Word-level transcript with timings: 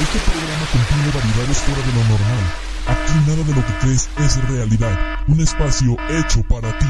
Este 0.00 0.18
programa 0.18 0.66
contiene 0.72 1.10
variedades 1.12 1.58
fuera 1.58 1.82
de 1.82 1.92
lo 1.92 2.04
normal. 2.04 2.44
Aquí 2.86 3.12
nada 3.26 3.42
de 3.44 3.54
lo 3.54 3.66
que 3.66 3.72
crees 3.80 4.08
es 4.18 4.48
realidad. 4.48 4.98
Un 5.28 5.40
espacio 5.40 5.96
hecho 6.10 6.42
para 6.48 6.78
ti. 6.78 6.86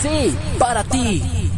Sí, 0.00 0.36
para 0.58 0.84
ti. 0.84 1.50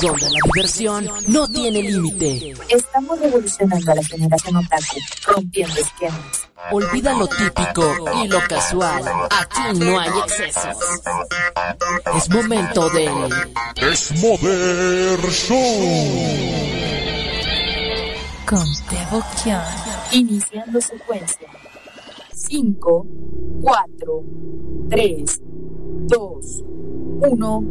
Donde 0.00 0.30
la 0.30 0.38
diversión 0.44 1.08
no 1.28 1.48
tiene 1.48 1.82
límite. 1.82 2.54
Estamos 2.68 3.18
revolucionando 3.18 3.92
a 3.92 3.94
la 3.94 4.04
generación 4.04 4.56
otaku, 4.56 5.00
rompiendo 5.26 5.80
esquemas. 5.80 6.48
Olvida 6.70 7.14
lo 7.14 7.26
típico 7.28 7.94
y 8.22 8.28
lo 8.28 8.40
casual. 8.48 9.02
Aquí 9.30 9.78
no 9.78 9.98
hay 9.98 10.10
excesos. 10.24 10.76
Es 12.16 12.30
momento 12.30 12.90
de... 12.90 13.10
Es 13.76 14.12
Mother 14.22 15.30
Show. 15.30 16.95
Con 18.48 18.64
devoción. 18.88 19.60
Iniciando 20.12 20.80
secuencia. 20.80 21.48
5, 22.32 23.06
4, 23.60 24.24
3, 24.88 25.40
2, 26.06 26.64
1. 27.28 27.64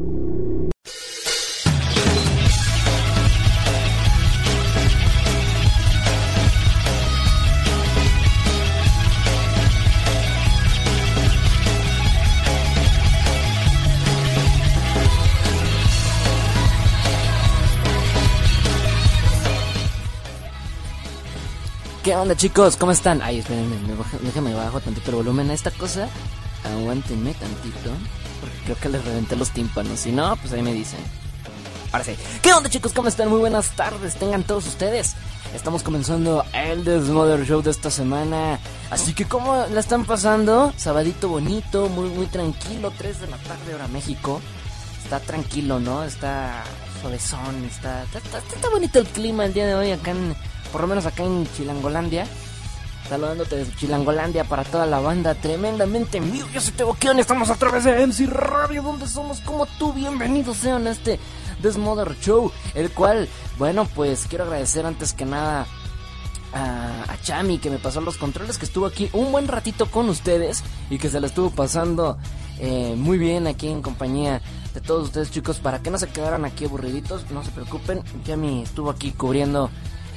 ¿Qué 22.05 22.15
onda 22.15 22.35
chicos? 22.37 22.77
¿Cómo 22.77 22.91
están? 22.91 23.21
Ay, 23.23 23.39
espérenme, 23.39 23.75
me 23.87 23.95
bajo- 23.95 24.17
déjame 24.21 24.53
bajo 24.53 24.79
tantito 24.79 25.09
el 25.09 25.15
volumen 25.17 25.49
a 25.49 25.53
esta 25.53 25.71
cosa. 25.71 26.07
Aguántenme 26.63 27.33
tantito. 27.33 27.89
Porque 28.39 28.57
creo 28.63 28.77
que 28.77 28.89
les 28.89 29.03
reventé 29.03 29.35
los 29.35 29.49
tímpanos. 29.49 29.99
Si 30.01 30.11
no, 30.11 30.35
pues 30.37 30.53
ahí 30.53 30.61
me 30.61 30.71
dicen. 30.73 30.99
Ahora 31.91 32.05
sí. 32.05 32.15
¿Qué 32.43 32.53
onda 32.53 32.69
chicos? 32.69 32.93
¿Cómo 32.93 33.07
están? 33.09 33.29
Muy 33.29 33.39
buenas 33.39 33.69
tardes. 33.75 34.15
Tengan 34.15 34.43
todos 34.43 34.67
ustedes. 34.67 35.15
Estamos 35.55 35.81
comenzando 35.81 36.45
el 36.53 36.83
Desmother 36.85 37.43
Show 37.45 37.61
de 37.63 37.71
esta 37.71 37.89
semana. 37.89 38.59
Así 38.91 39.13
que 39.15 39.25
¿cómo 39.25 39.65
la 39.71 39.79
están 39.79 40.05
pasando? 40.05 40.73
Sabadito 40.77 41.27
bonito, 41.29 41.89
muy 41.89 42.09
muy 42.09 42.27
tranquilo. 42.27 42.93
3 42.95 43.21
de 43.21 43.27
la 43.27 43.37
tarde 43.37 43.73
hora 43.73 43.87
México. 43.87 44.41
Está 45.03 45.19
tranquilo, 45.19 45.79
¿no? 45.79 46.03
Está 46.03 46.63
suavezón, 47.01 47.65
está, 47.65 48.03
está, 48.03 48.17
está, 48.19 48.37
está 48.39 48.69
bonito 48.69 48.99
el 48.99 49.05
clima 49.07 49.45
el 49.45 49.53
día 49.53 49.67
de 49.67 49.75
hoy 49.75 49.91
acá 49.91 50.11
en, 50.11 50.35
por 50.75 50.81
lo 50.81 50.87
menos 50.89 51.05
acá 51.05 51.23
en 51.23 51.47
Chilangolandia. 51.55 52.27
Saludándote 53.07 53.55
desde 53.55 53.73
Chilangolandia 53.77 54.43
para 54.43 54.65
toda 54.65 54.85
la 54.85 54.99
banda 54.99 55.33
tremendamente 55.33 56.17
en 56.17 56.29
vivo. 56.29 56.49
Yo 56.53 56.59
soy 56.59 56.73
Teboquión, 56.73 57.17
estamos 57.17 57.49
a 57.49 57.55
través 57.55 57.85
de 57.85 58.05
MC 58.05 58.27
Radio, 58.27 58.83
donde 58.83 59.07
somos 59.07 59.39
como 59.39 59.67
tú. 59.67 59.93
Bienvenidos 59.93 60.57
sean 60.57 60.85
a 60.85 60.91
este 60.91 61.17
Desmother 61.61 62.19
Show, 62.19 62.51
el 62.73 62.91
cual, 62.91 63.29
bueno, 63.57 63.87
pues 63.95 64.25
quiero 64.27 64.43
agradecer 64.43 64.85
antes 64.85 65.13
que 65.13 65.23
nada 65.23 65.65
a, 66.51 67.03
a 67.07 67.21
Chami 67.21 67.57
que 67.59 67.69
me 67.69 67.77
pasó 67.77 68.01
los 68.01 68.17
controles, 68.17 68.57
que 68.57 68.65
estuvo 68.65 68.85
aquí 68.85 69.09
un 69.13 69.31
buen 69.31 69.47
ratito 69.47 69.85
con 69.85 70.09
ustedes 70.09 70.61
y 70.89 70.97
que 70.97 71.09
se 71.09 71.21
la 71.21 71.27
estuvo 71.27 71.51
pasando 71.51 72.17
eh, 72.59 72.95
muy 72.97 73.17
bien 73.17 73.47
aquí 73.47 73.69
en 73.69 73.81
compañía 73.81 74.41
de 74.73 74.81
todos 74.81 75.05
ustedes 75.05 75.31
chicos, 75.31 75.59
para 75.59 75.81
que 75.81 75.89
no 75.89 75.97
se 75.97 76.09
quedaran 76.09 76.43
aquí 76.43 76.65
aburriditos, 76.65 77.31
no 77.31 77.45
se 77.45 77.51
preocupen, 77.51 78.03
Chami 78.25 78.63
estuvo 78.63 78.89
aquí 78.89 79.11
cubriendo 79.11 79.69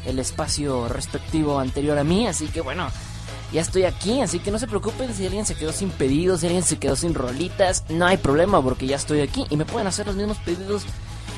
el 0.08 0.18
espacio 0.18 0.88
respectivo 0.88 1.58
anterior 1.58 1.98
a 1.98 2.04
mí, 2.04 2.26
así 2.26 2.48
que 2.48 2.60
bueno, 2.60 2.88
ya 3.52 3.60
estoy 3.60 3.84
aquí, 3.84 4.20
así 4.20 4.40
que 4.40 4.50
no 4.50 4.58
se 4.58 4.66
preocupen 4.66 5.14
si 5.14 5.26
alguien 5.26 5.46
se 5.46 5.54
quedó 5.54 5.72
sin 5.72 5.90
pedidos, 5.90 6.40
si 6.40 6.46
alguien 6.46 6.64
se 6.64 6.78
quedó 6.78 6.96
sin 6.96 7.14
rolitas, 7.14 7.84
no 7.88 8.06
hay 8.06 8.16
problema 8.16 8.62
porque 8.62 8.86
ya 8.86 8.96
estoy 8.96 9.20
aquí 9.20 9.46
y 9.50 9.56
me 9.56 9.64
pueden 9.64 9.86
hacer 9.86 10.06
los 10.06 10.16
mismos 10.16 10.38
pedidos 10.38 10.84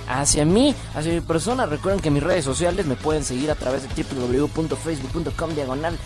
hacia 0.08 0.44
mí, 0.44 0.74
hacia 0.94 1.12
mi 1.12 1.20
persona. 1.20 1.66
Recuerden 1.66 2.00
que 2.00 2.10
mis 2.10 2.22
redes 2.22 2.44
sociales 2.44 2.86
me 2.86 2.96
pueden 2.96 3.24
seguir 3.24 3.50
a 3.50 3.54
través 3.54 3.82
de 3.82 4.02
www.facebook.com 4.02 5.54
diagonal 5.54 5.98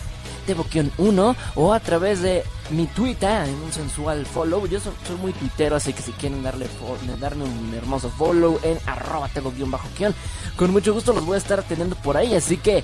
Devoquión 0.47 0.91
1 0.97 1.35
o 1.55 1.73
a 1.73 1.79
través 1.79 2.21
de 2.21 2.43
mi 2.69 2.87
Twitter 2.87 3.47
en 3.47 3.55
un 3.55 3.71
sensual 3.71 4.25
follow. 4.25 4.67
Yo 4.67 4.79
soy, 4.79 4.93
muy 5.21 5.33
tuitero, 5.33 5.75
así 5.75 5.93
que 5.93 6.01
si 6.01 6.11
quieren 6.13 6.43
darle 6.43 6.67
darme 7.19 7.43
un 7.43 7.73
hermoso 7.73 8.09
follow 8.09 8.59
en 8.63 8.77
arroba 8.85 9.29
bajo 9.67 9.87
con 10.55 10.71
mucho 10.71 10.93
gusto 10.93 11.13
los 11.13 11.25
voy 11.25 11.35
a 11.35 11.39
estar 11.39 11.59
atendiendo 11.59 11.95
por 11.97 12.17
ahí. 12.17 12.35
Así 12.35 12.57
que, 12.57 12.83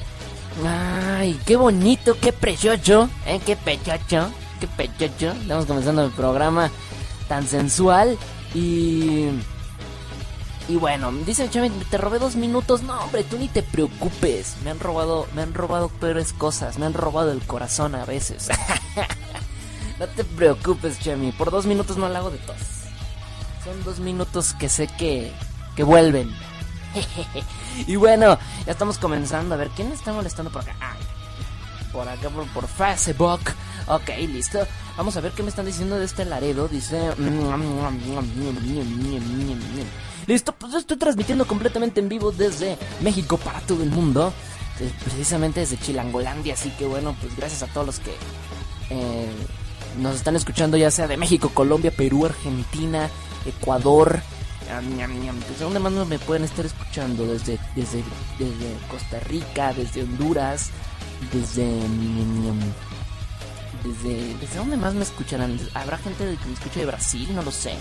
ay, 0.66 1.40
qué 1.46 1.56
bonito, 1.56 2.18
qué 2.20 2.34
precioso, 2.34 3.10
¿eh? 3.26 3.40
qué 3.46 3.56
pechocho, 3.56 4.32
qué 4.60 4.68
pechocho. 4.68 5.32
Estamos 5.32 5.66
comenzando 5.66 6.06
el 6.06 6.12
programa 6.12 6.70
tan 7.28 7.48
sensual 7.48 8.18
y. 8.54 9.30
Y 10.72 10.78
bueno, 10.78 11.12
dice 11.12 11.50
te 11.50 11.98
robé 11.98 12.18
dos 12.18 12.38
minutos. 12.38 12.82
No, 12.82 12.98
hombre, 13.02 13.26
tú 13.26 13.38
ni 13.38 13.50
te 13.50 13.62
preocupes. 13.62 14.56
Me 14.64 14.70
han 14.70 14.80
robado, 14.80 15.28
me 15.36 15.42
han 15.42 15.54
robado 15.54 15.90
peores 15.90 16.32
cosas. 16.32 16.80
Me 16.80 16.86
han 16.86 16.94
robado 16.94 17.34
el 17.34 17.42
corazón 17.42 17.94
a 17.94 18.06
veces. 18.06 18.48
no 20.00 20.08
te 20.08 20.24
preocupes, 20.24 20.98
Chami. 21.02 21.34
Por 21.34 21.52
dos 21.52 21.66
minutos 21.66 21.98
no 21.98 22.08
la 22.08 22.20
hago 22.20 22.32
de 22.32 22.38
tos. 22.38 22.56
Son 23.66 23.84
dos 23.84 24.00
minutos 24.00 24.54
que 24.54 24.70
sé 24.70 24.88
que, 24.88 25.34
que 25.76 25.84
vuelven. 25.84 26.34
y 27.86 27.98
bueno, 27.98 28.40
ya 28.66 28.72
estamos 28.72 28.98
comenzando. 28.98 29.56
A 29.56 29.58
ver, 29.58 29.72
¿quién 29.76 29.92
está 29.92 30.14
molestando 30.14 30.54
por 30.54 30.62
acá? 30.62 30.74
Ah, 30.80 30.96
por 31.92 32.08
acá, 32.08 32.30
por, 32.30 32.48
por 32.48 32.68
Facebook. 32.70 33.42
Ok, 33.88 34.10
listo. 34.30 34.60
Vamos 34.98 35.18
a 35.18 35.22
ver 35.22 35.32
qué 35.32 35.44
me 35.44 35.50
están 35.50 35.66
diciendo 35.66 35.98
de 35.98 36.06
este 36.06 36.26
Laredo. 36.26 36.68
Dice... 36.68 37.12
Listo, 40.28 40.54
pues 40.54 40.74
estoy 40.76 40.98
transmitiendo 40.98 41.46
completamente 41.48 42.00
en 42.00 42.08
vivo 42.10 42.32
desde 42.32 42.78
México 43.02 43.38
para 43.38 43.60
todo 43.62 43.84
el 43.84 43.90
mundo. 43.90 44.32
eh, 44.80 44.92
Precisamente 45.04 45.62
desde 45.62 45.78
Chilangolandia. 45.78 46.54
Así 46.54 46.70
que 46.72 46.86
bueno, 46.86 47.16
pues 47.20 47.36
gracias 47.36 47.64
a 47.64 47.68
todos 47.68 47.88
los 47.88 48.00
que 48.00 48.12
eh, 48.92 49.30
nos 50.00 50.16
están 50.16 50.36
escuchando, 50.36 50.78
ya 50.78 50.92
sea 50.92 51.08
de 51.08 51.18
México, 51.18 51.50
Colombia, 51.54 51.92
Perú, 51.92 52.26
Argentina, 52.26 53.10
Ecuador. 53.46 54.22
¿Desde 55.50 55.64
dónde 55.64 55.80
más 55.80 55.92
me 55.92 56.20
pueden 56.20 56.44
estar 56.44 56.66
escuchando? 56.66 57.26
Desde, 57.26 57.60
desde, 57.76 58.04
desde 58.40 58.78
Costa 58.90 59.20
Rica, 59.22 59.74
desde 59.74 60.04
Honduras, 60.04 60.70
desde... 61.34 61.64
desde, 63.84 64.36
¿Desde 64.36 64.58
dónde 64.58 64.78
más 64.78 64.94
me 64.94 65.04
escucharán? 65.04 65.60
¿Habrá 65.74 65.98
gente 65.98 66.38
que 66.42 66.48
me 66.48 66.54
escuche 66.54 66.80
de 66.80 66.86
Brasil? 66.86 67.30
No 67.34 67.42
lo 67.42 67.52
sé. 67.52 67.76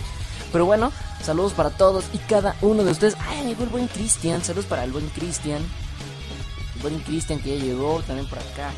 Pero 0.53 0.67
bueno, 0.67 0.93
saludos 1.23 1.53
para 1.53 1.71
todos 1.71 2.07
y 2.13 2.19
cada 2.19 2.57
uno 2.61 2.83
de 2.85 2.93
ustedes. 2.93 3.17
¡Ay, 3.29 3.47
llegó 3.47 3.65
el 3.65 3.69
buen 3.69 3.87
Cristian! 3.89 4.43
Saludos 4.43 4.67
para 4.67 4.85
el 4.85 4.93
buen 4.93 5.09
Cristian. 5.09 5.63
El 6.77 6.83
buen 6.83 6.99
Cristian 7.01 7.39
que 7.41 7.59
ya 7.59 7.65
llegó 7.65 8.01
también 8.07 8.29
por 8.29 8.39
acá. 8.39 8.71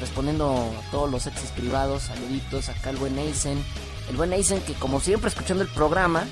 Respondiendo 0.00 0.52
a 0.52 0.90
todos 0.90 1.10
los 1.10 1.26
exes 1.26 1.50
privados. 1.50 2.04
Saluditos. 2.04 2.68
Acá 2.68 2.90
el 2.90 2.96
buen 2.96 3.18
Eisen. 3.18 3.62
El 4.08 4.16
buen 4.16 4.32
Eisen 4.32 4.60
que 4.62 4.74
como 4.74 5.00
siempre 5.00 5.28
escuchando 5.28 5.62
el 5.62 5.68
programa. 5.70 6.24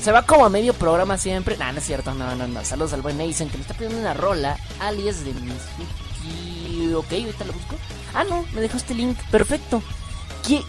Se 0.00 0.12
va 0.12 0.22
como 0.22 0.46
a 0.46 0.48
medio 0.48 0.72
programa 0.72 1.18
siempre. 1.18 1.58
Nah, 1.58 1.72
no 1.72 1.78
es 1.78 1.84
cierto, 1.84 2.14
no, 2.14 2.34
no, 2.34 2.48
no. 2.48 2.64
Saludos 2.64 2.94
al 2.94 3.02
buen 3.02 3.20
Eisen 3.20 3.50
que 3.50 3.58
me 3.58 3.62
está 3.62 3.74
pidiendo 3.74 3.98
una 3.98 4.14
rola. 4.14 4.56
Alias 4.78 5.24
de 5.24 5.34
Mizuki. 5.34 6.94
Ok, 6.94 7.12
ahorita 7.12 7.44
la 7.44 7.52
busco. 7.52 7.76
Ah, 8.14 8.24
no, 8.24 8.44
me 8.52 8.60
dejó 8.60 8.76
este 8.76 8.94
link. 8.94 9.16
Perfecto. 9.30 9.82
¿Quién, 10.46 10.62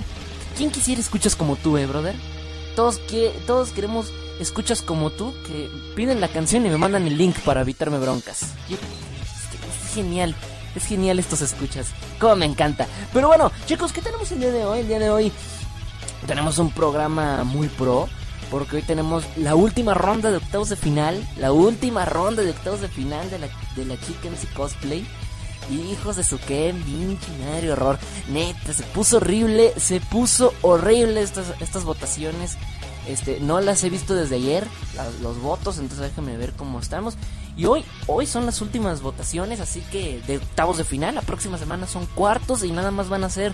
quién 0.57 0.69
quisiera 0.72 1.02
escuchas 1.02 1.35
como 1.35 1.56
tú, 1.56 1.78
eh, 1.78 1.85
brother? 1.85 2.16
Todos, 2.75 3.00
que, 3.00 3.29
todos 3.47 3.69
queremos 3.72 4.12
escuchas 4.40 4.81
como 4.81 5.09
tú 5.12 5.34
que 5.46 5.69
piden 5.96 6.19
la 6.22 6.28
canción 6.28 6.66
y 6.66 6.69
me 6.69 6.78
mandan 6.78 7.06
el 7.07 7.18
link 7.18 7.38
para 7.40 7.62
evitarme 7.62 8.00
broncas. 8.00 8.41
Yo- 8.69 8.78
es, 8.78 9.88
es 9.88 9.94
genial. 9.94 10.35
Es 10.75 10.86
genial 10.86 11.19
estos 11.19 11.42
escuchas. 11.42 11.88
Como 12.19 12.38
me 12.38 12.45
encanta. 12.45 12.88
Pero 13.13 13.27
bueno, 13.27 13.51
chicos, 13.65 13.92
¿qué 13.92 14.01
tenemos 14.01 14.31
el 14.31 14.39
día 14.39 14.51
de 14.51 14.65
hoy? 14.65 14.80
El 14.80 14.88
día 14.88 15.00
de 15.00 15.10
hoy 15.10 15.31
tenemos 16.27 16.57
un 16.60 16.71
programa 16.71 17.44
muy 17.44 17.68
pro. 17.68 18.07
Porque 18.50 18.75
hoy 18.77 18.81
tenemos 18.81 19.24
la 19.38 19.56
última 19.56 19.94
ronda 19.94 20.30
de 20.30 20.36
octavos 20.38 20.68
de 20.69 20.75
final. 20.75 21.25
La 21.38 21.54
última 21.54 22.04
ronda 22.04 22.42
de 22.44 22.50
octavos 22.50 22.81
de 22.81 22.89
final 22.89 23.30
de 23.30 23.39
la, 23.39 23.48
de 23.77 23.86
la 23.86 23.98
Chickens 24.00 24.45
Cosplay. 24.54 25.06
Hijos 25.69 26.16
de 26.16 26.24
su 26.24 26.40
que 26.40 26.74
pinche 26.86 27.28
madre 27.46 27.72
horror. 27.72 28.00
Neta, 28.30 28.74
se 28.74 28.84
puso 28.84 29.18
horrible. 29.18 29.74
Se 29.78 30.00
puso 30.02 30.54
horrible 30.62 31.22
estas, 31.22 31.54
estas 31.60 31.84
votaciones. 31.84 32.58
Este, 33.08 33.40
no 33.40 33.60
las 33.62 33.84
he 33.84 33.90
visto 33.90 34.16
desde 34.16 34.36
ayer. 34.36 34.68
los 35.22 35.40
votos. 35.40 35.78
Entonces 35.78 36.10
déjenme 36.10 36.38
ver 36.38 36.54
cómo 36.54 36.80
estamos. 36.80 37.16
Y 37.56 37.66
hoy, 37.66 37.86
hoy 38.08 38.25
son 38.25 38.46
las 38.46 38.62
últimas 38.62 39.02
votaciones. 39.02 39.60
Así 39.60 39.81
que 39.92 40.22
de 40.28 40.38
octavos 40.38 40.78
de 40.78 40.84
final. 40.84 41.16
La 41.16 41.22
próxima 41.22 41.58
semana 41.58 41.88
son 41.88 42.06
cuartos. 42.08 42.63
Y 42.63 42.72
nada 42.72 42.92
más 42.92 43.10
van 43.10 43.24
a 43.24 43.30
ser 43.30 43.54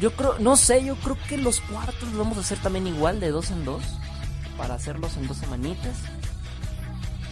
yo 0.00 0.10
creo, 0.16 0.36
no 0.38 0.56
sé, 0.56 0.84
yo 0.84 0.96
creo 0.96 1.16
que 1.28 1.36
los 1.36 1.60
cuartos 1.60 2.08
los 2.08 2.18
vamos 2.18 2.36
a 2.36 2.40
hacer 2.40 2.58
también 2.58 2.88
igual, 2.88 3.20
de 3.20 3.30
dos 3.30 3.50
en 3.50 3.64
dos. 3.64 3.82
Para 4.56 4.74
hacerlos 4.74 5.16
en 5.16 5.28
dos 5.28 5.36
semanitas. 5.36 5.96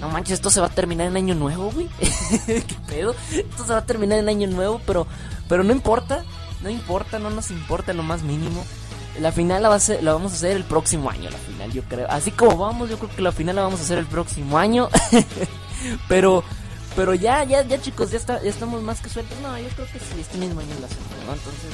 No 0.01 0.09
manches, 0.09 0.35
esto 0.35 0.51
se 0.51 0.61
va 0.61 0.67
a 0.69 0.71
terminar 0.71 1.07
en 1.07 1.17
año 1.17 1.35
nuevo, 1.35 1.71
güey. 1.71 1.89
¿Qué 2.47 2.77
pedo? 2.89 3.15
Esto 3.33 3.65
se 3.67 3.73
va 3.73 3.81
a 3.81 3.87
terminar 3.87 4.19
en 4.19 4.29
año 4.29 4.49
nuevo, 4.49 4.81
pero, 4.87 5.07
pero 5.47 5.63
no 5.63 5.73
importa, 5.73 6.25
no 6.63 6.71
importa, 6.71 7.19
no 7.19 7.29
nos 7.31 7.51
importa 7.51 7.93
lo 7.93 8.03
más 8.03 8.23
mínimo. 8.23 8.65
La 9.21 9.31
final 9.31 9.63
la, 9.63 9.69
va 9.69 9.77
a 9.77 10.03
la 10.03 10.13
vamos 10.15 10.33
a 10.33 10.37
hacer 10.37 10.57
el 10.57 10.65
próximo 10.65 11.11
año, 11.11 11.29
la 11.29 11.37
final, 11.37 11.71
yo 11.71 11.83
creo. 11.83 12.07
Así 12.11 12.31
como 12.31 12.57
vamos, 12.57 12.89
yo 12.89 12.99
creo 12.99 13.15
que 13.15 13.21
la 13.21 13.33
final 13.33 13.57
la 13.57 13.63
vamos 13.63 13.81
a 13.81 13.83
hacer 13.83 13.99
el 13.99 14.07
próximo 14.07 14.57
año. 14.57 14.89
pero, 16.09 16.45
pero 16.97 17.13
ya, 17.13 17.45
ya, 17.45 17.63
ya 17.63 17.79
chicos, 17.79 18.11
ya, 18.11 18.17
está, 18.17 18.43
ya 18.43 18.49
estamos 18.49 18.83
más 18.83 19.01
que 19.01 19.11
sueltos. 19.11 19.39
No, 19.41 19.59
yo 19.59 19.69
creo 19.69 19.87
que 19.87 19.99
sí, 19.99 20.21
este 20.21 20.39
mismo 20.39 20.61
año 20.61 20.75
la 20.81 20.87
hacemos, 20.87 21.11
¿no? 21.27 21.33
Entonces, 21.35 21.71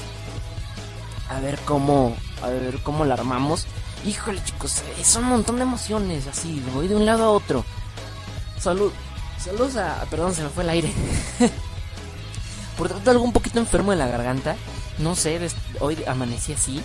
a 1.28 1.38
ver 1.38 1.58
cómo, 1.64 2.16
a 2.42 2.48
ver 2.48 2.82
cómo 2.82 3.04
la 3.04 3.14
armamos. 3.14 3.66
Híjole 4.04 4.42
chicos, 4.42 4.82
es 5.00 5.14
un 5.14 5.24
montón 5.24 5.56
de 5.56 5.62
emociones, 5.62 6.26
así, 6.26 6.60
voy 6.74 6.88
de 6.88 6.96
un 6.96 7.06
lado 7.06 7.24
a 7.24 7.30
otro. 7.30 7.64
Salud, 8.58 8.92
saludos 9.38 9.76
a, 9.76 10.04
perdón, 10.10 10.34
se 10.34 10.42
me 10.42 10.48
fue 10.48 10.64
el 10.64 10.70
aire. 10.70 10.92
Por 12.78 12.88
tratar 12.88 13.12
algo 13.12 13.24
un 13.24 13.32
poquito 13.32 13.58
enfermo 13.58 13.92
de 13.92 13.98
la 13.98 14.08
garganta. 14.08 14.56
No 14.98 15.14
sé, 15.14 15.40
hoy 15.80 15.98
amanecí 16.06 16.52
así, 16.52 16.82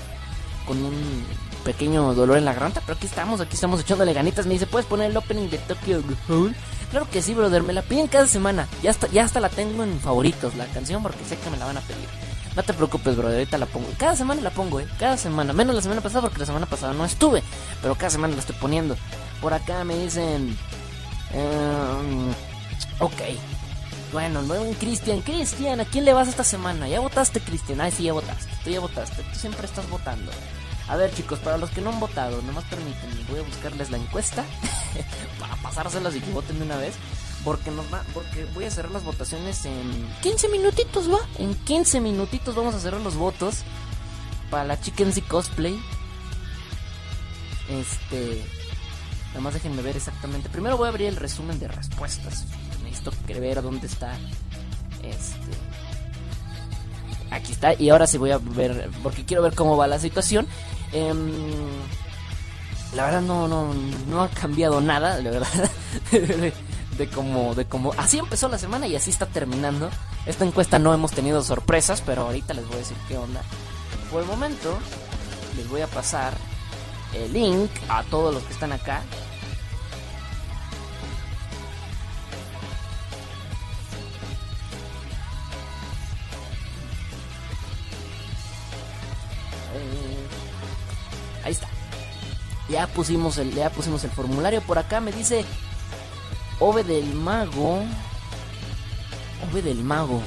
con 0.66 0.84
un 0.84 1.26
pequeño 1.64 2.14
dolor 2.14 2.38
en 2.38 2.46
la 2.46 2.54
garganta, 2.54 2.82
pero 2.82 2.98
aquí 2.98 3.08
estamos, 3.08 3.40
aquí 3.40 3.56
estamos 3.56 3.80
echándole 3.80 4.14
ganitas. 4.14 4.46
Me 4.46 4.54
dice, 4.54 4.68
¿puedes 4.68 4.86
poner 4.86 5.12
el 5.12 5.18
opening 5.18 5.50
de 5.50 5.58
Tokyo 5.60 6.02
Ghoul? 6.28 6.56
Claro 6.92 7.08
que 7.10 7.22
sí, 7.22 7.34
brother, 7.34 7.64
me 7.64 7.74
la 7.74 7.82
piden 7.84 8.08
cada 8.08 8.28
semana. 8.28 8.68
Ya 8.84 8.92
hasta, 8.92 9.08
ya 9.08 9.24
hasta 9.24 9.40
la 9.40 9.50
tengo 9.50 9.84
en 9.84 10.00
favoritos, 10.00 10.56
la 10.56 10.66
canción, 10.66 11.02
porque 11.02 11.24
sé 11.24 11.38
que 11.38 11.50
me 11.50 11.58
la 11.58 11.66
van 11.66 11.78
a 11.78 11.82
pedir. 11.82 12.08
No 12.56 12.64
te 12.64 12.74
preocupes, 12.74 13.16
brother, 13.16 13.38
ahorita 13.38 13.58
la 13.58 13.66
pongo. 13.66 13.88
Cada 13.98 14.16
semana 14.16 14.42
la 14.42 14.50
pongo, 14.50 14.82
eh, 14.82 14.88
cada 15.00 15.16
semana. 15.16 15.54
Menos 15.54 15.74
la 15.74 15.82
semana 15.82 16.02
pasada, 16.02 16.24
porque 16.24 16.40
la 16.40 16.46
semana 16.46 16.66
pasada 16.66 16.94
no 16.94 17.06
estuve, 17.06 17.44
pero 17.82 17.96
cada 17.96 18.10
semana 18.10 18.34
la 18.34 18.42
estoy 18.42 18.58
poniendo. 18.58 18.98
Por 19.40 19.54
acá 19.54 19.84
me 19.86 19.98
dicen... 19.98 20.58
Em, 21.34 22.32
ok. 23.00 23.22
Bueno, 24.12 24.42
luego 24.42 24.70
Cristian. 24.80 25.22
Cristian, 25.22 25.80
¿a 25.80 25.86
quién 25.86 26.06
le 26.06 26.14
vas 26.14 26.28
esta 26.28 26.44
semana? 26.44 26.88
¿Ya 26.88 27.00
votaste, 27.00 27.40
Cristian? 27.40 27.80
Ay, 27.80 27.92
sí, 27.92 28.04
ya 28.04 28.14
votaste. 28.14 28.52
Tú 28.64 28.70
ya 28.70 28.80
votaste. 28.80 29.24
Tú 29.24 29.40
siempre 29.40 29.66
estás 29.66 29.90
votando. 29.90 30.32
A 30.88 30.98
ver, 30.98 31.14
chicos, 31.14 31.40
para 31.40 31.58
los 31.58 31.70
que 31.70 31.80
no 31.80 31.92
han 31.92 32.00
votado, 32.00 32.42
nomás 32.42 32.66
permítanme. 32.66 33.24
Voy 33.30 33.40
a 33.40 33.44
buscarles 33.44 33.90
la 33.92 33.98
encuesta 33.98 34.44
para 35.40 35.56
pasárselas 35.58 36.16
y 36.16 36.20
que 36.20 36.32
voten 36.32 36.60
de 36.60 36.66
una 36.66 36.78
vez. 36.78 36.96
Porque 37.46 37.72
nos 37.72 37.92
va, 37.92 38.04
porque 38.14 38.46
voy 38.54 38.66
a 38.66 38.72
cerrar 38.72 38.92
las 38.92 39.04
votaciones 39.04 39.66
en 39.66 40.08
15 40.22 40.50
minutitos, 40.50 41.10
va. 41.10 41.20
En 41.40 41.56
15 41.56 42.02
minutitos 42.02 42.54
vamos 42.54 42.76
a 42.76 42.80
cerrar 42.80 43.02
los 43.02 43.16
votos 43.16 43.64
para 44.52 44.66
la 44.66 44.80
Chicken 44.80 45.12
Cosplay. 45.28 45.82
Este, 47.70 48.46
Nada 49.32 49.42
más 49.42 49.54
déjenme 49.54 49.82
ver 49.82 49.96
exactamente. 49.96 50.50
Primero 50.50 50.78
voy 50.78 50.88
a 50.88 50.90
abrir 50.90 51.08
el 51.08 51.16
resumen 51.16 51.58
de 51.58 51.68
respuestas. 51.70 52.46
Necesito 52.84 53.12
ver 53.28 53.62
dónde 53.62 53.88
está. 53.88 54.14
Este. 55.04 55.52
Aquí 57.32 57.54
está. 57.54 57.74
Y 57.74 57.90
ahora 57.90 58.08
sí 58.08 58.18
voy 58.18 58.32
a 58.32 58.38
ver. 58.38 58.90
Porque 59.02 59.24
quiero 59.24 59.42
ver 59.42 59.56
cómo 59.56 59.78
va 59.78 59.88
la 59.88 60.00
situación. 60.00 60.48
Em, 60.92 61.32
la 62.94 63.06
verdad 63.06 63.22
no, 63.22 63.48
no, 63.48 63.74
no 64.10 64.22
ha 64.22 64.28
cambiado 64.28 64.82
nada. 64.82 65.18
La 65.22 65.32
verdad. 65.32 65.72
de, 66.12 66.54
de 66.98 67.08
cómo, 67.08 67.56
de 67.56 67.64
cómo. 67.64 67.94
Así 67.98 68.20
empezó 68.20 68.50
la 68.50 68.58
semana 68.58 68.86
y 68.88 68.98
así 68.98 69.12
está 69.12 69.28
terminando. 69.28 69.90
Esta 70.26 70.44
encuesta 70.44 70.78
no 70.78 70.94
hemos 70.94 71.14
tenido 71.14 71.42
sorpresas. 71.42 72.02
Pero 72.02 72.24
ahorita 72.24 72.54
les 72.54 72.66
voy 72.66 72.76
a 72.76 72.80
decir 72.80 72.98
qué 73.08 73.18
onda. 73.18 73.42
Por 74.12 74.24
el 74.24 74.28
momento. 74.28 74.78
Les 75.56 75.70
voy 75.70 75.82
a 75.82 75.88
pasar 75.88 76.34
el 77.14 77.34
link 77.34 77.70
a 77.90 78.04
todos 78.04 78.34
los 78.34 78.44
que 78.44 78.54
están 78.54 78.72
acá. 78.72 79.02
Ahí 91.44 91.52
está. 91.52 91.68
Ya 92.70 92.88
pusimos 92.88 93.38
el 93.38 93.54
ya 93.54 93.70
pusimos 93.70 94.04
el 94.04 94.12
formulario 94.12 94.62
por 94.62 94.78
acá 94.78 95.02
me 95.02 95.12
dice 95.12 95.44
Ove 96.60 96.84
del 96.84 97.14
Mago. 97.14 97.82
Ove 99.50 99.62
del 99.62 99.84
Mago. 99.84 100.22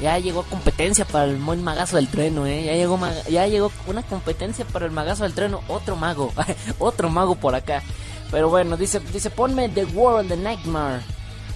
Ya 0.00 0.18
llegó 0.18 0.44
competencia 0.44 1.04
para 1.04 1.24
el 1.24 1.36
buen 1.36 1.62
magazo 1.64 1.96
del 1.96 2.08
trueno, 2.08 2.46
eh. 2.46 2.64
Ya 2.64 2.74
llegó 2.74 2.98
ya 3.28 3.46
llegó 3.46 3.72
una 3.86 4.02
competencia 4.02 4.64
para 4.64 4.86
el 4.86 4.92
magazo 4.92 5.24
del 5.24 5.34
trueno, 5.34 5.62
otro 5.68 5.96
mago, 5.96 6.32
otro 6.78 7.10
mago 7.10 7.34
por 7.34 7.54
acá. 7.54 7.82
Pero 8.30 8.48
bueno, 8.48 8.76
dice 8.76 9.00
dice 9.00 9.30
ponme 9.30 9.68
The 9.68 9.84
World 9.86 10.28
the 10.28 10.36
Nightmare. 10.36 11.02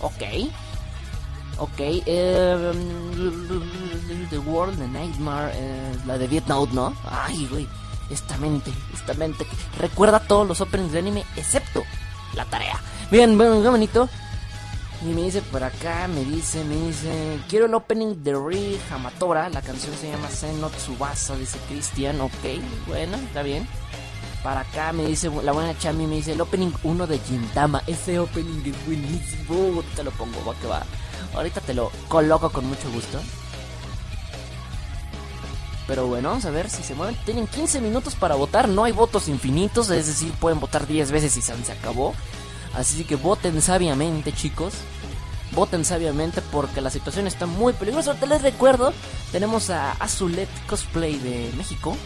Ok. 0.00 0.22
Ok, 1.58 1.78
eh, 1.78 2.72
The 4.30 4.38
World 4.38 4.78
the 4.78 4.88
Nightmare, 4.88 5.52
la 6.06 6.18
de 6.18 6.42
Note, 6.48 6.72
¿no? 6.74 6.94
Ay, 7.08 7.46
güey, 7.46 7.68
esta 8.10 8.36
mente, 8.38 8.72
esta 8.92 9.14
mente 9.14 9.46
recuerda 9.78 10.18
todos 10.18 10.48
los 10.48 10.60
openings 10.60 10.92
de 10.92 10.98
anime 10.98 11.24
excepto 11.36 11.84
la 12.34 12.44
tarea. 12.46 12.80
Bien, 13.10 13.36
bueno, 13.36 13.62
qué 13.62 13.68
bonito. 13.68 14.08
Y 15.04 15.14
me 15.14 15.22
dice 15.22 15.42
por 15.42 15.64
acá, 15.64 16.06
me 16.06 16.24
dice, 16.24 16.62
me 16.62 16.76
dice, 16.76 17.40
quiero 17.48 17.66
el 17.66 17.74
opening 17.74 18.22
de 18.22 18.34
Ri 18.34 18.78
Hamatora, 18.88 19.48
la 19.48 19.60
canción 19.60 19.92
se 19.96 20.08
llama 20.08 20.28
Seno 20.28 20.70
Tsubasa, 20.70 21.34
dice 21.34 21.58
Cristian, 21.68 22.20
ok, 22.20 22.32
bueno, 22.86 23.16
está 23.16 23.42
bien. 23.42 23.66
Para 24.44 24.60
acá 24.60 24.92
me 24.92 25.04
dice, 25.04 25.28
la 25.42 25.50
buena 25.50 25.76
Chami 25.76 26.06
me 26.06 26.16
dice, 26.16 26.32
el 26.32 26.40
opening 26.40 26.70
1 26.84 27.06
de 27.08 27.18
Gintama, 27.18 27.82
ese 27.88 28.20
opening 28.20 28.62
es 28.64 28.86
buenísimo, 28.86 29.82
te 29.96 30.04
lo 30.04 30.12
pongo, 30.12 30.44
va 30.44 30.54
que 30.60 30.68
va. 30.68 30.84
Ahorita 31.34 31.60
te 31.60 31.74
lo 31.74 31.90
coloco 32.08 32.50
con 32.50 32.66
mucho 32.66 32.88
gusto. 32.92 33.20
Pero 35.88 36.06
bueno, 36.06 36.28
vamos 36.28 36.44
a 36.44 36.50
ver 36.50 36.70
si 36.70 36.82
se 36.82 36.94
mueven. 36.94 37.16
Tienen 37.24 37.46
15 37.46 37.80
minutos 37.80 38.14
para 38.14 38.34
votar. 38.34 38.68
No 38.68 38.84
hay 38.84 38.92
votos 38.92 39.28
infinitos. 39.28 39.90
Es 39.90 40.06
decir, 40.06 40.32
pueden 40.34 40.60
votar 40.60 40.86
10 40.86 41.10
veces 41.10 41.36
y 41.36 41.42
se 41.42 41.64
se 41.64 41.72
acabó. 41.72 42.14
Así 42.74 43.04
que 43.04 43.16
voten 43.16 43.60
sabiamente, 43.60 44.32
chicos. 44.32 44.74
Voten 45.52 45.84
sabiamente 45.84 46.40
porque 46.40 46.80
la 46.80 46.90
situación 46.90 47.26
está 47.26 47.46
muy 47.46 47.74
peligrosa. 47.74 48.14
Te 48.14 48.26
les 48.26 48.42
recuerdo, 48.42 48.92
tenemos 49.32 49.68
a 49.70 49.92
Azulet 49.92 50.48
Cosplay 50.66 51.18
de 51.18 51.52
México 51.56 51.96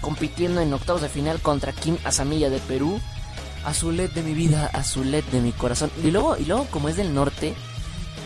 compitiendo 0.00 0.60
en 0.60 0.72
octavos 0.72 1.02
de 1.02 1.08
final 1.08 1.40
contra 1.40 1.72
Kim 1.72 1.98
Asamilla 2.04 2.48
de 2.48 2.58
Perú. 2.60 3.00
Azulet 3.64 4.12
de 4.14 4.22
mi 4.22 4.32
vida, 4.32 4.70
Azulet 4.72 5.24
de 5.30 5.40
mi 5.40 5.52
corazón. 5.52 5.90
Y 6.02 6.10
luego, 6.10 6.36
y 6.38 6.44
luego 6.44 6.66
como 6.70 6.88
es 6.88 6.96
del 6.96 7.12
norte, 7.12 7.54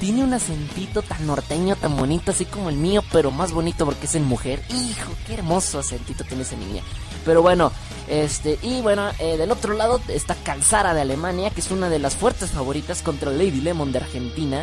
tiene 0.00 0.24
un 0.24 0.32
acentito 0.32 1.02
tan 1.02 1.26
norteño, 1.26 1.76
tan 1.76 1.94
bonito, 1.94 2.30
así 2.30 2.46
como 2.46 2.70
el 2.70 2.76
mío, 2.76 3.04
pero 3.12 3.30
más 3.30 3.52
bonito 3.52 3.84
porque 3.84 4.06
es 4.06 4.14
en 4.14 4.24
mujer. 4.24 4.62
Hijo, 4.70 5.12
qué 5.26 5.34
hermoso 5.34 5.78
acentito 5.78 6.24
tiene 6.24 6.42
esa 6.42 6.56
niña. 6.56 6.82
Pero 7.24 7.42
bueno, 7.42 7.70
este, 8.08 8.58
y 8.62 8.80
bueno, 8.80 9.10
eh, 9.18 9.36
del 9.36 9.52
otro 9.52 9.74
lado 9.74 10.00
está 10.08 10.34
Calzara 10.34 10.94
de 10.94 11.02
Alemania, 11.02 11.50
que 11.50 11.60
es 11.60 11.70
una 11.70 11.90
de 11.90 11.98
las 11.98 12.16
fuertes 12.16 12.50
favoritas 12.50 13.02
contra 13.02 13.30
Lady 13.30 13.60
Lemon 13.60 13.92
de 13.92 13.98
Argentina. 13.98 14.62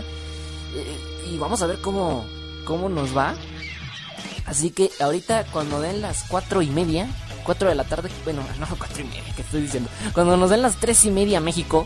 Eh, 0.76 1.30
y 1.32 1.38
vamos 1.38 1.62
a 1.62 1.68
ver 1.68 1.82
cómo, 1.82 2.26
cómo 2.66 2.90
nos 2.90 3.16
va. 3.16 3.36
Así 4.48 4.72
que 4.72 4.90
ahorita 5.00 5.46
cuando 5.52 5.82
den 5.82 6.02
las 6.02 6.24
cuatro 6.24 6.64
y 6.64 6.72
media, 6.72 7.08
cuatro 7.44 7.70
de 7.70 7.76
la 7.76 7.84
tarde, 7.84 8.10
bueno, 8.24 8.42
no 8.60 8.66
cuatro 8.76 9.04
y 9.04 9.06
media, 9.06 9.36
que 9.36 9.44
estoy 9.44 9.62
diciendo, 9.62 9.88
cuando 10.14 10.36
nos 10.36 10.50
den 10.50 10.64
las 10.64 10.78
tres 10.78 11.06
y 11.06 11.12
media 11.12 11.40
México, 11.40 11.86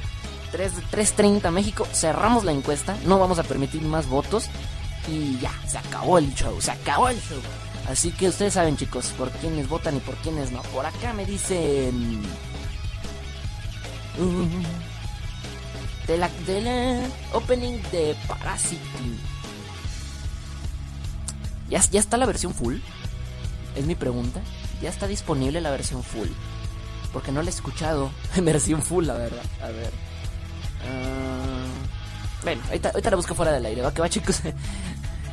3, 0.51 0.73
3.30 0.91 1.51
México, 1.51 1.87
cerramos 1.93 2.43
la 2.43 2.51
encuesta, 2.51 2.95
no 3.05 3.19
vamos 3.19 3.39
a 3.39 3.43
permitir 3.43 3.81
más 3.81 4.07
votos 4.07 4.49
y 5.07 5.39
ya, 5.39 5.51
se 5.67 5.77
acabó 5.77 6.17
el 6.17 6.33
show, 6.35 6.59
se 6.61 6.71
acabó 6.71 7.09
el 7.09 7.19
show. 7.21 7.41
Así 7.89 8.11
que 8.11 8.29
ustedes 8.29 8.53
saben 8.53 8.77
chicos, 8.77 9.07
por 9.17 9.31
quiénes 9.31 9.67
votan 9.67 9.97
y 9.97 9.99
por 9.99 10.15
quiénes 10.17 10.51
no. 10.51 10.61
Por 10.63 10.85
acá 10.85 11.13
me 11.13 11.25
dicen... 11.25 12.21
De 16.07 16.17
la, 16.17 16.29
de 16.45 16.61
la 16.61 16.99
opening 17.33 17.81
de 17.91 18.15
Parasite. 18.27 18.81
¿Ya, 21.69 21.81
¿Ya 21.89 21.99
está 21.99 22.17
la 22.17 22.25
versión 22.25 22.53
full? 22.53 22.77
Es 23.75 23.85
mi 23.85 23.95
pregunta. 23.95 24.41
¿Ya 24.81 24.89
está 24.89 25.07
disponible 25.07 25.61
la 25.61 25.71
versión 25.71 26.03
full? 26.03 26.27
Porque 27.13 27.31
no 27.31 27.41
la 27.41 27.49
he 27.49 27.53
escuchado 27.53 28.11
en 28.35 28.45
versión 28.45 28.81
full, 28.81 29.05
la 29.05 29.13
verdad. 29.13 29.43
A 29.61 29.69
ver. 29.69 30.10
Ah, 30.87 31.65
bueno, 32.43 32.61
ahorita, 32.67 32.89
ahorita 32.89 33.09
la 33.09 33.15
busco 33.15 33.35
fuera 33.35 33.51
del 33.51 33.65
aire. 33.65 33.81
Va 33.81 33.93
que 33.93 34.01
va, 34.01 34.09
chicos. 34.09 34.41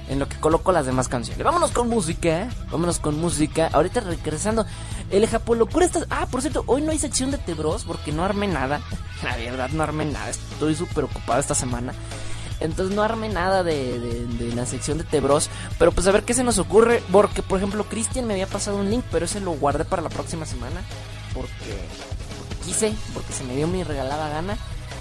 en 0.08 0.18
lo 0.18 0.28
que 0.28 0.36
coloco 0.38 0.72
las 0.72 0.86
demás 0.86 1.08
canciones. 1.08 1.42
Vámonos 1.44 1.70
con 1.70 1.88
música, 1.88 2.42
¿eh? 2.42 2.48
Vámonos 2.70 2.98
con 2.98 3.20
música. 3.20 3.68
Ahorita 3.72 4.00
regresando. 4.00 4.66
El 5.10 5.26
Japolocura 5.26 5.86
está. 5.86 6.00
Ah, 6.10 6.26
por 6.30 6.40
cierto, 6.40 6.64
hoy 6.66 6.82
no 6.82 6.92
hay 6.92 6.98
sección 6.98 7.30
de 7.30 7.38
Tebros 7.38 7.84
porque 7.84 8.12
no 8.12 8.24
armé 8.24 8.46
nada. 8.46 8.80
La 9.22 9.36
verdad, 9.36 9.70
no 9.70 9.82
armé 9.82 10.06
nada. 10.06 10.30
Estoy 10.30 10.74
súper 10.74 11.04
ocupado 11.04 11.40
esta 11.40 11.54
semana. 11.54 11.92
Entonces 12.60 12.94
no 12.94 13.02
armé 13.02 13.28
nada 13.28 13.62
de, 13.62 14.26
la 14.54 14.66
sección 14.66 14.98
de 14.98 15.04
Tebros. 15.04 15.50
Pero 15.78 15.92
pues 15.92 16.06
a 16.06 16.12
ver 16.12 16.24
qué 16.24 16.34
se 16.34 16.44
nos 16.44 16.58
ocurre. 16.58 17.02
Porque, 17.12 17.42
por 17.42 17.58
ejemplo, 17.58 17.84
Cristian 17.84 18.26
me 18.26 18.34
había 18.34 18.46
pasado 18.46 18.78
un 18.78 18.90
link, 18.90 19.04
pero 19.12 19.26
ese 19.26 19.40
lo 19.40 19.52
guardé 19.52 19.84
para 19.84 20.02
la 20.02 20.08
próxima 20.08 20.46
semana. 20.46 20.82
Porque 21.34 21.78
quise, 22.64 22.94
porque 23.14 23.32
se 23.32 23.44
me 23.44 23.54
dio 23.54 23.68
mi 23.68 23.84
regalada 23.84 24.28
gana. 24.30 24.56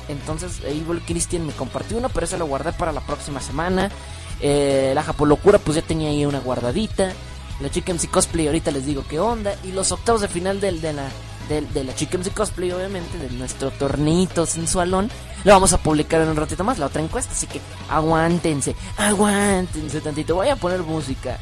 Entonces, 0.10 0.62
Evil 0.64 1.02
Christian 1.06 1.46
me 1.46 1.54
compartió 1.54 1.98
uno, 1.98 2.10
pero 2.10 2.26
ese 2.26 2.38
lo 2.38 2.46
guardé 2.46 2.74
para 2.74 2.92
la 2.92 3.02
próxima 3.02 3.42
semana. 3.42 3.92
Eh, 4.40 4.92
la 4.94 5.04
Japolocura, 5.04 5.60
pues 5.60 5.76
ya 5.76 5.82
tenía 5.82 6.10
ahí 6.10 6.26
una 6.26 6.40
guardadita. 6.40 7.14
La 7.60 7.70
Chica 7.70 7.94
MC 7.94 8.10
Cosplay, 8.10 8.48
ahorita 8.48 8.72
les 8.72 8.86
digo 8.86 9.04
qué 9.08 9.20
onda. 9.20 9.56
Y 9.64 9.72
los 9.72 9.92
octavos 9.92 10.22
de 10.22 10.28
final 10.28 10.60
del, 10.60 10.80
de 10.82 10.94
la 10.94 11.10
de, 11.50 11.84
la 11.84 11.96
Chica 11.96 12.18
MC 12.18 12.34
Cosplay, 12.34 12.72
obviamente, 12.72 13.18
de 13.18 13.30
nuestro 13.32 13.72
torneito 13.72 14.46
sensualón, 14.46 15.10
lo 15.44 15.54
vamos 15.54 15.74
a 15.74 15.78
publicar 15.78 16.22
en 16.22 16.30
un 16.30 16.36
ratito 16.36 16.64
más, 16.64 16.78
la 16.78 16.88
otra 16.88 17.02
encuesta. 17.02 17.32
Así 17.32 17.48
que 17.48 17.62
aguántense, 17.90 18.76
aguántense 18.98 20.02
tantito. 20.02 20.36
Voy 20.36 20.50
a 20.50 20.56
poner 20.56 20.84
música. 20.84 21.38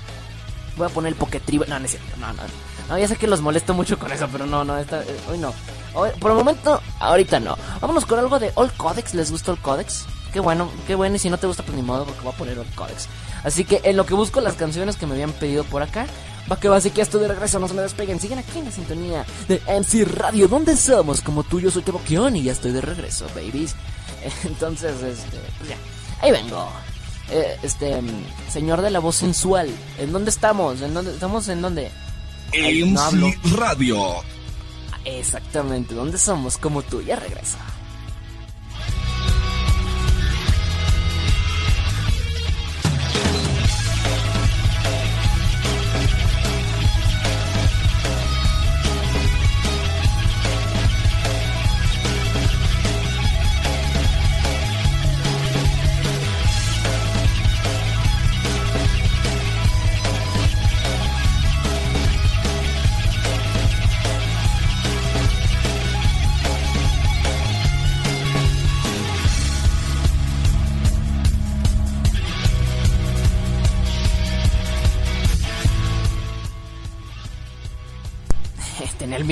Voy 0.77 0.87
a 0.87 0.89
poner 0.89 1.13
el 1.13 1.17
Poketriba. 1.17 1.65
No, 1.67 1.79
no 1.79 1.87
no, 2.19 2.33
no. 2.33 2.64
No, 2.89 2.97
ya 2.97 3.07
sé 3.07 3.15
que 3.15 3.27
los 3.27 3.41
molesto 3.41 3.73
mucho 3.73 3.97
con 3.97 4.11
eso, 4.11 4.27
pero 4.31 4.45
no, 4.45 4.63
no, 4.63 4.77
esta, 4.77 5.01
eh, 5.01 5.17
hoy 5.29 5.37
no. 5.39 5.53
por 6.19 6.31
el 6.31 6.37
momento, 6.37 6.81
ahorita 6.99 7.39
no. 7.39 7.57
Vámonos 7.81 8.05
con 8.05 8.19
algo 8.19 8.39
de 8.39 8.51
All 8.55 8.71
Codex. 8.73 9.13
¿Les 9.13 9.31
gusta 9.31 9.51
el 9.51 9.57
Codex? 9.57 10.05
Qué 10.31 10.39
bueno, 10.39 10.69
qué 10.85 10.95
bueno. 10.95 11.15
Y 11.15 11.19
si 11.19 11.29
no 11.29 11.37
te 11.37 11.47
gusta, 11.47 11.63
pues 11.63 11.75
ni 11.75 11.81
modo, 11.81 12.05
porque 12.05 12.21
voy 12.21 12.33
a 12.33 12.37
poner 12.37 12.59
All 12.59 12.75
Codex. 12.75 13.07
Así 13.43 13.65
que 13.65 13.81
en 13.83 13.97
lo 13.97 14.05
que 14.05 14.13
busco 14.13 14.41
las 14.41 14.55
canciones 14.55 14.97
que 14.97 15.07
me 15.07 15.13
habían 15.13 15.31
pedido 15.31 15.63
por 15.63 15.81
acá, 15.81 16.05
va 16.51 16.59
que 16.59 16.69
va, 16.69 16.77
así 16.77 16.91
que 16.91 17.01
estoy 17.01 17.21
de 17.21 17.27
regreso, 17.27 17.59
no 17.59 17.67
se 17.67 17.73
me 17.73 17.81
despeguen. 17.81 18.19
Siguen 18.19 18.39
aquí 18.39 18.59
en 18.59 18.65
la 18.65 18.71
sintonía 18.71 19.25
de 19.47 19.61
MC 19.67 20.05
Radio, 20.05 20.47
donde 20.47 20.77
somos 20.77 21.21
como 21.21 21.43
tú, 21.43 21.59
yo 21.59 21.71
soy 21.71 21.81
Teboquión 21.81 22.35
y 22.35 22.43
ya 22.43 22.51
estoy 22.51 22.71
de 22.71 22.81
regreso, 22.81 23.25
babies. 23.35 23.75
Entonces, 24.43 25.01
este, 25.01 25.37
pues 25.57 25.69
ya, 25.69 25.77
ahí 26.21 26.31
vengo. 26.31 26.67
Eh, 27.31 27.57
este, 27.63 28.01
señor 28.51 28.81
de 28.81 28.91
la 28.91 28.99
voz 28.99 29.15
sensual, 29.15 29.69
¿en 29.97 30.11
dónde 30.11 30.29
estamos? 30.29 30.81
¿En 30.81 30.93
dónde 30.93 31.11
estamos? 31.11 31.47
¿En 31.47 31.61
dónde? 31.61 31.91
MC 32.53 33.37
Radio. 33.55 34.23
Exactamente, 35.05 35.93
¿dónde 35.93 36.17
somos? 36.17 36.57
Como 36.57 36.81
tú, 36.81 37.01
ya 37.01 37.15
regresa. 37.15 37.57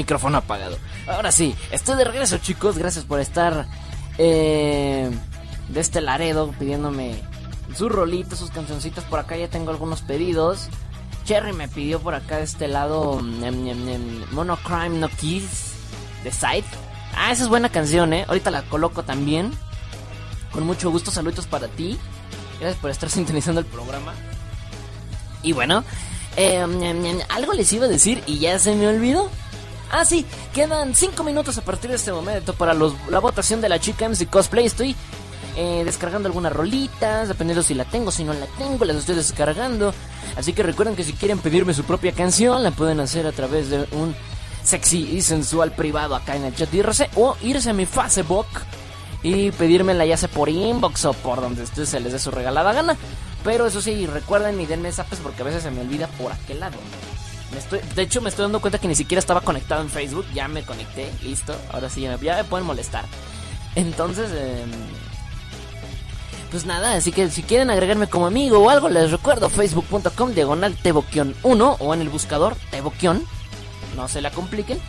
Micrófono 0.03 0.37
apagado. 0.37 0.77
Ahora 1.07 1.31
sí, 1.31 1.55
estoy 1.71 1.95
de 1.95 2.03
regreso 2.03 2.37
chicos, 2.37 2.77
gracias 2.77 3.05
por 3.05 3.21
estar 3.21 3.65
eh, 4.17 5.09
de 5.69 5.79
este 5.79 6.01
Laredo 6.01 6.51
pidiéndome 6.59 7.21
sus 7.73 7.89
rolitos, 7.89 8.39
sus 8.39 8.51
cancioncitas. 8.51 9.05
Por 9.05 9.19
acá 9.19 9.37
ya 9.37 9.47
tengo 9.47 9.71
algunos 9.71 10.01
pedidos. 10.01 10.67
Cherry 11.23 11.53
me 11.53 11.69
pidió 11.69 12.01
por 12.01 12.15
acá 12.15 12.37
de 12.37 12.43
este 12.43 12.67
lado 12.67 13.21
mm, 13.21 14.33
Monocrime 14.33 14.99
No 14.99 15.07
Kiss 15.07 15.71
de 16.23 16.31
Side. 16.31 16.65
Ah, 17.15 17.31
esa 17.31 17.43
es 17.43 17.49
buena 17.49 17.69
canción, 17.69 18.11
eh. 18.11 18.25
Ahorita 18.27 18.51
la 18.51 18.63
coloco 18.63 19.03
también. 19.03 19.51
Con 20.51 20.65
mucho 20.65 20.91
gusto, 20.91 21.11
saludos 21.11 21.47
para 21.47 21.69
ti. 21.69 21.97
Gracias 22.59 22.81
por 22.81 22.91
estar 22.91 23.09
sintonizando 23.09 23.61
el 23.61 23.67
programa. 23.67 24.13
Y 25.43 25.53
bueno, 25.53 25.85
eh, 26.35 26.59
algo 27.29 27.53
les 27.53 27.71
iba 27.71 27.85
a 27.85 27.89
decir 27.89 28.21
y 28.27 28.39
ya 28.39 28.59
se 28.59 28.75
me 28.75 28.87
olvidó. 28.87 29.29
Ah, 29.95 30.05
sí, 30.05 30.25
quedan 30.55 30.95
5 30.95 31.23
minutos 31.23 31.55
a 31.59 31.61
partir 31.61 31.91
de 31.91 31.97
este 31.97 32.11
momento 32.11 32.55
para 32.55 32.73
la 32.73 33.19
votación 33.19 33.61
de 33.61 33.69
la 33.69 33.77
chica 33.79 34.09
MC 34.09 34.27
Cosplay. 34.27 34.65
Estoy 34.65 34.95
eh, 35.55 35.83
descargando 35.85 36.25
algunas 36.25 36.51
rolitas, 36.51 37.27
dependiendo 37.27 37.61
si 37.61 37.75
la 37.75 37.85
tengo, 37.85 38.09
si 38.09 38.23
no 38.23 38.33
la 38.33 38.47
tengo, 38.57 38.85
las 38.85 38.95
estoy 38.95 39.13
descargando. 39.13 39.93
Así 40.35 40.53
que 40.53 40.63
recuerden 40.63 40.95
que 40.95 41.03
si 41.03 41.13
quieren 41.13 41.37
pedirme 41.37 41.75
su 41.75 41.83
propia 41.83 42.11
canción, 42.11 42.63
la 42.63 42.71
pueden 42.71 42.99
hacer 43.01 43.27
a 43.27 43.33
través 43.33 43.69
de 43.69 43.87
un 43.91 44.15
sexy 44.63 45.15
y 45.15 45.21
sensual 45.21 45.73
privado 45.73 46.15
acá 46.15 46.35
en 46.37 46.45
el 46.45 46.55
chat 46.55 46.69
o 47.15 47.37
irse 47.43 47.69
a 47.69 47.73
mi 47.73 47.85
Facebook 47.85 48.47
y 49.21 49.51
pedírmela 49.51 50.07
ya 50.07 50.17
sea 50.17 50.27
por 50.27 50.49
inbox 50.49 51.05
o 51.05 51.13
por 51.13 51.39
donde 51.39 51.61
ustedes 51.61 51.89
se 51.89 51.99
les 51.99 52.13
dé 52.13 52.17
su 52.17 52.31
regalada 52.31 52.73
gana. 52.73 52.97
Pero 53.43 53.67
eso 53.67 53.79
sí, 53.79 54.07
recuerden 54.07 54.59
y 54.59 54.65
denme 54.65 54.91
zapes 54.91 55.19
porque 55.19 55.43
a 55.43 55.45
veces 55.45 55.61
se 55.61 55.69
me 55.69 55.81
olvida 55.81 56.07
por 56.07 56.31
aquel 56.31 56.61
lado 56.61 56.77
de 57.95 58.01
hecho, 58.01 58.21
me 58.21 58.29
estoy 58.29 58.43
dando 58.43 58.61
cuenta 58.61 58.79
que 58.79 58.87
ni 58.87 58.95
siquiera 58.95 59.19
estaba 59.19 59.41
conectado 59.41 59.81
en 59.81 59.89
Facebook. 59.89 60.25
Ya 60.33 60.47
me 60.47 60.63
conecté, 60.63 61.11
listo. 61.21 61.55
Ahora 61.71 61.89
sí, 61.89 62.01
ya 62.01 62.17
me, 62.17 62.43
pueden 62.43 62.65
molestar. 62.65 63.05
Entonces, 63.75 64.29
em, 64.31 64.71
pues 66.51 66.65
nada, 66.65 66.93
así 66.93 67.11
que 67.11 67.29
si 67.29 67.43
quieren 67.43 67.69
agregarme 67.69 68.07
como 68.07 68.27
amigo 68.27 68.59
o 68.59 68.69
algo, 68.69 68.89
les 68.89 69.11
recuerdo 69.11 69.49
facebook.com 69.49 70.33
diagonal 70.33 70.77
1 71.43 71.77
o 71.79 71.93
en 71.93 72.01
el 72.01 72.09
buscador 72.09 72.55
teboquion. 72.71 73.25
No 73.95 74.07
se 74.07 74.21
la 74.21 74.31
compliquen. 74.31 74.79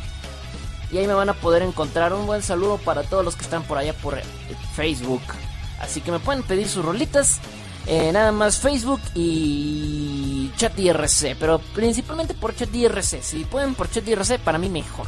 Y 0.90 0.99
ahí 0.99 1.06
me 1.06 1.14
van 1.14 1.28
a 1.28 1.35
poder 1.35 1.62
encontrar 1.62 2.12
un 2.12 2.26
buen 2.26 2.42
saludo 2.42 2.78
para 2.78 3.02
todos 3.02 3.25
los 3.25 3.35
que 3.37 3.44
están 3.44 3.64
por 3.64 3.78
allá 3.78 3.94
por 3.94 4.21
Facebook. 4.75 5.23
Así 5.80 6.00
que 6.00 6.12
me 6.12 6.21
pueden 6.21 6.42
pedir 6.42 6.68
sus 6.68 6.85
rolitas 6.85 7.40
eh, 7.86 8.12
nada 8.12 8.32
más 8.32 8.58
Facebook 8.58 9.00
y 9.14 10.50
Chat 10.56 10.78
IRC, 10.78 11.36
pero 11.38 11.58
principalmente 11.58 12.32
por 12.34 12.56
Chat 12.56 12.74
IRC. 12.74 13.22
Si 13.22 13.44
pueden 13.44 13.74
por 13.74 13.90
Chat 13.90 14.08
IRC, 14.08 14.38
para 14.38 14.58
mí 14.58 14.68
mejor. 14.68 15.06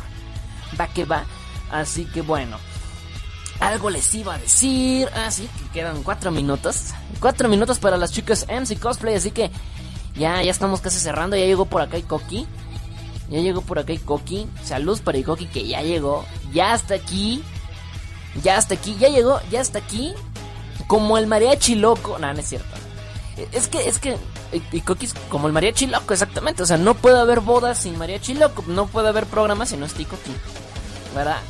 Va 0.78 0.88
que 0.88 1.04
va. 1.04 1.25
Así 1.71 2.04
que 2.04 2.21
bueno. 2.21 2.59
Algo 3.61 3.88
les 3.88 4.14
iba 4.14 4.35
a 4.35 4.38
decir. 4.38 5.09
Ah, 5.14 5.30
sí, 5.30 5.49
que 5.59 5.80
quedan 5.80 6.02
cuatro 6.02 6.30
minutos. 6.30 6.92
Cuatro 7.21 7.49
minutos 7.49 7.78
para 7.78 7.97
las 7.97 8.12
chicas 8.12 8.47
MC 8.49 8.78
Cosplay. 8.78 9.14
Así 9.14 9.30
que 9.30 9.50
ya, 10.14 10.42
ya 10.42 10.50
estamos 10.50 10.83
casi 10.83 11.00
cerrando. 11.00 11.37
Ya 11.37 11.47
llegó 11.47 11.64
por 11.64 11.80
acá 11.80 11.99
Coqui. 12.02 12.47
Ya 13.30 13.40
llegó 13.40 13.62
por 13.62 13.78
acá 13.78 13.95
Coqui. 14.04 14.47
Saludos 14.62 15.00
para 15.00 15.23
Coqui 15.23 15.47
que 15.47 15.66
ya 15.66 15.80
llegó. 15.80 16.26
Ya 16.52 16.75
está 16.75 16.97
aquí. 16.97 17.42
Ya 18.42 18.59
está 18.59 18.75
aquí. 18.75 18.97
Ya 19.00 19.09
llegó. 19.09 19.40
Ya 19.50 19.62
está 19.62 19.78
aquí 19.78 20.14
como 20.87 21.18
el 21.18 21.26
mariachi 21.26 21.75
loco. 21.75 22.18
No, 22.18 22.33
no 22.33 22.40
es 22.40 22.49
cierto. 22.49 22.76
Es 23.52 23.68
que, 23.68 23.87
es 23.87 23.99
que, 23.99 24.16
y 24.73 24.80
Coquis 24.80 25.12
como 25.28 25.47
el 25.47 25.52
mariachi 25.52 25.87
loco, 25.87 26.12
exactamente. 26.12 26.62
O 26.62 26.66
sea, 26.66 26.78
no 26.78 26.95
puede 26.95 27.21
haber 27.21 27.40
bodas 27.40 27.78
sin 27.78 27.99
mariachi 27.99 28.35
loco. 28.35 28.64
No 28.66 28.87
puede 28.87 29.09
haber 29.09 29.26
programas 29.26 29.68
si 29.71 29.76
no 29.76 29.87
es 29.87 29.92
Coqui. 29.92 30.37
¿Verdad? 31.14 31.40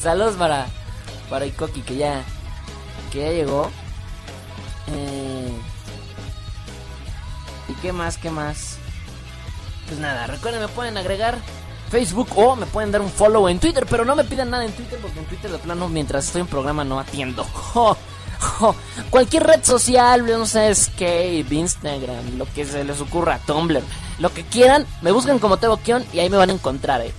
Saludos 0.00 0.36
para, 0.36 0.66
para 1.28 1.46
Ikoki 1.46 1.82
que 1.82 1.96
ya, 1.96 2.22
que 3.10 3.20
ya 3.20 3.30
llegó. 3.30 3.70
Eh, 4.88 5.52
¿Y 7.68 7.72
qué 7.74 7.92
más? 7.92 8.16
¿Qué 8.16 8.30
más? 8.30 8.78
Pues 9.86 9.98
nada, 9.98 10.26
recuerden, 10.26 10.60
me 10.60 10.68
pueden 10.68 10.96
agregar 10.98 11.38
Facebook 11.88 12.28
o 12.36 12.56
me 12.56 12.66
pueden 12.66 12.92
dar 12.92 13.00
un 13.00 13.10
follow 13.10 13.48
en 13.48 13.58
Twitter, 13.58 13.86
pero 13.88 14.04
no 14.04 14.14
me 14.14 14.24
pidan 14.24 14.50
nada 14.50 14.64
en 14.64 14.72
Twitter 14.72 14.98
porque 15.00 15.18
en 15.18 15.26
Twitter 15.26 15.50
de 15.50 15.58
plano 15.58 15.88
mientras 15.88 16.26
estoy 16.26 16.42
en 16.42 16.46
programa 16.46 16.84
no 16.84 17.00
atiendo. 17.00 17.46
Cualquier 19.10 19.44
red 19.44 19.64
social, 19.64 20.24
no 20.26 20.46
sé, 20.46 20.74
Skype, 20.74 21.54
Instagram, 21.54 22.36
lo 22.36 22.46
que 22.52 22.64
se 22.64 22.84
les 22.84 23.00
ocurra, 23.00 23.38
Tumblr, 23.46 23.82
lo 24.18 24.32
que 24.32 24.44
quieran, 24.44 24.86
me 25.02 25.12
buscan 25.12 25.38
como 25.38 25.56
Teboquion 25.56 26.04
y 26.12 26.20
ahí 26.20 26.30
me 26.30 26.36
van 26.36 26.50
a 26.50 26.54
encontrar, 26.54 27.00
eh. 27.00 27.12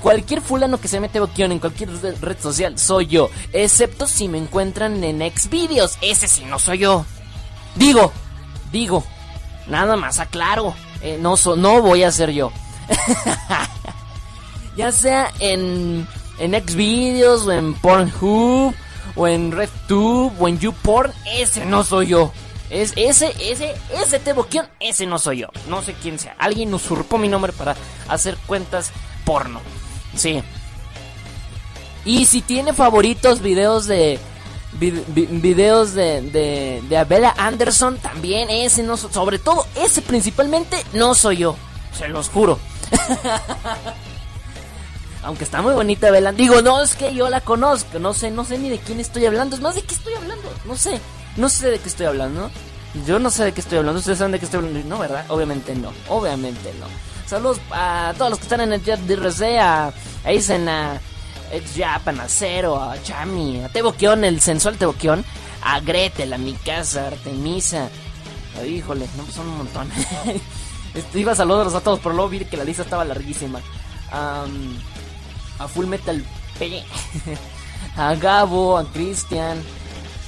Cualquier 0.00 0.40
fulano 0.40 0.78
que 0.78 0.88
se 0.88 1.00
mete 1.00 1.14
Teboquion 1.14 1.52
en 1.52 1.58
cualquier 1.58 1.90
red 2.20 2.40
social 2.40 2.78
soy 2.78 3.06
yo, 3.06 3.30
excepto 3.52 4.06
si 4.06 4.28
me 4.28 4.38
encuentran 4.38 5.02
en 5.04 5.20
Xvideos, 5.20 5.98
ese 6.00 6.28
sí 6.28 6.44
no 6.44 6.58
soy 6.58 6.78
yo. 6.78 7.04
Digo, 7.76 8.12
digo, 8.72 9.04
nada 9.68 9.96
más 9.96 10.18
aclaro, 10.18 10.74
eh, 11.00 11.18
no, 11.20 11.36
no 11.56 11.82
voy 11.82 12.02
a 12.02 12.10
ser 12.10 12.30
yo. 12.30 12.50
ya 14.76 14.92
sea 14.92 15.32
en, 15.40 16.06
en 16.38 16.52
Xvideos 16.52 17.46
o 17.46 17.52
en 17.52 17.74
Pornhub 17.74 18.74
o 19.14 19.26
en 19.26 19.52
RedTube 19.52 20.32
o 20.38 20.48
en 20.48 20.58
YouPorn, 20.58 21.12
ese 21.38 21.64
no 21.64 21.82
soy 21.82 22.08
yo. 22.08 22.32
Es 22.68 22.92
ese, 22.96 23.32
ese, 23.40 23.74
ese 24.02 24.18
Teboquión, 24.18 24.66
ese 24.80 25.06
no 25.06 25.18
soy 25.18 25.38
yo. 25.38 25.48
No 25.68 25.82
sé 25.82 25.94
quién 25.94 26.18
sea. 26.18 26.34
Alguien 26.38 26.74
usurpó 26.74 27.16
mi 27.16 27.28
nombre 27.28 27.52
para 27.52 27.76
hacer 28.08 28.36
cuentas 28.46 28.90
porno. 29.24 29.60
Sí. 30.16 30.42
Y 32.04 32.26
si 32.26 32.42
tiene 32.42 32.72
favoritos 32.72 33.40
videos 33.40 33.86
de 33.86 34.18
videos 34.78 35.94
de, 35.94 36.20
de, 36.20 36.82
de 36.86 36.96
Abela 36.98 37.34
Anderson, 37.38 37.98
también 37.98 38.50
ese 38.50 38.82
no 38.82 38.98
sobre 38.98 39.38
todo 39.38 39.66
ese 39.74 40.02
principalmente 40.02 40.76
no 40.92 41.14
soy 41.14 41.38
yo. 41.38 41.56
Se 41.96 42.08
los 42.08 42.28
juro. 42.28 42.58
Aunque 45.26 45.42
está 45.42 45.60
muy 45.60 45.74
bonita 45.74 46.12
Bella. 46.12 46.30
Digo, 46.30 46.62
no, 46.62 46.80
es 46.80 46.94
que 46.94 47.12
yo 47.12 47.28
la 47.28 47.40
conozco. 47.40 47.98
No 47.98 48.14
sé, 48.14 48.30
no 48.30 48.44
sé 48.44 48.58
ni 48.58 48.70
de 48.70 48.78
quién 48.78 49.00
estoy 49.00 49.26
hablando. 49.26 49.56
Es 49.56 49.60
más, 49.60 49.74
¿de 49.74 49.82
qué 49.82 49.92
estoy 49.92 50.14
hablando? 50.14 50.48
No 50.64 50.76
sé. 50.76 51.00
No 51.36 51.48
sé 51.48 51.68
de 51.68 51.80
qué 51.80 51.88
estoy 51.88 52.06
hablando. 52.06 52.48
Yo 53.04 53.18
no 53.18 53.28
sé 53.30 53.42
de 53.44 53.50
qué 53.52 53.60
estoy 53.60 53.78
hablando. 53.78 53.98
¿Ustedes 53.98 54.18
saben 54.18 54.30
de 54.30 54.38
qué 54.38 54.44
estoy 54.44 54.58
hablando? 54.58 54.88
No, 54.88 55.00
¿verdad? 55.00 55.24
Obviamente 55.28 55.74
no. 55.74 55.92
Obviamente 56.08 56.72
no. 56.78 56.86
Saludos 57.26 57.58
a 57.72 58.14
todos 58.16 58.30
los 58.30 58.38
que 58.38 58.44
están 58.44 58.60
en 58.60 58.72
el 58.72 58.84
chat 58.84 59.00
de 59.00 59.14
RC, 59.14 59.58
a, 59.58 59.92
a 60.24 60.32
Isen, 60.32 60.68
a 60.68 61.00
Ex 61.50 61.72
Japan, 61.76 62.20
a 62.20 62.28
Cero, 62.28 62.80
a 62.80 63.02
Chami, 63.02 63.64
a 63.64 63.68
Teboquión, 63.68 64.24
el 64.24 64.40
sensual 64.40 64.78
Teboquión, 64.78 65.24
a 65.60 65.80
Gretel, 65.80 66.34
a 66.34 66.38
mi 66.38 66.52
casa, 66.54 67.08
Artemisa. 67.08 67.88
Híjole, 68.64 69.08
no, 69.16 69.24
pues 69.24 69.34
son 69.34 69.48
un 69.48 69.56
montón. 69.58 69.90
este, 70.94 71.18
iba 71.18 71.32
a 71.32 71.34
saludarlos 71.34 71.74
a 71.74 71.80
todos, 71.80 71.98
pero 71.98 72.14
luego 72.14 72.28
vi 72.28 72.44
que 72.44 72.56
la 72.56 72.62
lista 72.62 72.82
estaba 72.84 73.04
larguísima. 73.04 73.60
A 75.58 75.68
Full 75.68 75.86
Metal 75.86 76.22
P, 76.58 76.82
a 77.96 78.14
Gabo, 78.14 78.78
a 78.78 78.84
Cristian, 78.92 79.58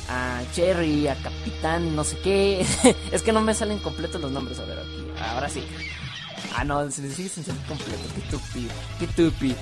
a 0.08 0.40
Cherry, 0.52 1.08
a 1.08 1.14
Capitán, 1.16 1.94
no 1.94 2.04
sé 2.04 2.18
qué. 2.18 2.66
es 3.12 3.22
que 3.22 3.32
no 3.32 3.40
me 3.40 3.54
salen 3.54 3.78
completos 3.78 4.20
los 4.20 4.30
nombres. 4.30 4.58
A 4.58 4.64
ver, 4.64 4.78
aquí. 4.78 5.06
Ahora 5.20 5.48
sí. 5.48 5.62
Ah, 6.56 6.64
no, 6.64 6.90
se 6.90 7.10
sigue 7.12 7.28
sin 7.28 7.44
salir 7.44 7.62
completo. 7.62 8.00
Qué 8.14 8.20
tupi, 8.30 8.68
qué 8.98 9.06
tupi. 9.08 9.54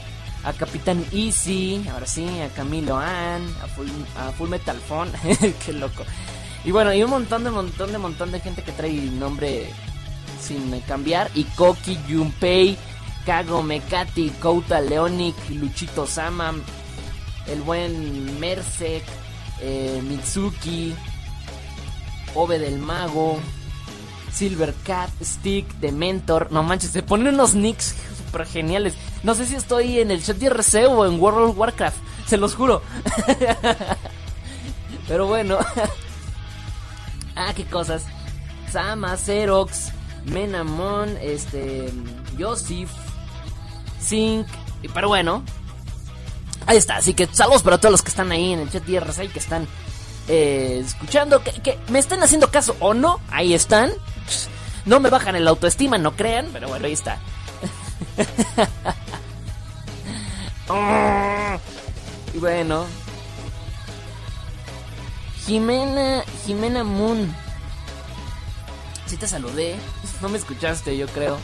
A 0.45 0.53
Capitán 0.53 1.05
Easy, 1.13 1.85
ahora 1.93 2.07
sí, 2.07 2.27
a 2.41 2.49
Camilo 2.51 2.97
Ann, 2.97 3.45
a 3.63 3.67
Full, 3.67 3.89
a 4.17 4.31
Full 4.33 4.49
Metal 4.49 4.79
Phone. 4.79 5.11
qué 5.67 5.73
loco. 5.73 6.05
Y 6.65 6.71
bueno, 6.71 6.93
y 6.93 7.03
un 7.03 7.11
montón 7.11 7.45
de 7.45 7.51
montón 7.51 7.93
de 7.93 7.99
montón 7.99 8.33
de 8.33 8.41
gente 8.41 8.63
que 8.63 8.73
trae 8.73 8.93
nombre 8.93 9.69
sin 10.41 10.81
cambiar. 10.81 11.31
Y 11.35 11.45
Koki, 11.45 11.99
Junpei, 12.09 12.77
Kago, 13.27 13.61
Mekati, 13.61 14.31
Kouta, 14.41 14.81
Leonic, 14.81 15.35
Luchito 15.51 16.07
Sama, 16.07 16.55
el 17.49 17.61
buen 17.63 18.39
Mersek, 18.39 19.03
eh, 19.61 20.01
Mitsuki, 20.03 20.95
Ove 22.37 22.61
del 22.61 22.79
Mago, 22.79 23.39
Silver 24.33 24.73
Cat, 24.85 25.11
Stick, 25.21 25.67
Dementor. 25.81 26.53
No 26.53 26.63
manches, 26.63 26.93
se 26.93 27.03
ponen 27.03 27.35
unos 27.35 27.55
nicks 27.55 27.97
super 28.17 28.47
geniales. 28.47 28.95
No 29.25 29.35
sé 29.35 29.45
si 29.45 29.57
estoy 29.57 29.99
en 29.99 30.13
el 30.13 30.23
chat 30.23 30.37
de 30.37 30.47
RC 30.47 30.87
o 30.87 31.05
en 31.05 31.21
World 31.21 31.51
of 31.51 31.59
Warcraft, 31.59 31.99
se 32.29 32.37
los 32.37 32.55
juro. 32.55 32.81
Pero 35.09 35.27
bueno. 35.27 35.59
ah, 37.37 37.53
qué 37.57 37.65
cosas. 37.65 38.05
Sama, 38.71 39.17
Xerox, 39.17 39.91
Menamon, 40.27 41.17
este, 41.21 41.91
Joseph, 42.39 42.91
Sync. 44.07 44.47
Pero 44.95 45.09
bueno, 45.09 45.43
Ahí 46.67 46.79
está, 46.79 46.97
así 46.97 47.15
que 47.15 47.29
saludos 47.31 47.63
para 47.63 47.79
todos 47.79 47.93
los 47.93 48.03
que 48.03 48.09
están 48.09 48.33
ahí 48.33 48.53
en 48.53 48.59
el 48.61 48.71
chat 48.71 48.85
de 48.85 48.99
RSA 48.99 49.29
que 49.29 49.39
están 49.39 49.69
eh, 50.27 50.83
escuchando, 50.85 51.43
que, 51.43 51.79
me 51.89 52.01
estén 52.01 52.23
haciendo 52.23 52.51
caso 52.51 52.77
o 52.81 52.93
no, 52.93 53.21
ahí 53.31 53.55
están. 53.55 53.93
No 54.85 54.99
me 54.99 55.09
bajan 55.09 55.37
el 55.37 55.47
autoestima, 55.47 55.99
no 55.99 56.17
crean, 56.17 56.49
pero 56.53 56.69
bueno, 56.69 56.87
ahí 56.87 56.93
está. 56.93 57.21
y 62.35 62.39
bueno. 62.39 62.87
Jimena, 65.45 66.25
Jimena 66.45 66.83
Moon. 66.83 67.33
Si 69.07 69.17
te 69.17 69.29
saludé, 69.29 69.77
no 70.21 70.29
me 70.29 70.39
escuchaste, 70.39 70.97
yo 70.97 71.07
creo. 71.09 71.39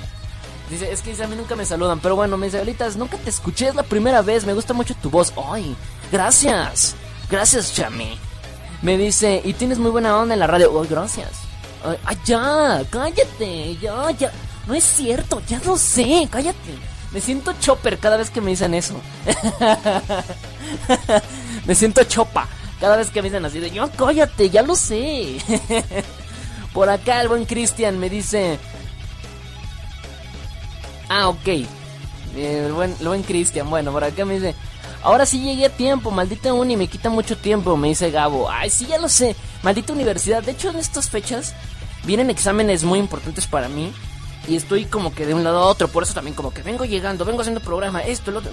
Dice, 0.72 0.90
es 0.90 1.02
que 1.02 1.22
a 1.22 1.26
mí 1.26 1.36
nunca 1.36 1.54
me 1.54 1.66
saludan. 1.66 2.00
Pero 2.00 2.16
bueno, 2.16 2.38
me 2.38 2.46
dice, 2.46 2.56
Ahoritas, 2.56 2.96
nunca 2.96 3.18
te 3.18 3.28
escuché, 3.28 3.68
es 3.68 3.74
la 3.74 3.82
primera 3.82 4.22
vez. 4.22 4.46
Me 4.46 4.54
gusta 4.54 4.72
mucho 4.72 4.94
tu 4.94 5.10
voz. 5.10 5.30
Ay, 5.36 5.76
gracias. 6.10 6.96
Gracias, 7.30 7.74
Chami. 7.74 8.18
Me 8.80 8.96
dice, 8.96 9.42
y 9.44 9.52
tienes 9.52 9.78
muy 9.78 9.90
buena 9.90 10.16
onda 10.16 10.32
en 10.32 10.40
la 10.40 10.46
radio. 10.46 10.80
Ay, 10.80 10.88
gracias. 10.88 11.28
Ay, 12.06 12.16
ya, 12.24 12.82
cállate. 12.88 13.76
Ya, 13.76 14.10
ya. 14.12 14.32
No 14.66 14.72
es 14.72 14.84
cierto, 14.84 15.42
ya 15.46 15.60
lo 15.66 15.76
sé, 15.76 16.26
cállate. 16.30 16.74
Me 17.10 17.20
siento 17.20 17.52
chopper 17.60 17.98
cada 17.98 18.16
vez 18.16 18.30
que 18.30 18.40
me 18.40 18.52
dicen 18.52 18.72
eso. 18.72 18.94
me 21.66 21.74
siento 21.74 22.02
chopa 22.04 22.48
cada 22.80 22.96
vez 22.96 23.10
que 23.10 23.20
me 23.20 23.28
dicen 23.28 23.44
así 23.44 23.60
de, 23.60 23.70
yo 23.70 23.90
cállate, 23.90 24.48
ya 24.48 24.62
lo 24.62 24.74
sé. 24.74 25.36
Por 26.72 26.88
acá 26.88 27.20
el 27.20 27.28
buen 27.28 27.44
Cristian 27.44 27.98
me 27.98 28.08
dice, 28.08 28.58
Ah, 31.14 31.28
ok. 31.28 31.46
el 32.36 32.72
buen, 32.72 32.96
el 32.98 33.06
buen 33.06 33.22
Cristian. 33.22 33.68
Bueno, 33.68 33.92
por 33.92 34.02
acá 34.02 34.24
me 34.24 34.34
dice. 34.34 34.54
Ahora 35.02 35.26
sí 35.26 35.42
llegué 35.42 35.66
a 35.66 35.68
tiempo, 35.68 36.10
maldita 36.10 36.54
uni, 36.54 36.74
me 36.74 36.86
quita 36.86 37.10
mucho 37.10 37.36
tiempo, 37.36 37.76
me 37.76 37.88
dice 37.88 38.10
Gabo. 38.10 38.50
Ay, 38.50 38.70
sí, 38.70 38.86
ya 38.86 38.98
lo 38.98 39.10
sé, 39.10 39.36
maldita 39.62 39.92
universidad. 39.92 40.42
De 40.42 40.52
hecho, 40.52 40.70
en 40.70 40.76
estas 40.76 41.10
fechas 41.10 41.54
vienen 42.04 42.30
exámenes 42.30 42.84
muy 42.84 42.98
importantes 42.98 43.46
para 43.46 43.68
mí. 43.68 43.92
Y 44.48 44.56
estoy 44.56 44.86
como 44.86 45.14
que 45.14 45.26
de 45.26 45.34
un 45.34 45.44
lado 45.44 45.58
a 45.58 45.66
otro, 45.66 45.86
por 45.88 46.02
eso 46.02 46.14
también 46.14 46.34
como 46.34 46.54
que 46.54 46.62
vengo 46.62 46.86
llegando, 46.86 47.26
vengo 47.26 47.42
haciendo 47.42 47.60
programa, 47.60 48.00
esto, 48.00 48.30
lo 48.30 48.38
otro. 48.38 48.50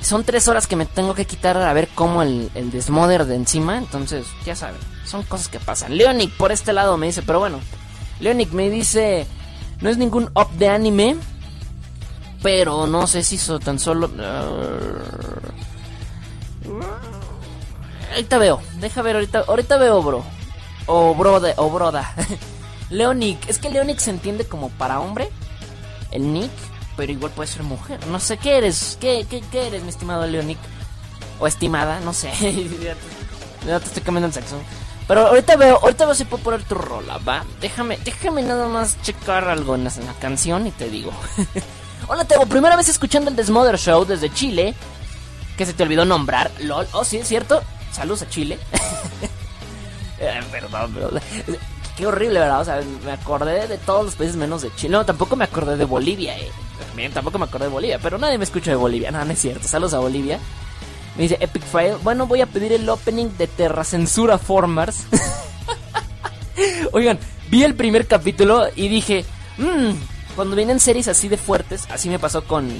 son 0.00 0.22
tres 0.22 0.46
horas 0.46 0.68
que 0.68 0.76
me 0.76 0.86
tengo 0.86 1.14
que 1.14 1.24
quitar 1.24 1.56
a 1.56 1.72
ver 1.72 1.88
cómo 1.88 2.22
el, 2.22 2.50
el 2.54 2.70
desmoder 2.70 3.24
de 3.24 3.34
encima. 3.34 3.78
Entonces, 3.78 4.26
ya 4.46 4.54
saben, 4.54 4.80
son 5.04 5.24
cosas 5.24 5.48
que 5.48 5.58
pasan. 5.58 5.96
Leonic 5.96 6.30
por 6.36 6.52
este 6.52 6.72
lado 6.72 6.96
me 6.96 7.06
dice, 7.06 7.22
pero 7.22 7.40
bueno. 7.40 7.58
Leonic 8.20 8.52
me 8.52 8.70
dice, 8.70 9.26
no 9.80 9.90
es 9.90 9.96
ningún 9.96 10.30
up 10.34 10.50
de 10.52 10.68
anime, 10.68 11.16
pero 12.42 12.86
no 12.86 13.06
sé 13.06 13.22
si 13.22 13.36
hizo 13.36 13.58
tan 13.58 13.78
solo... 13.78 14.10
ahorita 18.10 18.38
veo, 18.38 18.60
deja 18.80 19.02
ver, 19.02 19.16
ahorita, 19.16 19.44
ahorita 19.46 19.76
veo, 19.78 20.02
bro. 20.02 20.24
O 20.86 21.14
brode, 21.14 21.54
o 21.56 21.70
broda. 21.70 22.14
Leonic, 22.90 23.48
es 23.48 23.58
que 23.58 23.70
Leonic 23.70 23.98
se 23.98 24.10
entiende 24.10 24.46
como 24.46 24.68
para 24.70 25.00
hombre, 25.00 25.30
el 26.10 26.32
Nick, 26.32 26.50
pero 26.96 27.12
igual 27.12 27.32
puede 27.32 27.48
ser 27.48 27.62
mujer. 27.62 28.04
No 28.08 28.18
sé 28.18 28.36
qué 28.36 28.58
eres, 28.58 28.98
qué, 29.00 29.26
qué, 29.28 29.40
qué 29.52 29.68
eres, 29.68 29.82
mi 29.82 29.90
estimado 29.90 30.26
Leonic. 30.26 30.58
O 31.38 31.46
estimada, 31.46 32.00
no 32.00 32.12
sé. 32.12 32.30
ya 33.66 33.78
te 33.78 33.86
estoy 33.86 34.02
cambiando 34.02 34.26
el 34.26 34.34
sexo. 34.34 34.56
Pero 35.10 35.26
ahorita 35.26 35.56
veo, 35.56 35.76
ahorita 35.82 36.04
veo 36.04 36.14
si 36.14 36.24
puedo 36.24 36.40
poner 36.40 36.62
tu 36.62 36.76
rola, 36.76 37.18
va. 37.18 37.44
Déjame, 37.60 37.98
déjame 38.04 38.42
nada 38.42 38.68
más 38.68 38.96
checar 39.02 39.48
algo 39.48 39.74
en 39.74 39.82
la, 39.82 39.90
canción 40.20 40.68
y 40.68 40.70
te 40.70 40.88
digo. 40.88 41.10
Hola, 42.06 42.24
Tebo, 42.24 42.46
primera 42.46 42.76
vez 42.76 42.88
escuchando 42.88 43.28
el 43.28 43.34
Desmother 43.34 43.76
Show 43.76 44.04
desde 44.04 44.32
Chile. 44.32 44.72
Que 45.58 45.66
se 45.66 45.72
te 45.72 45.82
olvidó 45.82 46.04
nombrar. 46.04 46.52
LOL. 46.60 46.86
Oh, 46.92 47.02
sí, 47.02 47.16
es 47.16 47.26
cierto. 47.26 47.60
Saludos 47.90 48.22
a 48.22 48.28
Chile. 48.28 48.60
eh, 50.20 50.40
perdón, 50.52 50.94
perdón. 50.94 51.20
Qué 51.96 52.06
horrible, 52.06 52.38
¿verdad? 52.38 52.60
O 52.60 52.64
sea, 52.64 52.80
me 53.04 53.10
acordé 53.10 53.66
de 53.66 53.78
todos 53.78 54.04
los 54.04 54.14
países 54.14 54.36
menos 54.36 54.62
de 54.62 54.72
Chile. 54.76 54.92
No, 54.92 55.04
tampoco 55.04 55.34
me 55.34 55.42
acordé 55.42 55.76
de 55.76 55.86
Bolivia, 55.86 56.38
eh. 56.38 56.52
Bien, 56.94 57.10
tampoco 57.10 57.36
me 57.36 57.46
acordé 57.46 57.64
de 57.64 57.72
Bolivia. 57.72 57.98
Pero 58.00 58.16
nadie 58.16 58.38
me 58.38 58.44
escucha 58.44 58.70
de 58.70 58.76
Bolivia. 58.76 59.10
No, 59.10 59.24
no 59.24 59.32
es 59.32 59.40
cierto. 59.40 59.66
Saludos 59.66 59.94
a 59.94 59.98
Bolivia. 59.98 60.38
Me 61.20 61.24
dice 61.24 61.36
Epic 61.38 61.62
Fail. 61.64 61.96
Bueno, 62.02 62.26
voy 62.26 62.40
a 62.40 62.46
pedir 62.46 62.72
el 62.72 62.88
opening 62.88 63.26
de 63.36 63.46
Terra 63.46 63.84
Censura 63.84 64.38
Formers. 64.38 65.04
Oigan, 66.92 67.18
vi 67.50 67.62
el 67.62 67.74
primer 67.74 68.06
capítulo 68.06 68.68
y 68.74 68.88
dije, 68.88 69.26
mmm, 69.58 69.90
cuando 70.34 70.56
vienen 70.56 70.80
series 70.80 71.08
así 71.08 71.28
de 71.28 71.36
fuertes, 71.36 71.86
así 71.90 72.08
me 72.08 72.18
pasó 72.18 72.44
con 72.44 72.70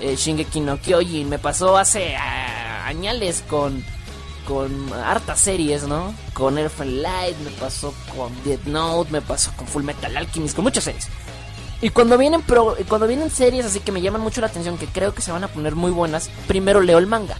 eh, 0.00 0.16
Shingeki 0.16 0.58
no 0.58 0.80
Kyojin, 0.80 1.28
me 1.28 1.38
pasó 1.38 1.78
hace 1.78 2.16
ah, 2.16 2.84
añales 2.88 3.44
con 3.48 3.84
con 4.44 4.92
hartas 4.92 5.38
series, 5.38 5.84
¿no? 5.84 6.12
Con 6.32 6.58
Elfen 6.58 7.00
Light, 7.00 7.38
me 7.44 7.50
pasó 7.52 7.94
con 8.16 8.32
Dead 8.42 8.58
Note, 8.66 9.12
me 9.12 9.20
pasó 9.20 9.52
con 9.54 9.68
Full 9.68 9.84
Metal 9.84 10.16
Alchemist, 10.16 10.56
con 10.56 10.64
muchas 10.64 10.82
series. 10.82 11.06
Y 11.80 11.90
cuando 11.90 12.18
vienen 12.18 12.42
cuando 12.88 13.06
vienen 13.06 13.30
series 13.30 13.66
así 13.66 13.78
que 13.78 13.92
me 13.92 14.02
llaman 14.02 14.20
mucho 14.20 14.40
la 14.40 14.48
atención, 14.48 14.78
que 14.78 14.86
creo 14.86 15.14
que 15.14 15.22
se 15.22 15.30
van 15.30 15.44
a 15.44 15.48
poner 15.48 15.76
muy 15.76 15.92
buenas, 15.92 16.28
primero 16.48 16.80
leo 16.80 16.98
el 16.98 17.06
manga. 17.06 17.36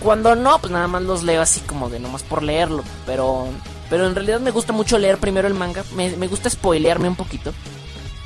Cuando 0.00 0.34
no, 0.34 0.58
pues 0.58 0.72
nada 0.72 0.88
más 0.88 1.02
los 1.02 1.22
leo 1.22 1.42
así 1.42 1.60
como 1.60 1.88
de 1.88 1.98
nomás 1.98 2.22
por 2.22 2.42
leerlo. 2.42 2.84
Pero, 3.06 3.48
pero 3.90 4.06
en 4.06 4.14
realidad 4.14 4.40
me 4.40 4.50
gusta 4.50 4.72
mucho 4.72 4.98
leer 4.98 5.18
primero 5.18 5.48
el 5.48 5.54
manga. 5.54 5.84
Me, 5.94 6.10
gusta 6.28 6.50
spoilearme 6.50 7.08
un 7.08 7.16
poquito. 7.16 7.52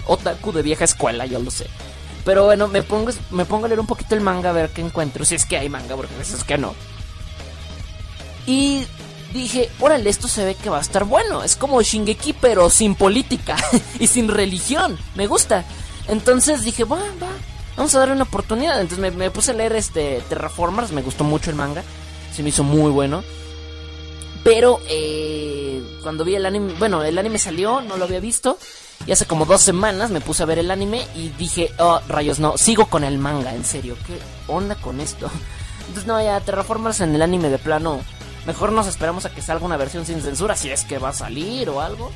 Otaku 0.07 0.53
de 0.53 0.63
vieja 0.63 0.85
escuela, 0.85 1.27
yo 1.27 1.39
lo 1.39 1.51
sé. 1.51 1.67
Pero 2.25 2.45
bueno, 2.45 2.69
me 2.69 2.83
pongo, 2.83 3.11
me 3.31 3.45
pongo 3.45 3.67
a 3.67 3.69
leer 3.69 3.81
un 3.81 3.87
poquito 3.87 4.15
el 4.15 4.21
manga 4.21 4.51
a 4.51 4.53
ver 4.53 4.71
qué 4.71 4.83
encuentro. 4.83 5.25
Si 5.25 5.35
es 5.35 5.47
que 5.47 5.57
hay 5.57 5.69
manga, 5.69 5.97
porque 5.97 6.15
a 6.15 6.19
veces 6.19 6.45
que 6.45 6.59
no. 6.59 6.75
Y 8.47 8.85
dije, 9.33 9.71
órale, 9.81 10.11
esto 10.11 10.29
se 10.29 10.45
ve 10.45 10.55
que 10.55 10.71
va 10.71 10.79
a 10.79 10.83
estar 10.83 11.05
bueno. 11.05 11.43
Es 11.43 11.57
como 11.57 11.81
Shingeki, 11.81 12.35
pero 12.35 12.69
sin 12.69 12.95
política 12.95 13.57
y 14.01 14.07
sin 14.07 14.29
religión. 14.29 14.99
Me 15.15 15.27
gusta. 15.27 15.65
Entonces 16.09 16.63
dije, 16.63 16.85
va, 16.85 16.99
va, 17.23 17.31
vamos 17.77 17.95
a 17.95 17.99
darle 17.99 18.15
una 18.15 18.25
oportunidad. 18.25 18.81
Entonces 18.81 19.15
me, 19.15 19.31
puse 19.31 19.53
a 19.53 19.55
leer 19.55 19.75
este 19.77 20.23
Terraformers, 20.29 20.93
me 20.93 21.03
gustó 21.03 21.25
mucho 21.25 21.51
el 21.51 21.57
manga, 21.57 21.83
se 22.35 22.43
me 22.43 22.51
hizo 22.51 22.65
muy 22.65 22.91
bueno. 22.91 23.23
Pero 24.43 24.81
eh, 24.89 25.83
cuando 26.03 26.25
vi 26.25 26.35
el 26.35 26.47
anime, 26.47 26.75
bueno, 26.79 27.03
el 27.03 27.19
anime 27.19 27.39
salió, 27.39 27.81
no 27.83 27.97
lo 27.97 28.05
había 28.05 28.21
visto. 28.21 28.59
Y 29.07 29.13
hace 29.13 29.27
como 29.27 29.47
dos 29.47 29.63
semanas 29.63 30.11
me 30.11 30.21
puse 30.21 30.43
a 30.43 30.47
ver 30.47 30.59
el 30.59 30.71
anime 30.71 31.07
y 31.15 31.31
dije, 31.31 31.73
oh, 31.79 32.01
rayos, 32.07 32.39
no, 32.39 32.59
sigo 32.59 32.87
con 32.87 33.03
el 33.03 33.19
manga, 33.19 33.55
en 33.55 33.65
serio, 33.65 33.97
¿qué 34.07 34.19
onda 34.47 34.75
con 34.75 35.01
esto? 35.01 35.31
Entonces, 35.81 36.07
no, 36.07 36.23
ya, 36.23 36.41
Terraformers 36.41 37.01
en 37.01 37.15
el 37.15 37.23
anime 37.23 37.49
de 37.49 37.59
plano. 37.59 38.01
Mejor 38.47 38.73
nos 38.73 38.87
esperamos 38.87 39.25
a 39.25 39.31
que 39.31 39.43
salga 39.43 39.67
una 39.67 39.77
versión 39.77 40.07
sin 40.07 40.23
censura, 40.23 40.57
si 40.57 40.71
es 40.71 40.85
que 40.85 40.99
va 40.99 41.11
a 41.11 41.15
salir 41.15 41.69
o 41.69 41.81
algo. 41.81 42.13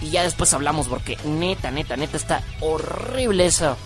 Y 0.00 0.10
ya 0.10 0.22
después 0.22 0.52
hablamos, 0.54 0.88
porque 0.88 1.18
neta, 1.24 1.70
neta, 1.70 1.96
neta, 1.96 2.16
está 2.16 2.42
horrible 2.60 3.46
eso. 3.46 3.76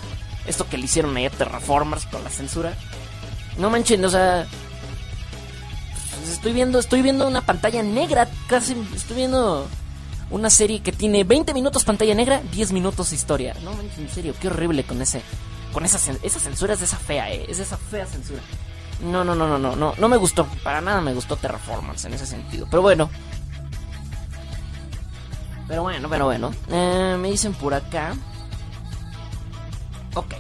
Esto 0.47 0.69
que 0.69 0.77
le 0.79 0.85
hicieron 0.85 1.17
ahí 1.17 1.27
a 1.27 1.31
Terraformers 1.31 2.07
con 2.07 2.25
la 2.25 2.31
censura. 2.31 2.75
No 3.59 3.71
manchen, 3.71 4.05
o 4.05 4.09
sea. 4.09 4.47
Pues, 6.19 6.31
estoy 6.31 6.53
viendo, 6.53 6.79
estoy 6.79 7.03
viendo 7.03 7.27
una 7.27 7.43
pantalla 7.43 7.83
negra, 7.83 8.29
casi 8.47 8.77
estoy 8.95 9.17
viendo 9.17 9.67
una 10.31 10.51
serie 10.51 10.81
que 10.81 10.93
tiene 10.93 11.25
20 11.25 11.53
minutos 11.53 11.85
pantalla 11.85 12.15
negra, 12.15 12.43
10 12.53 12.73
minutos 12.73 13.13
historia. 13.13 13.55
No, 13.63 13.73
en 13.99 14.09
serio, 14.09 14.35
qué 14.41 14.49
horrible 14.49 14.85
con 14.85 15.01
ese 15.03 15.23
con 15.73 15.85
esa 15.85 15.99
esa 16.23 16.39
censura 16.39 16.75
es 16.75 16.81
de 16.81 16.87
esa 16.87 16.99
fea, 16.99 17.33
eh, 17.33 17.47
es 17.49 17.59
esa 17.59 17.77
fea 17.77 18.07
censura. 18.07 18.41
No, 19.03 19.25
no, 19.25 19.35
no, 19.35 19.49
no, 19.49 19.59
no, 19.59 19.75
no, 19.75 19.95
no 19.97 20.09
me 20.09 20.17
gustó, 20.17 20.47
para 20.63 20.81
nada 20.81 21.01
me 21.01 21.13
gustó 21.13 21.37
Terraformers 21.37 22.05
en 22.05 22.15
ese 22.15 22.27
sentido. 22.27 22.67
Pero 22.71 22.83
bueno. 22.83 23.11
Pero 25.67 25.83
bueno, 25.83 26.09
pero 26.09 26.27
bueno. 26.27 26.53
Eh, 26.71 27.17
me 27.19 27.31
dicen 27.31 27.55
por 27.55 27.75
acá. 27.75 28.15
Ok. 30.15 30.35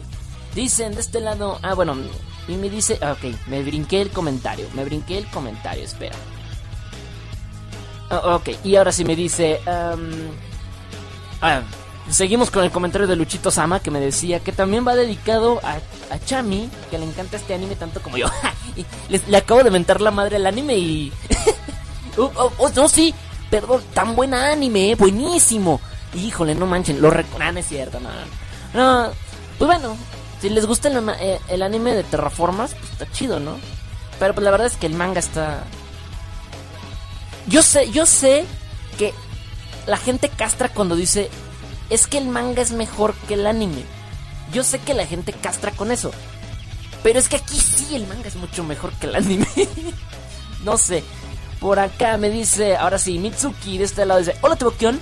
Dicen 0.54 0.94
de 0.94 1.00
este 1.00 1.20
lado. 1.20 1.58
Ah, 1.62 1.74
bueno. 1.74 1.96
Y 2.48 2.54
me 2.54 2.68
dice. 2.68 2.94
Ok, 2.94 3.34
me 3.48 3.62
brinqué 3.62 4.02
el 4.02 4.10
comentario. 4.10 4.66
Me 4.74 4.84
brinqué 4.84 5.18
el 5.18 5.26
comentario. 5.28 5.84
Espera. 5.84 6.16
Oh, 8.12 8.34
ok, 8.36 8.50
y 8.62 8.76
ahora 8.76 8.92
sí 8.92 9.06
me 9.06 9.16
dice... 9.16 9.58
ah, 9.66 9.96
seguimos 12.10 12.50
con 12.50 12.62
el 12.62 12.70
comentario 12.70 13.06
de 13.06 13.16
Luchito 13.16 13.50
Sama 13.50 13.80
que 13.80 13.90
me 13.90 14.00
decía 14.00 14.40
que 14.40 14.52
también 14.52 14.86
va 14.86 14.94
dedicado 14.94 15.60
a, 15.62 15.76
a 16.14 16.18
Chami, 16.22 16.68
que 16.90 16.98
le 16.98 17.06
encanta 17.06 17.38
este 17.38 17.54
anime 17.54 17.74
tanto 17.74 18.02
como 18.02 18.18
yo. 18.18 18.26
y 18.76 18.84
le 19.30 19.36
acabo 19.36 19.64
de 19.64 19.70
mentar 19.70 20.02
la 20.02 20.10
madre 20.10 20.36
al 20.36 20.46
anime 20.46 20.76
y... 20.76 21.12
Oh, 22.18 22.30
oh, 22.36 22.52
oh, 22.58 22.68
no, 22.76 22.86
sí, 22.86 23.14
perdón, 23.48 23.82
tan 23.94 24.14
buen 24.14 24.34
anime, 24.34 24.90
eh, 24.90 24.94
buenísimo. 24.94 25.80
Híjole, 26.14 26.54
no 26.54 26.66
manchen, 26.66 27.00
lo 27.00 27.08
recuerdan, 27.08 27.56
ah, 27.56 27.60
es 27.60 27.66
cierto, 27.66 27.98
no, 27.98 28.10
no. 28.74 29.10
Pues 29.58 29.66
bueno, 29.66 29.96
si 30.40 30.50
les 30.50 30.66
gusta 30.66 30.88
el, 30.88 31.08
eh, 31.20 31.40
el 31.48 31.62
anime 31.62 31.94
de 31.94 32.04
Terraformas, 32.04 32.74
pues 32.74 32.92
está 32.92 33.10
chido, 33.10 33.40
¿no? 33.40 33.58
Pero 34.18 34.34
pues 34.34 34.44
la 34.44 34.50
verdad 34.50 34.66
es 34.66 34.76
que 34.76 34.86
el 34.86 34.94
manga 34.94 35.20
está 35.20 35.64
yo 37.48 37.62
sé, 37.62 37.90
yo 37.90 38.06
sé 38.06 38.44
que 38.98 39.12
la 39.86 39.96
gente 39.96 40.28
castra 40.28 40.68
cuando 40.68 40.94
dice 40.94 41.28
es 41.90 42.06
que 42.06 42.18
el 42.18 42.26
manga 42.26 42.62
es 42.62 42.72
mejor 42.72 43.14
que 43.28 43.34
el 43.34 43.46
anime. 43.46 43.84
Yo 44.52 44.62
sé 44.62 44.78
que 44.78 44.94
la 44.94 45.06
gente 45.06 45.32
castra 45.32 45.72
con 45.72 45.90
eso. 45.90 46.12
Pero 47.02 47.18
es 47.18 47.28
que 47.28 47.36
aquí 47.36 47.58
sí 47.58 47.96
el 47.96 48.06
manga 48.06 48.28
es 48.28 48.36
mucho 48.36 48.62
mejor 48.64 48.92
que 48.92 49.06
el 49.06 49.16
anime. 49.16 49.48
no 50.64 50.76
sé. 50.76 51.02
Por 51.60 51.78
acá 51.78 52.16
me 52.16 52.30
dice, 52.30 52.76
ahora 52.76 52.98
sí, 52.98 53.18
Mitsuki 53.18 53.78
de 53.78 53.84
este 53.84 54.06
lado 54.06 54.20
dice, 54.20 54.36
hola 54.40 54.56
Tebokion. 54.56 55.00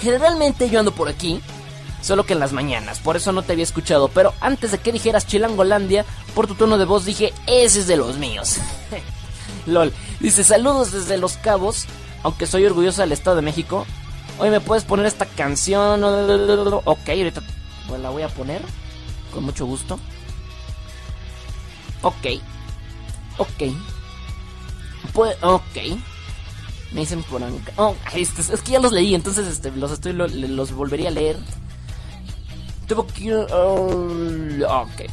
Generalmente 0.00 0.70
yo 0.70 0.78
ando 0.78 0.92
por 0.92 1.08
aquí, 1.08 1.40
solo 2.00 2.24
que 2.24 2.32
en 2.32 2.40
las 2.40 2.52
mañanas, 2.52 3.00
por 3.00 3.16
eso 3.16 3.32
no 3.32 3.42
te 3.42 3.52
había 3.52 3.64
escuchado. 3.64 4.08
Pero 4.08 4.34
antes 4.40 4.70
de 4.72 4.78
que 4.78 4.92
dijeras 4.92 5.26
Chilangolandia, 5.26 6.04
por 6.34 6.46
tu 6.46 6.54
tono 6.54 6.78
de 6.78 6.84
voz 6.84 7.04
dije, 7.04 7.32
ese 7.46 7.80
es 7.80 7.86
de 7.86 7.96
los 7.96 8.18
míos. 8.18 8.56
LOL. 9.66 9.92
Dice, 10.20 10.44
saludos 10.44 10.92
desde 10.92 11.18
Los 11.18 11.36
Cabos, 11.36 11.86
aunque 12.22 12.46
soy 12.46 12.64
orgulloso 12.64 13.02
del 13.02 13.12
Estado 13.12 13.36
de 13.36 13.42
México. 13.42 13.86
Hoy 14.38 14.50
me 14.50 14.60
puedes 14.60 14.84
poner 14.84 15.06
esta 15.06 15.26
canción. 15.26 16.02
Ok, 16.04 17.08
ahorita 17.08 17.42
la 18.00 18.10
voy 18.10 18.22
a 18.22 18.28
poner. 18.28 18.62
Con 19.32 19.44
mucho 19.44 19.66
gusto. 19.66 19.98
Ok. 22.02 22.40
Ok. 23.38 23.72
Pues, 25.12 25.36
ok. 25.42 25.76
Me 26.92 27.00
dicen 27.00 27.22
por 27.24 27.42
acá. 27.42 27.72
Oh, 27.76 27.94
es 28.14 28.30
que 28.62 28.72
ya 28.72 28.80
los 28.80 28.92
leí, 28.92 29.14
entonces 29.14 29.46
este, 29.46 29.70
los 29.72 29.90
estoy 29.90 30.12
los 30.14 30.72
volvería 30.72 31.08
a 31.08 31.12
leer. 31.12 31.38
Oh, 33.52 34.82
ok. 34.82 35.10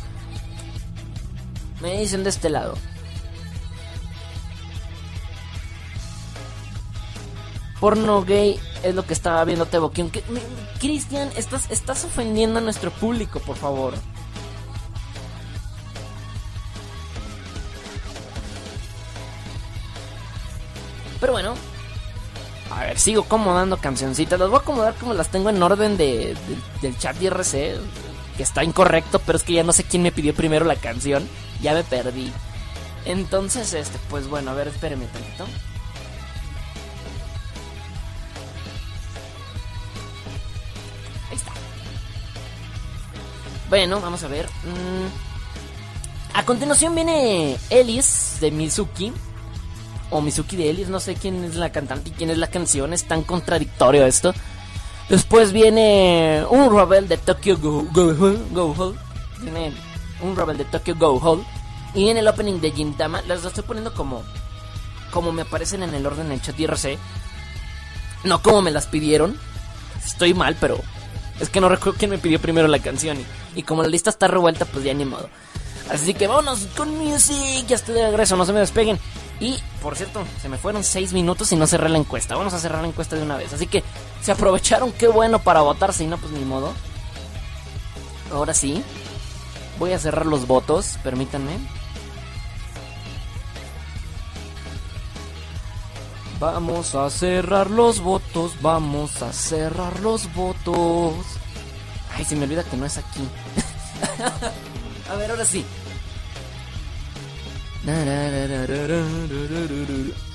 Me 1.81 1.99
dicen 1.99 2.23
de 2.23 2.29
este 2.29 2.49
lado. 2.49 2.75
porno 7.85 8.23
gay 8.23 8.59
es 8.81 8.95
lo 8.95 9.05
que 9.05 9.13
estaba 9.13 9.45
viendo 9.45 9.67
Tebo 9.67 9.91
Cristian, 10.79 11.29
estás, 11.35 11.69
estás 11.69 12.03
ofendiendo 12.03 12.57
a 12.57 12.61
nuestro 12.63 12.89
público, 12.89 13.39
por 13.39 13.57
favor. 13.57 13.93
Pero 21.19 21.33
bueno, 21.33 21.53
a 22.75 22.83
ver, 22.85 22.99
sigo 22.99 23.23
acomodando 23.23 23.77
cancioncitas. 23.77 24.37
Las 24.37 24.49
voy 24.49 24.59
a 24.59 24.61
acomodar 24.61 24.95
como 24.95 25.13
las 25.13 25.29
tengo 25.29 25.49
en 25.49 25.63
orden 25.63 25.95
de, 25.95 26.35
del 26.81 26.97
chat 26.97 27.21
IRC. 27.21 27.79
Que 28.35 28.43
está 28.43 28.65
incorrecto, 28.65 29.19
pero 29.19 29.37
es 29.37 29.45
que 29.45 29.53
ya 29.53 29.63
no 29.63 29.71
sé 29.71 29.85
quién 29.85 30.03
me 30.03 30.11
pidió 30.11 30.35
primero 30.35 30.65
la 30.65 30.75
canción. 30.75 31.25
Ya 31.61 31.73
me 31.73 31.85
perdí. 31.85 32.33
Entonces, 33.05 33.73
este, 33.73 33.97
pues 34.09 34.27
bueno, 34.27 34.51
a 34.51 34.55
ver, 34.55 34.67
espéreme 34.67 35.05
tantito. 35.05 35.45
Bueno, 43.69 43.99
vamos 43.99 44.23
a 44.23 44.27
ver. 44.27 44.47
Mm. 44.47 46.37
A 46.37 46.45
continuación 46.45 46.93
viene 46.93 47.57
Ellis 47.69 48.37
de 48.41 48.51
Mizuki. 48.51 49.13
O 50.11 50.21
Mizuki 50.21 50.55
de 50.55 50.73
no 50.87 50.99
sé 50.99 51.15
quién 51.15 51.43
es 51.43 51.55
la 51.55 51.71
cantante 51.71 52.09
y 52.09 52.13
quién 52.13 52.29
es 52.29 52.37
la 52.37 52.47
canción. 52.47 52.93
Es 52.93 53.05
tan 53.05 53.23
contradictorio 53.23 54.05
esto. 54.05 54.33
Después 55.09 55.51
viene 55.51 56.43
un 56.49 56.75
Rebel 56.75 57.07
de 57.07 57.17
Tokyo 57.17 57.57
Go, 57.57 57.85
Go, 57.91 58.13
Go, 58.73 58.95
Viene 59.41 59.73
un 60.21 60.35
Rebel 60.35 60.57
de 60.57 60.65
Tokyo 60.65 60.95
Go 60.95 61.19
Hall. 61.19 61.45
Y 61.93 62.03
viene 62.03 62.19
el 62.19 62.27
opening 62.27 62.59
de 62.59 62.71
Gintama. 62.71 63.21
Las 63.23 63.45
estoy 63.45 63.63
poniendo 63.63 63.93
como, 63.93 64.23
como 65.11 65.31
me 65.31 65.43
aparecen 65.43 65.83
en 65.83 65.93
el 65.93 66.05
orden 66.05 66.31
en 66.31 66.41
chat 66.41 66.59
IRC. 66.59 66.97
No 68.23 68.41
como 68.41 68.61
me 68.61 68.71
las 68.71 68.87
pidieron. 68.87 69.39
Estoy 70.03 70.33
mal, 70.33 70.57
pero 70.59 70.79
es 71.39 71.49
que 71.49 71.59
no 71.59 71.69
recuerdo 71.69 71.97
quién 71.97 72.11
me 72.11 72.17
pidió 72.17 72.39
primero 72.39 72.67
la 72.67 72.79
canción. 72.79 73.17
Y, 73.55 73.63
como 73.63 73.83
la 73.83 73.89
lista 73.89 74.09
está 74.09 74.27
revuelta, 74.27 74.65
pues 74.65 74.83
ya 74.83 74.93
ni 74.93 75.05
modo. 75.05 75.29
Así 75.89 76.13
que 76.13 76.27
vámonos 76.27 76.67
con 76.75 76.97
music. 76.97 77.65
Ya 77.67 77.75
estoy 77.75 77.95
de 77.95 78.05
regreso, 78.05 78.35
no 78.35 78.45
se 78.45 78.53
me 78.53 78.59
despeguen. 78.59 78.99
Y, 79.39 79.59
por 79.81 79.95
cierto, 79.95 80.23
se 80.41 80.49
me 80.49 80.57
fueron 80.57 80.83
6 80.83 81.13
minutos 81.13 81.51
y 81.51 81.55
no 81.55 81.67
cerré 81.67 81.89
la 81.89 81.97
encuesta. 81.97 82.35
Vamos 82.35 82.53
a 82.53 82.59
cerrar 82.59 82.81
la 82.81 82.87
encuesta 82.87 83.15
de 83.15 83.23
una 83.23 83.37
vez. 83.37 83.53
Así 83.53 83.67
que, 83.67 83.83
se 84.21 84.31
aprovecharon, 84.31 84.91
qué 84.93 85.07
bueno 85.07 85.39
para 85.39 85.61
votar. 85.61 85.93
Si 85.93 86.07
no, 86.07 86.17
pues 86.17 86.31
ni 86.31 86.45
modo. 86.45 86.73
Ahora 88.31 88.53
sí. 88.53 88.83
Voy 89.77 89.91
a 89.91 89.99
cerrar 89.99 90.25
los 90.25 90.47
votos, 90.47 90.97
permítanme. 91.03 91.57
Vamos 96.39 96.95
a 96.95 97.09
cerrar 97.09 97.69
los 97.69 98.01
votos, 98.01 98.61
vamos 98.61 99.21
a 99.21 99.33
cerrar 99.33 99.99
los 99.99 100.33
votos. 100.33 101.13
Ay, 102.15 102.23
se 102.23 102.35
me 102.35 102.43
olvida 102.43 102.63
que 102.63 102.77
no 102.77 102.85
es 102.85 102.97
aquí. 102.97 103.27
a 105.09 105.15
ver, 105.15 105.31
ahora 105.31 105.45
sí. 105.45 105.65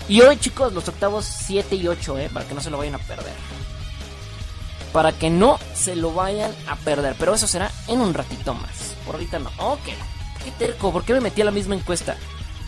Y 0.09 0.21
hoy, 0.21 0.37
chicos, 0.39 0.73
los 0.73 0.89
octavos 0.89 1.25
7 1.25 1.75
y 1.77 1.89
8, 1.89 2.19
¿eh? 2.19 2.31
Para 2.33 2.47
que 2.47 2.55
no 2.55 2.61
se 2.61 2.71
lo 2.71 2.79
vayan 2.79 2.95
a 2.95 2.99
perder. 2.99 3.33
Para 4.93 5.13
que 5.13 5.31
no 5.31 5.59
se 5.75 5.97
lo 5.97 6.13
vayan 6.13 6.53
a 6.69 6.77
perder. 6.77 7.17
Pero 7.19 7.35
eso 7.35 7.47
será 7.47 7.71
en 7.89 8.01
un 8.01 8.15
ratito 8.15 8.55
más. 8.55 8.95
Por 9.05 9.17
ahorita 9.17 9.39
no. 9.39 9.51
Ok. 9.59 9.89
Qué 10.45 10.51
terco, 10.53 10.93
¿por 10.93 11.05
qué 11.05 11.13
me 11.15 11.21
metí 11.21 11.43
a 11.43 11.45
la 11.45 11.51
misma 11.51 11.75
encuesta? 11.75 12.17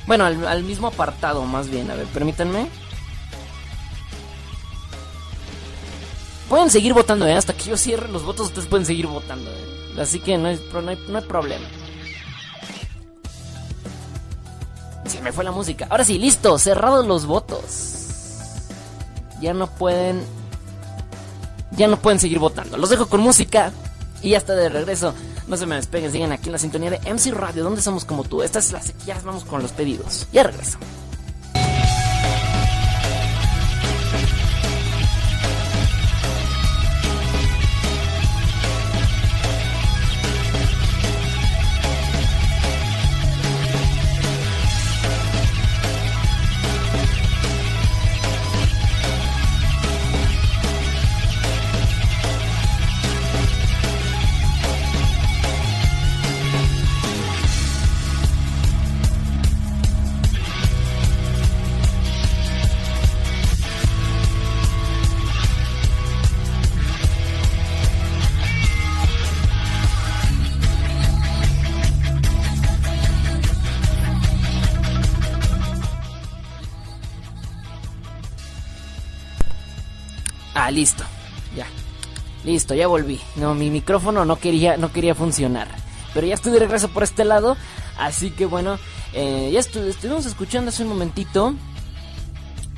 Bueno, 0.06 0.24
al, 0.24 0.62
mismo 0.62 0.88
apartado, 0.88 1.44
más 1.44 1.68
bien. 1.68 1.90
A 1.90 1.94
ver, 1.94 2.06
permítanme. 2.06 2.68
Pueden 6.48 6.70
seguir 6.70 6.92
votando, 6.92 7.26
¿eh? 7.26 7.34
Hasta 7.34 7.54
que 7.54 7.64
yo 7.64 7.76
cierre 7.76 8.08
los 8.08 8.24
votos, 8.24 8.48
ustedes 8.48 8.68
pueden 8.68 8.84
seguir 8.84 9.06
votando. 9.06 9.50
¿eh? 9.50 10.00
Así 10.00 10.20
que 10.20 10.36
no, 10.36 10.48
hay, 10.48 10.56
problema. 10.56 11.64
Me 15.22 15.32
fue 15.32 15.44
la 15.44 15.52
música. 15.52 15.86
Ahora 15.88 16.04
sí, 16.04 16.18
listo, 16.18 16.58
cerrados 16.58 17.06
los 17.06 17.26
votos. 17.26 17.94
Ya 19.40 19.54
no 19.54 19.66
pueden. 19.68 20.22
Ya 21.72 21.88
no 21.88 21.96
pueden 21.96 22.20
seguir 22.20 22.38
votando. 22.38 22.76
Los 22.76 22.90
dejo 22.90 23.06
con 23.06 23.20
música. 23.20 23.72
Y 24.22 24.30
ya 24.30 24.38
está 24.38 24.54
de 24.54 24.68
regreso. 24.68 25.14
No 25.48 25.56
se 25.56 25.66
me 25.66 25.74
despeguen, 25.74 26.12
sigan 26.12 26.32
aquí 26.32 26.46
en 26.46 26.52
la 26.52 26.58
sintonía 26.58 26.90
de 26.90 27.00
MC 27.12 27.32
Radio, 27.32 27.64
donde 27.64 27.82
somos 27.82 28.04
como 28.04 28.24
tú. 28.24 28.42
Esta 28.42 28.60
es 28.60 28.72
la 28.72 28.80
ya 29.04 29.20
vamos 29.24 29.44
con 29.44 29.62
los 29.62 29.72
pedidos. 29.72 30.28
Ya 30.32 30.44
regreso. 30.44 30.78
Listo. 80.72 81.04
Ya. 81.56 81.66
Listo, 82.44 82.74
ya 82.74 82.86
volví. 82.88 83.20
No, 83.36 83.54
mi 83.54 83.70
micrófono 83.70 84.24
no 84.24 84.36
quería, 84.36 84.76
no 84.76 84.92
quería 84.92 85.14
funcionar. 85.14 85.68
Pero 86.14 86.26
ya 86.26 86.34
estoy 86.34 86.52
de 86.52 86.58
regreso 86.58 86.88
por 86.88 87.02
este 87.02 87.24
lado. 87.24 87.56
Así 87.98 88.30
que 88.30 88.46
bueno, 88.46 88.78
eh, 89.12 89.50
ya 89.52 89.60
estuvimos 89.60 90.26
escuchando 90.26 90.70
hace 90.70 90.82
un 90.82 90.88
momentito. 90.88 91.54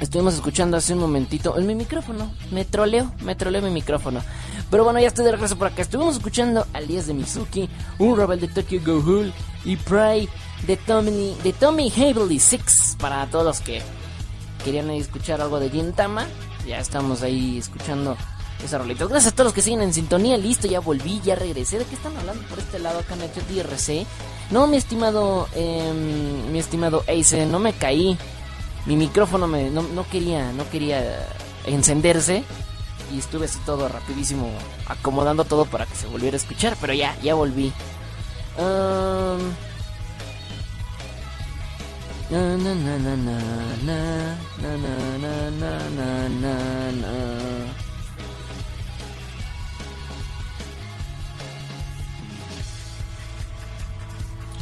Estuvimos 0.00 0.34
escuchando 0.34 0.76
hace 0.76 0.92
un 0.92 0.98
momentito 0.98 1.56
en 1.56 1.66
mi 1.66 1.74
micrófono. 1.74 2.32
Me 2.50 2.64
troleo, 2.64 3.12
me 3.22 3.34
troleo 3.34 3.62
mi 3.62 3.70
micrófono. 3.70 4.22
Pero 4.70 4.84
bueno, 4.84 4.98
ya 4.98 5.08
estoy 5.08 5.24
de 5.24 5.32
regreso 5.32 5.56
por 5.56 5.68
acá. 5.68 5.82
Estuvimos 5.82 6.16
escuchando 6.16 6.66
al 6.72 6.86
10 6.86 7.06
de 7.06 7.14
Mizuki, 7.14 7.68
un 7.98 8.16
rebel 8.16 8.40
de 8.40 8.48
Tokyo 8.48 8.80
Ghoul 8.84 9.32
y 9.64 9.76
Prey 9.76 10.28
de 10.66 10.76
Tommy, 10.76 11.36
de 11.42 11.52
Tommy 11.52 11.92
Havely 11.96 12.38
6. 12.38 12.96
Para 12.98 13.26
todos 13.26 13.44
los 13.44 13.60
que 13.60 13.82
querían 14.64 14.90
escuchar 14.90 15.40
algo 15.40 15.60
de 15.60 15.70
Gintama, 15.70 16.26
ya 16.66 16.78
estamos 16.78 17.22
ahí 17.22 17.58
escuchando 17.58 18.16
esa 18.64 18.78
rolita. 18.78 19.06
Gracias 19.06 19.32
a 19.32 19.36
todos 19.36 19.46
los 19.46 19.54
que 19.54 19.62
siguen 19.62 19.82
en 19.82 19.92
sintonía. 19.92 20.36
Listo, 20.36 20.66
ya 20.66 20.80
volví, 20.80 21.20
ya 21.24 21.34
regresé. 21.34 21.78
¿De 21.78 21.84
qué 21.84 21.94
están 21.94 22.16
hablando 22.16 22.42
por 22.48 22.58
este 22.58 22.78
lado 22.78 23.00
acá 23.00 23.14
en 23.14 23.22
el 23.22 23.30
DRC? 23.30 24.06
No, 24.50 24.66
mi 24.66 24.76
estimado, 24.76 25.48
eh, 25.54 25.92
mi 26.50 26.58
estimado 26.58 27.04
Ace, 27.08 27.46
no 27.46 27.58
me 27.58 27.72
caí. 27.72 28.16
Mi 28.86 28.96
micrófono 28.96 29.46
me, 29.46 29.70
no, 29.70 29.82
no 29.82 30.06
quería, 30.08 30.52
no 30.52 30.68
quería 30.70 31.26
encenderse. 31.66 32.44
Y 33.12 33.18
estuve 33.18 33.46
así 33.46 33.58
todo 33.66 33.88
rapidísimo 33.88 34.50
acomodando 34.86 35.44
todo 35.44 35.66
para 35.66 35.86
que 35.86 35.94
se 35.94 36.06
volviera 36.06 36.36
a 36.36 36.40
escuchar. 36.40 36.76
Pero 36.80 36.94
ya, 36.94 37.16
ya 37.22 37.34
volví. 37.34 37.72
Um, 38.58 39.40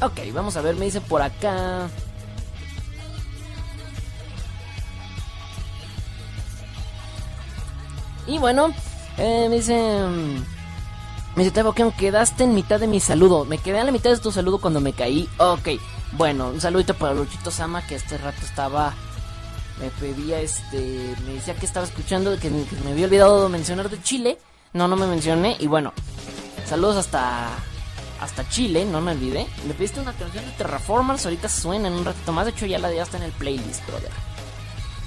Ok, 0.00 0.18
vamos 0.34 0.56
a 0.56 0.62
ver, 0.62 0.74
me 0.74 0.86
dice 0.86 1.00
por 1.00 1.22
acá. 1.22 1.88
Y 8.26 8.38
bueno, 8.38 8.72
eh, 9.18 9.46
me 9.48 9.56
dice... 9.56 9.74
Mm, 9.74 10.44
me 11.36 11.44
dice, 11.44 11.50
Tebo, 11.52 11.72
que 11.72 11.88
quedaste 11.92 12.44
en 12.44 12.54
mitad 12.54 12.80
de 12.80 12.88
mi 12.88 12.98
saludo. 12.98 13.44
Me 13.44 13.58
quedé 13.58 13.78
en 13.78 13.86
la 13.86 13.92
mitad 13.92 14.10
de 14.10 14.18
tu 14.18 14.32
saludo 14.32 14.60
cuando 14.60 14.80
me 14.80 14.92
caí. 14.92 15.28
Ok, 15.38 15.68
bueno, 16.12 16.48
un 16.48 16.60
saludito 16.60 16.94
para 16.94 17.14
Luchito 17.14 17.50
Sama, 17.50 17.86
que 17.86 17.96
este 17.96 18.18
rato 18.18 18.44
estaba... 18.44 18.94
Me 19.80 19.88
pedía, 19.90 20.40
este... 20.40 21.14
Me 21.26 21.34
decía 21.34 21.54
que 21.54 21.66
estaba 21.66 21.86
escuchando, 21.86 22.38
que 22.38 22.50
me, 22.50 22.90
había 22.90 23.06
olvidado 23.06 23.48
mencionar 23.48 23.88
de 23.88 24.02
Chile. 24.02 24.38
No, 24.72 24.88
no 24.88 24.96
me 24.96 25.06
mencioné. 25.06 25.56
Y 25.58 25.66
bueno, 25.66 25.92
saludos 26.66 26.96
hasta 26.96 27.50
hasta 28.20 28.48
Chile, 28.48 28.84
no 28.84 29.00
me 29.00 29.12
olvidé. 29.12 29.48
Me 29.66 29.74
pediste 29.74 30.00
una 30.00 30.12
canción 30.12 30.44
de 30.44 30.52
Terraformers, 30.52 31.24
ahorita 31.24 31.48
suena 31.48 31.88
en 31.88 31.94
un 31.94 32.04
ratito 32.04 32.30
más. 32.32 32.44
De 32.44 32.52
hecho, 32.52 32.66
ya 32.66 32.78
la 32.78 32.92
ya 32.92 33.02
está 33.02 33.16
en 33.16 33.24
el 33.24 33.32
playlist, 33.32 33.84
brother. 33.86 34.12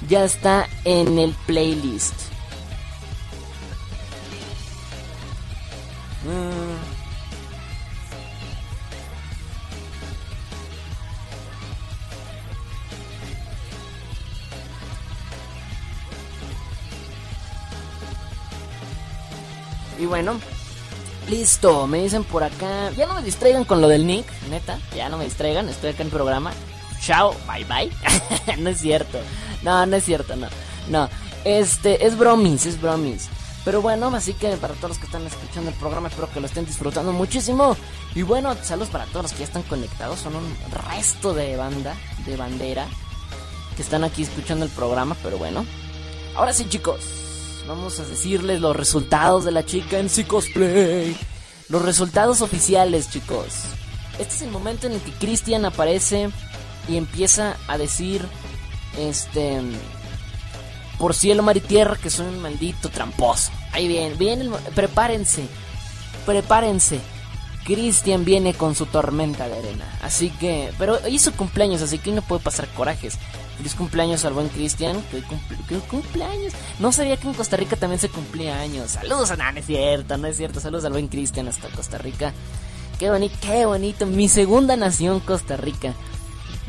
Ya 0.06 0.24
está 0.24 0.68
en 0.84 1.18
el 1.18 1.32
playlist. 1.46 2.12
Mm. 6.24 6.75
Y 19.98 20.06
bueno, 20.06 20.38
Listo, 21.28 21.88
me 21.88 22.02
dicen 22.02 22.22
por 22.22 22.44
acá. 22.44 22.90
Ya 22.96 23.06
no 23.06 23.14
me 23.14 23.22
distraigan 23.22 23.64
con 23.64 23.80
lo 23.80 23.88
del 23.88 24.06
nick, 24.06 24.26
neta. 24.48 24.78
Ya 24.94 25.08
no 25.08 25.18
me 25.18 25.24
distraigan, 25.24 25.68
estoy 25.68 25.90
acá 25.90 26.02
en 26.02 26.10
programa. 26.10 26.52
Chao, 27.00 27.34
bye 27.48 27.64
bye. 27.64 27.90
no 28.58 28.70
es 28.70 28.78
cierto. 28.78 29.18
No, 29.62 29.84
no 29.86 29.96
es 29.96 30.04
cierto, 30.04 30.36
no. 30.36 30.46
No, 30.88 31.08
este, 31.44 32.06
es 32.06 32.16
bromis, 32.16 32.66
es 32.66 32.80
bromis. 32.80 33.28
Pero 33.64 33.82
bueno, 33.82 34.06
así 34.14 34.34
que 34.34 34.56
para 34.56 34.74
todos 34.74 34.90
los 34.90 34.98
que 34.98 35.06
están 35.06 35.26
escuchando 35.26 35.70
el 35.70 35.76
programa, 35.76 36.08
espero 36.08 36.30
que 36.30 36.40
lo 36.40 36.46
estén 36.46 36.64
disfrutando 36.64 37.10
muchísimo. 37.10 37.76
Y 38.14 38.22
bueno, 38.22 38.54
saludos 38.62 38.90
para 38.90 39.06
todos 39.06 39.24
los 39.24 39.32
que 39.32 39.38
ya 39.38 39.46
están 39.46 39.64
conectados. 39.64 40.20
Son 40.20 40.36
un 40.36 40.56
resto 40.88 41.34
de 41.34 41.56
banda, 41.56 41.96
de 42.24 42.36
bandera, 42.36 42.86
que 43.74 43.82
están 43.82 44.04
aquí 44.04 44.22
escuchando 44.22 44.64
el 44.64 44.70
programa. 44.70 45.16
Pero 45.24 45.38
bueno, 45.38 45.66
ahora 46.36 46.52
sí, 46.52 46.68
chicos 46.68 47.25
vamos 47.66 47.98
a 48.00 48.04
decirles 48.04 48.60
los 48.60 48.76
resultados 48.76 49.44
de 49.44 49.52
la 49.52 49.64
chica 49.64 49.98
en 49.98 50.08
cosplay. 50.24 51.16
Los 51.68 51.82
resultados 51.82 52.42
oficiales, 52.42 53.10
chicos. 53.10 53.46
Este 54.18 54.34
es 54.34 54.42
el 54.42 54.50
momento 54.50 54.86
en 54.86 54.94
el 54.94 55.00
que 55.00 55.12
Christian 55.12 55.64
aparece 55.64 56.30
y 56.88 56.96
empieza 56.96 57.56
a 57.66 57.76
decir, 57.76 58.26
este, 58.96 59.60
por 60.98 61.14
cielo, 61.14 61.42
mar 61.42 61.56
y 61.56 61.60
tierra, 61.60 61.96
que 61.96 62.08
soy 62.08 62.26
un 62.26 62.40
maldito 62.40 62.88
tramposo. 62.88 63.50
Ahí 63.72 63.88
viene, 63.88 64.14
viene, 64.14 64.50
prepárense, 64.74 65.46
prepárense. 66.24 67.00
Christian 67.64 68.24
viene 68.24 68.54
con 68.54 68.76
su 68.76 68.86
tormenta 68.86 69.48
de 69.48 69.58
arena. 69.58 69.98
Así 70.00 70.30
que, 70.30 70.72
pero 70.78 71.00
hizo 71.08 71.32
cumpleaños, 71.32 71.82
así 71.82 71.98
que 71.98 72.12
no 72.12 72.22
puede 72.22 72.42
pasar 72.42 72.68
corajes. 72.68 73.18
Feliz 73.56 73.74
cumpleaños 73.74 74.24
al 74.24 74.34
buen 74.34 74.48
Cristian. 74.48 75.02
Que, 75.10 75.22
cumpleaños. 75.88 76.52
No 76.78 76.92
sabía 76.92 77.16
que 77.16 77.26
en 77.26 77.34
Costa 77.34 77.56
Rica 77.56 77.76
también 77.76 77.98
se 77.98 78.08
cumplía 78.08 78.60
años. 78.60 78.92
Saludos 78.92 79.30
a 79.30 79.36
no, 79.36 79.58
es 79.58 79.66
cierto, 79.66 80.16
no 80.18 80.26
es 80.26 80.36
cierto. 80.36 80.60
Saludos 80.60 80.84
al 80.84 80.92
buen 80.92 81.08
Cristian 81.08 81.48
hasta 81.48 81.68
Costa 81.68 81.96
Rica. 81.98 82.34
Qué 82.98 83.10
bonito, 83.10 83.34
qué 83.40 83.64
bonito. 83.64 84.06
Mi 84.06 84.28
segunda 84.28 84.76
nación, 84.76 85.20
Costa 85.20 85.56
Rica. 85.56 85.94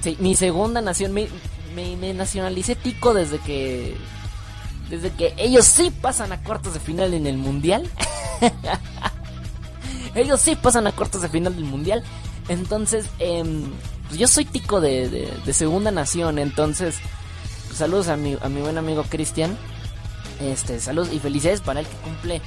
Sí, 0.01 0.15
mi 0.19 0.35
segunda 0.35 0.81
nación. 0.81 1.13
Me, 1.13 1.27
me, 1.75 2.13
nacionalicé 2.13 2.75
tico 2.75 3.13
desde 3.13 3.39
que. 3.39 3.97
Desde 4.89 5.11
que 5.11 5.33
ellos 5.37 5.65
sí 5.65 5.91
pasan 5.91 6.31
a 6.31 6.41
cuartos 6.41 6.73
de 6.73 6.79
final 6.79 7.13
en 7.13 7.27
el 7.27 7.37
mundial. 7.37 7.89
ellos 10.15 10.39
sí 10.39 10.55
pasan 10.55 10.87
a 10.87 10.93
cuartos 10.93 11.21
de 11.21 11.27
final 11.27 11.53
del 11.53 11.65
mundial. 11.65 12.03
Entonces, 12.47 13.07
eh, 13.19 13.43
pues 14.07 14.19
yo 14.19 14.27
soy 14.27 14.45
tico 14.45 14.81
de, 14.81 15.29
segunda 15.51 15.91
nación, 15.91 16.39
entonces 16.39 16.95
pues 17.67 17.77
saludos 17.77 18.07
a 18.07 18.17
mi, 18.17 18.37
a 18.41 18.49
mi 18.49 18.61
buen 18.61 18.77
amigo 18.77 19.03
Cristian. 19.03 19.57
Este, 20.39 20.79
saludos 20.79 21.09
y 21.11 21.19
felicidades 21.19 21.61
para 21.61 21.79
el 21.79 21.87
que 21.87 21.95
cumple, 21.97 22.41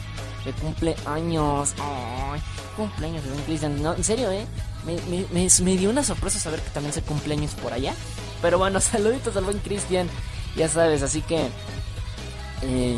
que 0.45 0.53
cumple 0.53 0.97
años. 1.07 1.75
Ay, 1.79 2.41
cumpleaños 2.77 3.25
de 3.25 3.31
Cristian. 3.45 3.83
No, 3.83 3.95
en 3.95 4.05
serio, 4.05 4.31
eh. 4.31 4.47
Me, 4.85 5.27
me, 5.33 5.77
dio 5.77 5.91
una 5.91 6.03
sorpresa 6.03 6.39
saber 6.39 6.61
que 6.61 6.71
también 6.71 6.95
se 6.95 7.03
cumpleaños 7.03 7.53
por 7.53 7.73
allá. 7.73 7.95
Pero 8.41 8.59
bueno, 8.59 8.81
saluditos 8.81 9.37
al 9.37 9.45
buen 9.45 9.59
Cristian. 9.59 10.09
Ya 10.57 10.69
sabes, 10.69 11.03
así 11.03 11.21
que. 11.23 11.49
Eh, 12.63 12.97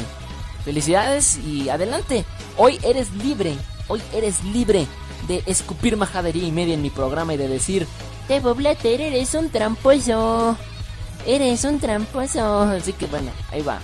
felicidades 0.64 1.38
y 1.38 1.68
adelante. 1.68 2.24
Hoy 2.56 2.78
eres 2.82 3.12
libre. 3.14 3.56
Hoy 3.88 4.00
eres 4.12 4.44
libre 4.44 4.86
de 5.26 5.42
escupir 5.46 5.96
majadería 5.96 6.46
y 6.46 6.52
media 6.52 6.74
en 6.74 6.82
mi 6.82 6.90
programa 6.90 7.34
y 7.34 7.36
de 7.36 7.48
decir 7.48 7.86
Tebo 8.28 8.54
Blatter, 8.54 9.00
eres 9.00 9.34
un 9.34 9.50
tramposo. 9.50 10.56
Eres 11.26 11.64
un 11.64 11.78
tramposo. 11.78 12.62
Así 12.62 12.92
que 12.92 13.06
bueno, 13.06 13.30
ahí 13.50 13.62
va. 13.62 13.78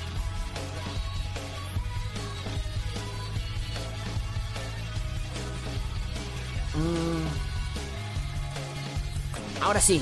Mm. 6.74 7.26
Ahora 9.62 9.80
sí, 9.80 10.00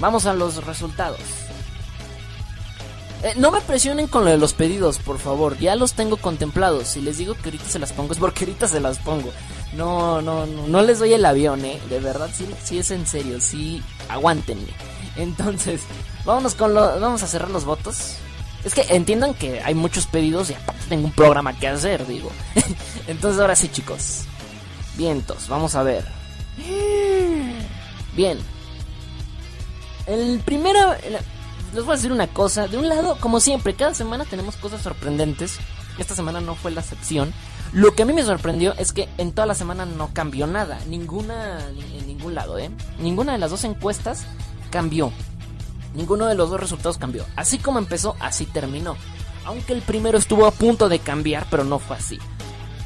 vamos 0.00 0.26
a 0.26 0.34
los 0.34 0.64
resultados. 0.64 1.20
Eh, 3.24 3.34
no 3.36 3.52
me 3.52 3.60
presionen 3.60 4.08
con 4.08 4.24
lo 4.24 4.30
de 4.30 4.38
los 4.38 4.52
pedidos, 4.52 4.98
por 4.98 5.18
favor. 5.18 5.58
Ya 5.58 5.76
los 5.76 5.92
tengo 5.94 6.16
contemplados. 6.16 6.88
Si 6.88 7.00
les 7.00 7.18
digo 7.18 7.34
que 7.34 7.50
ahorita 7.50 7.66
se 7.66 7.78
las 7.78 7.92
pongo, 7.92 8.12
es 8.12 8.18
porque 8.18 8.44
ahorita 8.44 8.68
se 8.68 8.80
las 8.80 8.98
pongo. 8.98 9.32
No, 9.74 10.20
no, 10.20 10.46
no, 10.46 10.68
no 10.68 10.82
les 10.82 10.98
doy 10.98 11.14
el 11.14 11.24
avión, 11.24 11.64
eh. 11.64 11.80
De 11.88 11.98
verdad, 11.98 12.30
sí, 12.32 12.46
sí 12.62 12.78
es 12.78 12.90
en 12.90 13.06
serio, 13.06 13.40
sí, 13.40 13.82
aguántenme. 14.08 14.68
Entonces, 15.16 15.82
vámonos 16.24 16.54
con 16.54 16.74
lo, 16.74 17.00
vamos 17.00 17.22
a 17.22 17.26
cerrar 17.26 17.50
los 17.50 17.64
votos. 17.64 18.16
Es 18.64 18.74
que 18.74 18.82
entiendan 18.90 19.34
que 19.34 19.60
hay 19.60 19.74
muchos 19.74 20.06
pedidos 20.06 20.50
y 20.50 20.54
aparte 20.54 20.82
tengo 20.88 21.06
un 21.06 21.12
programa 21.12 21.58
que 21.58 21.68
hacer, 21.68 22.06
digo. 22.06 22.30
Entonces 23.06 23.40
ahora 23.40 23.56
sí, 23.56 23.68
chicos. 23.68 24.24
Vientos, 24.96 25.48
vamos 25.48 25.74
a 25.74 25.82
ver. 25.82 26.04
Bien. 28.14 28.38
El 30.06 30.40
primero, 30.40 30.94
les 31.74 31.84
voy 31.84 31.94
a 31.94 31.96
decir 31.96 32.12
una 32.12 32.28
cosa. 32.28 32.68
De 32.68 32.76
un 32.76 32.88
lado, 32.88 33.16
como 33.18 33.40
siempre, 33.40 33.74
cada 33.74 33.94
semana 33.94 34.24
tenemos 34.24 34.56
cosas 34.56 34.82
sorprendentes. 34.82 35.58
Esta 35.98 36.14
semana 36.14 36.40
no 36.40 36.54
fue 36.54 36.70
la 36.70 36.80
excepción. 36.82 37.32
Lo 37.72 37.94
que 37.94 38.02
a 38.02 38.06
mí 38.06 38.12
me 38.12 38.22
sorprendió 38.22 38.74
es 38.74 38.92
que 38.92 39.08
en 39.16 39.32
toda 39.32 39.46
la 39.46 39.54
semana 39.54 39.86
no 39.86 40.10
cambió 40.12 40.46
nada. 40.46 40.78
Ninguna, 40.88 41.58
en 41.70 42.06
ningún 42.06 42.34
lado, 42.34 42.58
¿eh? 42.58 42.70
Ninguna 42.98 43.32
de 43.32 43.38
las 43.38 43.50
dos 43.50 43.64
encuestas 43.64 44.24
cambió. 44.70 45.10
Ninguno 45.94 46.26
de 46.26 46.34
los 46.34 46.50
dos 46.50 46.60
resultados 46.60 46.98
cambió. 46.98 47.24
Así 47.34 47.58
como 47.58 47.78
empezó, 47.78 48.14
así 48.20 48.44
terminó. 48.44 48.96
Aunque 49.44 49.72
el 49.72 49.80
primero 49.80 50.18
estuvo 50.18 50.46
a 50.46 50.50
punto 50.50 50.88
de 50.88 50.98
cambiar, 50.98 51.46
pero 51.50 51.64
no 51.64 51.78
fue 51.78 51.96
así. 51.96 52.18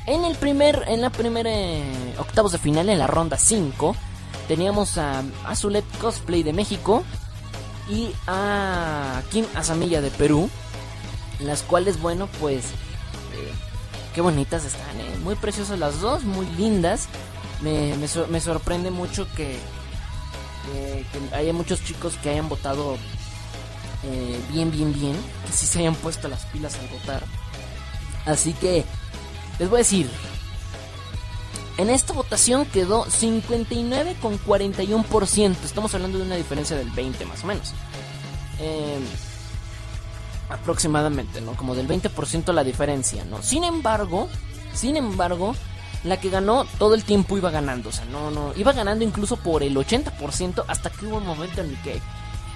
En 0.06 0.24
el 0.24 0.36
primer, 0.36 0.84
en 0.86 1.00
la 1.00 1.10
primera 1.10 1.50
eh, 1.50 2.14
octavos 2.18 2.52
de 2.52 2.58
final, 2.58 2.88
en 2.88 2.98
la 2.98 3.08
ronda 3.08 3.38
5, 3.38 3.96
teníamos 4.46 4.98
a 4.98 5.24
Azulet 5.44 5.84
Cosplay 5.98 6.44
de 6.44 6.52
México 6.52 7.02
y 7.90 8.10
a 8.28 9.20
Kim 9.30 9.44
Asamilla 9.56 10.00
de 10.00 10.10
Perú. 10.10 10.48
Las 11.40 11.62
cuales, 11.62 12.00
bueno, 12.00 12.28
pues 12.40 12.66
eh, 13.34 13.52
qué 14.16 14.22
bonitas 14.22 14.64
están, 14.64 14.98
¿eh? 14.98 15.18
muy 15.22 15.34
preciosas 15.34 15.78
las 15.78 16.00
dos, 16.00 16.24
muy 16.24 16.46
lindas. 16.56 17.06
Me, 17.60 17.94
me, 17.98 18.40
sorprende 18.40 18.90
mucho 18.90 19.28
que, 19.36 19.58
haya 21.32 21.52
muchos 21.52 21.84
chicos 21.84 22.16
que 22.22 22.30
hayan 22.30 22.48
votado 22.48 22.96
eh, 24.04 24.40
bien, 24.50 24.70
bien, 24.70 24.94
bien, 24.94 25.14
que 25.46 25.52
sí 25.52 25.66
se 25.66 25.80
hayan 25.80 25.94
puesto 25.96 26.28
las 26.28 26.46
pilas 26.46 26.78
al 26.78 26.88
votar. 26.88 27.22
Así 28.24 28.54
que 28.54 28.86
les 29.58 29.68
voy 29.68 29.76
a 29.76 29.84
decir, 29.84 30.08
en 31.76 31.90
esta 31.90 32.14
votación 32.14 32.64
quedó 32.64 33.04
59 33.10 34.16
con 34.22 34.38
41%. 34.38 35.56
Estamos 35.62 35.94
hablando 35.94 36.16
de 36.16 36.24
una 36.24 36.36
diferencia 36.36 36.74
del 36.74 36.88
20 36.88 37.26
más 37.26 37.44
o 37.44 37.48
menos. 37.48 37.74
Eh, 38.60 38.98
aproximadamente, 40.48 41.40
¿no? 41.40 41.52
Como 41.56 41.74
del 41.74 41.88
20% 41.88 42.52
la 42.52 42.64
diferencia, 42.64 43.24
¿no? 43.24 43.42
Sin 43.42 43.64
embargo, 43.64 44.28
sin 44.74 44.96
embargo, 44.96 45.54
la 46.04 46.20
que 46.20 46.30
ganó 46.30 46.66
todo 46.78 46.94
el 46.94 47.04
tiempo 47.04 47.36
iba 47.36 47.50
ganando, 47.50 47.88
o 47.88 47.92
sea, 47.92 48.04
no, 48.06 48.30
no, 48.30 48.52
iba 48.56 48.72
ganando 48.72 49.04
incluso 49.04 49.36
por 49.36 49.62
el 49.62 49.76
80% 49.76 50.64
hasta 50.68 50.90
que 50.90 51.06
hubo 51.06 51.16
un 51.16 51.26
momento 51.26 51.60
en 51.60 51.70
el 51.70 51.82
que 51.82 52.00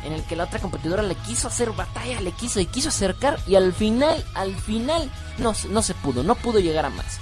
en 0.02 0.14
el 0.14 0.22
que 0.24 0.34
la 0.34 0.44
otra 0.44 0.60
competidora 0.60 1.02
le 1.02 1.14
quiso 1.14 1.48
hacer 1.48 1.72
batalla, 1.72 2.22
le 2.22 2.32
quiso 2.32 2.58
y 2.58 2.64
quiso 2.64 2.88
acercar 2.88 3.38
y 3.46 3.56
al 3.56 3.74
final, 3.74 4.24
al 4.34 4.54
final 4.56 5.10
no, 5.36 5.52
no 5.68 5.82
se 5.82 5.92
pudo, 5.94 6.22
no 6.22 6.36
pudo 6.36 6.58
llegar 6.58 6.86
a 6.86 6.90
más. 6.90 7.18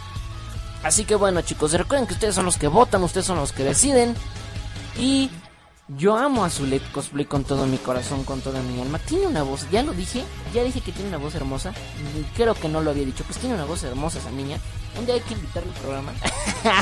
Así 0.85 1.05
que 1.05 1.17
bueno 1.17 1.41
chicos, 1.41 1.73
recuerden 1.73 2.07
que 2.07 2.15
ustedes 2.15 2.37
son 2.37 2.45
los 2.45 2.57
que 2.57 2.69
votan, 2.69 3.03
ustedes 3.03 3.27
son 3.27 3.39
los 3.39 3.53
que 3.53 3.65
deciden 3.65 4.15
y 4.97 5.29
yo 5.97 6.17
amo 6.17 6.45
a 6.45 6.51
Zulet 6.51 6.83
Cosplay 6.93 7.25
con 7.25 7.45
todo 7.45 7.67
mi 7.67 7.79
corazón, 7.79 8.25
con 8.25 8.41
toda 8.41 8.61
mi 8.63 8.81
alma. 8.81 8.99
Tiene 8.99 9.27
una 9.27 9.43
voz, 9.43 9.69
ya 9.71 9.83
lo 9.83 9.93
dije, 9.93 10.23
ya 10.53 10.63
dije 10.63 10.81
que 10.81 10.93
tiene 10.93 11.09
una 11.09 11.19
voz 11.19 11.35
hermosa. 11.35 11.73
Creo 12.37 12.55
que 12.55 12.69
no 12.69 12.83
lo 12.83 12.91
había 12.91 13.07
dicho, 13.07 13.25
pues 13.25 13.39
tiene 13.39 13.55
una 13.55 13.65
voz 13.65 13.83
hermosa 13.85 14.19
esa 14.19 14.31
niña. 14.31 14.59
Un 14.99 15.07
día 15.07 15.15
hay 15.15 15.21
que 15.21 15.35
invitarle 15.35 15.71
al 15.73 15.81
programa. 15.81 16.13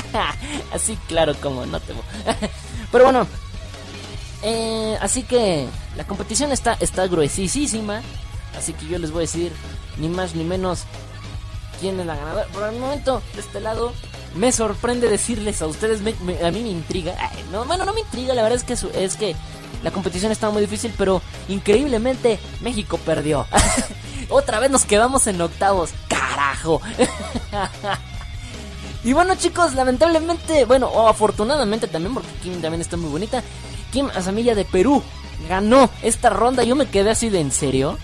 así, 0.73 0.99
claro, 1.07 1.35
como 1.41 1.67
no 1.67 1.79
te 1.79 1.95
Pero 2.93 3.05
bueno, 3.05 3.27
eh, 4.43 4.99
así 5.01 5.23
que 5.23 5.69
la 5.97 6.05
competición 6.05 6.51
está, 6.51 6.75
está 6.81 7.07
gruesísima. 7.07 8.03
Así 8.59 8.73
que 8.73 8.87
yo 8.87 8.99
les 8.99 9.13
voy 9.13 9.21
a 9.21 9.21
decir, 9.23 9.53
ni 9.99 10.09
más 10.09 10.35
ni 10.35 10.43
menos, 10.43 10.85
quién 11.81 12.01
es 12.01 12.07
la 12.07 12.17
ganadora. 12.17 12.47
Por 12.49 12.63
el 12.65 12.81
momento, 12.81 13.23
de 13.35 13.41
este 13.41 13.61
lado, 13.61 13.93
me 14.37 14.53
sorprende 14.53 15.09
decirles 15.09 15.63
a 15.63 15.67
ustedes, 15.67 16.01
a 16.01 16.51
mí 16.51 16.63
me 16.63 16.69
intriga. 16.69 17.17
no, 17.51 17.65
bueno, 17.65 17.85
no 17.85 17.93
me 17.93 18.01
intriga, 18.01 18.35
la 18.35 18.43
verdad 18.43 18.59
es 18.59 18.65
que, 18.65 19.05
es 19.05 19.17
que 19.17 19.35
la 19.83 19.91
competición 19.91 20.33
estaba 20.33 20.53
muy 20.53 20.63
difícil, 20.63 20.93
pero 20.97 21.23
increíblemente 21.49 22.39
México 22.61 22.99
perdió. 22.99 23.47
Otra 24.29 24.59
vez 24.59 24.71
nos 24.71 24.85
quedamos 24.85 25.27
en 25.27 25.41
octavos. 25.41 25.91
Carajo. 26.09 26.81
y 29.05 29.13
bueno 29.13 29.35
chicos, 29.37 29.75
lamentablemente, 29.75 30.65
bueno, 30.65 30.89
o 30.89 31.09
afortunadamente 31.09 31.87
también, 31.87 32.15
porque 32.15 32.31
Kim 32.43 32.61
también 32.61 32.81
está 32.81 32.97
muy 32.97 33.11
bonita. 33.11 33.43
Kim 33.93 34.11
Asamilla 34.15 34.55
de 34.55 34.65
Perú 34.65 35.03
ganó 35.49 35.91
esta 36.03 36.31
ronda. 36.31 36.65
Yo 36.65 36.77
me 36.77 36.87
quedé 36.87 37.11
así 37.11 37.31
de 37.31 37.41
en 37.41 37.53
serio. 37.53 37.99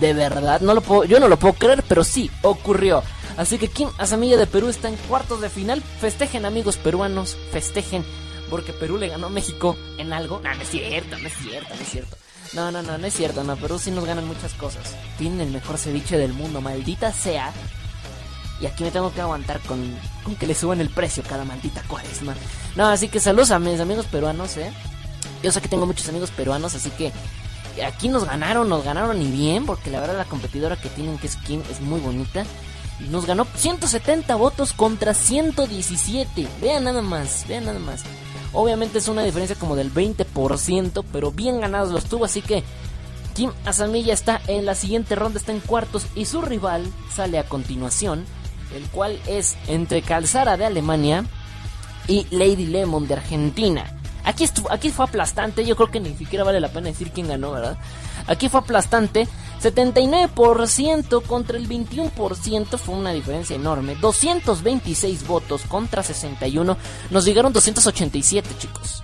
De 0.00 0.12
verdad, 0.12 0.60
no 0.60 0.74
lo 0.74 0.82
puedo, 0.82 1.04
yo 1.04 1.20
no 1.20 1.28
lo 1.28 1.38
puedo 1.38 1.54
creer, 1.54 1.82
pero 1.86 2.04
sí 2.04 2.30
ocurrió. 2.42 3.02
Así 3.36 3.58
que 3.58 3.68
Kim 3.68 3.88
Asamilla 3.98 4.36
de 4.36 4.46
Perú 4.46 4.68
está 4.68 4.88
en 4.88 4.96
cuartos 4.96 5.40
de 5.40 5.50
final. 5.50 5.82
Festejen 6.00 6.46
amigos 6.46 6.76
peruanos, 6.76 7.36
festejen. 7.52 8.04
Porque 8.50 8.72
Perú 8.72 8.96
le 8.96 9.08
ganó 9.08 9.26
a 9.26 9.30
México 9.30 9.76
en 9.98 10.12
algo. 10.12 10.40
No, 10.42 10.54
no 10.54 10.62
es 10.62 10.68
cierto, 10.68 11.18
no 11.18 11.26
es 11.26 11.34
cierto, 11.34 11.74
no 11.74 11.80
es 11.80 11.88
cierto. 11.88 12.16
No, 12.52 12.70
no, 12.70 12.82
no, 12.82 12.96
no 12.96 13.06
es 13.06 13.14
cierto, 13.14 13.42
no, 13.42 13.56
Perú 13.56 13.78
sí 13.78 13.90
nos 13.90 14.04
ganan 14.04 14.26
muchas 14.26 14.54
cosas. 14.54 14.94
Tienen 15.18 15.40
el 15.40 15.50
mejor 15.50 15.78
ceviche 15.78 16.16
del 16.16 16.32
mundo, 16.32 16.60
maldita 16.60 17.12
sea. 17.12 17.52
Y 18.60 18.66
aquí 18.66 18.84
me 18.84 18.90
tengo 18.90 19.12
que 19.12 19.20
aguantar 19.20 19.60
con, 19.60 19.94
con 20.22 20.36
que 20.36 20.46
le 20.46 20.54
suban 20.54 20.80
el 20.80 20.88
precio 20.88 21.22
cada 21.28 21.44
maldita 21.44 21.82
cuaresma. 21.88 22.34
No, 22.76 22.86
así 22.86 23.08
que 23.08 23.20
saludos 23.20 23.50
a 23.50 23.58
mis 23.58 23.80
amigos 23.80 24.06
peruanos, 24.06 24.56
eh. 24.56 24.72
Yo 25.42 25.52
sé 25.52 25.60
que 25.60 25.68
tengo 25.68 25.86
muchos 25.86 26.08
amigos 26.08 26.30
peruanos, 26.30 26.74
así 26.74 26.90
que 26.90 27.12
aquí 27.84 28.08
nos 28.08 28.24
ganaron, 28.24 28.68
nos 28.68 28.84
ganaron 28.84 29.20
y 29.20 29.30
bien, 29.30 29.66
porque 29.66 29.90
la 29.90 30.00
verdad 30.00 30.16
la 30.16 30.24
competidora 30.24 30.76
que 30.76 30.88
tienen 30.88 31.18
que 31.18 31.26
es 31.26 31.36
Kim 31.36 31.62
es 31.70 31.80
muy 31.80 32.00
bonita. 32.00 32.44
Nos 33.00 33.26
ganó 33.26 33.46
170 33.54 34.34
votos 34.36 34.72
contra 34.72 35.14
117. 35.14 36.48
Vean 36.60 36.84
nada 36.84 37.02
más, 37.02 37.46
vean 37.46 37.66
nada 37.66 37.78
más. 37.78 38.04
Obviamente 38.52 38.98
es 38.98 39.08
una 39.08 39.22
diferencia 39.22 39.56
como 39.56 39.76
del 39.76 39.92
20%, 39.92 41.04
pero 41.12 41.30
bien 41.30 41.60
ganados 41.60 41.90
los 41.90 42.04
tuvo, 42.04 42.24
así 42.24 42.40
que 42.40 42.64
Kim 43.34 43.52
Asamilla 43.66 44.14
está 44.14 44.40
en 44.46 44.64
la 44.64 44.74
siguiente 44.74 45.14
ronda, 45.14 45.38
está 45.38 45.52
en 45.52 45.60
cuartos 45.60 46.06
y 46.14 46.24
su 46.24 46.40
rival 46.40 46.90
sale 47.14 47.38
a 47.38 47.46
continuación, 47.46 48.24
el 48.74 48.88
cual 48.88 49.20
es 49.26 49.56
entre 49.66 50.00
Calzara 50.00 50.56
de 50.56 50.64
Alemania 50.64 51.26
y 52.08 52.26
Lady 52.30 52.64
Lemon 52.64 53.06
de 53.06 53.14
Argentina. 53.14 53.92
Aquí, 54.24 54.44
estuvo, 54.44 54.72
aquí 54.72 54.90
fue 54.90 55.04
aplastante, 55.04 55.66
yo 55.66 55.76
creo 55.76 55.90
que 55.90 56.00
ni 56.00 56.14
siquiera 56.14 56.44
vale 56.44 56.60
la 56.60 56.68
pena 56.68 56.88
decir 56.88 57.12
quién 57.12 57.28
ganó, 57.28 57.52
¿verdad? 57.52 57.76
Aquí 58.26 58.48
fue 58.48 58.60
aplastante, 58.60 59.28
79% 59.66 61.22
contra 61.22 61.58
el 61.58 61.68
21%, 61.68 62.78
fue 62.78 62.94
una 62.94 63.12
diferencia 63.12 63.56
enorme. 63.56 63.96
226 63.96 65.26
votos 65.26 65.62
contra 65.62 66.02
61, 66.02 66.76
nos 67.10 67.24
llegaron 67.24 67.52
287 67.52 68.48
chicos. 68.58 69.02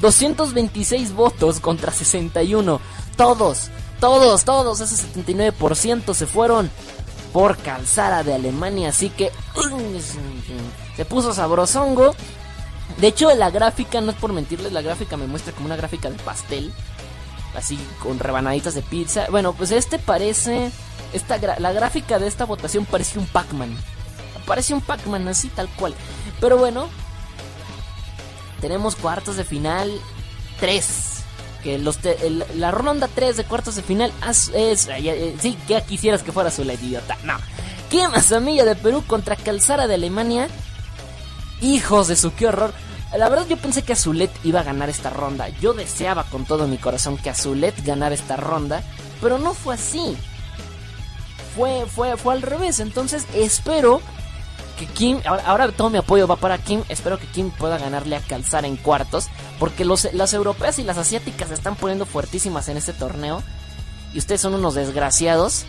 226 0.00 1.14
votos 1.14 1.60
contra 1.60 1.92
61, 1.92 2.80
todos, 3.16 3.70
todos, 4.00 4.44
todos, 4.44 4.80
ese 4.80 5.06
79% 5.08 6.14
se 6.14 6.26
fueron 6.26 6.70
por 7.32 7.56
Calzara 7.58 8.22
de 8.22 8.34
Alemania, 8.34 8.90
así 8.90 9.10
que 9.10 9.30
se 10.96 11.04
puso 11.04 11.32
sabrosongo. 11.32 12.14
De 12.98 13.06
hecho, 13.06 13.34
la 13.34 13.50
gráfica, 13.50 14.00
no 14.00 14.10
es 14.10 14.16
por 14.18 14.32
mentirles, 14.32 14.72
la 14.72 14.82
gráfica 14.82 15.16
me 15.16 15.26
muestra 15.26 15.52
como 15.52 15.66
una 15.66 15.76
gráfica 15.76 16.10
de 16.10 16.18
pastel. 16.18 16.72
Así, 17.54 17.78
con 18.02 18.18
rebanaditas 18.18 18.74
de 18.74 18.82
pizza. 18.82 19.26
Bueno, 19.30 19.52
pues 19.52 19.70
este 19.72 19.98
parece... 19.98 20.70
Esta 21.12 21.38
la 21.58 21.72
gráfica 21.72 22.20
de 22.20 22.28
esta 22.28 22.44
votación 22.44 22.86
parece 22.86 23.18
un 23.18 23.26
Pac-Man. 23.26 23.76
Parece 24.46 24.74
un 24.74 24.80
Pac-Man, 24.80 25.26
así 25.26 25.48
tal 25.48 25.68
cual. 25.70 25.92
Pero 26.40 26.56
bueno, 26.56 26.88
tenemos 28.60 28.94
cuartos 28.94 29.36
de 29.36 29.44
final 29.44 29.90
3. 30.60 30.86
Que 31.64 31.78
los 31.78 31.98
la 32.54 32.70
ronda 32.70 33.08
3 33.12 33.36
de 33.36 33.44
cuartos 33.44 33.74
de 33.74 33.82
final 33.82 34.12
es, 34.54 34.88
sí, 35.40 35.58
que 35.66 35.82
quisieras 35.82 36.22
que 36.22 36.30
fuera 36.30 36.52
la 36.56 36.74
idiota. 36.74 37.18
No. 37.24 37.36
Kim 37.90 38.14
Asamilla 38.14 38.64
de 38.64 38.76
Perú 38.76 39.02
contra 39.04 39.34
Calzara 39.34 39.88
de 39.88 39.94
Alemania. 39.94 40.46
Hijos 41.60 42.06
de 42.06 42.14
su 42.14 42.32
qué 42.34 42.46
horror. 42.46 42.72
La 43.16 43.28
verdad 43.28 43.46
yo 43.48 43.56
pensé 43.56 43.82
que 43.82 43.92
Azulet 43.92 44.30
iba 44.44 44.60
a 44.60 44.64
ganar 44.64 44.88
esta 44.88 45.10
ronda. 45.10 45.48
Yo 45.60 45.72
deseaba 45.72 46.24
con 46.24 46.44
todo 46.44 46.68
mi 46.68 46.78
corazón 46.78 47.16
que 47.16 47.30
Azulet 47.30 47.84
ganara 47.84 48.14
esta 48.14 48.36
ronda, 48.36 48.82
pero 49.20 49.38
no 49.38 49.52
fue 49.52 49.74
así. 49.74 50.16
Fue, 51.56 51.86
fue, 51.86 52.16
fue 52.16 52.34
al 52.34 52.42
revés. 52.42 52.78
Entonces 52.78 53.26
espero 53.34 54.00
que 54.78 54.86
Kim, 54.86 55.20
ahora, 55.26 55.72
todo 55.72 55.90
mi 55.90 55.98
apoyo 55.98 56.28
va 56.28 56.36
para 56.36 56.58
Kim. 56.58 56.84
Espero 56.88 57.18
que 57.18 57.26
Kim 57.26 57.50
pueda 57.50 57.78
ganarle 57.78 58.14
a 58.14 58.20
Calzar 58.20 58.64
en 58.64 58.76
cuartos, 58.76 59.26
porque 59.58 59.84
los, 59.84 60.12
las 60.14 60.32
europeas 60.32 60.78
y 60.78 60.84
las 60.84 60.96
asiáticas 60.96 61.48
se 61.48 61.54
están 61.54 61.74
poniendo 61.74 62.06
fuertísimas 62.06 62.68
en 62.68 62.76
este 62.76 62.92
torneo. 62.92 63.42
Y 64.14 64.18
ustedes 64.18 64.40
son 64.40 64.54
unos 64.54 64.76
desgraciados. 64.76 65.64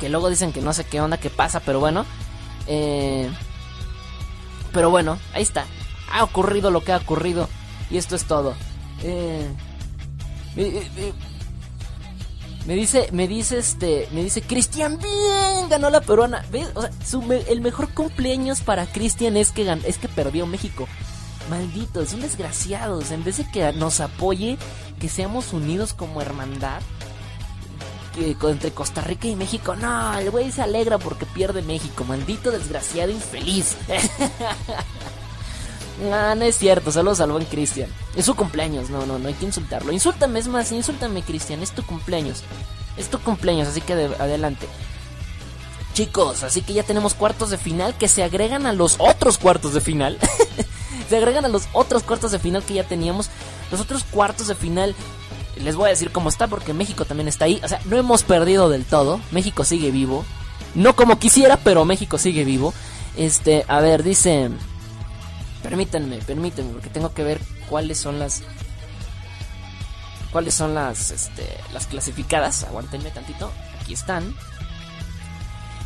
Que 0.00 0.08
luego 0.08 0.30
dicen 0.30 0.52
que 0.52 0.62
no 0.62 0.72
sé 0.72 0.84
qué 0.84 1.02
onda, 1.02 1.18
qué 1.18 1.28
pasa, 1.28 1.60
pero 1.60 1.78
bueno. 1.78 2.06
Eh, 2.66 3.30
pero 4.72 4.88
bueno, 4.88 5.18
ahí 5.34 5.42
está 5.42 5.66
ha 6.12 6.22
ocurrido 6.22 6.70
lo 6.70 6.82
que 6.82 6.92
ha 6.92 6.98
ocurrido. 6.98 7.48
Y 7.90 7.96
esto 7.96 8.14
es 8.14 8.24
todo. 8.24 8.54
Eh, 9.02 9.48
me 12.66 12.74
dice, 12.74 13.08
me 13.12 13.26
dice 13.26 13.58
este, 13.58 14.08
me 14.12 14.22
dice 14.22 14.42
Cristian, 14.42 14.98
bien, 14.98 15.68
ganó 15.68 15.90
la 15.90 16.00
peruana. 16.00 16.44
¿Ves? 16.52 16.68
O 16.74 16.82
sea, 16.82 16.90
el 17.48 17.60
mejor 17.60 17.92
cumpleaños 17.92 18.60
para 18.60 18.86
Cristian 18.86 19.36
es 19.36 19.50
que 19.50 19.70
es 19.84 19.98
que 19.98 20.08
perdió 20.08 20.46
México. 20.46 20.86
Malditos, 21.50 22.10
son 22.10 22.20
desgraciados. 22.20 23.10
En 23.10 23.24
vez 23.24 23.38
de 23.38 23.50
que 23.50 23.72
nos 23.72 24.00
apoye, 24.00 24.58
que 25.00 25.08
seamos 25.08 25.52
unidos 25.52 25.92
como 25.92 26.22
hermandad. 26.22 26.80
Que, 28.14 28.36
entre 28.48 28.72
Costa 28.72 29.00
Rica 29.00 29.26
y 29.26 29.36
México, 29.36 29.74
no, 29.74 30.18
el 30.18 30.30
güey 30.30 30.52
se 30.52 30.60
alegra 30.60 30.98
porque 30.98 31.24
pierde 31.24 31.62
México, 31.62 32.04
maldito 32.04 32.50
desgraciado 32.50 33.10
infeliz. 33.10 33.74
Ah, 36.10 36.34
no 36.36 36.44
es 36.44 36.56
cierto, 36.56 36.90
solo 36.90 37.14
salvó 37.14 37.38
en 37.38 37.44
Cristian. 37.44 37.90
Es 38.16 38.26
su 38.26 38.34
cumpleaños, 38.34 38.90
no, 38.90 39.06
no, 39.06 39.18
no 39.18 39.28
hay 39.28 39.34
que 39.34 39.44
insultarlo. 39.44 39.92
Insúltame, 39.92 40.38
es 40.38 40.48
más, 40.48 40.72
insúltame, 40.72 41.22
Cristian, 41.22 41.62
es 41.62 41.72
tu 41.72 41.84
cumpleaños. 41.84 42.42
Es 42.96 43.08
tu 43.08 43.18
cumpleaños, 43.18 43.68
así 43.68 43.80
que 43.80 43.92
adelante. 43.92 44.68
Chicos, 45.94 46.42
así 46.42 46.62
que 46.62 46.72
ya 46.72 46.82
tenemos 46.82 47.14
cuartos 47.14 47.50
de 47.50 47.58
final 47.58 47.94
que 47.96 48.08
se 48.08 48.22
agregan 48.22 48.66
a 48.66 48.72
los 48.72 48.96
otros 48.98 49.36
cuartos 49.38 49.74
de 49.74 49.80
final. 49.80 50.18
se 51.08 51.16
agregan 51.16 51.44
a 51.44 51.48
los 51.48 51.68
otros 51.72 52.02
cuartos 52.02 52.32
de 52.32 52.38
final 52.38 52.64
que 52.64 52.74
ya 52.74 52.84
teníamos. 52.84 53.28
Los 53.70 53.80
otros 53.80 54.04
cuartos 54.04 54.48
de 54.48 54.54
final, 54.54 54.94
les 55.56 55.76
voy 55.76 55.86
a 55.86 55.90
decir 55.90 56.10
cómo 56.10 56.30
está 56.30 56.48
porque 56.48 56.72
México 56.72 57.04
también 57.04 57.28
está 57.28 57.44
ahí. 57.44 57.60
O 57.62 57.68
sea, 57.68 57.80
no 57.84 57.98
hemos 57.98 58.22
perdido 58.22 58.70
del 58.70 58.84
todo. 58.84 59.20
México 59.30 59.64
sigue 59.64 59.90
vivo. 59.90 60.24
No 60.74 60.96
como 60.96 61.18
quisiera, 61.18 61.58
pero 61.58 61.84
México 61.84 62.16
sigue 62.16 62.44
vivo. 62.44 62.72
Este, 63.16 63.64
a 63.68 63.80
ver, 63.80 64.02
dice... 64.02 64.50
Permítanme, 65.62 66.18
permítanme, 66.18 66.72
porque 66.72 66.90
tengo 66.90 67.12
que 67.14 67.22
ver 67.22 67.40
cuáles 67.68 67.98
son 67.98 68.18
las... 68.18 68.42
Cuáles 70.32 70.54
son 70.54 70.74
las, 70.74 71.10
este, 71.10 71.46
las 71.72 71.86
clasificadas. 71.86 72.64
Aguántenme 72.64 73.10
tantito. 73.10 73.52
Aquí 73.80 73.92
están. 73.92 74.34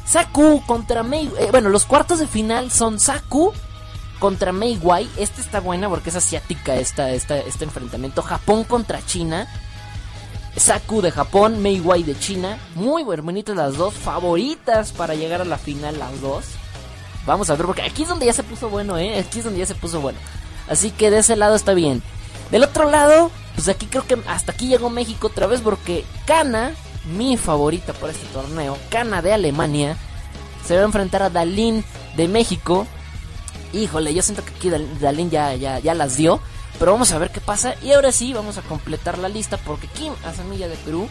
Saku 0.07 0.62
contra 0.66 1.03
Mei. 1.03 1.29
Eh, 1.39 1.49
bueno, 1.51 1.68
los 1.68 1.85
cuartos 1.85 2.20
de 2.20 2.29
final 2.29 2.70
son 2.70 3.01
Saku 3.01 3.53
contra 4.20 4.53
Mei 4.53 4.79
Wai. 4.81 5.11
Esta 5.16 5.41
está 5.41 5.59
buena 5.59 5.89
porque 5.89 6.11
es 6.11 6.16
asiática 6.16 6.77
esta, 6.77 7.11
esta, 7.11 7.39
este 7.39 7.64
enfrentamiento. 7.64 8.22
Japón 8.22 8.62
contra 8.62 9.05
China. 9.05 9.49
Saku 10.57 11.03
de 11.03 11.11
Japón, 11.11 11.61
Mei 11.61 11.81
Wai 11.81 12.05
de 12.05 12.18
China. 12.18 12.57
Muy 12.77 13.03
bonitas 13.03 13.57
las 13.57 13.77
dos. 13.77 13.95
Favoritas 13.95 14.93
para 14.93 15.14
llegar 15.14 15.41
a 15.41 15.45
la 15.45 15.59
final 15.59 15.99
las 15.99 16.20
dos. 16.20 16.45
Vamos 17.27 17.51
a 17.51 17.57
ver 17.57 17.66
porque 17.66 17.83
aquí 17.83 18.03
es 18.03 18.09
donde 18.09 18.27
ya 18.27 18.33
se 18.33 18.43
puso 18.43 18.70
bueno, 18.70 18.97
¿eh? 18.99 19.18
Aquí 19.18 19.39
es 19.39 19.45
donde 19.45 19.59
ya 19.59 19.66
se 19.66 19.74
puso 19.74 20.01
bueno. 20.01 20.18
Así 20.68 20.91
que 20.91 21.11
de 21.11 21.18
ese 21.18 21.37
lado 21.37 21.57
está 21.57 21.74
bien. 21.74 22.03
Del 22.51 22.62
otro 22.62 22.91
lado, 22.91 23.31
pues 23.55 23.68
aquí 23.68 23.87
creo 23.87 24.07
que 24.07 24.18
hasta 24.29 24.53
aquí 24.53 24.68
llegó 24.68 24.91
México 24.91 25.27
otra 25.27 25.47
vez 25.47 25.61
porque 25.61 26.05
Kana 26.27 26.72
mi 27.07 27.37
favorita 27.37 27.93
por 27.93 28.11
este 28.11 28.27
torneo, 28.29 28.77
Cana 28.91 29.22
de 29.22 29.33
Alemania, 29.33 29.97
se 30.64 30.74
va 30.74 30.83
a 30.83 30.85
enfrentar 30.85 31.22
a 31.22 31.31
Dalín 31.31 31.85
de 32.16 32.29
México. 32.29 32.87
Híjole, 33.72 34.14
yo 34.14 34.22
siento 34.22 34.45
que 34.45 34.55
aquí 34.55 34.70
Dalín 35.01 35.31
ya, 35.31 35.55
ya, 35.55 35.79
ya 35.79 35.95
las 35.95 36.16
dio. 36.16 36.41
Pero 36.79 36.93
vamos 36.93 37.12
a 37.12 37.18
ver 37.18 37.31
qué 37.31 37.41
pasa. 37.41 37.74
Y 37.83 37.93
ahora 37.93 38.12
sí, 38.12 38.33
vamos 38.33 38.59
a 38.59 38.62
completar 38.62 39.18
la 39.18 39.29
lista 39.29 39.57
porque 39.57 39.87
Kim 39.89 40.12
Asamilla 40.24 40.68
de 40.68 40.77
Perú. 40.77 41.09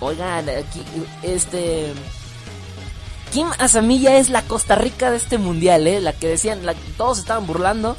Oigan, 0.00 0.48
aquí, 0.48 0.82
este. 1.22 1.92
Kim 3.32 3.48
Asamilla 3.58 4.16
es 4.16 4.30
la 4.30 4.42
Costa 4.42 4.74
Rica 4.74 5.10
de 5.10 5.18
este 5.18 5.38
mundial, 5.38 5.86
¿eh? 5.86 6.00
La 6.00 6.12
que 6.12 6.28
decían, 6.28 6.64
la, 6.64 6.74
todos 6.96 7.18
estaban 7.18 7.46
burlando. 7.46 7.96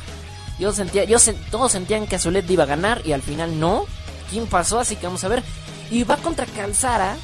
Yo 0.57 0.73
sentía, 0.73 1.03
yo 1.05 1.17
todos 1.51 1.71
sentían 1.71 2.07
que 2.07 2.15
Azulet 2.15 2.49
iba 2.49 2.63
a 2.63 2.67
ganar 2.67 3.01
y 3.05 3.13
al 3.13 3.21
final 3.21 3.59
no. 3.59 3.85
Kim 4.29 4.47
pasó, 4.47 4.79
así 4.79 4.95
que 4.95 5.05
vamos 5.05 5.23
a 5.23 5.27
ver. 5.27 5.43
Y 5.91 6.03
va 6.03 6.17
contra 6.17 6.45
Calzara. 6.45 7.15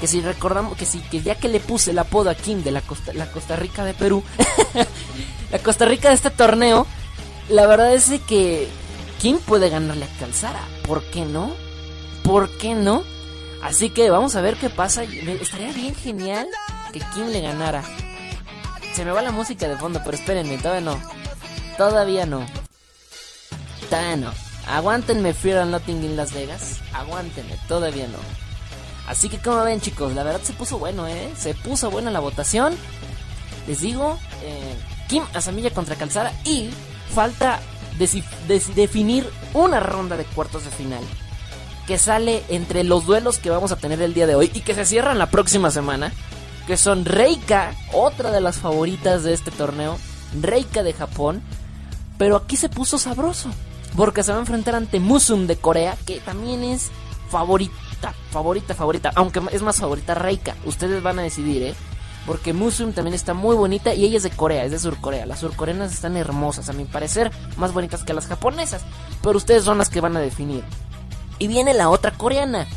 Que 0.00 0.06
si 0.06 0.22
recordamos, 0.22 0.76
que 0.78 0.86
si, 0.86 0.98
que 1.00 1.20
ya 1.20 1.34
que 1.34 1.48
le 1.48 1.60
puse 1.60 1.90
el 1.90 1.98
apodo 1.98 2.30
a 2.30 2.34
Kim 2.34 2.62
de 2.62 2.70
la 2.70 2.80
Costa, 2.80 3.12
la 3.12 3.30
Costa 3.30 3.54
Rica 3.56 3.84
de 3.84 3.92
Perú, 3.92 4.24
la 5.52 5.58
Costa 5.58 5.84
Rica 5.84 6.08
de 6.08 6.14
este 6.14 6.30
torneo, 6.30 6.86
la 7.50 7.66
verdad 7.66 7.92
es 7.92 8.10
que 8.26 8.66
Kim 9.20 9.38
puede 9.38 9.68
ganarle 9.68 10.06
a 10.06 10.18
Calzara. 10.18 10.60
¿Por 10.86 11.02
qué 11.04 11.26
no? 11.26 11.52
¿Por 12.22 12.48
qué 12.56 12.74
no? 12.74 13.04
Así 13.62 13.90
que 13.90 14.10
vamos 14.10 14.36
a 14.36 14.40
ver 14.40 14.56
qué 14.56 14.70
pasa. 14.70 15.02
Estaría 15.04 15.72
bien 15.72 15.94
genial 15.94 16.48
que 16.92 17.00
Kim 17.14 17.26
le 17.28 17.40
ganara. 17.40 17.82
Se 18.94 19.04
me 19.04 19.12
va 19.12 19.22
la 19.22 19.32
música 19.32 19.68
de 19.68 19.76
fondo, 19.76 20.00
pero 20.04 20.16
espérenme, 20.16 20.58
todavía 20.58 20.80
no. 20.80 21.00
Todavía 21.76 22.26
no. 22.26 22.46
Todavía 23.88 24.16
no. 24.16 24.32
Aguántenme 24.66 25.34
Fear 25.34 25.58
and 25.58 25.72
Nothing 25.72 26.04
in 26.04 26.16
Las 26.16 26.32
Vegas. 26.32 26.80
Aguántenme, 26.92 27.56
todavía 27.68 28.06
no. 28.06 28.18
Así 29.06 29.28
que 29.28 29.38
como 29.38 29.64
ven 29.64 29.80
chicos, 29.80 30.14
la 30.14 30.22
verdad 30.22 30.40
se 30.42 30.52
puso 30.52 30.78
bueno, 30.78 31.06
¿eh? 31.06 31.32
Se 31.36 31.54
puso 31.54 31.90
buena 31.90 32.10
la 32.10 32.20
votación. 32.20 32.76
Les 33.66 33.80
digo, 33.80 34.18
eh, 34.42 34.76
Kim 35.08 35.24
Asamilla 35.34 35.70
contra 35.70 35.96
Calzara 35.96 36.32
y 36.44 36.70
falta 37.12 37.60
definir 38.76 39.28
una 39.52 39.80
ronda 39.80 40.16
de 40.16 40.24
cuartos 40.24 40.64
de 40.64 40.70
final. 40.70 41.02
Que 41.86 41.98
sale 41.98 42.42
entre 42.48 42.84
los 42.84 43.06
duelos 43.06 43.38
que 43.38 43.50
vamos 43.50 43.72
a 43.72 43.76
tener 43.76 44.00
el 44.02 44.14
día 44.14 44.26
de 44.26 44.34
hoy 44.34 44.50
y 44.54 44.60
que 44.60 44.74
se 44.74 44.84
cierran 44.84 45.18
la 45.18 45.30
próxima 45.30 45.70
semana. 45.70 46.12
Que 46.66 46.76
son 46.76 47.04
Reika, 47.04 47.74
otra 47.92 48.30
de 48.30 48.40
las 48.40 48.58
favoritas 48.58 49.24
de 49.24 49.32
este 49.32 49.50
torneo. 49.50 49.98
Reika 50.40 50.82
de 50.82 50.92
Japón. 50.92 51.42
Pero 52.18 52.36
aquí 52.36 52.56
se 52.56 52.68
puso 52.68 52.98
sabroso. 52.98 53.50
Porque 53.96 54.22
se 54.22 54.30
va 54.30 54.38
a 54.38 54.42
enfrentar 54.42 54.76
ante 54.76 55.00
Musum 55.00 55.46
de 55.46 55.56
Corea, 55.56 55.96
que 56.06 56.20
también 56.20 56.62
es 56.62 56.90
favorita, 57.28 58.14
favorita, 58.30 58.74
favorita. 58.74 59.12
Aunque 59.16 59.40
es 59.52 59.62
más 59.62 59.78
favorita 59.78 60.14
Reika. 60.14 60.54
Ustedes 60.64 61.02
van 61.02 61.18
a 61.18 61.22
decidir, 61.22 61.62
¿eh? 61.62 61.74
Porque 62.26 62.52
Musum 62.52 62.92
también 62.92 63.14
está 63.14 63.34
muy 63.34 63.56
bonita 63.56 63.94
y 63.94 64.04
ella 64.04 64.18
es 64.18 64.22
de 64.22 64.30
Corea, 64.30 64.64
es 64.64 64.70
de 64.70 64.78
Surcorea. 64.78 65.26
Las 65.26 65.40
surcoreanas 65.40 65.92
están 65.92 66.16
hermosas, 66.16 66.68
a 66.68 66.72
mi 66.72 66.84
parecer, 66.84 67.30
más 67.56 67.72
bonitas 67.72 68.04
que 68.04 68.14
las 68.14 68.26
japonesas. 68.26 68.82
Pero 69.22 69.36
ustedes 69.36 69.64
son 69.64 69.78
las 69.78 69.88
que 69.88 70.00
van 70.00 70.16
a 70.16 70.20
definir. 70.20 70.62
Y 71.40 71.48
viene 71.48 71.74
la 71.74 71.90
otra 71.90 72.12
coreana, 72.12 72.68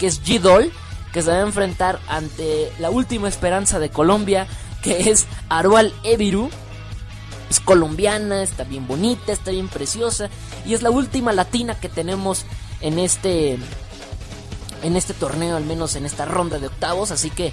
que 0.00 0.08
es 0.08 0.20
G-Doll, 0.24 0.72
que 1.12 1.22
se 1.22 1.30
va 1.30 1.36
a 1.36 1.42
enfrentar 1.42 2.00
ante 2.08 2.72
la 2.80 2.90
última 2.90 3.28
esperanza 3.28 3.78
de 3.78 3.90
Colombia, 3.90 4.48
que 4.82 5.10
es 5.10 5.26
Arual 5.48 5.94
Ebiru. 6.02 6.50
Es 7.48 7.60
colombiana, 7.60 8.42
está 8.42 8.64
bien 8.64 8.86
bonita, 8.86 9.32
está 9.32 9.50
bien 9.50 9.68
preciosa 9.68 10.30
y 10.64 10.74
es 10.74 10.82
la 10.82 10.90
última 10.90 11.32
latina 11.32 11.74
que 11.74 11.88
tenemos 11.88 12.44
en 12.80 13.00
este 13.00 13.58
en 14.82 14.96
este 14.96 15.14
torneo, 15.14 15.56
al 15.56 15.64
menos 15.64 15.96
en 15.96 16.06
esta 16.06 16.24
ronda 16.24 16.60
de 16.60 16.68
octavos, 16.68 17.10
así 17.10 17.28
que 17.28 17.52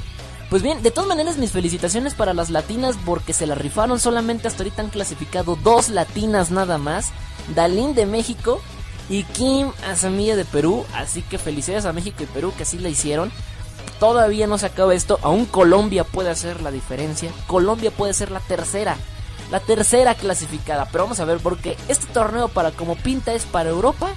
pues 0.52 0.62
bien, 0.62 0.84
de 0.84 0.92
todas 0.92 1.10
maneras 1.10 1.38
mis 1.38 1.52
felicitaciones 1.52 2.14
para 2.14 2.36
las 2.36 2.52
latinas 2.52 2.96
porque 3.06 3.34
se 3.34 3.48
la 3.48 3.56
rifaron, 3.56 4.00
solamente 4.00 4.48
hasta 4.48 4.64
ahorita 4.64 4.84
han 4.84 4.90
clasificado 4.92 5.58
dos 5.62 5.90
latinas 5.90 6.52
nada 6.52 6.78
más, 6.78 7.10
Dalín 7.56 7.96
de 7.96 8.06
México 8.06 8.62
y 9.10 9.24
Kim 9.24 9.72
Asamilla 9.88 10.36
de 10.36 10.46
Perú, 10.46 10.86
así 10.94 11.22
que 11.22 11.38
felicidades 11.38 11.86
a 11.86 11.94
México 11.94 12.24
y 12.24 12.28
Perú 12.28 12.54
que 12.56 12.64
así 12.64 12.78
la 12.78 12.90
hicieron. 12.90 13.32
Todavía 14.00 14.48
no 14.48 14.58
se 14.58 14.68
acaba 14.68 14.94
esto, 14.94 15.20
aún 15.24 15.46
Colombia 15.46 16.04
puede 16.04 16.30
hacer 16.30 16.62
la 16.62 16.72
diferencia, 16.72 17.32
Colombia 17.48 17.92
puede 17.92 18.14
ser 18.14 18.32
la 18.32 18.40
tercera 18.40 18.98
la 19.52 19.60
tercera 19.60 20.16
clasificada. 20.16 20.88
Pero 20.92 21.06
vamos 21.06 21.20
a 21.20 21.26
ver 21.26 21.40
porque 21.40 21.78
este 21.88 22.08
torneo 22.08 22.48
para 22.48 22.72
como 22.72 22.96
pinta 22.96 23.34
es 23.34 23.46
para 23.46 23.70
Europa 23.70 24.10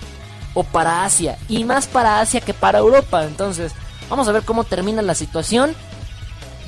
o 0.55 0.65
para 0.65 1.05
Asia. 1.05 1.39
Y 1.49 1.65
más 1.65 1.87
para 1.87 2.21
Asia 2.21 2.41
que 2.41 2.55
para 2.55 2.79
Europa. 2.79 3.25
Entonces, 3.25 3.73
vamos 4.09 4.29
a 4.29 4.33
ver 4.33 4.43
cómo 4.43 4.65
termina 4.65 5.03
la 5.03 5.15
situación. 5.15 5.75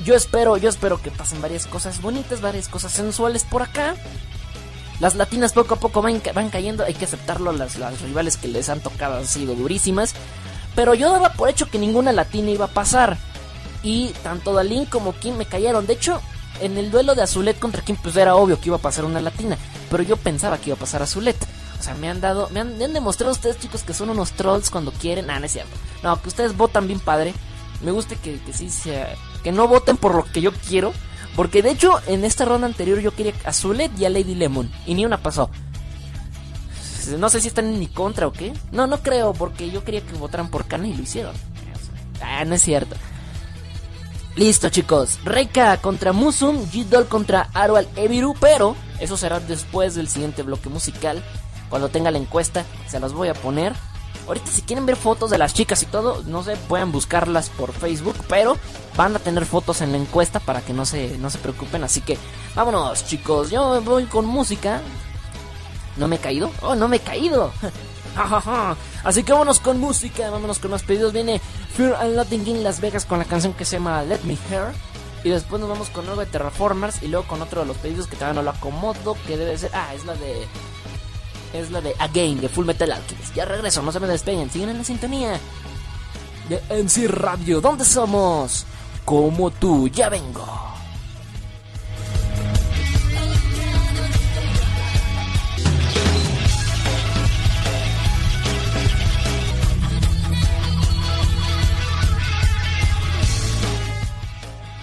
Yo 0.03 0.15
espero, 0.15 0.57
yo 0.57 0.69
espero 0.69 1.01
que 1.01 1.11
pasen 1.11 1.41
varias 1.41 1.67
cosas 1.67 2.01
bonitas, 2.01 2.41
varias 2.41 2.67
cosas 2.67 2.91
sensuales 2.91 3.43
por 3.43 3.61
acá. 3.61 3.95
Las 4.99 5.15
latinas 5.15 5.53
poco 5.53 5.75
a 5.75 5.79
poco 5.79 6.01
van, 6.01 6.21
van 6.33 6.49
cayendo, 6.49 6.83
hay 6.83 6.93
que 6.93 7.05
aceptarlo, 7.05 7.51
las, 7.51 7.77
las 7.77 8.01
rivales 8.01 8.37
que 8.37 8.47
les 8.47 8.69
han 8.69 8.81
tocado 8.81 9.17
han 9.17 9.27
sido 9.27 9.55
durísimas. 9.55 10.13
Pero 10.75 10.93
yo 10.93 11.11
daba 11.11 11.33
por 11.33 11.49
hecho 11.49 11.69
que 11.69 11.79
ninguna 11.79 12.11
latina 12.11 12.51
iba 12.51 12.65
a 12.65 12.69
pasar. 12.69 13.17
Y 13.83 14.09
tanto 14.23 14.53
Dalín 14.53 14.85
como 14.85 15.13
Kim 15.13 15.35
me 15.35 15.45
cayeron. 15.45 15.85
De 15.85 15.93
hecho, 15.93 16.21
en 16.61 16.77
el 16.77 16.89
duelo 16.89 17.15
de 17.15 17.21
Azulet 17.21 17.59
contra 17.59 17.83
Kim, 17.83 17.97
pues 18.01 18.15
era 18.15 18.35
obvio 18.35 18.59
que 18.59 18.69
iba 18.69 18.77
a 18.77 18.81
pasar 18.81 19.05
una 19.05 19.21
latina. 19.21 19.57
Pero 19.91 20.03
yo 20.03 20.17
pensaba 20.17 20.57
que 20.57 20.69
iba 20.69 20.77
a 20.77 20.79
pasar 20.79 21.01
Azulet. 21.03 21.37
O 21.79 21.83
sea, 21.83 21.95
me 21.95 22.09
han 22.09 22.21
dado, 22.21 22.49
me 22.51 22.61
han, 22.61 22.77
demostrado 22.93 23.33
ustedes, 23.33 23.59
chicos, 23.59 23.83
que 23.83 23.93
son 23.93 24.09
unos 24.09 24.31
trolls 24.31 24.69
cuando 24.69 24.91
quieren. 24.91 25.29
Ah, 25.29 25.39
no 25.39 25.45
es 25.45 25.51
cierto. 25.51 25.75
No, 26.01 26.21
que 26.21 26.29
ustedes 26.29 26.55
votan 26.55 26.87
bien 26.87 26.99
padre. 26.99 27.33
Me 27.81 27.91
gusta 27.91 28.15
que, 28.15 28.39
que 28.39 28.53
sí 28.53 28.69
sea. 28.69 29.15
Que 29.43 29.51
no 29.51 29.67
voten 29.67 29.97
por 29.97 30.15
lo 30.15 30.23
que 30.23 30.41
yo 30.41 30.53
quiero. 30.53 30.93
Porque 31.35 31.61
de 31.61 31.71
hecho, 31.71 31.99
en 32.07 32.25
esta 32.25 32.45
ronda 32.45 32.67
anterior 32.67 32.99
yo 32.99 33.15
quería 33.15 33.33
a 33.45 33.49
Azulet 33.49 33.91
y 33.97 34.05
a 34.05 34.09
Lady 34.09 34.35
Lemon. 34.35 34.71
Y 34.85 34.93
ni 34.93 35.05
una 35.05 35.17
pasó. 35.17 35.49
No 37.17 37.29
sé 37.29 37.41
si 37.41 37.47
están 37.47 37.65
en 37.65 37.79
mi 37.79 37.87
contra 37.87 38.27
o 38.27 38.31
qué. 38.31 38.53
No, 38.71 38.87
no 38.87 39.01
creo, 39.01 39.33
porque 39.33 39.69
yo 39.71 39.83
quería 39.83 40.01
que 40.01 40.13
votaran 40.13 40.49
por 40.49 40.65
Kana 40.65 40.87
y 40.87 40.93
lo 40.93 41.03
hicieron. 41.03 41.35
Ah, 42.21 42.45
no 42.45 42.55
es 42.55 42.61
cierto. 42.61 42.95
Listo 44.35 44.69
chicos, 44.69 45.19
Reika 45.23 45.77
contra 45.77 46.11
Musum, 46.11 46.65
G-Doll 46.65 47.07
contra 47.07 47.49
Arual 47.53 47.87
Ebiru, 47.95 48.33
pero 48.39 48.75
eso 48.99 49.15
será 49.15 49.39
después 49.39 49.93
del 49.93 50.07
siguiente 50.07 50.41
bloque 50.41 50.69
musical. 50.69 51.23
Cuando 51.69 51.89
tenga 51.89 52.09
la 52.09 52.17
encuesta, 52.17 52.65
se 52.87 52.99
las 52.99 53.13
voy 53.13 53.27
a 53.27 53.35
poner. 53.35 53.73
Ahorita 54.27 54.47
si 54.47 54.61
quieren 54.61 54.85
ver 54.85 54.95
fotos 54.95 55.29
de 55.29 55.37
las 55.37 55.53
chicas 55.53 55.83
y 55.83 55.85
todo, 55.85 56.23
no 56.25 56.43
sé, 56.43 56.55
pueden 56.67 56.91
buscarlas 56.91 57.49
por 57.49 57.73
Facebook, 57.73 58.15
pero 58.29 58.57
van 58.95 59.15
a 59.15 59.19
tener 59.19 59.45
fotos 59.45 59.81
en 59.81 59.91
la 59.91 59.97
encuesta 59.97 60.39
para 60.39 60.61
que 60.61 60.73
no 60.73 60.85
se, 60.85 61.17
no 61.17 61.29
se 61.29 61.39
preocupen. 61.39 61.83
Así 61.83 62.01
que 62.01 62.17
vámonos 62.55 63.05
chicos, 63.05 63.49
yo 63.51 63.81
voy 63.81 64.05
con 64.05 64.25
música. 64.25 64.81
¿No 65.97 66.07
me 66.07 66.15
he 66.15 66.19
caído? 66.19 66.51
Oh, 66.61 66.75
no 66.75 66.87
me 66.87 66.97
he 66.97 66.99
caído. 66.99 67.51
Así 69.03 69.23
que 69.23 69.31
vámonos 69.31 69.59
con 69.59 69.79
música, 69.79 70.29
vámonos 70.29 70.59
con 70.59 70.71
más 70.71 70.83
pedidos. 70.83 71.13
Viene 71.13 71.39
Fear 71.75 71.95
and 71.95 72.15
Nothing 72.15 72.47
in 72.47 72.63
Las 72.63 72.79
Vegas 72.79 73.05
con 73.05 73.19
la 73.19 73.25
canción 73.25 73.53
que 73.53 73.65
se 73.65 73.77
llama 73.77 74.03
Let 74.03 74.21
Me 74.23 74.37
Hear. 74.49 74.73
Y 75.23 75.29
después 75.29 75.59
nos 75.61 75.69
vamos 75.69 75.89
con 75.89 76.07
algo 76.07 76.19
de 76.19 76.25
Terraformers 76.25 77.01
y 77.01 77.07
luego 77.07 77.27
con 77.27 77.41
otro 77.41 77.61
de 77.61 77.67
los 77.67 77.77
pedidos 77.77 78.07
que 78.07 78.15
todavía 78.15 78.41
no 78.41 78.43
lo 78.43 78.51
acomodo, 78.51 79.15
que 79.25 79.37
debe 79.37 79.57
ser... 79.57 79.71
Ah, 79.73 79.93
es 79.95 80.05
la 80.05 80.15
de... 80.15 80.47
Es 81.53 81.69
la 81.69 81.81
de 81.81 81.95
Again, 81.99 82.41
de 82.41 82.49
Full 82.49 82.65
Metal 82.65 82.91
Alchemist. 82.91 83.35
Ya 83.35 83.45
regreso, 83.45 83.81
no 83.83 83.91
se 83.91 83.99
me 83.99 84.07
despeguen, 84.07 84.49
siguen 84.49 84.69
en 84.69 84.79
la 84.79 84.83
sintonía. 84.83 85.39
de 86.49 86.61
MC 86.83 87.07
Radio. 87.07 87.61
¿Dónde 87.61 87.85
somos? 87.85 88.65
Como 89.05 89.51
tú, 89.51 89.87
ya 89.87 90.09
vengo. 90.09 90.73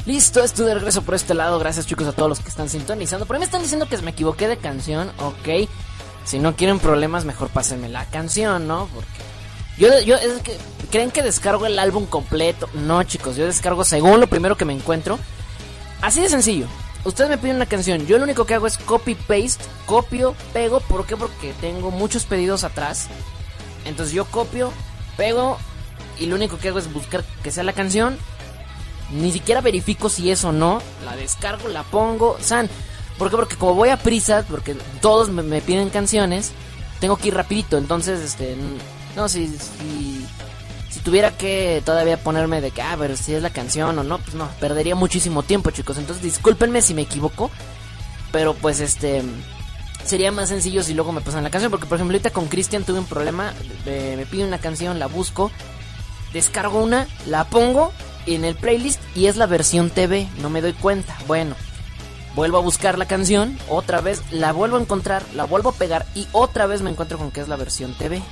Listo, 0.07 0.43
estoy 0.43 0.67
de 0.67 0.75
regreso 0.75 1.03
por 1.03 1.15
este 1.15 1.35
lado. 1.35 1.59
Gracias 1.59 1.87
chicos 1.87 2.07
a 2.09 2.13
todos 2.13 2.29
los 2.29 2.41
que 2.41 2.49
están 2.49 2.69
sintonizando. 2.69 3.27
Por 3.27 3.37
ahí 3.37 3.41
me 3.41 3.45
están 3.45 3.63
diciendo 3.63 3.87
que 3.87 3.97
me 3.99 4.11
equivoqué 4.11 4.49
de 4.49 4.57
canción. 4.57 5.11
Ok. 5.19 5.69
Si 6.31 6.39
no 6.39 6.55
quieren 6.55 6.79
problemas, 6.79 7.25
mejor 7.25 7.49
pásenme 7.49 7.89
la 7.89 8.05
canción, 8.05 8.69
¿no? 8.69 8.89
Porque 8.95 9.09
yo, 9.79 9.99
yo 10.03 10.15
es 10.15 10.41
que 10.43 10.57
creen 10.89 11.11
que 11.11 11.25
descargo 11.25 11.67
el 11.67 11.77
álbum 11.77 12.07
completo. 12.07 12.71
No, 12.73 13.03
chicos, 13.03 13.35
yo 13.35 13.47
descargo 13.47 13.83
según 13.83 14.21
lo 14.21 14.29
primero 14.29 14.57
que 14.57 14.65
me 14.65 14.73
encuentro. 14.73 15.19
Así 16.01 16.21
de 16.21 16.29
sencillo. 16.29 16.69
Ustedes 17.05 17.31
me 17.31 17.37
piden 17.37 17.57
una 17.57 17.67
canción, 17.67 18.07
yo 18.07 18.17
lo 18.17 18.23
único 18.23 18.45
que 18.45 18.55
hago 18.55 18.69
es 18.69 18.79
copy 18.79 19.17
paste, 19.17 19.65
copio, 19.87 20.37
pego, 20.53 20.79
¿por 20.79 21.05
qué? 21.05 21.17
Porque 21.17 21.53
tengo 21.61 21.91
muchos 21.91 22.27
pedidos 22.27 22.63
atrás. 22.63 23.09
Entonces 23.85 24.15
yo 24.15 24.25
copio, 24.25 24.73
pego 25.17 25.59
y 26.21 26.27
lo 26.27 26.37
único 26.37 26.59
que 26.59 26.69
hago 26.69 26.79
es 26.79 26.93
buscar 26.93 27.25
que 27.43 27.51
sea 27.51 27.65
la 27.65 27.73
canción. 27.73 28.17
Ni 29.11 29.33
siquiera 29.33 29.63
verifico 29.63 30.09
si 30.09 30.31
es 30.31 30.45
o 30.45 30.53
no, 30.53 30.81
la 31.05 31.17
descargo, 31.17 31.67
la 31.67 31.83
pongo, 31.83 32.37
san. 32.41 32.71
¿Por 33.21 33.29
qué? 33.31 33.37
Porque 33.37 33.57
como 33.57 33.75
voy 33.75 33.91
a 33.91 33.99
prisa, 33.99 34.47
porque 34.49 34.75
todos 35.03 35.29
me, 35.29 35.43
me 35.43 35.61
piden 35.61 35.91
canciones, 35.91 36.53
tengo 37.01 37.19
que 37.19 37.29
ir 37.29 37.35
rapidito, 37.35 37.77
entonces 37.77 38.19
este 38.21 38.57
no, 39.15 39.29
si, 39.29 39.47
si, 39.47 41.01
tuviera 41.05 41.37
que 41.37 41.83
todavía 41.85 42.23
ponerme 42.23 42.63
de 42.63 42.71
que, 42.71 42.81
ah, 42.81 42.97
ver 42.97 43.19
si 43.19 43.35
es 43.35 43.43
la 43.43 43.51
canción 43.51 43.99
o 43.99 44.03
no, 44.03 44.17
pues 44.19 44.35
no, 44.35 44.49
perdería 44.59 44.95
muchísimo 44.95 45.43
tiempo, 45.43 45.71
chicos. 45.71 45.99
Entonces 45.99 46.23
discúlpenme 46.23 46.81
si 46.81 46.95
me 46.95 47.03
equivoco, 47.03 47.51
pero 48.33 48.55
pues 48.55 48.81
este 48.81 49.23
sería 50.07 50.33
más 50.33 50.49
sencillo 50.49 50.83
si 50.83 50.95
luego 50.95 51.13
me 51.13 51.21
pasan 51.21 51.45
la 51.45 51.51
canción. 51.51 51.71
Porque, 51.71 51.87
por 51.87 51.97
ejemplo, 51.97 52.15
ahorita 52.15 52.31
con 52.31 52.49
Cristian 52.49 52.85
tuve 52.85 53.01
un 53.01 53.05
problema. 53.05 53.53
me 53.85 54.25
pide 54.25 54.45
una 54.45 54.59
canción, 54.59 54.99
la 54.99 55.09
busco, 55.09 55.51
descargo 56.33 56.83
una, 56.83 57.07
la 57.27 57.45
pongo 57.45 57.93
en 58.25 58.47
el 58.47 58.55
playlist 58.55 59.01
y 59.15 59.27
es 59.27 59.37
la 59.37 59.47
versión 59.47 59.91
TV. 59.91 60.29
No 60.41 60.51
me 60.51 60.61
doy 60.63 60.73
cuenta. 60.73 61.17
Bueno, 61.27 61.55
vuelvo 62.35 62.59
a 62.59 62.63
buscar 62.63 62.99
la 62.99 63.07
canción, 63.07 63.59
otra 63.69 64.01
vez 64.01 64.23
la 64.31 64.53
vuelvo 64.53 64.77
a 64.77 64.81
encontrar, 64.81 65.23
la 65.35 65.45
vuelvo 65.45 65.71
a 65.71 65.75
pegar 65.75 66.07
y 66.15 66.27
otra 66.33 66.67
vez 66.67 66.83
me 66.83 66.91
encuentro 66.91 67.19
con 67.19 67.31
que 67.31 67.41
es 67.41 67.49
la 67.49 67.57
versión 67.57 67.95
TV. 67.95 68.23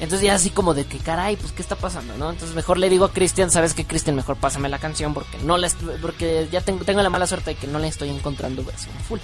Entonces 0.00 0.26
ya 0.26 0.34
así 0.34 0.48
como 0.48 0.72
de 0.72 0.86
que 0.86 0.98
caray, 0.98 1.36
pues 1.36 1.52
qué 1.52 1.60
está 1.60 1.76
pasando, 1.76 2.16
¿no? 2.16 2.30
Entonces 2.30 2.56
mejor 2.56 2.78
le 2.78 2.88
digo 2.88 3.04
a 3.04 3.12
Cristian, 3.12 3.50
¿sabes 3.50 3.74
qué, 3.74 3.84
Cristian? 3.84 4.16
Mejor 4.16 4.36
pásame 4.36 4.70
la 4.70 4.78
canción 4.78 5.12
porque 5.12 5.36
no 5.44 5.58
la 5.58 5.68
porque 6.00 6.48
ya 6.50 6.62
tengo, 6.62 6.84
la 7.02 7.10
mala 7.10 7.26
suerte 7.26 7.50
de 7.50 7.56
que 7.56 7.66
no 7.66 7.78
la 7.78 7.86
estoy 7.86 8.08
encontrando 8.08 8.64
versión 8.64 8.94
full. 9.06 9.18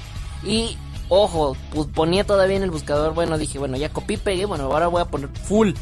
Y 0.44 0.76
ojo, 1.08 1.56
pues 1.72 1.88
ponía 1.88 2.24
todavía 2.24 2.56
en 2.56 2.62
el 2.62 2.70
buscador, 2.70 3.14
bueno, 3.14 3.38
dije, 3.38 3.58
bueno, 3.58 3.78
ya 3.78 3.88
copié, 3.88 4.18
pegué, 4.18 4.44
bueno, 4.44 4.64
ahora 4.64 4.88
voy 4.88 5.00
a 5.00 5.06
poner 5.06 5.30
full. 5.30 5.72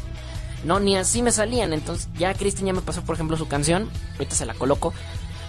No, 0.63 0.79
ni 0.79 0.95
así 0.95 1.21
me 1.21 1.31
salían, 1.31 1.73
entonces 1.73 2.07
ya 2.17 2.33
Cristian 2.33 2.67
ya 2.67 2.73
me 2.73 2.81
pasó, 2.81 3.01
por 3.01 3.15
ejemplo, 3.15 3.35
su 3.37 3.47
canción, 3.47 3.89
ahorita 4.13 4.35
se 4.35 4.45
la 4.45 4.53
coloco. 4.53 4.93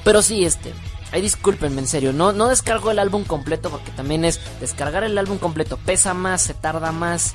Pero 0.05 0.23
sí, 0.23 0.45
este, 0.45 0.75
Ay, 1.13 1.23
discúlpenme, 1.23 1.81
en 1.81 1.87
serio, 1.87 2.13
no, 2.13 2.33
no 2.33 2.49
descargo 2.49 2.91
el 2.91 2.99
álbum 2.99 3.25
completo 3.25 3.71
porque 3.71 3.93
también 3.93 4.25
es 4.25 4.41
descargar 4.61 5.05
el 5.05 5.17
álbum 5.17 5.39
completo, 5.39 5.77
pesa 5.77 6.15
más, 6.15 6.43
se 6.43 6.55
tarda 6.55 6.93
más. 6.93 7.35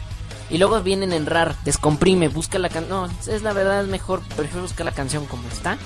Y 0.49 0.57
luego 0.57 0.81
vienen 0.81 1.13
en 1.13 1.25
RAR, 1.25 1.55
descomprime, 1.63 2.27
busca 2.27 2.59
la 2.59 2.67
canción. 2.67 2.89
No, 2.89 3.33
es 3.33 3.41
la 3.41 3.53
verdad, 3.53 3.81
es 3.83 3.87
mejor, 3.87 4.21
prefiero 4.35 4.63
buscar 4.63 4.85
la 4.85 4.91
canción 4.91 5.25
como 5.25 5.47
está. 5.47 5.77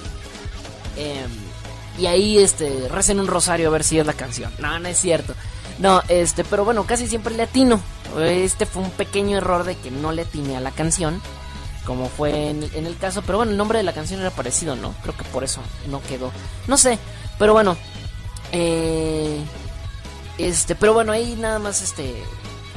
Em, 0.97 1.29
y 1.99 2.07
ahí, 2.07 2.39
este, 2.39 2.87
recen 2.89 3.19
un 3.19 3.27
rosario 3.27 3.67
a 3.67 3.71
ver 3.71 3.83
si 3.83 3.99
es 3.99 4.05
la 4.05 4.13
canción. 4.13 4.51
No, 4.59 4.79
no 4.79 4.87
es 4.87 4.97
cierto. 4.97 5.35
No, 5.79 6.01
este, 6.07 6.43
pero 6.43 6.65
bueno, 6.65 6.85
casi 6.85 7.07
siempre 7.07 7.35
le 7.35 7.43
atino. 7.43 7.79
Este 8.19 8.65
fue 8.65 8.83
un 8.83 8.91
pequeño 8.91 9.37
error 9.37 9.63
de 9.63 9.75
que 9.75 9.91
no 9.91 10.11
le 10.11 10.23
atiné 10.23 10.57
a 10.57 10.61
la 10.61 10.71
canción. 10.71 11.21
Como 11.85 12.09
fue 12.09 12.49
en, 12.49 12.63
el 12.73 12.97
caso. 12.97 13.21
Pero 13.21 13.37
bueno, 13.37 13.51
el 13.51 13.57
nombre 13.57 13.77
de 13.77 13.83
la 13.83 13.93
canción 13.93 14.19
era 14.19 14.31
parecido, 14.31 14.75
¿no? 14.75 14.95
Creo 15.03 15.15
que 15.15 15.23
por 15.25 15.43
eso 15.43 15.61
no 15.89 16.01
quedó. 16.01 16.31
No 16.67 16.77
sé. 16.77 16.97
Pero 17.37 17.53
bueno. 17.53 17.75
Eh, 18.51 19.39
este, 20.37 20.75
pero 20.75 20.93
bueno, 20.93 21.11
ahí 21.11 21.35
nada 21.39 21.59
más 21.59 21.81
este 21.81 22.23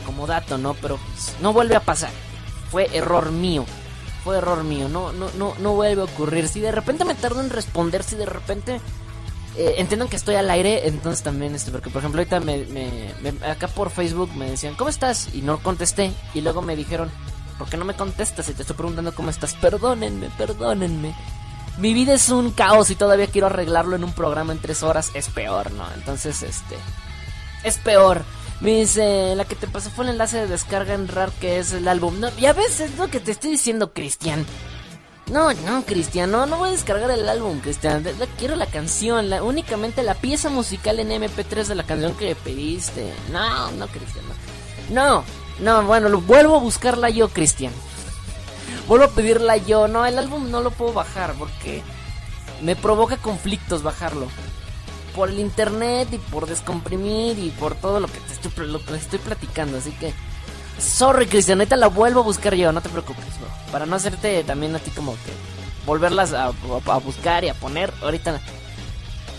como 0.07 0.27
dato, 0.27 0.57
¿no? 0.59 0.75
Pero 0.75 0.97
pues, 0.97 1.35
no 1.41 1.53
vuelve 1.53 1.77
a 1.77 1.81
pasar. 1.81 2.11
Fue 2.71 2.89
error 2.97 3.31
mío. 3.31 3.65
Fue 4.25 4.39
error 4.39 4.65
mío. 4.65 4.89
No, 4.89 5.13
no, 5.13 5.29
no, 5.37 5.55
no 5.59 5.75
vuelve 5.75 6.03
a 6.03 6.05
ocurrir. 6.05 6.49
Si 6.49 6.61
de 6.61 6.73
repente 6.73 7.05
me 7.05 7.15
tardo 7.15 7.41
en 7.41 7.51
responder, 7.51 8.03
si 8.03 8.17
de 8.17 8.27
repente 8.27 8.81
eh, 9.57 9.75
entiendan 9.79 10.09
que 10.09 10.17
estoy 10.17 10.37
al 10.37 10.49
aire, 10.51 10.87
entonces 10.87 11.23
también, 11.23 11.55
este, 11.55 11.71
porque 11.71 11.91
por 11.91 12.01
ejemplo 12.01 12.21
ahorita 12.21 12.41
me, 12.41 13.13
acá 13.45 13.69
por 13.69 13.91
Facebook 13.91 14.31
me 14.35 14.51
decían, 14.51 14.77
¿cómo 14.77 14.89
estás? 14.89 15.35
Y 15.35 15.43
no 15.43 15.59
contesté. 15.59 16.13
Y 16.33 16.41
luego 16.41 16.63
me 16.63 16.77
dijeron, 16.77 17.11
¿por 17.59 17.69
qué 17.69 17.77
no 17.77 17.85
me 17.85 17.95
contestas? 17.95 18.49
Y 18.49 18.55
te 18.55 18.63
estoy 18.63 18.77
preguntando 18.77 19.15
cómo 19.15 19.31
estás. 19.31 19.55
Perdónenme, 19.55 20.31
perdónenme. 20.39 21.15
Mi 21.79 21.95
vida 21.95 22.15
es 22.15 22.29
un 22.31 22.51
caos 22.51 22.91
y 22.91 22.97
todavía 22.97 23.29
quiero 23.29 23.47
arreglarlo 23.47 23.97
en 23.97 24.05
un 24.05 24.13
programa 24.13 24.53
en 24.53 24.59
tres 24.59 24.83
horas. 24.83 25.11
Es 25.15 25.29
peor, 25.29 25.71
¿no? 25.73 25.85
Entonces, 25.95 26.43
este... 26.43 26.77
Es 27.63 27.79
peor. 27.79 28.25
Me 28.61 28.81
dice, 28.81 29.35
la 29.37 29.45
que 29.45 29.55
te 29.55 29.69
pasó 29.69 29.91
fue 29.91 30.05
el 30.05 30.11
enlace 30.11 30.39
de 30.39 30.47
descarga 30.49 30.95
en 30.95 31.07
RAR 31.07 31.31
que 31.41 31.59
es 31.59 31.73
el 31.73 31.87
álbum. 31.87 32.19
No, 32.19 32.37
ya 32.37 32.53
ves, 32.53 32.81
es 32.81 32.97
lo 32.99 33.09
que 33.09 33.21
te 33.21 33.31
estoy 33.31 33.53
diciendo, 33.53 33.93
Cristian. 33.93 34.45
No, 35.31 35.53
no, 35.53 35.85
Cristian, 35.85 36.31
no, 36.31 36.47
no 36.47 36.57
voy 36.57 36.71
a 36.71 36.73
descargar 36.73 37.11
el 37.11 37.29
álbum, 37.29 37.61
Cristian. 37.61 38.05
Quiero 38.39 38.57
la 38.57 38.67
canción, 38.67 39.33
únicamente 39.43 40.03
la 40.03 40.15
pieza 40.15 40.49
musical 40.49 40.99
en 40.99 41.11
MP3 41.11 41.67
de 41.67 41.75
la 41.75 41.85
canción 41.85 42.15
que 42.15 42.35
pediste. 42.35 43.13
No, 43.31 43.71
no, 43.73 43.87
Cristian, 43.87 44.25
no. 44.91 45.25
No, 45.61 45.83
bueno, 45.85 46.09
lo, 46.09 46.21
vuelvo 46.21 46.57
a 46.57 46.61
buscarla 46.61 47.11
yo, 47.11 47.29
Cristian. 47.29 47.73
Vuelvo 48.87 49.07
a 49.07 49.11
pedirla 49.11 49.57
yo. 49.57 49.89
No, 49.89 50.05
el 50.07 50.19
álbum 50.19 50.51
no 50.51 50.61
lo 50.61 50.71
puedo 50.71 50.93
bajar 50.93 51.35
porque 51.39 51.83
me 52.63 52.77
provoca 52.77 53.17
conflictos 53.17 53.83
bajarlo 53.83 54.29
por 55.15 55.31
el 55.31 55.41
internet 55.41 56.09
y 56.13 56.19
por 56.19 56.47
descomprimir 56.47 57.39
y 57.39 57.51
por 57.51 57.75
todo 57.75 58.01
lo 58.01 58.07
que 58.07 58.21
te 58.21 58.33
estoy, 58.33 59.19
platicando. 59.19 59.79
Así 59.79 59.91
que, 59.93 60.13
sorry, 60.79 61.27
Cristian, 61.27 61.59
ahorita 61.59 61.77
la 61.77 61.89
vuelvo 61.89 62.21
a 62.21 62.25
buscar 62.25 62.55
yo, 62.55 62.71
no 62.73 62.81
te 62.81 62.89
preocupes, 62.89 63.25
Para 63.73 63.87
no 63.87 63.97
hacerte 63.97 64.45
también 64.45 64.77
a 64.77 64.79
ti 64.79 64.91
como 64.91 65.13
que 65.13 65.33
volverlas 65.87 66.33
a, 66.35 66.51
buscar 67.05 67.45
y 67.45 67.49
a 67.49 67.55
poner 67.55 67.93
ahorita. 68.03 68.41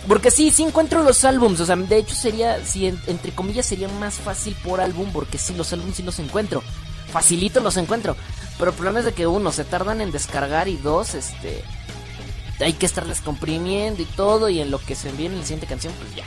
Porque 0.07 0.31
sí, 0.31 0.51
sí 0.51 0.63
encuentro 0.63 1.03
los 1.03 1.23
álbums. 1.23 1.59
O 1.59 1.65
sea, 1.65 1.75
de 1.75 1.97
hecho 1.97 2.15
sería, 2.15 2.65
si 2.65 2.87
entre 2.87 3.31
comillas 3.31 3.65
sería 3.65 3.87
más 3.87 4.15
fácil 4.15 4.55
por 4.63 4.81
álbum. 4.81 5.11
Porque 5.13 5.37
sí, 5.37 5.53
los 5.53 5.71
álbums 5.71 5.95
sí 5.95 6.03
los 6.03 6.19
encuentro. 6.19 6.63
Facilito 7.11 7.59
los 7.59 7.77
encuentro. 7.77 8.15
Pero 8.59 8.71
el 8.71 8.77
problema 8.77 8.99
es 8.99 9.05
de 9.05 9.13
que 9.13 9.25
uno, 9.25 9.51
se 9.51 9.63
tardan 9.63 10.01
en 10.01 10.11
descargar 10.11 10.67
y 10.67 10.77
dos, 10.77 11.15
este 11.15 11.63
hay 12.59 12.73
que 12.73 12.85
estarles 12.85 13.21
comprimiendo 13.21 14.01
y 14.01 14.05
todo. 14.05 14.49
Y 14.49 14.59
en 14.59 14.69
lo 14.69 14.79
que 14.79 14.95
se 14.95 15.09
envíe 15.09 15.27
en 15.27 15.37
la 15.37 15.43
siguiente 15.43 15.65
canción, 15.65 15.93
pues 15.97 16.15
ya. 16.15 16.25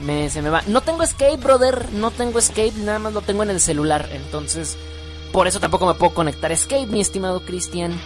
Me, 0.00 0.30
se 0.30 0.42
me 0.42 0.50
va. 0.50 0.62
No 0.66 0.82
tengo 0.82 1.02
escape, 1.02 1.36
brother. 1.36 1.90
No 1.92 2.10
tengo 2.10 2.38
escape. 2.38 2.72
Nada 2.78 2.98
más 2.98 3.12
lo 3.12 3.22
tengo 3.22 3.42
en 3.42 3.50
el 3.50 3.60
celular. 3.60 4.08
Entonces, 4.12 4.76
por 5.32 5.48
eso 5.48 5.60
tampoco 5.60 5.86
me 5.86 5.94
puedo 5.94 6.14
conectar 6.14 6.52
escape, 6.52 6.86
mi 6.86 7.00
estimado 7.00 7.44
Cristian. 7.44 7.98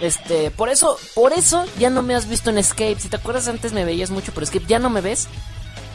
Este, 0.00 0.50
por 0.50 0.68
eso, 0.68 0.98
por 1.14 1.32
eso 1.32 1.64
ya 1.78 1.90
no 1.90 2.02
me 2.02 2.14
has 2.14 2.28
visto 2.28 2.50
en 2.50 2.58
Escape. 2.58 2.96
Si 2.98 3.08
te 3.08 3.16
acuerdas 3.16 3.48
antes 3.48 3.72
me 3.72 3.84
veías 3.84 4.10
mucho 4.10 4.32
por 4.32 4.42
Escape, 4.42 4.66
ya 4.66 4.78
no 4.78 4.90
me 4.90 5.00
ves. 5.00 5.26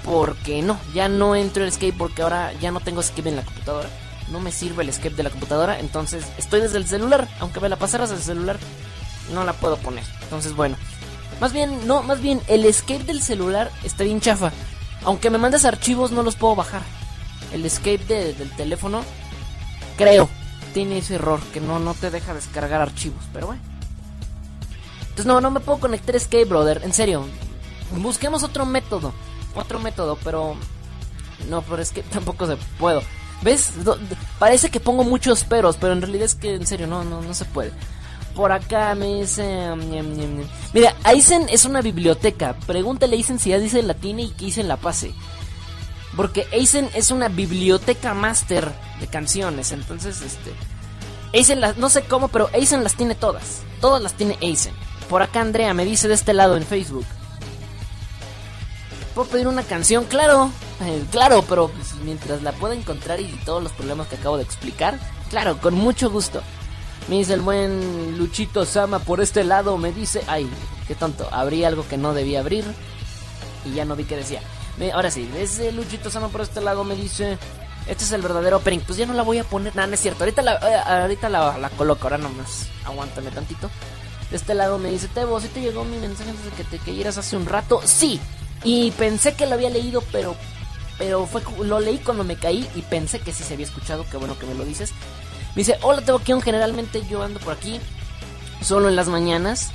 Porque 0.03 0.63
no, 0.63 0.79
ya 0.93 1.07
no 1.07 1.35
entro 1.35 1.63
en 1.63 1.69
Escape 1.69 1.93
porque 1.95 2.23
ahora 2.23 2.51
ya 2.59 2.71
no 2.71 2.79
tengo 2.79 3.01
Escape 3.01 3.29
en 3.29 3.35
la 3.35 3.45
computadora. 3.45 3.89
No 4.31 4.39
me 4.39 4.51
sirve 4.51 4.83
el 4.83 4.89
Escape 4.89 5.15
de 5.15 5.23
la 5.23 5.29
computadora, 5.29 5.79
entonces 5.79 6.25
estoy 6.37 6.61
desde 6.61 6.77
el 6.77 6.87
celular. 6.87 7.27
Aunque 7.39 7.59
me 7.59 7.69
la 7.69 7.75
pasaras 7.75 8.11
al 8.11 8.21
celular, 8.21 8.57
no 9.33 9.43
la 9.43 9.53
puedo 9.53 9.77
poner. 9.77 10.03
Entonces, 10.23 10.55
bueno. 10.55 10.77
Más 11.39 11.53
bien, 11.53 11.87
no, 11.87 12.03
más 12.03 12.21
bien, 12.21 12.39
el 12.47 12.65
escape 12.65 13.03
del 13.03 13.23
celular 13.23 13.71
está 13.83 14.03
bien 14.03 14.21
chafa. 14.21 14.51
Aunque 15.03 15.31
me 15.31 15.39
mandes 15.39 15.65
archivos, 15.65 16.11
no 16.11 16.21
los 16.21 16.35
puedo 16.35 16.55
bajar. 16.55 16.83
El 17.51 17.65
escape 17.65 18.05
del 18.05 18.51
teléfono, 18.51 19.03
creo, 19.97 20.29
tiene 20.75 20.99
ese 20.99 21.15
error 21.15 21.39
que 21.51 21.59
no, 21.59 21.79
no 21.79 21.95
te 21.95 22.11
deja 22.11 22.35
descargar 22.35 22.79
archivos. 22.81 23.23
Pero 23.33 23.47
bueno. 23.47 23.61
Entonces, 25.01 25.25
no, 25.25 25.41
no 25.41 25.49
me 25.49 25.59
puedo 25.59 25.79
conectar 25.79 26.15
Escape, 26.15 26.45
brother. 26.45 26.81
En 26.83 26.93
serio. 26.93 27.25
Busquemos 27.97 28.43
otro 28.43 28.65
método. 28.65 29.11
Otro 29.55 29.79
método, 29.79 30.17
pero. 30.23 30.55
No, 31.49 31.61
pero 31.63 31.81
es 31.81 31.91
que 31.91 32.03
tampoco 32.03 32.45
se 32.45 32.55
puedo. 32.77 33.01
¿Ves? 33.41 33.71
Parece 34.39 34.69
que 34.69 34.79
pongo 34.79 35.03
muchos 35.03 35.43
peros, 35.43 35.77
pero 35.79 35.93
en 35.93 36.01
realidad 36.01 36.25
es 36.25 36.35
que 36.35 36.55
en 36.55 36.67
serio 36.67 36.87
no, 36.87 37.03
no, 37.03 37.21
no 37.21 37.33
se 37.33 37.45
puede. 37.45 37.71
Por 38.35 38.51
acá 38.51 38.95
me 38.95 39.21
dice. 39.21 39.71
Um, 39.71 40.45
Mira, 40.73 40.95
Aizen 41.03 41.47
es 41.49 41.65
una 41.65 41.81
biblioteca. 41.81 42.55
Pregúntale 42.65 43.15
a 43.15 43.17
Aizen 43.17 43.39
si 43.39 43.49
ya 43.49 43.59
dice 43.59 43.81
latín 43.81 44.19
y 44.19 44.29
que 44.31 44.45
Aizen 44.45 44.67
la 44.67 44.77
pase. 44.77 45.13
Porque 46.15 46.47
Aizen 46.53 46.89
es 46.93 47.11
una 47.11 47.27
biblioteca 47.27 48.13
master 48.13 48.71
de 48.99 49.07
canciones. 49.07 49.71
Entonces, 49.71 50.21
este. 50.21 50.53
Aizen 51.33 51.61
las. 51.61 51.77
No 51.77 51.89
sé 51.89 52.03
cómo, 52.03 52.29
pero 52.29 52.49
Aizen 52.53 52.83
las 52.83 52.95
tiene 52.95 53.15
todas. 53.15 53.63
Todas 53.81 54.01
las 54.01 54.13
tiene 54.13 54.37
Aizen. 54.41 54.73
por 55.09 55.21
acá 55.21 55.41
Andrea 55.41 55.73
me 55.73 55.83
dice 55.83 56.07
de 56.07 56.13
este 56.13 56.33
lado 56.33 56.55
en 56.55 56.63
Facebook. 56.63 57.05
¿Puedo 59.13 59.27
pedir 59.27 59.47
una 59.47 59.63
canción? 59.63 60.05
Claro, 60.05 60.51
eh, 60.81 61.03
claro, 61.11 61.43
pero 61.47 61.67
pues, 61.67 61.95
mientras 62.05 62.41
la 62.43 62.53
pueda 62.53 62.75
encontrar 62.75 63.19
y 63.19 63.27
todos 63.45 63.61
los 63.61 63.73
problemas 63.73 64.07
que 64.07 64.15
acabo 64.15 64.37
de 64.37 64.43
explicar, 64.43 64.97
claro, 65.29 65.57
con 65.59 65.73
mucho 65.73 66.09
gusto. 66.09 66.41
Me 67.09 67.17
dice 67.17 67.33
el 67.33 67.41
buen 67.41 68.17
Luchito 68.17 68.63
Sama 68.63 68.99
por 68.99 69.19
este 69.19 69.43
lado, 69.43 69.77
me 69.77 69.91
dice, 69.91 70.23
ay, 70.27 70.49
qué 70.87 70.95
tonto, 70.95 71.27
abrí 71.31 71.65
algo 71.65 71.85
que 71.87 71.97
no 71.97 72.13
debía 72.13 72.39
abrir 72.39 72.63
y 73.65 73.73
ya 73.73 73.85
no 73.85 73.95
vi 73.95 74.05
qué 74.05 74.15
decía. 74.15 74.41
ahora 74.93 75.11
sí, 75.11 75.29
ese 75.37 75.73
Luchito 75.73 76.09
Sama 76.09 76.29
por 76.29 76.41
este 76.41 76.61
lado 76.61 76.85
me 76.85 76.95
dice, 76.95 77.37
este 77.87 78.05
es 78.05 78.11
el 78.13 78.21
verdadero 78.21 78.57
opening, 78.57 78.79
pues 78.79 78.97
ya 78.97 79.05
no 79.05 79.13
la 79.13 79.23
voy 79.23 79.39
a 79.39 79.43
poner, 79.43 79.75
nada, 79.75 79.87
no 79.87 79.95
es 79.95 79.99
cierto, 79.99 80.23
ahorita 80.23 80.41
la, 80.41 80.53
eh, 80.53 81.01
ahorita 81.01 81.27
la, 81.27 81.57
la 81.57 81.69
coloco, 81.71 82.03
ahora 82.03 82.17
nomás, 82.17 82.67
aguántame 82.85 83.29
tantito. 83.31 83.69
De 84.29 84.37
este 84.37 84.53
lado 84.53 84.77
me 84.77 84.89
dice, 84.89 85.09
Tebo, 85.09 85.41
¿sí 85.41 85.49
te 85.49 85.59
llegó 85.59 85.83
mi 85.83 85.97
mensaje 85.97 86.29
antes 86.29 86.45
de 86.45 86.51
que 86.51 86.63
te 86.63 86.77
cayeras 86.77 87.17
hace 87.17 87.35
un 87.35 87.45
rato? 87.45 87.81
Sí, 87.83 88.21
y 88.63 88.91
pensé 88.91 89.33
que 89.33 89.47
lo 89.47 89.55
había 89.55 89.69
leído, 89.69 90.03
pero 90.11 90.35
pero 90.97 91.25
fue 91.25 91.41
lo 91.63 91.79
leí 91.79 91.97
cuando 91.97 92.23
me 92.23 92.35
caí 92.35 92.67
y 92.75 92.81
pensé 92.83 93.19
que 93.19 93.33
sí 93.33 93.43
se 93.43 93.55
había 93.55 93.65
escuchado, 93.65 94.05
qué 94.09 94.17
bueno 94.17 94.37
que 94.37 94.45
me 94.45 94.53
lo 94.53 94.65
dices. 94.65 94.91
Me 95.55 95.61
dice, 95.61 95.77
hola 95.81 96.01
Teboquión, 96.01 96.41
generalmente 96.41 97.03
yo 97.09 97.23
ando 97.23 97.39
por 97.39 97.53
aquí 97.53 97.79
solo 98.61 98.87
en 98.87 98.95
las 98.95 99.07
mañanas, 99.07 99.71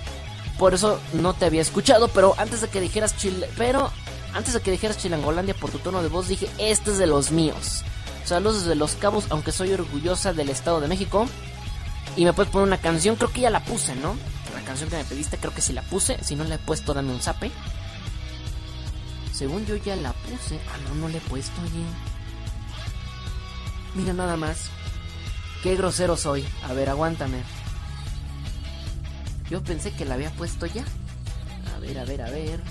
por 0.59 0.73
eso 0.73 1.01
no 1.13 1.35
te 1.35 1.47
había 1.47 1.63
escuchado, 1.63 2.09
pero 2.09 2.35
antes 2.39 2.61
de 2.61 2.69
que 2.69 2.81
dijeras 2.81 3.17
Chile, 3.17 3.51
pero 3.57 3.91
antes 4.35 4.55
de 4.55 4.61
que 4.61 4.71
dijeras 4.71 4.99
Chilangolandia 4.99 5.55
por 5.55 5.71
tu 5.71 5.79
tono 5.79 6.03
de 6.03 6.09
voz 6.09 6.29
dije, 6.29 6.49
este 6.59 6.93
es 6.93 6.99
de 6.99 7.07
los 7.07 7.31
míos. 7.31 7.85
Saludos 8.27 8.63
desde 8.63 8.75
Los 8.75 8.97
Cabos, 8.97 9.27
aunque 9.31 9.53
soy 9.53 9.73
orgullosa 9.73 10.33
del 10.33 10.49
Estado 10.49 10.81
de 10.81 10.89
México. 10.89 11.27
Y 12.17 12.25
me 12.25 12.33
puedes 12.33 12.51
poner 12.51 12.67
una 12.67 12.79
canción, 12.79 13.15
creo 13.15 13.33
que 13.33 13.43
ya 13.43 13.51
la 13.51 13.63
puse, 13.65 13.95
¿no? 13.95 14.17
La 14.53 14.63
canción 14.63 14.91
que 14.91 14.97
me 14.97 15.05
pediste, 15.05 15.39
creo 15.39 15.55
que 15.55 15.61
sí 15.61 15.73
la 15.73 15.83
puse. 15.83 16.19
Si 16.25 16.35
no 16.35 16.43
la 16.43 16.57
he 16.57 16.59
puesto, 16.59 16.93
dame 16.93 17.13
un 17.13 17.21
zape. 17.21 17.53
Según 19.37 19.67
yo 19.67 19.77
ya 19.77 19.97
la 19.97 20.15
puse. 20.15 20.59
Ah, 20.73 20.79
no, 20.89 20.95
no 20.95 21.09
le 21.09 21.19
he 21.19 21.21
puesto, 21.21 21.61
oye. 21.61 21.85
Mira 23.95 24.15
nada 24.15 24.39
más. 24.39 24.71
Qué 25.63 25.77
grosero 25.77 26.17
soy. 26.17 26.43
A 26.63 26.73
ver, 26.73 26.89
aguántame. 26.89 27.43
Yo 29.51 29.63
pensé 29.63 29.93
que 29.93 30.07
la 30.07 30.15
había 30.15 30.31
puesto 30.31 30.65
ya. 30.65 30.85
A 31.75 31.79
ver, 31.81 31.99
a 31.99 32.05
ver, 32.07 32.23
a 32.23 32.31
ver. 32.31 32.63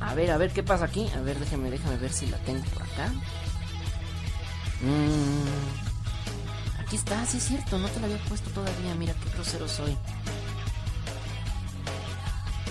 A 0.00 0.12
ver, 0.12 0.30
a 0.30 0.36
ver 0.36 0.52
qué 0.52 0.62
pasa 0.62 0.84
aquí. 0.84 1.08
A 1.16 1.22
ver, 1.22 1.38
déjame, 1.38 1.70
déjame 1.70 1.96
ver 1.96 2.12
si 2.12 2.26
la 2.26 2.36
tengo 2.38 2.64
por 2.66 2.82
acá. 2.82 3.08
Mmm. 4.82 6.80
Aquí 6.80 6.96
está, 6.96 7.24
sí 7.24 7.38
es 7.38 7.44
cierto, 7.44 7.78
no 7.78 7.88
te 7.88 7.98
la 8.00 8.06
había 8.06 8.18
puesto 8.24 8.50
todavía. 8.50 8.94
Mira 8.94 9.14
qué 9.14 9.30
grosero 9.30 9.66
soy. 9.66 9.96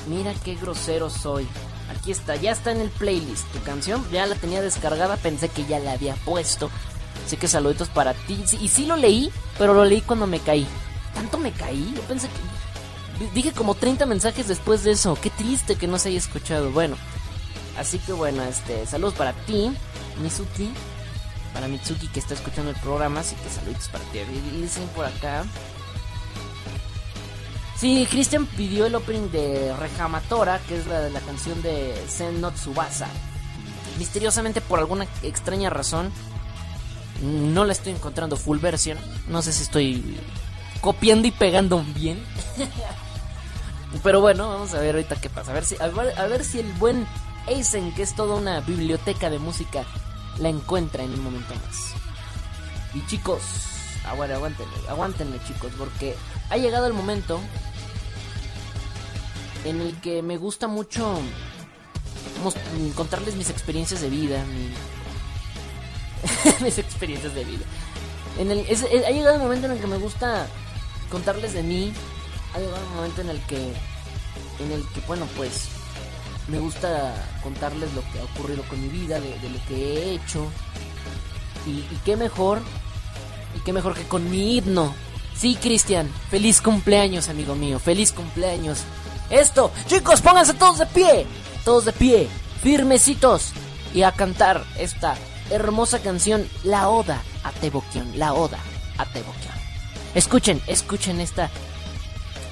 Mira 0.08 0.34
qué 0.44 0.56
grosero 0.56 1.10
soy. 1.10 1.48
Aquí 1.90 2.12
está, 2.12 2.36
ya 2.36 2.52
está 2.52 2.72
en 2.72 2.82
el 2.82 2.90
playlist. 2.90 3.46
Tu 3.52 3.62
canción 3.62 4.06
ya 4.12 4.26
la 4.26 4.36
tenía 4.36 4.62
descargada, 4.62 5.18
pensé 5.18 5.50
que 5.50 5.66
ya 5.66 5.80
la 5.80 5.94
había 5.94 6.16
puesto. 6.16 6.70
Así 7.26 7.38
que 7.38 7.48
saluditos 7.48 7.90
para 7.90 8.14
ti. 8.14 8.44
Y 8.60 8.68
sí 8.68 8.86
lo 8.86 8.96
leí, 8.96 9.32
pero 9.58 9.74
lo 9.74 9.86
leí 9.86 10.02
cuando 10.02 10.28
me 10.28 10.40
caí. 10.40 10.68
¿Tanto 11.14 11.38
me 11.38 11.52
caí? 11.52 11.94
Yo 11.96 12.02
pensé 12.04 12.28
que... 12.28 13.26
Dije 13.34 13.54
como 13.54 13.76
30 13.76 14.06
mensajes 14.06 14.48
después 14.48 14.84
de 14.84 14.92
eso. 14.92 15.18
Qué 15.22 15.30
triste 15.30 15.76
que 15.76 15.88
no 15.88 15.98
se 15.98 16.10
haya 16.10 16.18
escuchado. 16.18 16.72
Bueno, 16.72 16.98
así 17.78 17.98
que 18.00 18.12
bueno, 18.12 18.44
este, 18.44 18.86
saludos 18.86 19.14
para 19.14 19.34
ti, 19.34 19.72
Mitsuki. 20.22 20.72
Para 21.54 21.70
Mitsuki 21.70 22.10
que 22.10 22.20
está 22.20 22.34
escuchando 22.34 22.72
el 22.72 22.78
programa, 22.78 23.22
así 23.22 23.36
que 23.38 23.50
saluditos 23.50 23.88
para 23.88 24.04
ti. 24.06 24.20
Dicen 24.60 24.88
por 24.90 25.06
acá. 25.06 25.46
Sí, 27.86 28.08
Christian 28.10 28.48
pidió 28.48 28.88
el 28.88 28.96
opening 28.96 29.30
de 29.30 29.72
Rejamatora, 29.78 30.58
que 30.68 30.76
es 30.76 30.88
la 30.88 31.08
la 31.08 31.20
canción 31.20 31.62
de 31.62 31.94
Zen 32.08 32.42
no 32.42 32.50
Tsubasa. 32.50 33.08
Misteriosamente, 34.00 34.60
por 34.60 34.80
alguna 34.80 35.06
extraña 35.22 35.70
razón, 35.70 36.12
no 37.22 37.64
la 37.64 37.74
estoy 37.74 37.94
encontrando 37.94 38.38
full 38.38 38.58
version. 38.58 38.98
No 39.28 39.44
sé 39.44 39.54
si 39.54 39.62
estoy 39.62 40.18
copiando 40.82 41.28
y 41.28 41.32
pegando 41.32 41.86
bien. 41.94 42.26
Pero 44.04 44.20
bueno, 44.20 44.50
vamos 44.50 44.74
a 44.74 44.80
ver 44.80 44.96
ahorita 44.96 45.18
qué 45.18 45.30
pasa. 45.30 45.52
A 45.52 45.54
ver 45.54 45.64
si, 45.64 45.76
a 45.80 46.26
ver, 46.26 46.44
si 46.44 46.62
el 46.62 46.74
buen 46.74 47.06
Eisen, 47.46 47.94
que 47.94 48.02
es 48.02 48.16
toda 48.16 48.34
una 48.34 48.62
biblioteca 48.62 49.30
de 49.30 49.38
música, 49.38 49.86
la 50.40 50.50
encuentra 50.50 51.04
en 51.04 51.14
un 51.14 51.24
momento 51.24 51.54
más. 51.54 51.94
Y 52.96 53.06
chicos, 53.06 53.44
Aguántenle, 54.06 54.36
aguántenle, 54.36 54.90
aguántenle 54.90 55.40
chicos, 55.48 55.72
porque 55.78 56.16
ha 56.50 56.58
llegado 56.58 56.86
el 56.86 56.94
momento 56.94 57.40
en 59.66 59.82
el 59.82 60.00
que 60.00 60.22
me 60.22 60.38
gusta 60.38 60.68
mucho 60.68 61.20
contarles 62.96 63.36
mis 63.36 63.50
experiencias 63.50 64.02
de 64.02 64.10
vida, 64.10 64.44
mis 66.62 66.78
experiencias 66.78 67.34
de 67.34 67.44
vida. 67.44 67.66
En 68.38 68.52
el, 68.52 68.60
ha 68.60 69.12
llegado 69.12 69.36
el 69.36 69.42
momento 69.42 69.66
en 69.66 69.74
el 69.74 69.80
que 69.80 69.88
me 69.88 69.98
gusta 69.98 70.48
contarles 71.10 71.54
de 71.54 71.64
mí. 71.64 71.92
Ha 72.54 72.60
llegado 72.60 72.78
el 72.78 72.96
momento 72.96 73.22
en 73.22 73.30
el 73.30 73.42
que, 73.46 73.74
en 74.60 74.72
el 74.72 74.84
que, 74.94 75.02
bueno, 75.08 75.28
pues 75.36 75.70
me 76.48 76.60
gusta 76.60 77.14
contarles 77.42 77.94
lo 77.94 78.02
que 78.12 78.20
ha 78.20 78.24
ocurrido 78.24 78.64
con 78.64 78.82
mi 78.82 78.88
vida, 78.90 79.20
de, 79.20 79.50
lo 79.50 79.66
que 79.68 79.76
he 79.76 80.14
hecho. 80.14 80.48
Y, 81.66 81.80
y 81.80 82.00
qué 82.06 82.16
mejor 82.16 82.62
y 83.56 83.60
qué 83.62 83.74
mejor 83.74 83.96
que 83.96 84.04
con 84.04 84.30
mi 84.30 84.58
himno. 84.58 84.94
Sí, 85.36 85.58
Cristian, 85.62 86.10
feliz 86.30 86.62
cumpleaños, 86.62 87.30
amigo 87.30 87.56
mío, 87.56 87.80
feliz 87.80 88.12
cumpleaños. 88.12 88.84
Esto, 89.30 89.72
chicos, 89.88 90.22
pónganse 90.22 90.54
todos 90.54 90.80
de 90.80 90.86
pie, 90.86 91.26
todos 91.64 91.86
de 91.86 91.94
pie, 91.94 92.28
firmecitos, 92.62 93.52
y 93.94 94.04
a 94.04 94.12
cantar 94.12 94.64
esta 94.78 95.16
hermosa 95.50 96.00
canción, 96.00 96.48
La 96.64 96.90
Oda 96.90 97.22
a 97.44 97.52
Teboquión, 97.52 98.12
La 98.18 98.34
Oda 98.34 98.60
a 98.98 99.06
Teboquión. 99.06 99.54
Escuchen, 100.14 100.62
escuchen 100.68 101.22
esta, 101.22 101.50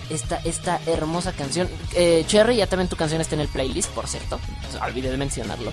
esta, 0.10 0.38
esta 0.44 0.80
hermosa 0.86 1.34
canción. 1.34 1.70
Eh, 1.94 2.24
Cherry, 2.28 2.58
ya 2.58 2.68
también 2.68 2.90
tu 2.90 2.96
canción 2.96 3.22
está 3.22 3.36
en 3.36 3.42
el 3.42 3.48
playlist, 3.50 3.90
por 3.92 4.08
cierto, 4.08 4.40
olvidé 4.82 5.12
de 5.12 5.18
mencionarlo. 5.18 5.72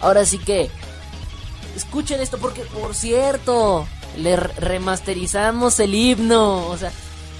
Ahora 0.00 0.24
sí 0.24 0.38
que, 0.38 0.70
escuchen 1.76 2.20
esto 2.20 2.38
porque, 2.38 2.62
por 2.62 2.94
cierto, 2.94 3.86
le 4.16 4.36
remasterizamos 4.36 5.78
el 5.80 5.94
himno. 5.94 6.66
O 6.66 6.76
sea, 6.76 6.92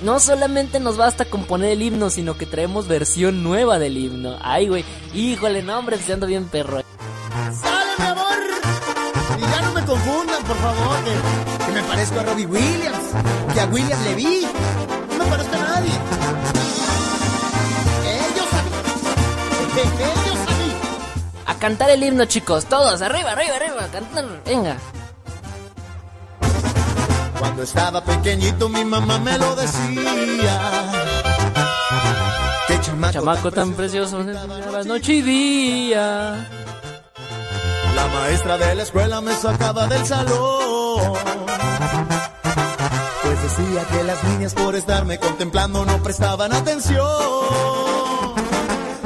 no 0.03 0.21
solamente 0.21 0.81
nos 0.81 0.97
basta 0.97 1.25
componer 1.25 1.71
el 1.71 1.83
himno, 1.83 2.11
sino 2.11 2.37
que 2.37 2.47
traemos 2.47 2.89
versión 2.89 3.43
nueva 3.43 3.79
del 3.79 3.97
himno. 3.97 4.37
Ay, 4.43 4.69
güey, 4.69 4.85
híjole, 5.15 5.63
no, 5.63 5.79
hombre, 5.79 5.99
se 5.99 6.13
ando 6.13 6.27
bien 6.27 6.47
perro. 6.47 6.83
¡Sale, 7.61 7.93
mi 7.99 8.05
amor! 8.05 8.39
Y 9.39 9.41
ya 9.41 9.63
no 9.63 9.73
me 9.73 9.85
confundan, 9.85 10.43
por 10.45 10.57
favor, 10.57 10.97
que, 11.05 11.73
me 11.73 11.83
parezco 11.83 12.21
a 12.21 12.23
Robbie 12.25 12.47
Williams, 12.47 12.99
que 13.55 13.61
a 13.61 13.67
William 13.67 14.05
Levy. 14.05 14.47
No 15.19 15.25
me 15.25 15.31
parezco 15.31 15.55
a 15.55 15.59
nadie. 15.59 15.93
Ellos 18.05 18.53
a 18.53 18.63
mí. 18.63 18.71
Ellos 19.83 20.39
a 20.49 20.51
mí. 20.51 20.73
A 21.47 21.55
cantar 21.59 21.91
el 21.91 22.03
himno, 22.03 22.25
chicos, 22.25 22.67
todos, 22.67 23.03
arriba, 23.03 23.33
arriba, 23.33 23.57
arriba, 23.57 23.89
cantar, 23.93 24.43
venga. 24.45 24.77
Cuando 27.43 27.65
estaba 27.65 28.01
pequeñito 28.05 28.69
mi 28.69 28.85
mamá 28.85 29.19
me 29.19 29.37
lo 29.37 29.57
decía. 29.57 30.61
Qué 32.69 32.81
chamaco, 32.81 33.13
chamaco 33.13 33.51
tan, 33.51 33.73
precioso, 33.73 34.23
noche 34.85 35.15
y 35.15 35.23
día. 35.23 36.49
La 37.97 38.07
maestra 38.15 38.57
de 38.59 38.77
la 38.77 38.83
escuela 38.85 39.21
me 39.21 39.35
sacaba 39.35 39.89
del 39.89 40.07
salón. 40.07 41.15
Pues 43.23 43.43
decía 43.43 43.89
que 43.91 44.05
las 44.05 44.23
niñas 44.23 44.55
por 44.55 44.77
estarme 44.77 45.19
contemplando 45.19 45.85
no 45.85 46.01
prestaban 46.01 46.53
atención. 46.53 47.05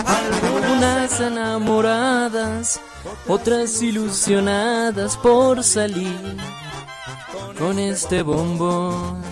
Algunas 0.04 1.20
enamoradas, 1.20 2.80
otras 3.26 3.80
ilusionadas 3.80 5.16
por 5.16 5.64
salir 5.64 6.36
con 7.58 7.78
este 7.78 8.22
bombón. 8.22 9.22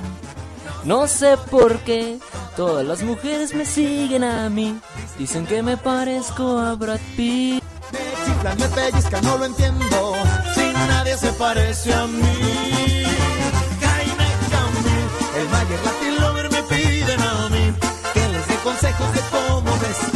No 0.85 1.07
sé 1.07 1.37
por 1.51 1.79
qué 1.81 2.19
todas 2.57 2.85
las 2.85 3.03
mujeres 3.03 3.55
me 3.55 3.65
siguen 3.65 4.25
a 4.25 4.49
mí. 4.51 4.79
Dicen 5.19 5.47
que 5.47 5.63
me 5.63 5.77
parezco 5.77 6.59
a 6.59 6.75
Brad 6.75 7.01
Pitt. 7.17 7.63
Me 7.93 7.99
chiflan, 8.25 8.59
me 8.59 8.69
pellizcan, 8.69 9.25
no 9.25 9.39
lo 9.39 9.45
entiendo. 9.47 10.15
Si 10.55 10.73
nadie 10.73 11.17
se 11.17 11.33
parece 11.33 11.95
a 11.95 12.07
mí. 12.07 13.05
Jaime 13.81 14.29
Camil, 14.51 15.41
el 15.41 15.49
Mayer 15.49 15.81
Latin 15.85 16.21
Lover 16.21 16.51
me 16.51 16.63
piden 16.65 17.21
a 17.21 17.49
mí. 17.49 17.75
Que 18.13 18.29
les 18.29 18.49
dé 18.49 18.57
consejos 18.63 19.13
de 19.15 19.21
cómo 19.31 19.79
vestir. 19.79 20.14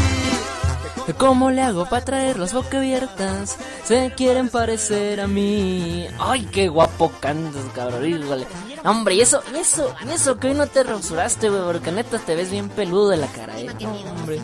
¿Cómo 1.17 1.51
le 1.51 1.63
hago 1.63 1.87
para 1.87 2.05
traer 2.05 2.39
las 2.39 2.53
boca 2.53 2.79
abiertas? 2.79 3.57
Se 3.85 4.13
quieren 4.15 4.49
parecer 4.51 5.21
a 5.21 5.27
mí. 5.27 6.07
Ay, 6.19 6.47
qué 6.53 6.69
guapo 6.69 7.11
cantas, 7.21 7.65
cabrón. 7.75 8.45
Hombre, 8.85 9.15
y 9.15 9.21
eso, 9.23 9.43
y 9.55 9.59
eso, 9.59 9.95
y 10.07 10.13
eso 10.13 10.39
que 10.39 10.49
hoy 10.49 10.55
no 10.55 10.67
te 10.67 10.83
rasuraste, 10.83 11.49
güey, 11.49 11.63
porque 11.63 11.91
neta 11.93 12.19
te 12.19 12.37
ves 12.37 12.51
bien 12.51 12.69
peludo 12.69 13.09
de 13.09 13.17
la 13.17 13.27
cara, 13.29 13.59
eh. 13.59 13.69
hombre. 14.11 14.41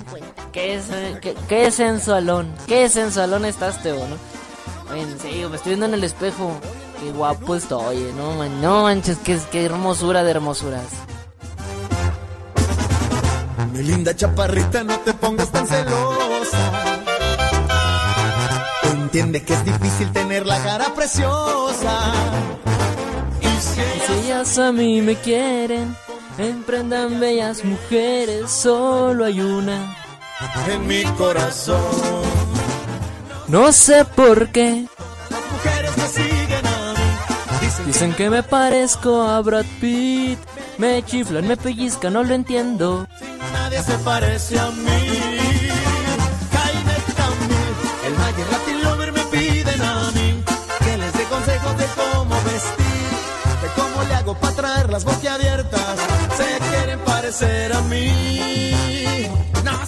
Qué, 0.52 0.80
qué, 1.20 1.36
qué 1.48 1.70
sensualón, 1.70 2.52
qué 2.66 2.88
sensualón 2.88 3.44
estás, 3.44 3.82
Teo, 3.82 4.06
¿no? 4.06 4.94
En 4.94 5.18
serio, 5.18 5.50
me 5.50 5.56
estoy 5.56 5.70
viendo 5.70 5.86
en 5.86 5.94
el 5.94 6.04
espejo. 6.04 6.52
Qué 7.00 7.10
guapo 7.12 7.54
estoy, 7.56 7.98
eh. 7.98 8.12
no, 8.16 8.32
man, 8.34 8.62
no 8.62 8.84
manches, 8.84 9.18
qué, 9.18 9.38
qué 9.50 9.64
hermosura 9.64 10.24
de 10.24 10.30
hermosuras. 10.30 10.86
Mi 13.74 13.82
linda 13.82 14.14
chaparrita, 14.14 14.84
no 14.84 15.00
te 15.00 15.12
pongas 15.14 15.50
tan 15.50 15.66
celosa. 15.66 16.72
Entiende 18.84 19.42
que 19.42 19.52
es 19.52 19.64
difícil 19.64 20.12
tener 20.12 20.46
la 20.46 20.62
cara 20.62 20.94
preciosa. 20.94 22.12
Y 23.40 23.60
si 23.60 23.80
ellas, 24.12 24.58
a 24.58 24.70
mí 24.70 25.02
me 25.02 25.16
quieren, 25.16 25.96
emprendan 26.38 27.18
bellas 27.18 27.64
mujeres, 27.64 28.48
solo 28.48 29.24
hay 29.24 29.40
una 29.40 30.04
en 30.68 30.86
mi 30.86 31.02
corazón. 31.18 32.22
No 33.48 33.72
sé 33.72 34.04
por 34.04 34.50
qué. 34.50 34.86
Las 35.30 35.40
mujeres 35.50 35.96
me 35.96 36.06
siguen 36.06 36.66
a 36.66 36.92
mí. 36.92 37.86
Dicen 37.86 38.12
que 38.14 38.30
me 38.30 38.44
parezco 38.44 39.20
a 39.22 39.40
Brad 39.40 39.66
Pitt. 39.80 40.38
Me 40.78 41.02
chiflan, 41.04 41.46
me 41.46 41.56
pellizcan, 41.56 42.12
no 42.12 42.24
lo 42.24 42.34
entiendo. 42.34 43.06
Nadie 43.52 43.82
se 43.82 43.96
parece 43.98 44.58
a 44.58 44.70
mí. 44.70 45.70
El 48.06 48.14
Mayer 48.18 48.46
Latin 48.50 48.82
Lover 48.82 49.12
me 49.12 49.20
piden 49.24 49.82
a 49.82 50.10
mí 50.10 50.42
que 50.84 50.98
les 50.98 51.12
dé 51.12 51.24
consejos 51.24 51.78
de 51.78 51.86
cómo 51.96 52.34
vestir, 52.42 53.62
de 53.62 53.68
cómo 53.76 54.02
le 54.08 54.14
hago 54.14 54.34
para 54.34 54.54
traer 54.54 54.90
las 54.90 55.04
boquiabiertas. 55.04 55.98
Se 56.36 56.58
quieren 56.68 56.98
parecer 57.00 57.72
a 57.72 57.80
mí. 57.82 58.72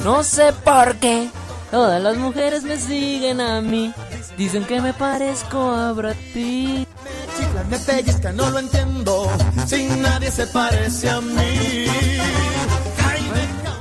No 0.04 0.22
sé 0.22 0.52
por 0.52 0.96
qué. 0.96 1.28
Todas 1.70 2.00
las 2.00 2.16
mujeres 2.16 2.62
me 2.62 2.76
siguen 2.78 3.40
a 3.40 3.60
mí. 3.60 3.92
Dicen 4.38 4.64
que 4.64 4.80
me 4.80 4.94
parezco 4.94 5.72
a 5.72 5.92
Brad 5.92 6.16
Pitt. 6.32 6.88
Me 7.36 7.44
chiflan, 7.44 7.70
me 7.70 7.78
pellizcan, 7.78 8.36
no 8.36 8.50
lo 8.50 8.58
entiendo. 8.58 9.30
Sin 9.66 10.02
nadie 10.02 10.30
se 10.30 10.46
parece 10.46 11.10
a 11.10 11.20
mí. 11.20 11.86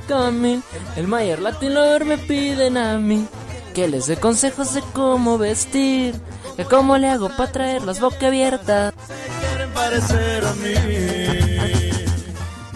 Camil, 0.08 0.62
el 0.96 1.08
Mayer 1.08 1.40
Latin 1.40 1.74
me 2.06 2.18
piden 2.18 2.78
a 2.78 2.98
mí 2.98 3.28
que 3.74 3.88
les 3.88 4.08
dé 4.08 4.18
consejos 4.18 4.74
de 4.74 4.82
cómo 4.94 5.38
vestir, 5.38 6.16
de 6.58 6.66
cómo 6.66 6.98
le 6.98 7.10
hago 7.10 7.30
para 7.30 7.52
traer 7.52 7.82
las 7.84 8.00
boca 8.00 8.28
abiertas. 8.28 8.94
Parecer 9.74 10.46
a 10.46 10.54
mí. 10.54 10.74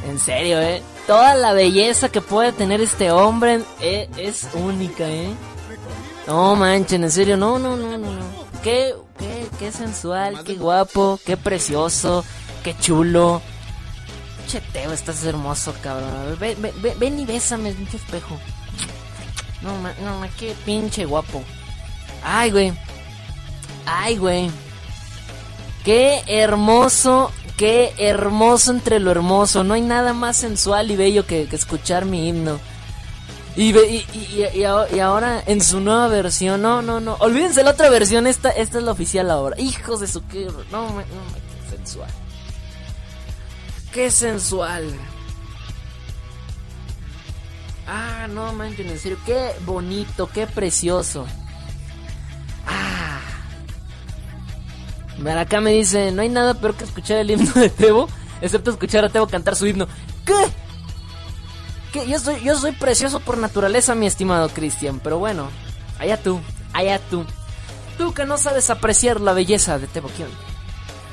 En 0.08 0.20
serio, 0.20 0.60
eh. 0.60 0.82
Toda 1.08 1.34
la 1.36 1.54
belleza 1.54 2.10
que 2.10 2.22
puede 2.22 2.52
tener 2.52 2.82
este 2.82 3.12
hombre 3.12 3.62
eh, 3.80 4.10
es 4.18 4.48
única, 4.54 5.08
eh. 5.08 5.34
No 6.28 6.56
manchen, 6.56 7.04
en 7.04 7.12
serio, 7.12 7.38
no, 7.38 7.58
no, 7.58 7.76
no, 7.78 7.98
no. 7.98 8.12
no. 8.12 8.22
Qué, 8.62 8.94
qué, 9.60 9.72
sensual, 9.72 10.44
qué 10.44 10.56
guapo, 10.56 11.20
qué 11.26 11.38
precioso, 11.38 12.24
qué 12.64 12.76
chulo. 12.80 13.42
Cheteo, 14.48 14.94
estás 14.94 15.24
hermoso, 15.26 15.76
cabrón. 15.84 16.10
A 16.16 16.24
ver, 16.24 16.38
ven, 16.38 16.62
ven, 16.62 16.82
ven, 16.82 17.00
ven 17.00 17.20
y 17.20 17.26
bésame, 17.26 17.74
pinche 17.74 17.98
espejo. 17.98 18.40
No, 19.62 19.76
ma, 19.76 19.94
no, 20.04 20.20
ma, 20.20 20.30
qué 20.40 20.56
pinche 20.66 21.06
guapo. 21.06 21.44
Ay, 22.24 22.52
güey. 22.52 22.74
Ay, 23.86 24.18
güey. 24.18 24.50
Qué 25.84 26.24
hermoso, 26.28 27.32
qué 27.58 27.94
hermoso 27.98 28.72
entre 28.72 29.00
lo 29.00 29.12
hermoso. 29.12 29.64
No 29.64 29.74
hay 29.74 29.82
nada 29.82 30.14
más 30.14 30.38
sensual 30.38 30.90
y 30.90 30.96
bello 30.96 31.26
que, 31.28 31.48
que 31.48 31.56
escuchar 31.56 32.06
mi 32.06 32.28
himno. 32.28 32.60
Y, 33.60 33.78
y, 33.78 34.06
y, 34.14 34.60
y, 34.62 34.64
ahora 34.64 35.44
en 35.46 35.62
su 35.62 35.82
nueva 35.82 36.08
versión, 36.08 36.62
no, 36.62 36.82
no, 36.82 37.02
no. 37.02 37.16
Olvídense 37.20 37.62
la 37.62 37.72
otra 37.72 37.90
versión, 37.90 38.26
esta, 38.26 38.52
esta 38.52 38.78
es 38.78 38.84
la 38.86 38.94
oficial 38.94 39.30
ahora. 39.30 39.60
Hijos 39.60 40.00
de 40.00 40.08
su 40.08 40.26
que. 40.28 40.46
No, 40.72 40.88
no, 40.94 41.02
qué 41.02 41.76
sensual. 41.76 42.10
Qué 43.92 44.12
sensual. 44.12 44.86
Ah, 47.86 48.28
no 48.30 48.54
manchen, 48.54 48.88
en 48.88 48.98
serio, 48.98 49.18
qué 49.26 49.52
bonito, 49.66 50.30
qué 50.34 50.48
precioso. 50.48 51.28
Ah. 52.66 53.20
Mira, 55.18 55.42
acá 55.42 55.60
me 55.60 55.72
dice, 55.72 56.14
no 56.14 56.22
hay 56.22 56.30
nada 56.30 56.54
peor 56.54 56.76
que 56.76 56.86
escuchar 56.86 57.18
el 57.18 57.32
himno 57.32 57.52
de 57.52 57.70
Tebo, 57.70 58.08
excepto 58.40 58.72
escuchar 58.72 59.04
a 59.04 59.10
Tebo 59.10 59.28
cantar 59.28 59.58
su 59.58 59.68
himno. 59.68 59.90
¿Qué? 60.24 60.69
Yo 61.94 62.20
soy, 62.20 62.42
yo 62.44 62.58
soy 62.58 62.72
precioso 62.72 63.20
por 63.20 63.38
naturaleza, 63.38 63.96
mi 63.96 64.06
estimado 64.06 64.50
Cristian, 64.50 65.00
pero 65.00 65.18
bueno, 65.18 65.50
allá 65.98 66.22
tú, 66.22 66.40
allá 66.74 67.00
tú. 67.10 67.26
Tú 67.98 68.14
que 68.14 68.26
no 68.26 68.38
sabes 68.38 68.70
apreciar 68.70 69.20
la 69.20 69.34
belleza 69.34 69.80
de 69.80 69.88
Tebo 69.88 70.10
Kion. 70.10 70.30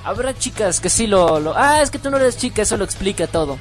Habrá 0.05 0.39
chicas 0.39 0.79
que 0.79 0.89
sí 0.89 1.09
lo, 1.09 1.41
lo... 1.41 1.57
Ah, 1.57 1.83
es 1.83 1.91
que 1.91 1.99
tú 1.99 2.11
no 2.11 2.19
eres 2.19 2.37
chica, 2.37 2.63
eso 2.63 2.77
lo 2.77 2.85
explica 2.85 3.27
todo. 3.27 3.59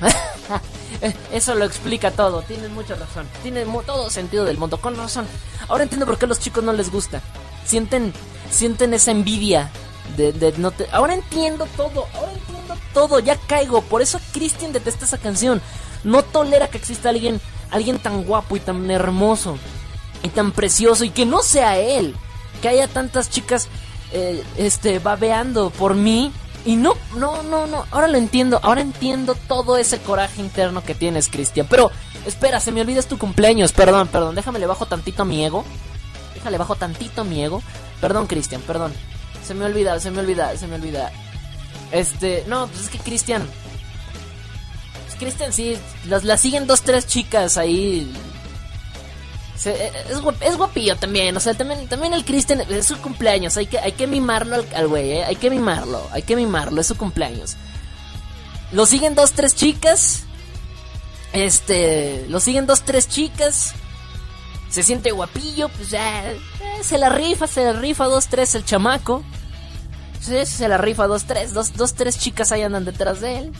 eso 1.31 1.55
lo 1.55 1.65
explica 1.65 2.11
todo, 2.11 2.43
tienes 2.43 2.69
mucha 2.69 2.95
razón. 2.95 3.27
Tiene 3.41 3.65
todo 3.85 4.09
sentido 4.09 4.45
del 4.45 4.57
mundo, 4.57 4.77
con 4.77 4.95
razón. 4.95 5.25
Ahora 5.67 5.83
entiendo 5.83 6.05
por 6.05 6.17
qué 6.17 6.25
a 6.25 6.27
los 6.27 6.39
chicos 6.39 6.63
no 6.63 6.73
les 6.73 6.91
gusta. 6.91 7.21
Sienten, 7.65 8.13
sienten 8.51 8.93
esa 8.93 9.09
envidia 9.11 9.71
de, 10.17 10.33
de. 10.33 10.53
Ahora 10.91 11.15
entiendo 11.15 11.67
todo, 11.75 12.07
ahora 12.13 12.31
entiendo 12.31 12.75
todo, 12.93 13.19
ya 13.19 13.37
caigo. 13.37 13.81
Por 13.81 14.01
eso 14.01 14.19
Christian 14.31 14.71
detesta 14.71 15.05
esa 15.05 15.17
canción. 15.17 15.61
No 16.03 16.23
tolera 16.23 16.69
que 16.69 16.77
exista 16.77 17.09
alguien, 17.09 17.39
alguien 17.71 17.99
tan 17.99 18.23
guapo 18.23 18.55
y 18.55 18.59
tan 18.59 18.89
hermoso 18.91 19.57
y 20.23 20.29
tan 20.29 20.51
precioso 20.51 21.03
y 21.05 21.09
que 21.09 21.25
no 21.25 21.41
sea 21.41 21.77
él. 21.77 22.15
Que 22.61 22.69
haya 22.69 22.87
tantas 22.87 23.29
chicas 23.29 23.67
eh, 24.11 24.43
este, 24.57 24.99
babeando 24.99 25.69
por 25.69 25.95
mí. 25.95 26.31
Y 26.65 26.77
no, 26.77 26.95
no, 27.15 27.43
no, 27.43 27.67
no. 27.67 27.85
Ahora 27.91 28.07
lo 28.07 28.17
entiendo. 28.17 28.59
Ahora 28.63 28.81
entiendo 28.81 29.35
todo 29.47 29.77
ese 29.77 29.99
coraje 29.99 30.41
interno 30.41 30.83
que 30.83 30.95
tienes, 30.95 31.27
Cristian. 31.27 31.67
Pero, 31.69 31.91
espera, 32.25 32.59
se 32.59 32.71
me 32.71 32.81
olvida 32.81 32.99
es 32.99 33.07
tu 33.07 33.19
cumpleaños. 33.19 33.71
Perdón, 33.71 34.07
perdón. 34.07 34.35
Déjame 34.35 34.59
le 34.59 34.65
bajo 34.65 34.87
tantito 34.87 35.21
a 35.21 35.25
mi 35.25 35.45
ego. 35.45 35.63
Déjale 36.33 36.57
bajo 36.57 36.75
tantito 36.75 37.21
a 37.21 37.23
mi 37.23 37.43
ego. 37.43 37.61
Perdón, 38.01 38.25
Cristian, 38.25 38.61
perdón. 38.61 38.93
Se 39.45 39.53
me 39.53 39.65
olvida, 39.65 39.99
se 39.99 40.09
me 40.09 40.21
olvida, 40.21 40.57
se 40.57 40.65
me 40.65 40.75
olvida. 40.75 41.11
Este, 41.91 42.43
no, 42.47 42.67
pues 42.67 42.85
es 42.85 42.89
que 42.89 42.97
Cristian. 42.97 43.47
Pues 45.17 45.33
Cristian, 45.35 45.53
sí. 45.53 45.77
Las, 46.07 46.23
las 46.23 46.41
siguen 46.41 46.67
dos, 46.67 46.81
tres 46.81 47.07
chicas 47.07 47.57
ahí 47.57 48.11
es, 49.63 50.57
guapillo 50.57 50.95
también, 50.97 51.35
o 51.35 51.39
sea, 51.39 51.53
también, 51.53 51.87
también 51.87 52.13
el 52.13 52.25
Cristian 52.25 52.61
es 52.69 52.87
su 52.87 52.97
cumpleaños, 52.97 53.57
hay 53.57 53.67
que, 53.67 53.79
hay 53.79 53.93
que 53.93 54.07
mimarlo 54.07 54.63
al 54.75 54.87
güey, 54.87 55.13
¿eh? 55.13 55.23
hay 55.23 55.35
que 55.35 55.49
mimarlo, 55.49 56.05
hay 56.11 56.23
que 56.23 56.35
mimarlo, 56.35 56.81
es 56.81 56.87
su 56.87 56.97
cumpleaños. 56.97 57.55
Lo 58.71 58.85
siguen 58.85 59.15
dos, 59.15 59.31
tres 59.31 59.55
chicas, 59.55 60.23
este, 61.33 62.25
lo 62.27 62.39
siguen 62.39 62.65
dos, 62.65 62.81
tres 62.81 63.07
chicas, 63.07 63.73
se 64.69 64.83
siente 64.83 65.11
guapillo, 65.11 65.69
pues 65.69 65.89
ya, 65.89 66.31
eh, 66.31 66.37
se 66.81 66.97
la 66.97 67.09
rifa, 67.09 67.47
se 67.47 67.63
la 67.63 67.73
rifa 67.73 68.05
dos, 68.05 68.27
tres 68.27 68.55
el 68.55 68.65
chamaco. 68.65 69.23
Sí, 70.19 70.45
se 70.45 70.67
la 70.67 70.77
rifa 70.77 71.05
dos, 71.05 71.25
tres, 71.25 71.53
dos, 71.53 71.73
dos, 71.73 71.93
tres 71.93 72.17
chicas 72.17 72.51
ahí 72.51 72.63
andan 72.63 72.83
detrás 72.83 73.21
de 73.21 73.37
él. 73.37 73.51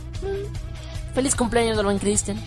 Feliz 1.16 1.36
cumpleaños 1.36 1.78
al 1.78 1.86
buen 1.86 1.97
Cristian. 1.97 2.38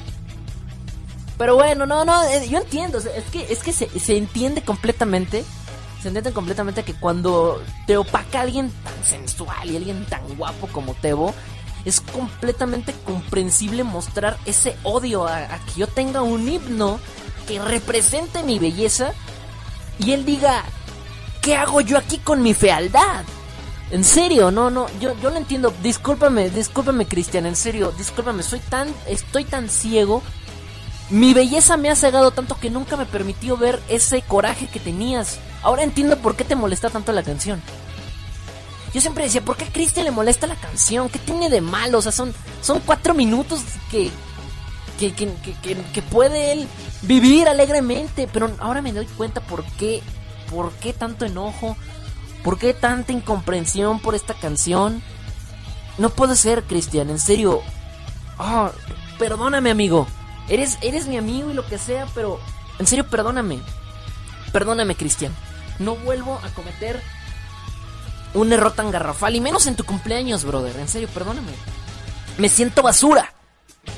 Pero 1.38 1.54
bueno, 1.54 1.86
no, 1.86 2.04
no, 2.04 2.22
eh, 2.24 2.48
yo 2.48 2.58
entiendo. 2.58 2.98
Es 2.98 3.24
que, 3.32 3.50
es 3.50 3.62
que 3.62 3.72
se, 3.72 3.88
se, 3.98 4.16
entiende 4.16 4.62
completamente. 4.62 5.44
Se 6.02 6.08
entiende 6.08 6.32
completamente 6.32 6.84
que 6.84 6.94
cuando 6.94 7.60
te 7.86 7.96
opaca 7.96 8.42
alguien 8.42 8.70
tan 8.84 9.04
sensual 9.04 9.70
y 9.70 9.76
alguien 9.76 10.04
tan 10.06 10.22
guapo 10.36 10.68
como 10.68 10.94
Tebo, 10.94 11.34
es 11.84 12.00
completamente 12.00 12.94
comprensible 13.04 13.82
mostrar 13.84 14.36
ese 14.44 14.76
odio 14.82 15.26
a 15.26 15.58
que 15.66 15.80
yo 15.80 15.86
tenga 15.86 16.22
un 16.22 16.48
himno 16.48 17.00
que 17.48 17.58
represente 17.58 18.42
mi 18.42 18.58
belleza 18.58 19.12
y 19.98 20.12
él 20.12 20.24
diga, 20.24 20.64
¿qué 21.40 21.56
hago 21.56 21.80
yo 21.80 21.98
aquí 21.98 22.18
con 22.18 22.42
mi 22.42 22.54
fealdad? 22.54 23.24
En 23.90 24.04
serio, 24.04 24.50
no, 24.50 24.70
no, 24.70 24.86
yo, 25.00 25.14
yo 25.20 25.30
lo 25.30 25.36
entiendo. 25.36 25.72
Discúlpame, 25.82 26.50
discúlpame, 26.50 27.06
Cristian, 27.06 27.46
en 27.46 27.56
serio, 27.56 27.92
discúlpame, 27.96 28.42
soy 28.42 28.60
tan, 28.60 28.94
estoy 29.06 29.44
tan 29.44 29.68
ciego 29.68 30.22
mi 31.10 31.32
belleza 31.32 31.78
me 31.78 31.88
ha 31.88 31.96
cegado 31.96 32.32
tanto 32.32 32.58
que 32.58 32.68
nunca 32.68 32.96
me 32.96 33.06
permitió 33.06 33.56
ver 33.56 33.80
ese 33.88 34.20
coraje 34.22 34.66
que 34.66 34.78
tenías. 34.78 35.38
Ahora 35.62 35.82
entiendo 35.82 36.18
por 36.18 36.36
qué 36.36 36.44
te 36.44 36.54
molesta 36.54 36.90
tanto 36.90 37.12
la 37.12 37.22
canción. 37.22 37.62
Yo 38.92 39.00
siempre 39.00 39.24
decía, 39.24 39.42
¿por 39.42 39.56
qué 39.56 39.64
a 39.64 39.72
Cristian 39.72 40.04
le 40.04 40.10
molesta 40.10 40.46
la 40.46 40.56
canción? 40.56 41.08
¿Qué 41.08 41.18
tiene 41.18 41.48
de 41.48 41.60
malo? 41.60 41.98
O 41.98 42.02
sea, 42.02 42.12
son, 42.12 42.34
son 42.60 42.80
cuatro 42.80 43.14
minutos 43.14 43.62
que 43.90 44.10
que, 44.98 45.12
que, 45.12 45.32
que, 45.62 45.76
que, 45.76 46.02
puede 46.02 46.50
él 46.50 46.66
vivir 47.02 47.46
alegremente. 47.48 48.28
Pero 48.30 48.50
ahora 48.58 48.82
me 48.82 48.92
doy 48.92 49.06
cuenta 49.06 49.40
por 49.40 49.64
qué, 49.64 50.02
por 50.50 50.72
qué 50.72 50.92
tanto 50.92 51.24
enojo, 51.24 51.76
por 52.42 52.58
qué 52.58 52.74
tanta 52.74 53.12
incomprensión 53.12 54.00
por 54.00 54.14
esta 54.14 54.34
canción. 54.34 55.02
No 55.98 56.10
puede 56.10 56.36
ser, 56.36 56.62
Cristian, 56.64 57.10
en 57.10 57.18
serio. 57.18 57.60
Oh, 58.38 58.70
perdóname, 59.18 59.70
amigo. 59.70 60.06
Eres, 60.48 60.78
eres 60.80 61.06
mi 61.06 61.16
amigo 61.16 61.50
y 61.50 61.54
lo 61.54 61.66
que 61.66 61.78
sea, 61.78 62.06
pero 62.14 62.40
en 62.78 62.86
serio, 62.86 63.08
perdóname. 63.08 63.60
Perdóname, 64.52 64.94
Cristian. 64.94 65.34
No 65.78 65.96
vuelvo 65.96 66.40
a 66.42 66.48
cometer 66.50 67.02
un 68.34 68.52
error 68.52 68.72
tan 68.72 68.90
garrafal 68.90 69.34
y 69.34 69.40
menos 69.40 69.66
en 69.66 69.76
tu 69.76 69.84
cumpleaños, 69.84 70.44
brother. 70.44 70.76
En 70.76 70.88
serio, 70.88 71.08
perdóname. 71.12 71.52
Me 72.38 72.48
siento 72.48 72.82
basura. 72.82 73.32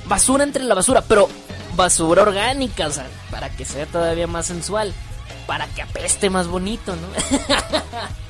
Basura 0.07 0.45
entre 0.45 0.65
la 0.65 0.75
basura, 0.75 1.03
pero 1.03 1.29
basura 1.77 2.23
orgánica, 2.23 2.87
o 2.87 2.91
sea, 2.91 3.07
para 3.31 3.51
que 3.51 3.65
sea 3.65 3.87
todavía 3.87 4.27
más 4.27 4.47
sensual. 4.47 4.93
Para 5.47 5.67
que 5.69 5.83
apeste 5.83 6.31
más 6.31 6.47
bonito, 6.47 6.95
¿no? 6.97 7.09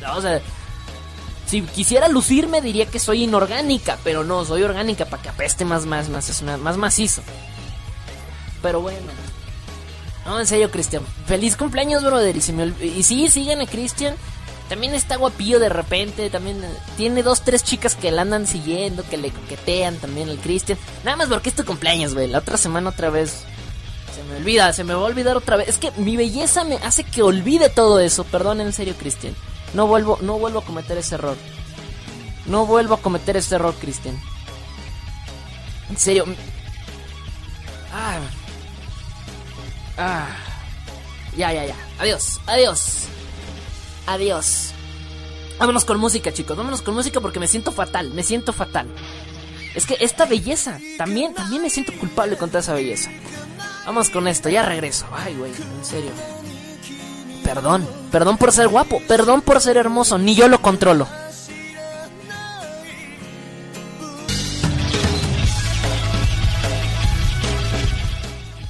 no 0.00 0.16
o 0.16 0.20
sea, 0.20 0.40
si 1.46 1.62
quisiera 1.62 2.08
lucirme 2.08 2.60
diría 2.60 2.86
que 2.86 2.98
soy 2.98 3.24
inorgánica, 3.24 3.98
pero 4.04 4.24
no, 4.24 4.44
soy 4.44 4.62
orgánica 4.62 5.06
para 5.06 5.22
que 5.22 5.28
apeste 5.30 5.64
más, 5.64 5.86
más, 5.86 6.08
más, 6.08 6.28
es 6.28 6.42
más 6.42 6.76
macizo. 6.76 7.22
Pero 8.62 8.80
bueno. 8.80 9.06
No, 10.26 10.38
en 10.38 10.46
serio, 10.46 10.70
Cristian. 10.70 11.02
Feliz 11.26 11.56
cumpleaños, 11.56 12.04
brother. 12.04 12.36
Y, 12.36 12.40
si 12.42 12.52
y 13.24 13.30
sí, 13.30 13.50
a 13.50 13.66
Cristian. 13.66 14.14
También 14.68 14.94
está 14.94 15.16
guapillo 15.16 15.58
de 15.58 15.70
repente. 15.70 16.28
También 16.28 16.62
eh, 16.62 16.68
tiene 16.98 17.22
dos, 17.22 17.42
tres 17.42 17.64
chicas 17.64 17.94
que 17.94 18.12
le 18.12 18.20
andan 18.20 18.46
siguiendo, 18.46 19.02
que 19.08 19.16
le 19.16 19.30
coquetean 19.30 19.96
también 19.96 20.28
al 20.28 20.38
Cristian. 20.38 20.78
Nada 21.02 21.16
más 21.16 21.28
porque 21.28 21.48
es 21.48 21.54
tu 21.54 21.64
cumpleaños, 21.64 22.12
güey. 22.12 22.28
La 22.28 22.38
otra 22.38 22.58
semana 22.58 22.90
otra 22.90 23.08
vez. 23.08 23.44
Se 24.14 24.22
me 24.24 24.36
olvida, 24.36 24.72
se 24.72 24.84
me 24.84 24.94
va 24.94 25.00
a 25.00 25.04
olvidar 25.04 25.36
otra 25.36 25.56
vez. 25.56 25.68
Es 25.68 25.78
que 25.78 25.90
mi 25.92 26.16
belleza 26.16 26.64
me 26.64 26.76
hace 26.76 27.04
que 27.04 27.22
olvide 27.22 27.68
todo 27.68 28.00
eso. 28.00 28.24
Perdón, 28.24 28.60
en 28.60 28.72
serio, 28.72 28.94
Cristian. 28.98 29.34
No 29.74 29.86
vuelvo, 29.86 30.18
no 30.22 30.38
vuelvo 30.38 30.60
a 30.60 30.64
cometer 30.64 30.98
ese 30.98 31.16
error. 31.16 31.36
No 32.46 32.66
vuelvo 32.66 32.94
a 32.94 33.02
cometer 33.02 33.36
ese 33.36 33.56
error, 33.56 33.74
Cristian. 33.74 34.18
En 35.90 35.96
serio. 35.96 36.24
Ah. 37.92 38.20
Ah. 39.96 40.26
Ya, 41.36 41.52
ya, 41.52 41.66
ya. 41.66 41.76
Adiós, 41.98 42.40
adiós. 42.46 43.04
Adiós. 44.06 44.72
Vámonos 45.58 45.84
con 45.84 45.98
música, 45.98 46.32
chicos. 46.32 46.56
Vámonos 46.56 46.82
con 46.82 46.94
música 46.94 47.20
porque 47.20 47.40
me 47.40 47.48
siento 47.48 47.72
fatal. 47.72 48.10
Me 48.12 48.22
siento 48.22 48.52
fatal. 48.52 48.88
Es 49.74 49.86
que 49.86 49.96
esta 50.00 50.24
belleza, 50.24 50.80
también, 50.96 51.34
también 51.34 51.62
me 51.62 51.70
siento 51.70 51.92
culpable 51.98 52.36
con 52.36 52.48
toda 52.48 52.60
esa 52.60 52.74
belleza. 52.74 53.10
Vamos 53.88 54.10
con 54.10 54.28
esto, 54.28 54.50
ya 54.50 54.62
regreso. 54.62 55.06
Ay, 55.16 55.34
güey, 55.34 55.50
en 55.50 55.82
serio. 55.82 56.10
Perdón, 57.42 57.88
perdón 58.12 58.36
por 58.36 58.52
ser 58.52 58.68
guapo, 58.68 59.00
perdón 59.08 59.40
por 59.40 59.62
ser 59.62 59.78
hermoso, 59.78 60.18
ni 60.18 60.34
yo 60.34 60.46
lo 60.46 60.60
controlo. 60.60 61.08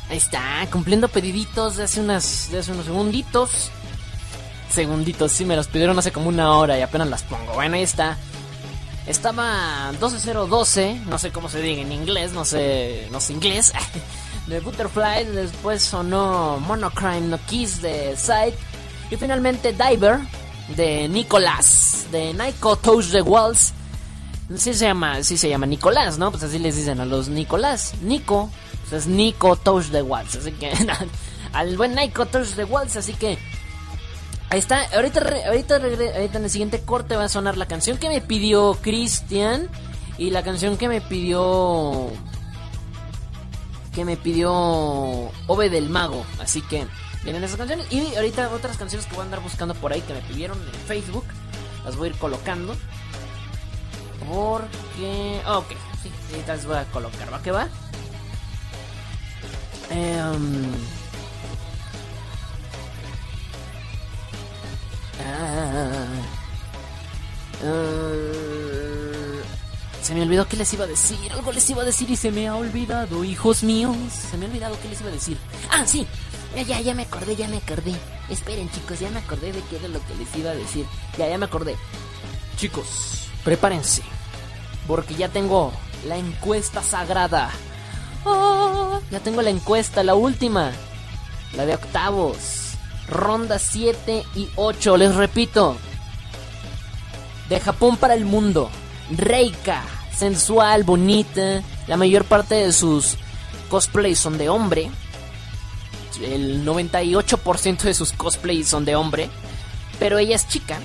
Ahí 0.09 0.19
está, 0.19 0.65
cumpliendo 0.71 1.09
pediditos 1.09 1.75
de 1.75 1.83
hace, 1.83 2.01
unas, 2.01 2.53
de 2.53 2.61
hace 2.61 2.71
unos 2.71 2.87
segunditos. 2.87 3.73
Segunditos, 4.71 5.33
sí, 5.33 5.45
me 5.45 5.57
los 5.57 5.67
pidieron 5.67 5.99
hace 5.99 6.13
como 6.13 6.29
una 6.29 6.53
hora 6.53 6.79
y 6.79 6.83
apenas 6.83 7.09
las 7.09 7.25
pongo. 7.25 7.55
Bueno, 7.55 7.75
ahí 7.75 7.83
está. 7.83 8.17
Estaba 9.09 9.91
12012, 9.99 11.01
no 11.07 11.19
sé 11.19 11.33
cómo 11.33 11.49
se 11.49 11.61
diga 11.61 11.83
en 11.83 11.91
inglés, 11.91 12.31
no 12.31 12.45
sé, 12.45 13.09
no 13.11 13.21
sé 13.21 13.33
inglés. 13.33 13.73
de 14.49 14.61
Butterfly, 14.61 15.27
después 15.27 15.83
sonó 15.83 16.59
Monocrime 16.61 17.29
No 17.29 17.39
Kiss 17.47 17.83
de 17.83 18.17
Side 18.17 18.55
y 19.11 19.17
finalmente 19.17 19.73
Diver 19.75 20.19
de 20.75 21.09
Nicolás, 21.09 22.07
de 22.11 22.33
Nico 22.33 22.77
Touch 22.77 23.11
the 23.11 23.23
Walls. 23.23 23.75
Sí 24.57 24.73
se 24.73 24.87
llama, 24.87 25.23
sí 25.23 25.37
se 25.37 25.51
llama 25.51 25.67
Nicolás, 25.67 26.19
¿no? 26.19 26.31
Pues 26.31 26.43
así 26.43 26.59
les 26.59 26.77
dicen 26.77 27.01
a 27.01 27.05
los 27.05 27.29
Nicolás. 27.29 27.95
Nico, 28.01 28.51
pues 28.81 29.05
es 29.05 29.07
Nico 29.07 29.57
Touch 29.57 29.91
the 29.91 30.01
Walls, 30.01 30.37
así 30.37 30.53
que 30.53 30.73
al 31.53 31.77
buen 31.77 31.95
Nico 31.95 32.25
Touch 32.27 32.55
the 32.55 32.65
Walls, 32.65 32.97
así 32.97 33.13
que 33.13 33.39
ahí 34.49 34.59
está. 34.59 34.85
Ahorita 34.95 35.21
ahorita 35.47 35.77
ahorita 35.77 36.39
en 36.39 36.45
el 36.45 36.51
siguiente 36.51 36.81
corte 36.81 37.17
va 37.17 37.25
a 37.25 37.29
sonar 37.29 37.59
la 37.59 37.67
canción 37.67 37.99
que 37.99 38.09
me 38.09 38.23
pidió 38.23 38.79
Cristian 38.81 39.69
y 40.17 40.31
la 40.31 40.43
canción 40.43 40.79
que 40.79 40.89
me 40.89 41.03
pidió 41.03 42.11
me 44.05 44.17
pidió 44.17 44.53
Ove 45.47 45.71
del 45.71 45.89
Mago, 45.89 46.25
así 46.39 46.63
que 46.63 46.87
vienen 47.25 47.45
esas 47.45 47.57
canciones. 47.57 47.87
Y 47.91 48.15
ahorita 48.15 48.51
otras 48.51 48.77
canciones 48.77 49.07
que 49.07 49.13
voy 49.15 49.23
a 49.23 49.25
andar 49.25 49.41
buscando 49.41 49.75
por 49.75 49.93
ahí 49.93 50.01
que 50.03 50.15
me 50.15 50.21
pidieron 50.23 50.59
en 50.61 50.81
Facebook. 50.87 51.25
Las 51.85 51.97
voy 51.97 52.09
a 52.09 52.13
ir 52.13 52.19
colocando. 52.19 52.77
Porque... 54.29 55.41
ok, 55.47 55.69
sí, 56.03 56.11
ahorita 56.33 56.57
las 56.57 56.67
voy 56.67 56.77
a 56.77 56.85
colocar. 56.87 57.33
¿Va 57.33 57.43
que 57.43 57.51
va? 57.51 57.69
Um... 59.91 60.99
Ah, 65.21 66.07
se 70.03 70.15
me 70.15 70.23
olvidó 70.23 70.47
que 70.47 70.57
les 70.57 70.73
iba 70.73 70.85
a 70.85 70.89
decir. 70.89 71.19
Algo 71.33 71.53
les 71.53 71.69
iba 71.71 71.83
a 71.83 71.85
decir 71.85 72.11
y 72.11 72.17
se 72.17 72.31
me 72.31 72.49
ha 72.49 72.57
olvidado, 72.57 73.25
hijos 73.25 73.63
míos. 73.63 73.97
Se 74.31 74.37
me 74.37 74.47
ha 74.47 74.49
olvidado 74.49 74.81
que 74.81 74.89
les 74.89 75.01
iba 75.01 75.11
a 75.11 75.13
decir. 75.13 75.39
Ah, 75.71 75.85
sí. 75.87 76.07
Ya, 76.57 76.63
ya, 76.63 76.81
ya 76.81 76.95
me 76.95 77.03
acordé, 77.03 77.37
ya 77.37 77.49
me 77.49 77.59
acordé. 77.59 77.95
Esperen, 78.29 78.71
chicos, 78.71 79.01
ya 79.01 79.11
me 79.11 79.19
acordé 79.19 79.53
de 79.53 79.61
qué 79.63 79.77
era 79.77 79.89
lo 79.89 80.01
que 80.07 80.15
les 80.15 80.35
iba 80.37 80.51
a 80.51 80.55
decir. 80.55 80.87
Ya, 81.19 81.29
ya 81.29 81.39
me 81.39 81.47
acordé. 81.47 81.77
Chicos, 82.57 83.29
prepárense. 83.45 84.03
Porque 84.87 85.15
ya 85.15 85.29
tengo 85.29 85.73
la 86.07 86.17
encuesta 86.17 86.83
sagrada. 86.83 87.51
Oh, 88.25 89.01
ya 89.11 89.21
tengo 89.21 89.43
la 89.43 89.51
encuesta, 89.51 90.03
la 90.03 90.15
última. 90.15 90.73
La 91.57 91.67
de 91.67 91.75
octavos. 91.75 92.73
Ronda 93.09 93.59
7 93.59 94.25
y 94.35 94.49
8, 94.57 94.97
les 94.97 95.15
repito. 95.15 95.77
De 97.49 97.61
Japón 97.61 97.97
para 97.97 98.15
el 98.15 98.25
mundo. 98.25 98.71
Reika, 99.11 99.83
sensual, 100.17 100.85
bonita. 100.85 101.63
La 101.87 101.97
mayor 101.97 102.25
parte 102.25 102.55
de 102.55 102.73
sus 102.73 103.17
cosplays 103.69 104.19
son 104.19 104.39
de 104.39 104.49
hombre 104.49 104.91
el 106.23 106.65
98% 106.65 107.83
de 107.83 107.95
sus 107.95 108.13
cosplays 108.13 108.69
son 108.69 108.85
de 108.85 108.97
hombre, 108.97 109.31
pero 109.99 110.19
ella 110.19 110.37
es 110.37 110.49
chica. 110.49 110.79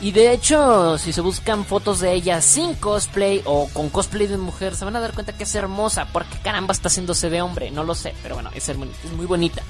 Y 0.00 0.12
de 0.12 0.32
hecho, 0.32 0.96
si 0.96 1.12
se 1.12 1.20
buscan 1.20 1.64
fotos 1.64 1.98
de 1.98 2.12
ella 2.12 2.40
sin 2.40 2.74
cosplay 2.74 3.42
o 3.44 3.68
con 3.72 3.88
cosplay 3.88 4.28
de 4.28 4.36
mujer, 4.36 4.76
se 4.76 4.84
van 4.84 4.94
a 4.94 5.00
dar 5.00 5.12
cuenta 5.12 5.32
que 5.32 5.42
es 5.42 5.54
hermosa, 5.54 6.06
porque 6.12 6.38
caramba 6.38 6.72
está 6.72 6.88
haciéndose 6.88 7.30
de 7.30 7.42
hombre, 7.42 7.70
no 7.72 7.82
lo 7.82 7.94
sé, 7.96 8.14
pero 8.22 8.36
bueno, 8.36 8.50
es, 8.54 8.70
muy 8.76 9.26
bonita. 9.26 9.62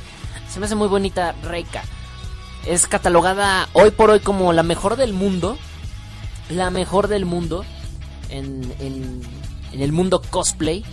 Se 0.51 0.61
me 0.61 0.67
hace 0.67 0.75
muy 0.75 0.89
bonita 0.89 1.35
Reika. 1.43 1.83
Es 2.67 2.87
catalogada 2.87 3.69
hoy 3.73 3.91
por 3.91 4.11
hoy 4.11 4.21
como 4.21 4.53
la 4.53 4.63
mejor 4.63 4.97
del 4.97 5.15
mundo. 5.15 5.57
La 6.51 6.71
mejor 6.71 7.09
del 7.09 7.25
mundo 7.25 7.65
en, 8.31 8.75
en, 8.79 9.21
en 9.73 9.81
el 9.81 9.93
mundo 9.93 10.23
cosplay. 10.31 10.85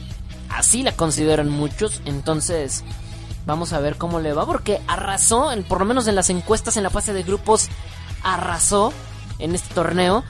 Así 0.49 0.83
la 0.83 0.95
consideran 0.95 1.49
muchos. 1.49 2.01
Entonces, 2.05 2.83
Vamos 3.45 3.73
a 3.73 3.79
ver 3.79 3.97
cómo 3.97 4.19
le 4.19 4.33
va, 4.33 4.45
porque 4.45 4.81
arrasó, 4.87 5.51
por 5.67 5.79
lo 5.79 5.85
menos 5.85 6.07
en 6.07 6.15
las 6.15 6.29
encuestas 6.31 6.77
en 6.77 6.83
la 6.83 6.89
fase 6.89 7.13
de 7.13 7.21
grupos, 7.21 7.69
arrasó 8.23 8.91
en 9.37 9.53
este 9.53 9.73
torneo. 9.73 10.23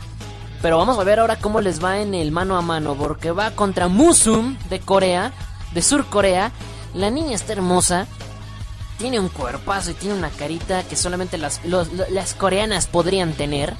Pero 0.62 0.78
vamos 0.78 1.00
a 1.00 1.04
ver 1.04 1.20
ahora 1.20 1.38
cómo 1.38 1.62
les 1.62 1.84
va 1.84 2.00
en 2.00 2.14
el 2.14 2.32
mano 2.32 2.58
a 2.58 2.62
mano, 2.62 2.96
porque 2.96 3.32
va 3.32 3.52
contra 3.52 3.88
Musum 3.88 4.58
de 4.70 4.80
Corea, 4.80 5.32
de 5.74 5.82
Sur 5.82 6.06
Corea. 6.08 6.52
La 6.94 7.10
niña 7.10 7.36
está 7.36 7.54
hermosa, 7.54 8.08
tiene 8.98 9.20
un 9.20 9.30
cuerpazo 9.30 9.92
y 9.92 9.96
tiene 9.96 10.16
una 10.16 10.30
carita 10.30 10.84
que 10.84 10.96
solamente 10.98 11.38
las 11.38 12.34
coreanas 12.38 12.88
podrían 12.88 13.34
tener. 13.34 13.76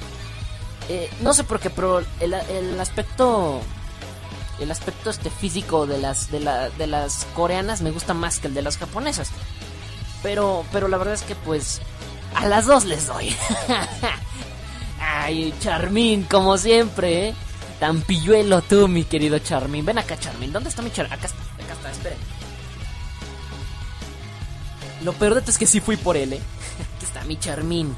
Eh, 0.88 1.10
no 1.20 1.34
sé 1.34 1.44
por 1.44 1.58
qué, 1.60 1.70
pero 1.70 1.98
el, 2.20 2.34
el 2.34 2.80
aspecto 2.80 3.60
el 4.60 4.70
aspecto 4.70 5.10
este 5.10 5.30
físico 5.30 5.86
de 5.86 5.98
las 5.98 6.30
de, 6.30 6.40
la, 6.40 6.70
de 6.70 6.86
las 6.86 7.26
coreanas 7.34 7.82
me 7.82 7.90
gusta 7.90 8.14
más 8.14 8.38
que 8.38 8.48
el 8.48 8.54
de 8.54 8.62
las 8.62 8.78
japonesas. 8.78 9.30
Pero 10.22 10.64
pero 10.72 10.88
la 10.88 10.96
verdad 10.96 11.14
es 11.14 11.22
que 11.22 11.34
pues 11.34 11.80
a 12.34 12.46
las 12.46 12.66
dos 12.66 12.84
les 12.84 13.06
doy. 13.06 13.34
Ay, 15.00 15.54
Charmín, 15.60 16.24
como 16.24 16.58
siempre, 16.58 17.28
¿eh? 17.28 17.34
Tan 17.80 18.00
pilluelo 18.00 18.62
tú, 18.62 18.88
mi 18.88 19.04
querido 19.04 19.38
Charmín. 19.38 19.84
Ven 19.84 19.98
acá, 19.98 20.18
Charmín. 20.18 20.52
¿Dónde 20.52 20.70
está 20.70 20.82
mi 20.82 20.90
Charmín? 20.90 21.12
Acá 21.12 21.26
está, 21.26 21.42
acá 21.62 21.72
está, 21.74 21.90
esperen. 21.90 22.18
Lo 25.02 25.12
peor 25.12 25.34
de 25.34 25.40
todo 25.42 25.50
es 25.50 25.58
que 25.58 25.66
sí 25.66 25.80
fui 25.80 25.96
por 25.96 26.16
él, 26.16 26.32
¿eh? 26.32 26.40
Aquí 26.96 27.04
está 27.04 27.24
mi 27.24 27.38
Charmín. 27.38 27.94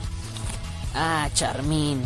Ah, 0.95 1.29
Charmín. 1.33 2.03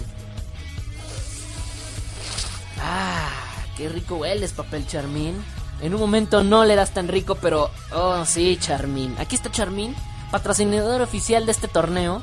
Ah. 2.83 3.53
Qué 3.77 3.89
rico 3.89 4.17
hueles, 4.17 4.53
papel 4.53 4.87
Charmín. 4.87 5.43
En 5.81 5.95
un 5.95 6.01
momento 6.01 6.45
no 6.45 6.65
le 6.65 6.77
das 6.77 6.93
tan 6.93 7.09
rico, 7.09 7.37
pero... 7.37 7.71
Oh, 7.93 8.25
sí, 8.27 8.59
Charmín. 8.61 9.17
Aquí 9.19 9.35
está 9.35 9.51
Charmín, 9.51 9.97
patrocinador 10.31 11.01
oficial 11.01 11.47
de 11.47 11.53
este 11.53 11.69
torneo. 11.69 12.23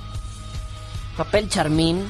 Papel 1.17 1.49
Charmín. 1.49 2.09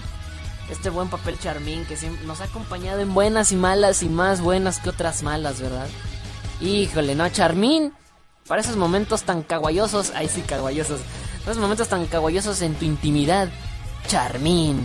Este 0.69 0.91
buen 0.91 1.09
papel 1.09 1.39
Charmín 1.39 1.85
que 1.85 1.97
nos 2.25 2.41
ha 2.41 2.43
acompañado 2.43 2.99
en 2.99 3.13
buenas 3.15 3.51
y 3.51 3.55
malas 3.55 4.03
y 4.03 4.09
más 4.09 4.39
buenas 4.41 4.79
que 4.79 4.89
otras 4.89 5.23
malas, 5.23 5.59
¿verdad? 5.59 5.87
Híjole, 6.61 7.15
¿no? 7.15 7.27
Charmín, 7.29 7.91
para 8.47 8.61
esos 8.61 8.75
momentos 8.75 9.23
tan 9.23 9.41
caguayosos, 9.41 10.11
ahí 10.11 10.27
sí 10.27 10.41
caguayosos, 10.41 10.99
esos 11.41 11.57
momentos 11.57 11.87
tan 11.87 12.05
caguayosos 12.05 12.61
en 12.61 12.75
tu 12.75 12.85
intimidad, 12.85 13.49
Charmín. 14.07 14.83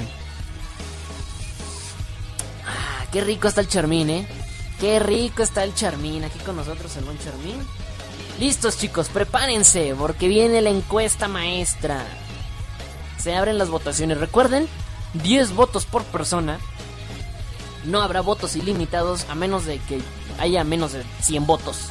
Qué 3.14 3.20
rico 3.20 3.46
está 3.46 3.60
el 3.60 3.68
Charmín, 3.68 4.10
¿eh? 4.10 4.26
Qué 4.80 4.98
rico 4.98 5.44
está 5.44 5.62
el 5.62 5.72
Charmín, 5.72 6.24
aquí 6.24 6.40
con 6.40 6.56
nosotros 6.56 6.96
el 6.96 7.04
buen 7.04 7.16
Charmín. 7.20 7.64
Listos 8.40 8.76
chicos, 8.76 9.08
prepárense, 9.08 9.94
porque 9.96 10.26
viene 10.26 10.60
la 10.60 10.70
encuesta 10.70 11.28
maestra. 11.28 12.04
Se 13.16 13.36
abren 13.36 13.56
las 13.56 13.70
votaciones, 13.70 14.18
recuerden, 14.18 14.66
10 15.22 15.54
votos 15.54 15.86
por 15.86 16.02
persona. 16.02 16.58
No 17.84 18.02
habrá 18.02 18.20
votos 18.20 18.56
ilimitados 18.56 19.26
a 19.30 19.36
menos 19.36 19.64
de 19.64 19.78
que 19.78 20.00
haya 20.40 20.64
menos 20.64 20.92
de 20.92 21.04
100 21.20 21.46
votos. 21.46 21.90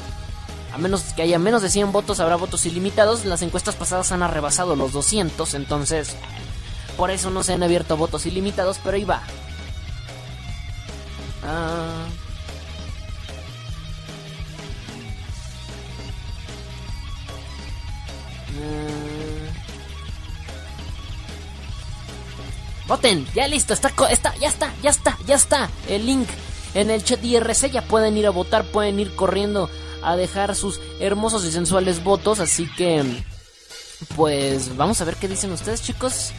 A 0.73 0.77
menos 0.77 1.03
que 1.15 1.21
haya 1.21 1.39
menos 1.39 1.61
de 1.61 1.69
100 1.69 1.93
votos 1.93 2.19
habrá 2.19 2.35
votos 2.35 2.65
ilimitados. 2.65 3.23
Las 3.23 3.43
encuestas 3.43 3.75
pasadas 3.75 4.11
han 4.11 4.29
rebasado 4.29 4.75
los 4.75 4.91
200, 4.91 5.53
entonces 5.53 6.17
por 6.97 7.11
eso 7.11 7.29
no 7.29 7.43
se 7.43 7.53
han 7.53 7.63
abierto 7.63 7.95
votos 7.95 8.25
ilimitados, 8.25 8.77
pero 8.83 8.97
ahí 8.97 9.05
va. 9.05 9.23
Ah. 11.45 12.07
Voten, 22.87 23.25
ya 23.33 23.47
listo, 23.47 23.73
está, 23.73 23.91
está, 24.09 24.35
ya 24.35 24.47
está, 24.49 24.73
ya 24.81 24.89
está, 24.89 25.17
ya 25.25 25.35
está. 25.35 25.69
El 25.87 26.05
link 26.05 26.27
en 26.73 26.91
el 26.91 27.03
chat 27.03 27.23
IRC 27.23 27.71
ya 27.71 27.81
pueden 27.81 28.17
ir 28.17 28.27
a 28.27 28.29
votar, 28.29 28.65
pueden 28.65 28.99
ir 28.99 29.15
corriendo 29.15 29.69
a 30.03 30.15
dejar 30.15 30.55
sus 30.55 30.79
hermosos 30.99 31.45
y 31.45 31.51
sensuales 31.51 32.03
votos. 32.03 32.39
Así 32.39 32.69
que, 32.75 33.03
pues 34.15 34.75
vamos 34.75 34.99
a 35.01 35.05
ver 35.05 35.15
qué 35.15 35.27
dicen 35.27 35.51
ustedes, 35.51 35.81
chicos. 35.81 36.31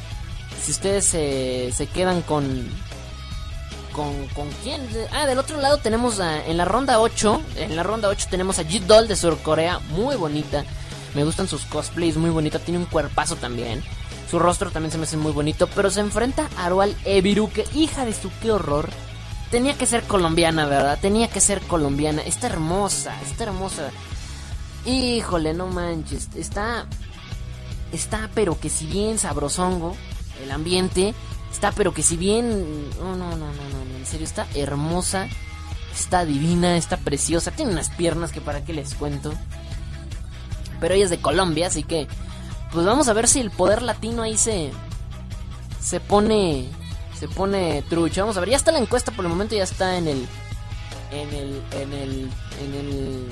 Si 0.63 0.71
ustedes 0.71 1.07
se 1.07 1.87
quedan 1.93 2.23
con, 2.23 2.69
con, 3.95 4.27
con 4.29 4.51
quién. 4.63 4.83
Ah, 5.13 5.27
del 5.27 5.39
otro 5.39 5.59
lado 5.59 5.79
tenemos 5.79 6.21
en 6.21 6.57
la 6.59 6.67
ronda 6.67 7.01
8. 7.01 7.41
En 7.57 7.77
la 7.77 7.83
ronda 7.83 8.09
8 8.09 8.27
tenemos 8.29 8.59
a 8.59 8.65
G-Doll 8.65 9.09
de 9.09 9.17
Surcorea. 9.17 9.79
Muy 9.91 10.17
bonita. 10.17 10.65
Me 11.15 11.25
gustan 11.25 11.49
sus 11.49 11.65
cosplays, 11.65 12.17
muy 12.17 12.31
bonita. 12.31 12.59
Tiene 12.59 12.79
un 12.79 12.87
cuerpazo 12.87 13.37
también. 13.37 13.83
Su 14.31 14.39
rostro 14.39 14.71
también 14.71 14.91
se 14.91 14.99
me 14.99 15.05
hace 15.05 15.17
muy 15.17 15.33
bonito. 15.33 15.69
Pero 15.69 15.89
se 15.91 16.01
enfrenta 16.01 16.51
a 16.57 16.67
Arual 16.67 16.95
Ebiru, 17.05 17.51
que 17.51 17.65
hija 17.75 18.05
de 18.05 18.13
su 18.13 18.31
qué 18.43 18.53
horror. 18.53 18.91
Tenía 19.51 19.79
que 19.79 19.87
ser 19.87 20.03
colombiana, 20.03 20.67
¿verdad? 20.67 20.99
Tenía 21.01 21.29
que 21.29 21.41
ser 21.41 21.61
colombiana. 21.61 22.23
Está 22.23 22.49
hermosa, 22.49 23.15
está 23.23 23.45
hermosa. 23.45 23.91
Híjole, 24.85 25.55
no 25.55 25.69
manches. 25.69 26.29
Está. 26.35 26.87
Está, 27.93 28.29
pero 28.35 28.59
que 28.59 28.69
si 28.69 28.87
bien 28.87 29.19
sabrosongo. 29.19 29.97
El 30.43 30.51
ambiente. 30.51 31.15
Está, 31.55 31.71
pero 31.71 31.95
que 31.95 32.03
si 32.03 32.17
bien. 32.17 32.91
No, 32.99 33.15
no, 33.15 33.31
no, 33.31 33.37
no, 33.37 33.47
no. 33.47 33.97
En 33.97 34.07
serio, 34.07 34.27
está 34.27 34.49
hermosa. 34.57 35.29
Está 35.95 36.25
divina, 36.25 36.77
está 36.77 36.97
preciosa. 36.97 37.53
Tiene 37.53 37.71
unas 37.71 37.91
piernas 37.91 38.33
que 38.33 38.41
para 38.41 38.65
qué 38.65 38.73
les 38.73 38.95
cuento. 38.95 39.33
Pero 40.81 40.95
ella 40.95 41.05
es 41.05 41.11
de 41.11 41.21
Colombia, 41.21 41.69
así 41.69 41.85
que 41.85 42.09
pues 42.73 42.85
vamos 42.85 43.07
a 43.07 43.13
ver 43.13 43.29
si 43.29 43.39
el 43.39 43.53
poder 43.53 43.83
latino 43.83 44.23
ahí 44.23 44.37
se 44.37 44.73
se 45.81 46.01
pone 46.01 46.67
se 47.17 47.29
pone 47.29 47.83
trucha. 47.89 48.23
Vamos 48.23 48.37
a 48.37 48.41
ver, 48.41 48.51
ya 48.51 48.57
está 48.57 48.73
la 48.73 48.81
encuesta 48.81 49.13
por 49.13 49.25
el 49.25 49.31
momento, 49.31 49.55
ya 49.55 49.63
está 49.63 49.97
en 49.97 50.09
el 50.09 50.27
en 51.13 51.29
el 51.29 51.63
en 51.71 51.93
el 51.93 52.31
en 52.61 52.75
el 52.75 53.29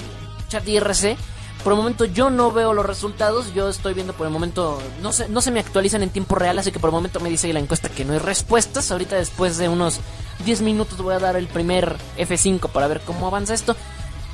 chat 0.49 0.67
IRC. 0.67 1.17
Por 1.63 1.73
el 1.73 1.79
momento 1.79 2.05
yo 2.05 2.31
no 2.31 2.51
veo 2.51 2.73
los 2.73 2.85
resultados, 2.85 3.55
yo 3.55 3.69
estoy 3.69 3.95
viendo 3.95 4.13
por 4.15 4.27
el 4.27 4.33
momento, 4.33 4.83
no 5.01 5.13
se, 5.13 5.29
no 5.29 5.41
se 5.41 5.53
me 5.53 5.61
actualizan 5.61 6.03
en 6.03 6.11
tiempo 6.11 6.35
real, 6.35 6.59
así 6.59 6.73
que 6.73 6.81
por 6.81 6.91
el 6.91 6.95
momento 6.95 7.21
me 7.21 7.31
dice 7.31 7.53
la 7.53 7.61
encuesta 7.61 7.89
que 7.89 8.05
no 8.05 8.13
hay 8.13 8.19
respuestas. 8.19 8.91
Ahorita 8.91 9.17
después 9.17 9.59
de 9.59 9.69
unos 9.69 10.01
10 10.45 10.63
minutos 10.63 10.99
voy 10.99 11.15
a 11.15 11.21
dar 11.21 11.37
el 11.37 11.47
primer 11.47 11.97
F5 12.19 12.69
para 12.69 12.89
ver 12.89 13.01
cómo 13.01 13.29
avanza 13.29 13.55
esto. 13.55 13.77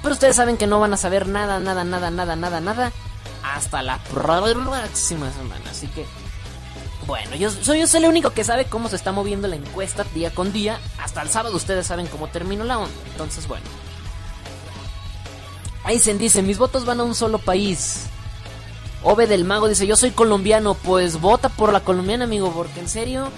Pero 0.02 0.14
ustedes 0.14 0.36
saben 0.36 0.56
que 0.56 0.66
no 0.66 0.80
van 0.80 0.94
a 0.94 0.96
saber 0.96 1.28
nada, 1.28 1.58
nada, 1.58 1.84
nada, 1.84 2.10
nada, 2.10 2.36
nada, 2.36 2.60
nada 2.60 2.92
hasta 3.42 3.82
la 3.82 3.98
próxima 4.04 5.30
semana. 5.32 5.70
Así 5.70 5.86
que, 5.88 6.06
bueno, 7.06 7.36
yo 7.36 7.50
soy, 7.50 7.80
yo 7.80 7.86
soy 7.86 8.02
el 8.02 8.08
único 8.08 8.30
que 8.30 8.44
sabe 8.44 8.66
cómo 8.66 8.88
se 8.88 8.96
está 8.96 9.12
moviendo 9.12 9.48
la 9.48 9.56
encuesta 9.56 10.04
día 10.14 10.30
con 10.30 10.52
día. 10.52 10.78
Hasta 10.98 11.22
el 11.22 11.28
sábado 11.28 11.56
ustedes 11.56 11.86
saben 11.86 12.06
cómo 12.06 12.28
terminó 12.28 12.64
la 12.64 12.78
onda. 12.78 12.94
Entonces, 13.12 13.46
bueno. 13.46 13.66
Aizen 15.88 16.18
dice, 16.18 16.42
mis 16.42 16.58
votos 16.58 16.84
van 16.84 17.00
a 17.00 17.02
un 17.02 17.14
solo 17.14 17.38
país. 17.38 18.08
Ove 19.02 19.26
del 19.26 19.46
Mago 19.46 19.68
dice, 19.68 19.86
yo 19.86 19.96
soy 19.96 20.10
colombiano. 20.10 20.74
Pues 20.74 21.18
vota 21.18 21.48
por 21.48 21.72
la 21.72 21.80
colombiana, 21.80 22.24
amigo, 22.24 22.52
porque 22.52 22.80
en 22.80 22.88
serio... 22.88 23.30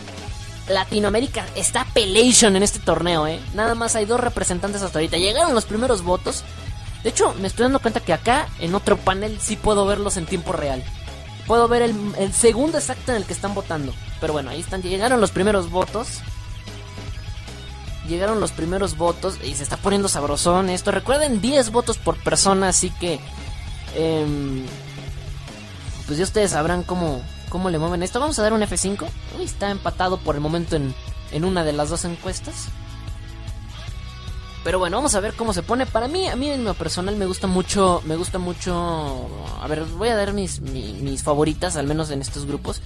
Latinoamérica 0.69 1.47
está 1.57 1.85
pelation 1.95 2.55
en 2.55 2.63
este 2.63 2.79
torneo, 2.79 3.27
¿eh? 3.27 3.41
Nada 3.55 3.75
más 3.75 3.97
hay 3.97 4.05
dos 4.05 4.21
representantes 4.21 4.83
hasta 4.83 4.99
ahorita. 4.99 5.17
Llegaron 5.17 5.55
los 5.55 5.65
primeros 5.65 6.03
votos. 6.03 6.45
De 7.05 7.11
hecho, 7.11 7.35
me 7.35 7.47
estoy 7.47 7.65
dando 7.65 7.79
cuenta 7.79 8.01
que 8.01 8.13
acá, 8.13 8.49
en 8.59 8.75
otro 8.75 8.97
panel, 8.97 9.39
sí 9.41 9.57
puedo 9.57 9.87
verlos 9.87 10.17
en 10.17 10.27
tiempo 10.27 10.53
real. 10.53 10.83
Puedo 11.47 11.69
ver 11.69 11.83
el, 11.83 12.33
segundo 12.33 12.79
exacto 12.79 13.13
en 13.13 13.19
el 13.19 13.25
que 13.27 13.33
están 13.33 13.55
votando. 13.55 13.93
Pero 14.21 14.33
bueno, 14.33 14.51
ahí 14.51 14.61
están. 14.61 14.83
Llegaron 14.83 15.21
los 15.21 15.31
primeros 15.31 15.71
votos. 15.71 16.21
Llegaron 18.11 18.41
los 18.41 18.51
primeros 18.51 18.97
votos 18.97 19.39
y 19.45 19.55
se 19.55 19.63
está 19.63 19.77
poniendo 19.77 20.09
sabrosón 20.09 20.69
esto. 20.69 20.91
Recuerden, 20.91 21.41
10 21.41 21.71
votos 21.71 21.97
por 21.97 22.17
persona, 22.17 22.71
así 22.71 22.91
que... 22.91 23.21
Em, 23.95 24.67
pues 26.07 26.19
ya 26.19 26.25
ustedes 26.25 26.51
sabrán 26.51 26.83
cómo, 26.83 27.23
cómo 27.51 27.71
le 27.71 27.79
mueven 27.79 28.03
esto. 28.03 28.19
Vamos 28.19 28.37
a 28.41 28.43
dar 28.43 28.53
un 28.53 28.63
F5. 28.63 29.07
Uy, 29.39 29.45
está 29.45 29.71
empatado 29.71 30.19
por 30.19 30.35
el 30.35 30.41
momento 30.41 30.75
en, 30.75 30.93
en 31.31 31.45
una 31.45 31.63
de 31.63 31.73
las 31.73 31.89
dos 31.89 32.05
encuestas. 32.05 32.67
Pero 34.65 34.81
bueno, 34.81 34.97
vamos 34.97 35.15
a 35.15 35.21
ver 35.21 35.35
cómo 35.35 35.53
se 35.53 35.63
pone. 35.63 35.87
Para 35.87 36.09
mí, 36.09 36.27
a 36.27 36.35
mí 36.35 36.49
en 36.51 36.65
lo 36.65 36.75
personal 36.75 37.15
me 37.15 37.27
gusta 37.27 37.47
mucho, 37.47 38.03
me 38.07 38.17
gusta 38.17 38.41
mucho... 38.41 39.29
A 39.63 39.69
ver, 39.69 39.85
voy 39.85 40.09
a 40.09 40.17
dar 40.17 40.33
mis, 40.33 40.61
mis, 40.61 41.23
favoritas, 41.23 41.77
al 41.77 41.87
menos 41.87 42.11
en 42.11 42.21
estos 42.21 42.45
grupos. 42.45 42.83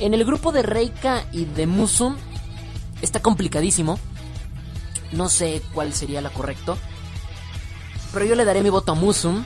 En 0.00 0.14
el 0.14 0.24
grupo 0.24 0.50
de 0.50 0.62
Reika 0.62 1.24
y 1.30 1.44
de 1.44 1.68
Musum 1.68 2.16
está 3.02 3.22
complicadísimo. 3.22 4.00
No 5.12 5.28
sé 5.28 5.62
cuál 5.72 5.92
sería 5.92 6.20
la 6.20 6.30
correcto. 6.30 6.78
Pero 8.12 8.24
yo 8.24 8.34
le 8.34 8.44
daré 8.44 8.62
mi 8.62 8.70
voto 8.70 8.92
a 8.92 8.94
Musum. 8.94 9.44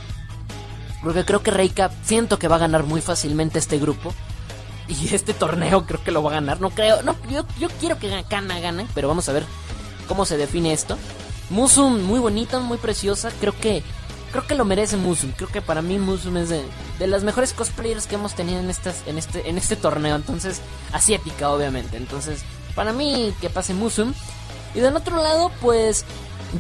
Porque 1.02 1.24
creo 1.24 1.42
que 1.42 1.50
Reika 1.50 1.90
siento 2.04 2.38
que 2.38 2.48
va 2.48 2.56
a 2.56 2.60
ganar 2.60 2.84
muy 2.84 3.00
fácilmente 3.00 3.58
este 3.58 3.78
grupo. 3.78 4.14
Y 4.88 5.08
este 5.14 5.34
torneo 5.34 5.86
creo 5.86 6.02
que 6.02 6.10
lo 6.10 6.22
va 6.22 6.30
a 6.30 6.34
ganar. 6.34 6.60
No 6.60 6.70
creo, 6.70 7.02
no, 7.02 7.16
yo, 7.30 7.44
yo 7.58 7.68
quiero 7.80 7.98
que 7.98 8.24
Kana 8.28 8.60
gane, 8.60 8.86
pero 8.94 9.08
vamos 9.08 9.28
a 9.28 9.32
ver 9.32 9.44
cómo 10.06 10.24
se 10.24 10.36
define 10.36 10.72
esto. 10.72 10.96
Musum, 11.50 12.02
muy 12.04 12.18
bonita, 12.18 12.60
muy 12.60 12.78
preciosa. 12.78 13.30
Creo 13.40 13.58
que 13.58 13.82
creo 14.32 14.46
que 14.46 14.54
lo 14.54 14.64
merece 14.64 14.96
Musum. 14.96 15.32
Creo 15.32 15.48
que 15.48 15.60
para 15.60 15.82
mí 15.82 15.98
Musum 15.98 16.38
es 16.38 16.48
de, 16.48 16.64
las 17.06 17.22
mejores 17.22 17.52
cosplayers 17.52 18.06
que 18.06 18.14
hemos 18.14 18.34
tenido 18.34 18.58
en 18.60 18.70
estas 18.70 19.02
en 19.06 19.18
este 19.18 19.48
en 19.48 19.58
este 19.58 19.76
torneo, 19.76 20.16
entonces 20.16 20.60
asiática 20.92 21.50
obviamente. 21.50 21.96
Entonces, 21.96 22.42
para 22.74 22.92
mí 22.92 23.34
que 23.40 23.50
pase 23.50 23.74
Musum. 23.74 24.14
Y 24.74 24.80
del 24.80 24.96
otro 24.96 25.22
lado, 25.22 25.50
pues 25.60 26.04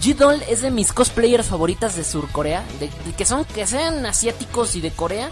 G-Doll 0.00 0.42
es 0.48 0.62
de 0.62 0.70
mis 0.70 0.92
cosplayers 0.92 1.46
favoritas 1.46 1.96
de 1.96 2.04
Sur 2.04 2.30
Corea, 2.30 2.64
de, 2.80 2.90
que 3.12 3.24
son 3.24 3.44
que 3.44 3.66
sean 3.66 4.04
asiáticos 4.06 4.74
y 4.74 4.80
de 4.80 4.90
Corea. 4.90 5.30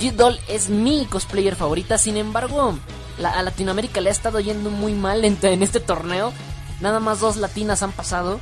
G-Doll 0.00 0.38
es 0.48 0.68
mi 0.68 1.06
cosplayer 1.06 1.56
favorita, 1.56 1.98
sin 1.98 2.16
embargo, 2.16 2.74
a 3.22 3.42
Latinoamérica 3.42 4.00
le 4.00 4.08
ha 4.10 4.12
estado 4.12 4.40
yendo 4.40 4.70
muy 4.70 4.94
mal 4.94 5.24
en, 5.24 5.38
en 5.42 5.62
este 5.62 5.80
torneo. 5.80 6.32
Nada 6.80 7.00
más 7.00 7.20
dos 7.20 7.36
latinas 7.36 7.82
han 7.82 7.92
pasado 7.92 8.40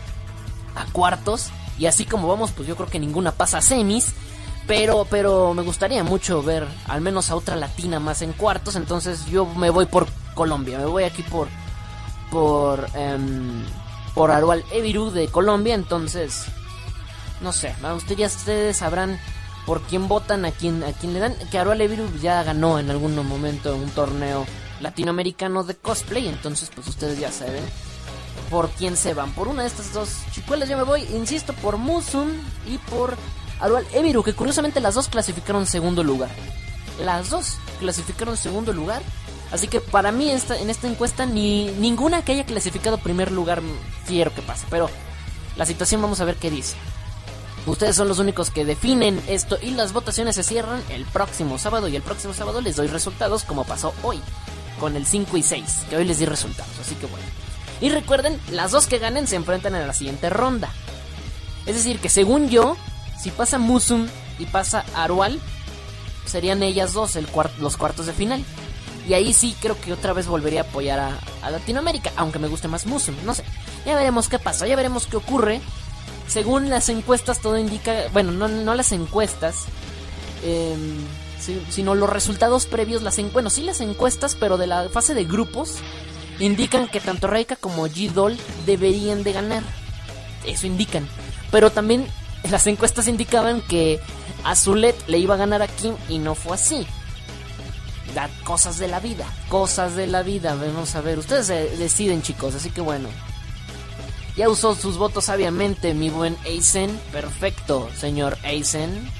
a 0.74 0.84
cuartos. 0.86 1.51
Y 1.78 1.86
así 1.86 2.05
como 2.05 2.28
vamos, 2.28 2.51
pues 2.53 2.68
yo 2.68 2.76
creo 2.76 2.88
que 2.88 2.98
ninguna 2.98 3.32
pasa 3.32 3.59
a 3.59 3.62
semis. 3.62 4.12
Pero, 4.66 5.07
pero 5.11 5.55
me 5.55 5.62
gustaría 5.62 6.05
mucho 6.05 6.42
ver 6.42 6.66
al 6.86 7.01
menos 7.01 7.30
a 7.30 7.36
otra 7.36 7.57
latina 7.57 7.98
más 7.98 8.22
en 8.22 8.32
cuartos. 8.32 8.76
Entonces 8.76 9.26
yo 9.26 9.46
me 9.46 9.70
voy 9.70 9.86
por 9.86 10.07
Colombia. 10.34 10.78
Me 10.78 10.86
voy 10.86 11.05
aquí 11.05 11.22
por. 11.22 11.48
Por. 12.31 12.87
Um, 12.95 13.64
por 14.14 14.31
Arual 14.31 14.64
Eviru 14.72 15.11
de 15.11 15.28
Colombia. 15.28 15.74
Entonces. 15.74 16.45
No 17.41 17.53
sé. 17.53 17.74
Ustedes, 17.97 18.37
ustedes 18.37 18.76
sabrán 18.76 19.18
por 19.66 19.83
quién 19.83 20.09
votan, 20.09 20.45
a 20.45 20.53
quién, 20.53 20.83
a 20.85 20.93
quién 20.93 21.12
le 21.14 21.20
dan. 21.20 21.35
Que 21.51 21.59
Arual 21.59 21.81
Eviru 21.81 22.09
ya 22.20 22.43
ganó 22.43 22.78
en 22.78 22.91
algún 22.91 23.14
momento 23.26 23.74
un 23.74 23.91
torneo 23.91 24.47
latinoamericano 24.81 25.64
de 25.64 25.76
cosplay. 25.76 26.28
Entonces, 26.28 26.70
pues 26.74 26.87
ustedes 26.89 27.18
ya 27.18 27.33
saben 27.33 27.64
por 28.51 28.68
quién 28.70 28.97
se 28.97 29.14
van. 29.14 29.33
Por 29.33 29.49
una 29.49 29.62
de 29.62 29.68
estas 29.68 29.93
dos 29.93 30.11
chicuelas 30.33 30.68
yo 30.68 30.76
me 30.76 30.83
voy, 30.83 31.03
insisto, 31.14 31.53
por 31.55 31.78
Musum 31.78 32.31
y 32.66 32.78
por 32.78 33.16
Arual 33.61 33.87
Eviru, 33.93 34.22
que 34.22 34.35
curiosamente 34.35 34.81
las 34.81 34.95
dos 34.95 35.09
clasificaron 35.09 35.66
segundo 35.66 36.03
lugar. 36.03 36.31
Las 37.05 37.31
dos 37.31 37.57
clasificaron 37.78 38.37
segundo 38.37 38.72
lugar. 38.72 39.03
Así 39.53 39.66
que 39.68 39.80
para 39.80 40.12
mí 40.12 40.30
esta, 40.30 40.59
en 40.59 40.70
esta 40.70 40.86
encuesta 40.86 41.26
ni 41.26 41.66
ninguna 41.72 42.24
que 42.24 42.32
haya 42.32 42.46
clasificado 42.46 42.98
primer 42.98 43.32
lugar 43.32 43.62
quiero 44.07 44.32
que 44.34 44.42
pase. 44.42 44.66
Pero 44.70 44.88
la 45.57 45.66
situación 45.66 46.01
vamos 46.01 46.20
a 46.20 46.24
ver 46.24 46.36
qué 46.36 46.51
dice. 46.51 46.76
Ustedes 47.66 47.96
son 47.96 48.09
los 48.09 48.18
únicos 48.18 48.51
que 48.51 48.64
definen 48.64 49.20
esto 49.26 49.59
y 49.61 49.72
las 49.72 49.92
votaciones 49.92 50.34
se 50.34 50.42
cierran 50.42 50.82
el 50.88 51.05
próximo 51.05 51.59
sábado 51.59 51.88
y 51.88 51.96
el 51.96 52.03
próximo 52.03 52.32
sábado 52.32 52.61
les 52.61 52.76
doy 52.76 52.86
resultados 52.86 53.44
como 53.44 53.64
pasó 53.64 53.92
hoy 54.03 54.20
con 54.78 54.96
el 54.96 55.05
5 55.05 55.36
y 55.36 55.42
6, 55.42 55.86
que 55.90 55.96
hoy 55.96 56.05
les 56.07 56.18
di 56.18 56.24
resultados, 56.24 56.72
así 56.80 56.94
que 56.94 57.05
bueno. 57.05 57.26
Y 57.82 57.90
recuerden, 57.90 58.40
las 58.51 58.70
dos 58.70 58.86
que 58.86 58.98
ganen 58.98 59.26
se 59.26 59.36
enfrentan 59.36 59.74
en 59.74 59.86
la 59.86 59.92
siguiente 59.92 60.30
ronda. 60.30 60.70
Es 61.66 61.74
decir, 61.74 61.98
que 62.01 62.09
según 62.09 62.48
yo, 62.48 62.76
si 63.20 63.30
pasa 63.30 63.59
Musum 63.59 64.09
y 64.38 64.46
pasa 64.46 64.84
Arual, 64.94 65.38
serían 66.24 66.62
ellas 66.62 66.94
dos 66.94 67.16
el 67.16 67.26
los 67.59 67.76
cuartos 67.76 68.07
de 68.07 68.14
final. 68.14 68.44
Y 69.09 69.14
ahí 69.14 69.32
sí 69.32 69.57
creo 69.61 69.80
que 69.80 69.92
otra 69.92 70.12
vez 70.12 70.26
volvería 70.26 70.61
a 70.61 70.64
apoyar 70.64 71.01
a, 71.01 71.51
Latinoamérica, 71.51 72.12
aunque 72.16 72.38
me 72.38 72.48
guste 72.48 72.68
más 72.68 72.86
Musum, 72.86 73.14
no 73.24 73.34
sé. 73.34 73.44
Ya 73.86 73.96
veremos 73.96 74.28
qué 74.28 74.38
pasa, 74.38 74.66
ya 74.66 74.76
veremos 74.76 75.07
qué 75.07 75.16
ocurre. 75.16 75.61
Según 76.28 76.68
las 76.68 76.88
encuestas 76.88 77.40
todo 77.40 77.59
indica, 77.59 78.05
bueno, 78.12 78.30
no, 78.30 78.46
no 78.46 78.74
las 78.74 78.92
encuestas, 78.92 79.64
eh, 80.44 80.76
sino 81.70 81.94
los 81.94 82.11
resultados 82.11 82.66
previos, 82.66 83.03
las 83.03 83.18
bueno, 83.32 83.51
sí 83.51 83.62
las 83.62 83.80
encuestas, 83.80 84.36
pero 84.38 84.59
de 84.59 84.66
la 84.66 84.88
fase 84.90 85.14
de 85.14 85.24
grupos, 85.24 85.78
indican 86.38 86.88
que 86.88 87.01
tanto 87.01 87.26
Reika 87.26 87.57
como 87.57 87.86
G-Doll 87.86 88.38
deberían 88.66 89.22
de 89.22 89.32
ganar. 89.32 89.62
Eso 90.46 90.66
indican. 90.66 91.09
Pero 91.51 91.70
también 91.70 92.07
las 92.51 92.66
encuestas 92.66 93.09
indicaban 93.09 93.61
que 93.61 94.01
Azulet 94.44 94.96
le 95.09 95.18
iba 95.18 95.34
a 95.34 95.38
ganar 95.38 95.62
a 95.62 95.68
Kim 95.68 95.94
y 96.09 96.18
no 96.18 96.34
fue 96.34 96.55
así. 96.55 96.86
Da, 98.14 98.28
cosas 98.44 98.78
de 98.78 98.88
la 98.88 98.98
vida, 98.98 99.24
cosas 99.48 99.94
de 99.94 100.06
la 100.06 100.22
vida, 100.22 100.54
vamos 100.54 100.94
a 100.96 101.00
ver, 101.00 101.18
ustedes 101.18 101.46
deciden 101.78 102.22
chicos, 102.22 102.54
así 102.54 102.70
que 102.70 102.80
bueno. 102.80 103.08
Ya 104.36 104.48
usó 104.48 104.74
sus 104.74 104.96
votos 104.96 105.24
sabiamente 105.24 105.94
mi 105.94 106.11
buen 106.11 106.36
Aizen, 106.44 106.98
perfecto, 107.12 107.88
señor 107.96 108.38
Aizen. 108.42 109.11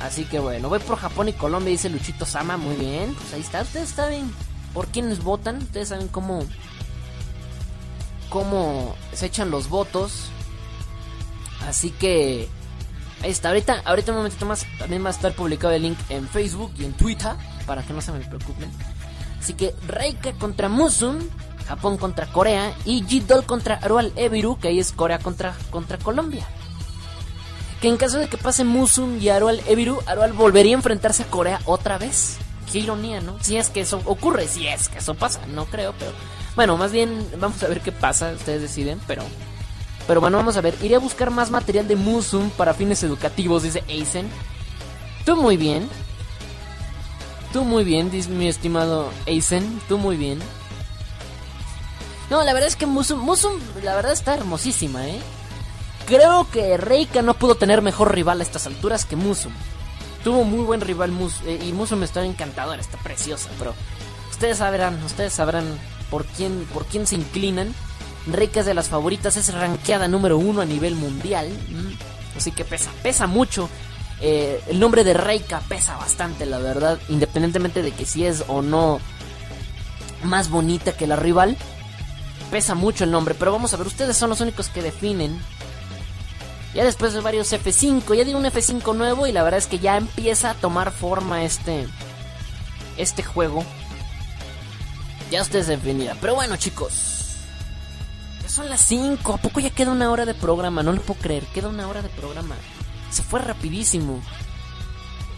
Así 0.00 0.24
que 0.24 0.40
bueno, 0.40 0.68
voy 0.68 0.80
por 0.80 0.96
Japón 0.96 1.28
y 1.28 1.32
Colombia, 1.32 1.70
dice 1.70 1.88
Luchito 1.88 2.26
Sama, 2.26 2.56
muy 2.56 2.74
bien. 2.76 3.14
Pues 3.14 3.34
ahí 3.34 3.40
está, 3.40 3.62
ustedes 3.62 3.90
saben 3.90 4.32
por 4.74 4.88
quiénes 4.88 5.22
votan, 5.22 5.58
ustedes 5.58 5.90
saben 5.90 6.08
cómo 6.08 6.44
cómo 8.30 8.96
se 9.12 9.26
echan 9.26 9.50
los 9.50 9.68
votos. 9.68 10.30
Así 11.68 11.90
que 11.90 12.48
ahí 13.22 13.30
está, 13.30 13.48
ahorita 13.48 13.82
ahorita 13.84 14.12
un 14.12 14.18
momentito 14.18 14.46
más 14.46 14.66
también 14.78 15.04
va 15.04 15.08
a 15.08 15.12
estar 15.12 15.32
publicado 15.34 15.72
el 15.72 15.82
link 15.82 15.98
en 16.08 16.28
Facebook 16.28 16.72
y 16.78 16.84
en 16.84 16.92
Twitter 16.92 17.32
para 17.66 17.82
que 17.82 17.92
no 17.92 18.00
se 18.00 18.12
me 18.12 18.20
preocupen. 18.20 18.70
Así 19.40 19.54
que 19.54 19.74
Reika 19.86 20.32
contra 20.34 20.68
Musum, 20.68 21.18
Japón 21.66 21.96
contra 21.96 22.26
Corea 22.26 22.72
y 22.84 23.02
G-Doll 23.02 23.44
contra 23.44 23.76
Arual 23.76 24.12
Ebiru, 24.16 24.58
que 24.58 24.68
ahí 24.68 24.78
es 24.78 24.92
Corea 24.92 25.18
contra 25.18 25.54
contra 25.70 25.98
Colombia 25.98 26.46
que 27.82 27.88
en 27.88 27.96
caso 27.96 28.18
de 28.20 28.28
que 28.28 28.38
pase 28.38 28.62
Musum 28.62 29.20
y 29.20 29.28
Arual 29.28 29.60
Ebiru, 29.66 29.98
Arual 30.06 30.32
volvería 30.32 30.76
a 30.76 30.78
enfrentarse 30.78 31.24
a 31.24 31.26
Corea 31.26 31.60
otra 31.64 31.98
vez. 31.98 32.36
Qué 32.70 32.78
ironía, 32.78 33.20
¿no? 33.20 33.36
Si 33.42 33.56
es 33.56 33.70
que 33.70 33.80
eso 33.80 34.00
ocurre, 34.04 34.46
si 34.46 34.68
es 34.68 34.88
que 34.88 34.98
eso 34.98 35.14
pasa, 35.14 35.40
no 35.48 35.66
creo, 35.66 35.92
pero 35.98 36.12
bueno, 36.54 36.76
más 36.76 36.92
bien 36.92 37.26
vamos 37.38 37.60
a 37.60 37.66
ver 37.66 37.80
qué 37.80 37.90
pasa, 37.90 38.32
ustedes 38.36 38.62
deciden, 38.62 39.00
pero 39.08 39.24
pero 40.06 40.20
bueno, 40.20 40.36
vamos 40.36 40.56
a 40.56 40.60
ver, 40.60 40.74
iré 40.82 40.96
a 40.96 41.00
buscar 41.00 41.30
más 41.30 41.50
material 41.50 41.86
de 41.88 41.96
Musum 41.96 42.50
para 42.50 42.74
fines 42.74 43.02
educativos, 43.02 43.62
dice 43.62 43.84
Aizen. 43.88 44.28
Tú 45.24 45.36
muy 45.36 45.56
bien. 45.56 45.88
Tú 47.52 47.64
muy 47.64 47.84
bien, 47.84 48.10
dice 48.10 48.30
mi 48.30 48.48
estimado 48.48 49.10
Aizen, 49.26 49.80
tú 49.88 49.98
muy 49.98 50.16
bien. 50.16 50.40
No, 52.30 52.42
la 52.44 52.54
verdad 52.54 52.68
es 52.68 52.76
que 52.76 52.86
Musum, 52.86 53.20
Musum, 53.20 53.52
la 53.82 53.94
verdad 53.94 54.12
está 54.12 54.34
hermosísima, 54.34 55.06
¿eh? 55.06 55.20
Creo 56.06 56.48
que 56.50 56.76
Reika 56.76 57.22
no 57.22 57.34
pudo 57.34 57.54
tener 57.54 57.82
mejor 57.82 58.14
rival 58.14 58.40
a 58.40 58.42
estas 58.42 58.66
alturas 58.66 59.04
que 59.04 59.16
Musum. 59.16 59.52
Tuvo 60.24 60.44
muy 60.44 60.64
buen 60.64 60.80
rival 60.80 61.10
Mus 61.12 61.40
eh, 61.44 61.60
y 61.62 61.72
Musum 61.72 62.02
está 62.02 62.24
encantadora, 62.24 62.80
está 62.80 62.96
preciosa, 62.98 63.50
pero 63.58 63.74
ustedes 64.30 64.58
sabrán, 64.58 65.02
ustedes 65.04 65.32
sabrán 65.32 65.64
por 66.10 66.24
quién, 66.24 66.66
por 66.72 66.86
quién 66.86 67.06
se 67.06 67.16
inclinan. 67.16 67.74
Reika 68.26 68.60
es 68.60 68.66
de 68.66 68.74
las 68.74 68.88
favoritas, 68.88 69.36
es 69.36 69.52
rankeada 69.52 70.08
número 70.08 70.38
uno 70.38 70.60
a 70.60 70.64
nivel 70.64 70.94
mundial, 70.94 71.48
así 72.36 72.52
que 72.52 72.64
pesa, 72.64 72.90
pesa 73.02 73.26
mucho. 73.26 73.68
Eh, 74.20 74.62
el 74.68 74.78
nombre 74.78 75.02
de 75.02 75.14
Reika 75.14 75.60
pesa 75.68 75.96
bastante, 75.96 76.46
la 76.46 76.58
verdad, 76.58 76.98
independientemente 77.08 77.82
de 77.82 77.90
que 77.90 78.06
si 78.06 78.24
es 78.24 78.44
o 78.46 78.62
no 78.62 79.00
más 80.22 80.50
bonita 80.50 80.96
que 80.96 81.08
la 81.08 81.16
rival, 81.16 81.56
pesa 82.50 82.74
mucho 82.74 83.04
el 83.04 83.10
nombre. 83.10 83.34
Pero 83.34 83.50
vamos 83.50 83.74
a 83.74 83.76
ver, 83.76 83.86
ustedes 83.86 84.16
son 84.16 84.30
los 84.30 84.40
únicos 84.40 84.68
que 84.68 84.82
definen 84.82 85.40
ya 86.74 86.84
después 86.84 87.12
de 87.12 87.20
varios 87.20 87.52
F5, 87.52 88.14
ya 88.14 88.24
di 88.24 88.32
un 88.32 88.44
F5 88.44 88.96
nuevo 88.96 89.26
y 89.26 89.32
la 89.32 89.42
verdad 89.42 89.58
es 89.58 89.66
que 89.66 89.78
ya 89.78 89.96
empieza 89.96 90.50
a 90.50 90.54
tomar 90.54 90.90
forma 90.90 91.44
este 91.44 91.86
este 92.96 93.22
juego. 93.22 93.64
Ya 95.30 95.42
ustedes 95.42 95.66
definidas. 95.66 96.16
Pero 96.20 96.34
bueno, 96.34 96.56
chicos. 96.56 97.21
Son 98.52 98.68
las 98.68 98.82
5. 98.82 99.32
¿A 99.32 99.36
poco 99.38 99.60
ya 99.60 99.70
queda 99.70 99.92
una 99.92 100.10
hora 100.10 100.26
de 100.26 100.34
programa? 100.34 100.82
No 100.82 100.92
lo 100.92 101.00
puedo 101.00 101.18
creer. 101.20 101.42
Queda 101.54 101.68
una 101.68 101.88
hora 101.88 102.02
de 102.02 102.10
programa. 102.10 102.54
Se 103.10 103.22
fue 103.22 103.40
rapidísimo. 103.40 104.20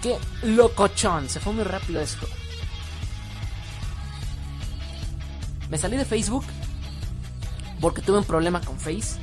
Qué 0.03 0.19
locochón. 0.43 1.29
Se 1.29 1.38
fue 1.38 1.53
muy 1.53 1.63
rápido 1.63 2.01
esto. 2.01 2.26
Me 5.71 5.79
salí 5.79 5.97
de 5.97 6.05
Facebook 6.05 6.45
porque 7.80 8.03
tuve 8.03 8.18
un 8.18 8.25
problema 8.25 8.61
con 8.61 8.79
Face 8.79 9.18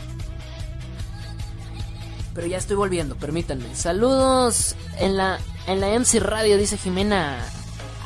pero 2.34 2.48
ya 2.48 2.57
estoy 2.57 2.76
volviendo, 2.76 3.15
permítanme. 3.15 3.76
Saludos 3.76 4.76
en 4.99 5.18
la, 5.18 5.38
en 5.68 5.82
la 5.82 5.88
MC 5.99 6.20
Radio, 6.20 6.57
dice 6.57 6.78
Jimena 6.78 7.45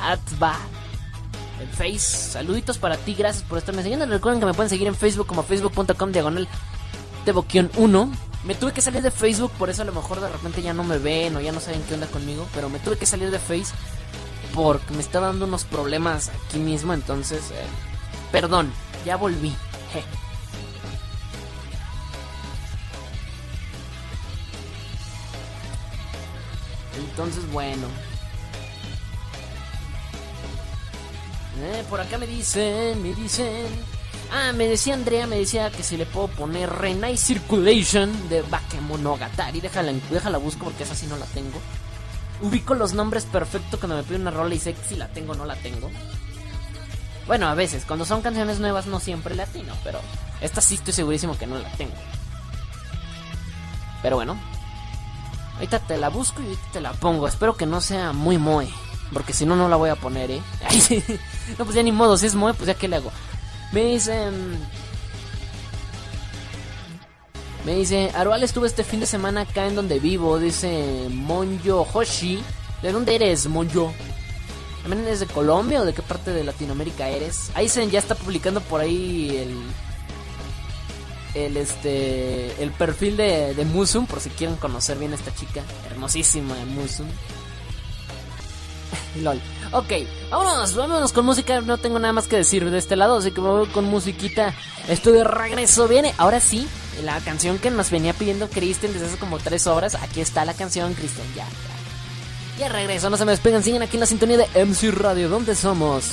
Atba. 0.01 0.57
Face, 1.67 1.99
saluditos 2.31 2.77
para 2.77 2.97
ti, 2.97 3.13
gracias 3.13 3.43
por 3.43 3.57
estarme 3.57 3.81
siguiendo. 3.81 4.05
Recuerden 4.05 4.39
que 4.39 4.45
me 4.45 4.53
pueden 4.53 4.69
seguir 4.69 4.87
en 4.87 4.95
Facebook 4.95 5.27
como 5.27 5.43
facebook.com 5.43 6.11
diagonal 6.11 6.47
de 7.25 7.69
1. 7.77 8.11
Me 8.45 8.55
tuve 8.55 8.73
que 8.73 8.81
salir 8.81 9.01
de 9.01 9.11
Facebook, 9.11 9.51
por 9.57 9.69
eso 9.69 9.81
a 9.81 9.85
lo 9.85 9.91
mejor 9.91 10.21
de 10.21 10.29
repente 10.29 10.61
ya 10.61 10.73
no 10.73 10.83
me 10.83 10.99
ven 10.99 11.35
o 11.35 11.41
ya 11.41 11.51
no 11.51 11.59
saben 11.59 11.81
qué 11.87 11.95
onda 11.95 12.07
conmigo. 12.07 12.47
Pero 12.53 12.69
me 12.69 12.79
tuve 12.79 12.97
que 12.97 13.05
salir 13.05 13.31
de 13.31 13.39
Face 13.39 13.73
porque 14.53 14.93
me 14.93 15.01
está 15.01 15.19
dando 15.19 15.45
unos 15.45 15.65
problemas 15.65 16.29
aquí 16.29 16.59
mismo. 16.59 16.93
Entonces, 16.93 17.51
eh, 17.51 17.65
perdón, 18.31 18.71
ya 19.05 19.17
volví. 19.17 19.55
Entonces, 26.97 27.49
bueno. 27.51 27.87
Eh, 31.61 31.84
por 31.90 32.02
acá 32.02 32.18
me 32.18 32.27
dicen, 32.27 33.02
me 33.02 33.14
dicen. 33.14 33.68
Ah, 34.32 34.52
me 34.53 34.68
decía 34.68 34.94
Andrea, 34.94 35.27
me 35.27 35.38
decía 35.38 35.69
que 35.72 35.84
si 35.84 35.98
le 35.98 36.06
puedo 36.06 36.27
poner 36.27 36.69
Renai 36.69 37.18
Circulation 37.18 38.30
de 38.30 38.41
Bakemonogatari. 38.41 39.61
Déjala, 39.61 39.94
déjala 40.10 40.38
busco 40.38 40.65
porque 40.65 40.84
esa 40.84 40.95
sí 40.95 41.07
no 41.07 41.18
la 41.18 41.26
tengo. 41.27 41.60
Ubico 42.41 42.73
los 42.73 42.94
nombres 42.94 43.26
perfecto 43.26 43.80
cuando 43.80 43.95
me 43.95 44.03
pide 44.03 44.18
una 44.18 44.32
rola 44.32 44.53
y 44.56 44.60
sé 44.60 44.76
si 44.88 44.95
la 44.95 45.07
tengo 45.07 45.34
o 45.34 45.36
no 45.36 45.45
la 45.45 45.56
tengo. 45.56 45.90
Bueno, 47.27 47.48
a 47.48 47.56
veces, 47.56 47.86
cuando 47.86 48.06
son 48.06 48.22
canciones 48.22 48.60
nuevas 48.60 48.88
no 48.88 48.99
siempre 48.99 49.36
la 49.36 49.44
atino, 49.44 49.73
pero 49.84 49.99
esta 50.41 50.61
sí 50.61 50.76
estoy 50.76 50.94
segurísimo 50.94 51.38
que 51.38 51.48
no 51.48 51.57
la 51.57 51.72
tengo. 51.72 51.95
Pero 54.02 54.18
bueno, 54.18 54.38
Ahorita 55.56 55.80
te 55.80 55.98
la 55.98 56.10
busco 56.10 56.41
y 56.41 56.57
te 56.73 56.82
la 56.82 56.91
pongo. 56.91 57.27
Espero 57.27 57.56
que 57.56 57.65
no 57.65 57.80
sea 57.80 58.11
muy 58.11 58.38
moe. 58.38 58.68
Porque 59.14 59.34
si 59.34 59.45
no, 59.45 59.56
no 59.56 59.69
la 59.69 59.76
voy 59.76 59.90
a 59.90 59.95
poner, 59.95 60.32
¿eh? 60.32 60.41
no, 61.57 61.65
pues 61.65 61.76
ya 61.76 61.84
ni 61.84 61.91
modo. 61.91 62.18
Si 62.18 62.26
es 62.26 62.36
moe, 62.36 62.53
pues 62.53 62.68
ya 62.68 62.73
que 62.73 62.88
le 62.88 62.98
hago. 62.98 63.11
Me 63.72 63.84
dicen... 63.84 64.60
Me 67.65 67.76
dice, 67.76 68.11
Arual 68.14 68.44
estuvo 68.44 68.65
este 68.68 68.84
fin 68.84 68.99
de 68.99 69.07
semana 69.07 69.41
acá 69.41 69.65
en 69.65 69.76
donde 69.76 69.99
vivo. 69.99 70.40
Dice 70.40 71.07
Monyo 71.10 71.82
Hoshi. 71.82 72.41
¿De 72.82 72.91
dónde 72.91 73.15
eres, 73.15 73.48
Monyo? 73.48 73.91
¿También 74.84 75.03
eres 75.07 75.19
de 75.19 75.26
Colombia 75.26 75.82
o 75.82 75.86
de 75.86 75.95
qué 75.95 76.03
parte 76.03 76.32
de 76.32 76.44
Latinoamérica 76.44 77.10
eres? 77.10 77.49
Aizen 77.56 77.90
ya 77.90 77.98
está 77.98 78.14
publicando 78.14 78.61
por 78.61 78.82
ahí 78.82 79.36
el 79.36 79.57
el 81.34 81.57
este 81.57 82.61
el 82.61 82.69
perfil 82.69 83.18
de, 83.18 83.56
de 83.56 83.65
Musum 83.65 84.06
por 84.06 84.19
si 84.19 84.30
quieren 84.30 84.56
conocer 84.57 84.99
bien 84.99 85.11
a 85.11 85.15
esta 85.15 85.34
chica 85.34 85.64
hermosísima 85.90 86.53
Musum. 86.65 87.07
LOL. 89.23 89.39
Ok, 89.71 89.91
vámonos, 90.29 90.75
vámonos 90.75 91.13
con 91.13 91.25
música. 91.25 91.61
No 91.61 91.77
tengo 91.77 91.99
nada 91.99 92.13
más 92.13 92.27
que 92.27 92.37
decir 92.37 92.69
de 92.69 92.77
este 92.77 92.95
lado, 92.95 93.17
así 93.17 93.31
que 93.31 93.41
me 93.41 93.49
voy 93.49 93.67
con 93.67 93.85
musiquita. 93.85 94.53
Estoy 94.87 95.13
de 95.13 95.23
regreso. 95.23 95.87
Viene, 95.87 96.13
ahora 96.17 96.39
sí, 96.39 96.67
la 97.03 97.19
canción 97.19 97.57
que 97.57 97.71
nos 97.71 97.89
venía 97.91 98.13
pidiendo 98.13 98.49
Kristen 98.49 98.93
desde 98.93 99.07
hace 99.07 99.17
como 99.17 99.39
tres 99.39 99.67
horas. 99.67 99.95
Aquí 99.95 100.21
está 100.21 100.45
la 100.45 100.53
canción, 100.53 100.93
Kristen, 100.93 101.25
ya, 101.35 101.47
Ya 102.59 102.69
regreso, 102.69 103.09
no 103.09 103.17
se 103.17 103.25
me 103.25 103.31
despeguen, 103.31 103.63
siguen 103.63 103.81
aquí 103.81 103.97
en 103.97 104.01
la 104.01 104.05
sintonía 104.05 104.37
de 104.37 104.65
MC 104.65 104.91
Radio, 104.91 105.29
donde 105.29 105.55
somos 105.55 106.11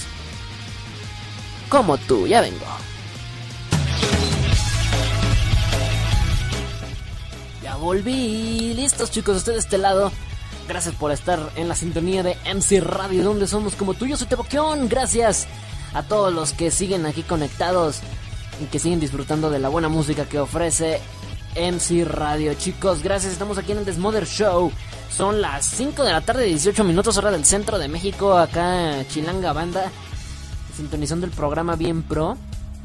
como 1.73 1.97
tú, 1.97 2.27
ya 2.27 2.43
vengo. 2.43 2.67
Ya 7.63 7.77
volví, 7.77 8.75
listos 8.75 9.11
chicos, 9.11 9.39
estoy 9.39 9.55
de 9.55 9.61
este 9.61 9.79
lado. 9.79 10.13
Gracias 10.73 10.95
por 10.95 11.13
estar 11.13 11.53
en 11.57 11.69
la 11.69 11.75
sintonía 11.75 12.23
de 12.23 12.35
MC 12.47 12.81
Radio, 12.81 13.23
donde 13.25 13.47
somos 13.47 13.77
como 13.77 13.93
tú, 13.93 14.07
yo 14.07 14.17
soy 14.17 14.27
Teboquión, 14.27 14.89
gracias 14.89 15.47
a 15.93 16.03
todos 16.03 16.33
los 16.33 16.55
que 16.55 16.71
siguen 16.71 17.05
aquí 17.05 17.23
conectados 17.23 18.01
y 18.59 18.65
que 18.65 18.79
siguen 18.79 18.99
disfrutando 18.99 19.51
de 19.51 19.59
la 19.59 19.69
buena 19.69 19.91
música 19.91 20.25
que 20.25 20.39
ofrece 20.39 20.99
MC 21.57 22.07
Radio. 22.07 22.55
Chicos, 22.55 23.03
gracias, 23.03 23.35
estamos 23.35 23.59
aquí 23.59 23.73
en 23.73 23.79
el 23.81 23.85
Desmother 23.85 24.27
Show. 24.27 24.73
Son 25.11 25.43
las 25.43 25.67
5 25.67 26.05
de 26.05 26.11
la 26.11 26.23
tarde, 26.23 26.47
18 26.47 26.85
minutos 26.85 27.19
hora 27.19 27.31
del 27.31 27.45
centro 27.45 27.79
de 27.79 27.89
México, 27.89 28.39
acá 28.39 29.07
Chilanga 29.11 29.53
Banda, 29.53 29.93
sintonizando 30.75 31.27
el 31.27 31.33
programa 31.33 31.77
bien 31.77 32.03
pro. 32.03 32.39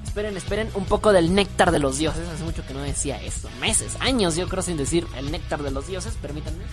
Esperen, 0.06 0.36
esperen 0.36 0.70
un 0.74 0.84
poco 0.84 1.14
del 1.14 1.34
néctar 1.34 1.72
de 1.72 1.80
los 1.80 2.00
dioses. 2.00 2.28
Hace 2.28 2.44
mucho 2.44 2.66
que 2.68 2.74
no 2.74 2.82
decía 2.82 3.24
esto, 3.24 3.48
meses, 3.62 3.96
años 4.02 4.36
yo 4.36 4.50
creo 4.50 4.62
sin 4.62 4.76
decir 4.76 5.08
el 5.16 5.32
néctar 5.32 5.64
de 5.64 5.72
los 5.72 5.88
dioses, 5.88 6.16
permítanme. 6.22 6.66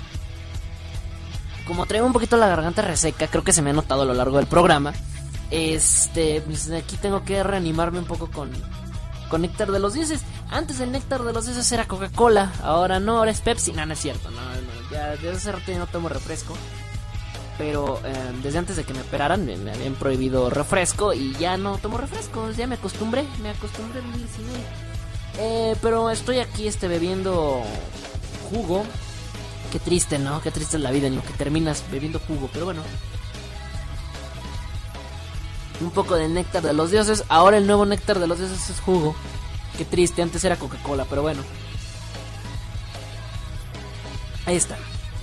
Como 1.67 1.87
traigo 1.87 2.07
un 2.07 2.13
poquito 2.13 2.37
la 2.37 2.49
garganta 2.49 2.83
reseca, 2.83 3.27
creo 3.27 3.43
que 3.43 3.53
se 3.53 3.63
me 3.63 3.71
ha 3.71 3.73
notado 3.73 4.03
a 4.03 4.05
lo 4.05 4.15
largo 4.15 4.37
del 4.37 4.47
programa. 4.47 4.93
Este, 5.51 6.41
pues 6.43 6.71
aquí 6.71 6.97
tengo 6.97 7.25
que 7.25 7.43
reanimarme 7.43 7.99
un 7.99 8.07
poco 8.07 8.31
con, 8.31 8.51
néctar 9.41 9.71
de 9.71 9.79
los 9.79 9.95
dioses. 9.95 10.21
Antes 10.51 10.81
el 10.81 10.93
néctar 10.93 11.23
de 11.23 11.33
los 11.33 11.47
dioses 11.47 11.71
era 11.73 11.87
Coca-Cola, 11.87 12.53
ahora 12.63 13.01
no, 13.01 13.19
ahora 13.19 13.31
es 13.31 13.41
Pepsi. 13.41 13.73
No, 13.73 13.85
no 13.87 13.95
es 13.95 14.01
cierto, 14.01 14.31
no, 14.31 14.41
no, 14.41 14.91
ya 14.91 15.11
desde 15.11 15.31
hace 15.31 15.53
rato 15.53 15.73
ya 15.73 15.79
no 15.79 15.87
tomo 15.87 16.09
refresco. 16.09 16.55
Pero 17.57 18.01
eh, 18.05 18.13
desde 18.43 18.59
antes 18.59 18.77
de 18.77 18.85
que 18.85 18.95
me 18.95 19.01
operaran 19.01 19.47
me, 19.47 19.71
habían 19.71 19.95
prohibido 19.95 20.51
refresco 20.51 21.13
y 21.15 21.35
ya 21.37 21.57
no 21.57 21.79
tomo 21.79 21.99
refresco, 21.99 22.51
ya 22.51 22.67
me 22.67 22.75
acostumbré, 22.75 23.25
me 23.43 23.51
acostumbré 23.51 24.01
a 24.01 24.03
vivir. 24.03 24.27
Eh, 25.39 25.77
pero 25.81 26.11
estoy 26.11 26.39
aquí 26.39 26.67
este 26.67 26.89
bebiendo 26.89 27.63
jugo. 28.51 28.85
Qué 29.73 29.79
triste, 29.79 30.19
¿no? 30.19 30.41
Qué 30.41 30.51
triste 30.51 30.77
es 30.77 30.83
la 30.83 30.91
vida 30.91 31.07
en 31.09 31.17
lo 31.17 31.23
que 31.23 31.33
terminas 31.33 31.85
bebiendo 31.91 32.19
jugo, 32.21 32.49
pero 32.53 32.67
bueno. 32.67 32.83
Un 35.81 35.91
poco 35.91 36.15
de 36.15 36.29
néctar 36.29 36.63
de 36.63 36.73
los 36.73 36.91
dioses. 36.91 37.25
Ahora 37.29 37.57
el 37.57 37.67
nuevo 37.67 37.85
néctar 37.85 38.19
de 38.19 38.27
los 38.27 38.39
dioses 38.39 38.71
es 38.71 38.81
jugo. 38.81 39.17
Qué 39.77 39.85
triste, 39.85 40.23
antes 40.23 40.45
era 40.45 40.57
Coca-Cola, 40.57 41.05
pero 41.09 41.23
bueno. 41.23 41.43
Ahí 44.47 44.57
está. 44.57 44.77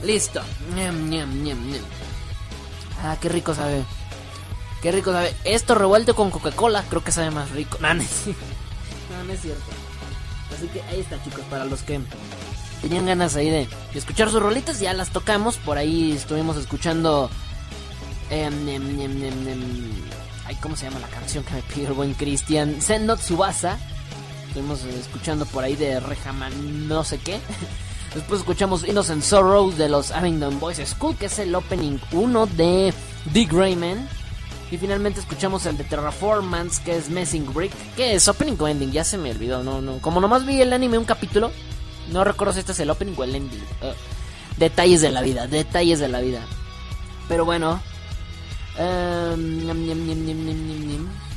Listo. 0.04 0.42
Ñam, 0.76 1.10
ñam, 1.10 1.44
ñam. 1.44 1.58
Ah, 3.04 3.18
qué 3.22 3.30
rico 3.30 3.56
sabe. 3.56 3.84
Qué 4.82 4.92
rico 4.92 5.12
sabe. 5.12 5.34
Esto 5.44 5.76
revuelto 5.76 6.16
con 6.16 6.32
Coca-Cola, 6.32 6.84
creo 6.90 7.04
que 7.04 7.12
sabe 7.12 7.32
más 7.32 7.52
rico. 7.52 7.78
No, 9.12 9.26
no 9.26 9.34
es 9.34 9.42
cierto. 9.42 9.66
Así 10.56 10.68
que 10.68 10.82
ahí 10.84 11.02
está, 11.02 11.22
chicos, 11.22 11.42
para 11.50 11.66
los 11.66 11.82
que 11.82 12.00
tenían 12.82 13.06
ganas 13.06 13.36
ahí 13.36 13.50
de, 13.50 13.68
escuchar 13.94 14.30
sus 14.30 14.42
rolitas, 14.42 14.80
ya 14.80 14.94
las 14.94 15.10
tocamos. 15.10 15.58
Por 15.58 15.78
ahí 15.78 16.12
estuvimos 16.12 16.58
escuchando. 16.58 17.30
Em, 18.30 18.68
em, 18.70 19.00
em, 19.02 19.92
Ay, 20.46 20.56
¿cómo 20.62 20.76
se 20.76 20.86
llama 20.86 21.00
la 21.00 21.08
canción 21.08 21.44
que 21.44 21.54
me 21.54 21.62
pidió 21.62 21.88
el 21.90 21.94
buen 21.94 22.14
Cristian? 22.14 22.82
Sennot 22.82 23.22
Subasa. 23.22 23.78
Estuvimos 24.48 24.84
escuchando 24.84 25.46
por 25.46 25.64
ahí 25.64 25.76
de 25.76 26.00
Rejaman 26.00 26.88
no 26.88 27.04
sé 27.04 27.20
qué. 27.20 27.40
Después 28.16 28.42
escuchamos 28.42 28.86
Innocent 28.86 29.24
Sorrow 29.24 29.72
de 29.72 29.88
los 29.88 30.12
Abingdon 30.12 30.60
Boys 30.60 30.82
School, 30.86 31.16
que 31.16 31.28
es 31.28 31.40
el 31.40 31.56
opening 31.56 31.98
1 32.12 32.46
de 32.48 32.94
Dick 33.34 33.54
Rayman. 33.54 34.10
Y 34.70 34.78
finalmente 34.78 35.22
escuchamos 35.22 35.66
el 35.66 35.78
de 35.78 35.86
Terraformance, 35.86 36.80
que 36.80 36.98
es 36.98 37.10
Messing 37.10 37.54
Brick, 37.54 37.72
que 37.96 38.16
es 38.16 38.28
opening 38.28 38.56
o 38.60 38.68
ending, 38.68 38.92
ya 38.92 39.04
se 39.04 39.18
me 39.18 39.32
olvidó. 39.32 39.64
No, 39.64 39.82
no. 39.82 40.00
Como 40.00 40.20
nomás 40.20 40.46
vi 40.46 40.62
el 40.62 40.74
anime 40.74 40.98
un 40.98 41.06
capítulo, 41.06 41.52
no 42.12 42.24
recuerdo 42.24 42.54
si 42.54 42.60
este 42.60 42.72
es 42.74 42.80
el 42.80 42.90
opening 42.90 43.16
o 43.18 43.24
el 43.24 43.36
ending. 43.36 43.64
Uh, 43.82 43.94
detalles 44.58 45.02
de 45.02 45.12
la 45.12 45.22
vida, 45.22 45.48
detalles 45.48 46.00
de 46.00 46.08
la 46.08 46.22
vida. 46.22 46.42
Pero 47.28 47.46
bueno, 47.46 47.82
Um, 48.80 49.68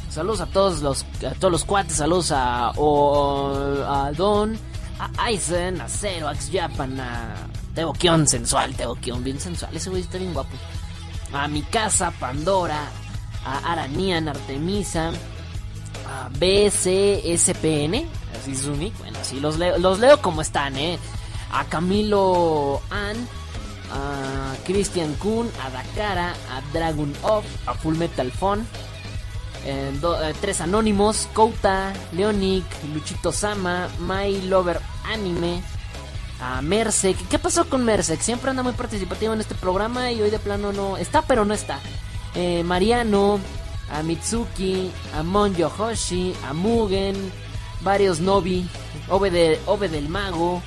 saludos 0.09 0.41
a 0.41 0.47
todos 0.47 0.83
los 0.83 1.05
a 1.27 1.35
todos 1.35 1.51
los 1.51 1.65
cuates, 1.65 1.97
saludos 1.97 2.31
a, 2.31 2.71
o, 2.77 3.53
a 3.87 4.13
Don, 4.13 4.57
a 5.01 5.11
Aizen, 5.25 5.81
a 5.81 5.89
Zero, 5.89 6.29
a 6.29 6.35
X 6.35 6.51
Japan, 6.53 7.01
a 7.01 7.35
Tebokion 7.75 8.29
sensual, 8.29 8.75
Tebokion 8.77 9.25
bien 9.25 9.41
sensual, 9.41 9.77
ese 9.77 9.91
güey 9.91 10.03
está 10.03 10.19
bien 10.19 10.33
guapo. 10.33 10.57
A 11.33 11.49
mi 11.49 11.63
casa, 11.63 12.13
Pandora, 12.13 12.89
a 13.45 13.73
Aranian, 13.73 14.29
Artemisa, 14.29 15.11
a 16.09 16.29
BCSPN, 16.39 18.07
un 18.47 18.93
bueno, 18.99 19.19
así 19.21 19.41
los 19.41 19.59
leo, 19.59 19.79
los 19.79 19.99
leo 19.99 20.21
como 20.21 20.43
están, 20.43 20.77
eh. 20.77 20.99
A 21.51 21.65
Camilo 21.65 22.83
An, 22.91 23.16
a 23.93 24.55
Christian 24.65 25.15
Kuhn, 25.15 25.51
a 25.62 25.71
Dakara, 25.71 26.35
a 26.51 26.61
Dragon 26.73 27.12
Off, 27.23 27.45
a 27.66 27.75
Full 27.75 27.97
Metal 27.97 28.31
Fun, 28.33 28.66
eh, 29.65 29.93
eh, 30.03 30.35
tres 30.41 30.61
anónimos, 30.61 31.29
Kouta, 31.33 31.93
Leonic, 32.12 32.65
Luchito 32.93 33.33
Sama, 33.33 33.89
My 34.01 34.43
Lover 34.43 34.81
Anime, 35.05 35.62
a 36.41 36.61
Mersek. 36.61 37.16
¿Qué 37.29 37.39
pasó 37.39 37.69
con 37.69 37.85
Mersek? 37.85 38.21
Siempre 38.21 38.51
anda 38.51 38.62
muy 38.62 38.73
participativo 38.73 39.33
en 39.33 39.41
este 39.41 39.55
programa 39.55 40.12
y 40.12 40.21
hoy 40.21 40.31
de 40.31 40.39
plano 40.39 40.73
no 40.73 40.97
está, 40.97 41.23
pero 41.23 41.45
no 41.45 41.55
está. 41.55 41.79
Eh, 42.35 42.62
Mariano, 42.65 43.39
a 43.91 44.03
Mitsuki, 44.03 44.91
a 45.16 45.23
Monjo 45.23 45.73
Hoshi, 45.79 46.35
a 46.47 46.53
Mugen, 46.53 47.33
varios 47.85 48.19
Nobi, 48.20 48.69
Ove, 49.09 49.31
de, 49.31 49.61
del 49.89 50.09
Mago, 50.09 50.62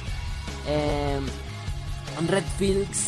eh, 0.68 1.20
Redfields, 2.28 3.00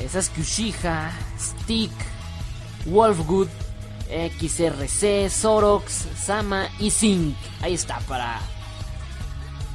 eh, 0.00 0.08
Sasuke 0.08 0.40
Uchiha, 0.40 1.12
Stick, 1.38 1.92
Wolfgood, 2.86 3.48
XRC, 4.08 5.28
Zorox, 5.28 6.06
Sama 6.16 6.68
y 6.78 6.90
Zinc. 6.90 7.36
Ahí 7.60 7.74
está 7.74 7.98
para 8.00 8.40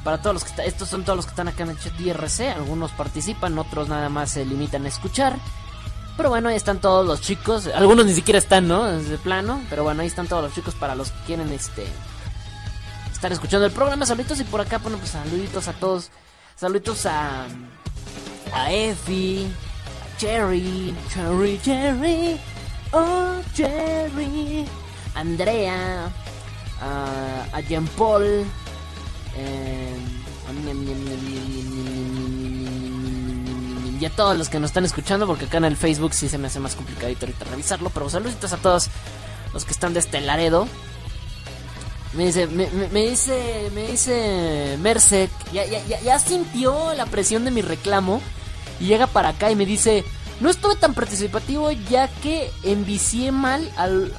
para 0.04 0.22
todos 0.22 0.34
los 0.34 0.44
que 0.44 0.50
están, 0.50 0.66
estos 0.66 0.88
son 0.88 1.04
todos 1.04 1.16
los 1.16 1.26
que 1.26 1.30
están 1.30 1.48
acá 1.48 1.64
en 1.64 1.70
el 1.70 1.80
chat 1.80 2.00
IRC, 2.00 2.54
algunos 2.54 2.92
participan, 2.92 3.58
otros 3.58 3.88
nada 3.88 4.08
más 4.08 4.30
se 4.30 4.44
limitan 4.44 4.84
a 4.84 4.88
escuchar. 4.88 5.36
Pero 6.16 6.28
bueno, 6.28 6.48
ahí 6.48 6.54
están 6.54 6.80
todos 6.80 7.04
los 7.04 7.20
chicos, 7.20 7.66
algunos 7.74 8.06
ni 8.06 8.14
siquiera 8.14 8.38
están, 8.38 8.68
¿no? 8.68 8.84
Desde 8.84 9.18
plano, 9.18 9.60
pero 9.68 9.82
bueno, 9.82 10.02
ahí 10.02 10.06
están 10.06 10.28
todos 10.28 10.44
los 10.44 10.54
chicos 10.54 10.76
para 10.76 10.94
los 10.94 11.10
que 11.10 11.18
quieren 11.26 11.52
este 11.52 11.88
estar 13.16 13.32
escuchando 13.32 13.66
el 13.66 13.72
programa. 13.72 14.06
Saluditos 14.06 14.38
y 14.40 14.44
por 14.44 14.60
acá, 14.60 14.78
bueno, 14.78 14.98
pues 14.98 15.10
saluditos 15.10 15.68
a 15.68 15.72
todos. 15.72 16.10
Saluditos 16.54 17.06
a 17.06 17.46
a 18.52 18.72
Effie, 18.72 19.46
a 19.46 20.18
Cherry, 20.18 20.94
Cherry, 21.12 21.58
Cherry, 21.62 22.40
oh 22.92 23.40
Cherry, 23.54 24.66
Andrea, 25.14 26.10
uh, 26.80 27.56
a 27.56 27.60
Jean 27.60 27.86
Paul, 27.98 28.44
eh, 29.36 29.96
y 33.98 34.04
a 34.04 34.10
todos 34.10 34.36
los 34.36 34.48
que 34.48 34.60
nos 34.60 34.70
están 34.70 34.84
escuchando, 34.84 35.26
porque 35.26 35.46
acá 35.46 35.58
en 35.58 35.64
el 35.64 35.76
Facebook 35.76 36.14
sí 36.14 36.28
se 36.28 36.38
me 36.38 36.46
hace 36.46 36.60
más 36.60 36.76
complicadito 36.76 37.26
ahorita 37.26 37.44
revisarlo, 37.46 37.90
pero 37.90 38.08
saluditos 38.08 38.52
a 38.52 38.58
todos 38.58 38.88
los 39.52 39.64
que 39.64 39.72
están 39.72 39.94
de 39.94 40.00
este 40.00 40.20
Laredo. 40.20 40.68
Me 42.16 42.26
dice, 42.26 42.46
me, 42.46 42.68
me, 42.70 43.08
dice, 43.08 43.70
me 43.74 43.88
dice 43.88 44.78
Merced, 44.80 45.28
ya, 45.52 45.66
ya, 45.66 45.84
ya, 45.86 46.00
ya 46.00 46.18
sintió 46.18 46.94
la 46.94 47.04
presión 47.04 47.44
de 47.44 47.50
mi 47.50 47.60
reclamo 47.60 48.22
y 48.80 48.86
llega 48.86 49.06
para 49.06 49.30
acá 49.30 49.50
y 49.50 49.54
me 49.54 49.66
dice, 49.66 50.02
no 50.40 50.50
estuve 50.50 50.76
tan 50.76 50.94
participativo 50.94 51.70
ya 51.72 52.08
que 52.08 52.50
envicié 52.62 53.32
mal 53.32 53.70
al... 53.76 54.12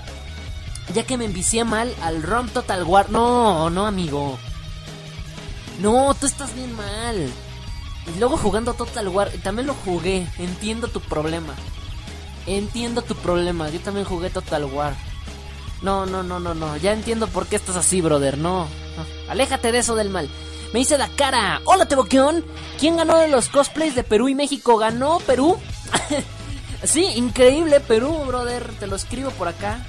Ya 0.94 1.04
que 1.04 1.18
me 1.18 1.26
envicié 1.26 1.66
mal 1.66 1.94
al 2.02 2.24
ROM 2.24 2.48
Total 2.48 2.84
War. 2.84 3.10
No, 3.10 3.70
no, 3.70 3.86
amigo. 3.86 4.38
No, 5.82 6.14
tú 6.14 6.26
estás 6.26 6.56
bien 6.56 6.74
mal. 6.76 7.30
Y 8.16 8.20
luego 8.20 8.38
jugando 8.38 8.74
Total 8.74 9.08
War, 9.10 9.30
también 9.44 9.68
lo 9.68 9.74
jugué. 9.74 10.28
Entiendo 10.40 10.88
tu 10.88 11.02
problema. 11.02 11.54
Entiendo 12.46 13.02
tu 13.02 13.16
problema. 13.16 13.70
Yo 13.70 13.82
también 13.82 14.06
jugué 14.06 14.30
Total 14.30 14.64
War. 14.64 14.96
No, 15.82 16.06
no, 16.06 16.24
no, 16.24 16.40
no, 16.40 16.54
no. 16.54 16.78
Ya 16.78 16.94
entiendo 16.94 17.28
por 17.28 17.48
qué 17.48 17.56
estás 17.56 17.76
así, 17.76 18.02
brother. 18.02 18.38
No. 18.38 18.68
Aléjate 19.30 19.72
de 19.72 19.80
eso 19.80 19.96
del 19.96 20.10
mal. 20.10 20.30
Me 20.74 20.80
dice 20.80 20.98
la 20.98 21.08
cara. 21.10 21.62
Hola, 21.66 21.86
Teboqueón. 21.86 22.44
¿Quién 22.80 22.98
ganó 22.98 23.18
de 23.18 23.28
los 23.28 23.50
cosplays 23.50 23.96
de 23.96 24.04
Perú 24.04 24.28
y 24.28 24.36
México? 24.36 24.78
¿Ganó 24.78 25.20
Perú? 25.20 25.58
sí, 26.84 27.06
increíble 27.16 27.80
Perú, 27.80 28.24
brother. 28.26 28.74
Te 28.80 28.88
lo 28.88 28.96
escribo 28.96 29.32
por 29.32 29.48
acá. 29.48 29.86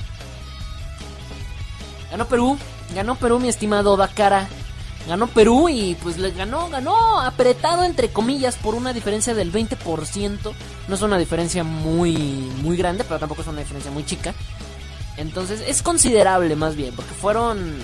Ganó 2.10 2.26
Perú. 2.26 2.58
Ganó 2.94 3.16
Perú, 3.16 3.38
mi 3.38 3.48
estimado 3.48 3.96
Dakara. 3.96 4.48
Ganó 5.06 5.26
Perú 5.26 5.70
y 5.70 5.94
pues 6.02 6.18
le 6.18 6.32
ganó, 6.32 6.68
ganó 6.68 7.20
apretado 7.20 7.84
entre 7.84 8.10
comillas 8.10 8.56
por 8.56 8.74
una 8.74 8.92
diferencia 8.92 9.32
del 9.32 9.50
20%. 9.50 10.52
No 10.86 10.94
es 10.94 11.00
una 11.00 11.16
diferencia 11.16 11.64
muy, 11.64 12.14
muy 12.62 12.76
grande, 12.76 13.04
pero 13.04 13.18
tampoco 13.18 13.40
es 13.40 13.48
una 13.48 13.60
diferencia 13.60 13.90
muy 13.90 14.04
chica. 14.04 14.34
Entonces 15.18 15.62
es 15.66 15.82
considerable 15.82 16.54
más 16.54 16.76
bien, 16.76 16.94
porque 16.94 17.12
fueron 17.12 17.76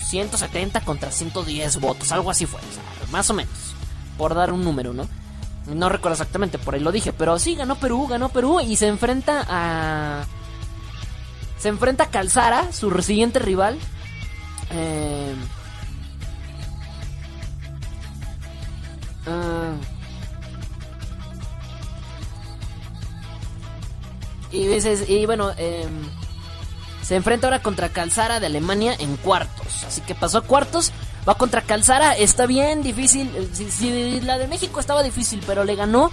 170 0.00 0.80
contra 0.80 1.12
110 1.12 1.78
votos, 1.78 2.10
algo 2.10 2.30
así 2.30 2.46
fue, 2.46 2.58
o 2.58 2.72
sea, 2.72 2.82
más 3.12 3.28
o 3.28 3.34
menos, 3.34 3.74
por 4.16 4.34
dar 4.34 4.50
un 4.52 4.64
número, 4.64 4.94
¿no? 4.94 5.06
No 5.66 5.90
recuerdo 5.90 6.14
exactamente, 6.14 6.58
por 6.58 6.74
ahí 6.74 6.80
lo 6.80 6.90
dije, 6.90 7.12
pero 7.12 7.38
sí, 7.38 7.54
ganó 7.54 7.76
Perú, 7.76 8.06
ganó 8.08 8.30
Perú 8.30 8.60
y 8.60 8.76
se 8.76 8.88
enfrenta 8.88 9.46
a... 9.48 10.24
Se 11.58 11.68
enfrenta 11.68 12.04
a 12.04 12.10
Calzara, 12.10 12.72
su 12.72 12.90
siguiente 13.02 13.38
rival. 13.38 13.78
Eh... 14.70 15.34
Uh... 19.26 19.76
Y, 24.50 24.66
veces, 24.66 25.08
y 25.08 25.26
bueno, 25.26 25.52
eh... 25.58 25.86
se 27.10 27.16
enfrenta 27.16 27.48
ahora 27.48 27.60
contra 27.60 27.88
Calzara 27.88 28.38
de 28.38 28.46
Alemania 28.46 28.94
en 28.96 29.16
cuartos. 29.16 29.82
Así 29.84 30.00
que 30.00 30.14
pasó 30.14 30.38
a 30.38 30.42
cuartos, 30.42 30.92
va 31.28 31.34
contra 31.34 31.60
Calzara, 31.60 32.16
está 32.16 32.46
bien 32.46 32.84
difícil. 32.84 33.50
Si, 33.52 33.68
si, 33.68 34.20
la 34.20 34.38
de 34.38 34.46
México 34.46 34.78
estaba 34.78 35.02
difícil, 35.02 35.42
pero 35.44 35.64
le 35.64 35.74
ganó. 35.74 36.12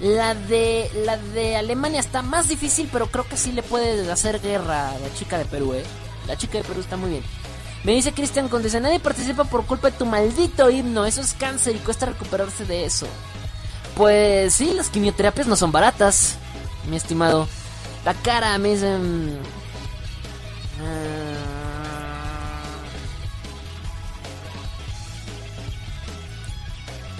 La 0.00 0.34
de 0.34 0.90
la 1.04 1.18
de 1.18 1.56
Alemania 1.56 2.00
está 2.00 2.22
más 2.22 2.48
difícil, 2.48 2.88
pero 2.90 3.08
creo 3.08 3.28
que 3.28 3.36
sí 3.36 3.52
le 3.52 3.62
puede 3.62 4.10
hacer 4.10 4.40
guerra 4.40 4.92
a 4.92 4.98
la 5.00 5.12
chica 5.12 5.36
de 5.36 5.44
Perú, 5.44 5.74
¿eh? 5.74 5.84
La 6.26 6.38
chica 6.38 6.56
de 6.56 6.64
Perú 6.64 6.80
está 6.80 6.96
muy 6.96 7.10
bien. 7.10 7.24
Me 7.84 7.92
dice 7.92 8.12
Cristian 8.12 8.48
Conde, 8.48 8.80
nadie 8.80 9.00
participa 9.00 9.44
por 9.44 9.66
culpa 9.66 9.90
de 9.90 9.98
tu 9.98 10.06
maldito 10.06 10.70
himno, 10.70 11.04
eso 11.04 11.20
es 11.20 11.34
cáncer 11.34 11.76
y 11.76 11.80
cuesta 11.80 12.06
recuperarse 12.06 12.64
de 12.64 12.86
eso. 12.86 13.06
Pues 13.98 14.54
sí, 14.54 14.72
las 14.72 14.88
quimioterapias 14.88 15.46
no 15.46 15.56
son 15.56 15.72
baratas, 15.72 16.36
mi 16.88 16.96
estimado. 16.96 17.46
La 18.06 18.14
cara 18.14 18.56
me 18.56 18.70
dice... 18.70 18.96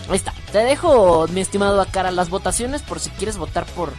Ahí 0.09 0.17
está. 0.17 0.35
Te 0.53 0.59
dejo, 0.59 1.27
mi 1.29 1.41
estimado 1.41 1.81
Akara, 1.81 2.11
las 2.11 2.29
votaciones 2.29 2.83
por 2.83 3.01
si 3.01 3.09
quieres 3.11 3.39
votar 3.39 3.65
por 3.67 3.95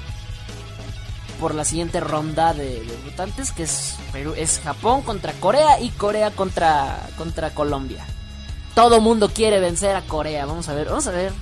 por 1.39 1.55
la 1.55 1.65
siguiente 1.65 1.99
ronda 1.99 2.53
de, 2.53 2.87
votantes, 3.03 3.51
que 3.51 3.63
es 3.63 3.95
Perú, 4.13 4.33
es 4.37 4.61
Japón 4.63 5.01
contra 5.01 5.33
Corea 5.33 5.81
y 5.81 5.89
Corea 5.89 6.31
contra 6.31 7.09
contra 7.17 7.49
Colombia. 7.53 8.05
Todo 8.75 9.01
mundo 9.01 9.29
quiere 9.29 9.59
vencer 9.59 9.95
a 9.95 10.03
Corea. 10.03 10.45
Vamos 10.45 10.69
a 10.69 10.73
ver, 10.73 10.87
vamos 10.87 11.07
a 11.07 11.11
ver. 11.11 11.33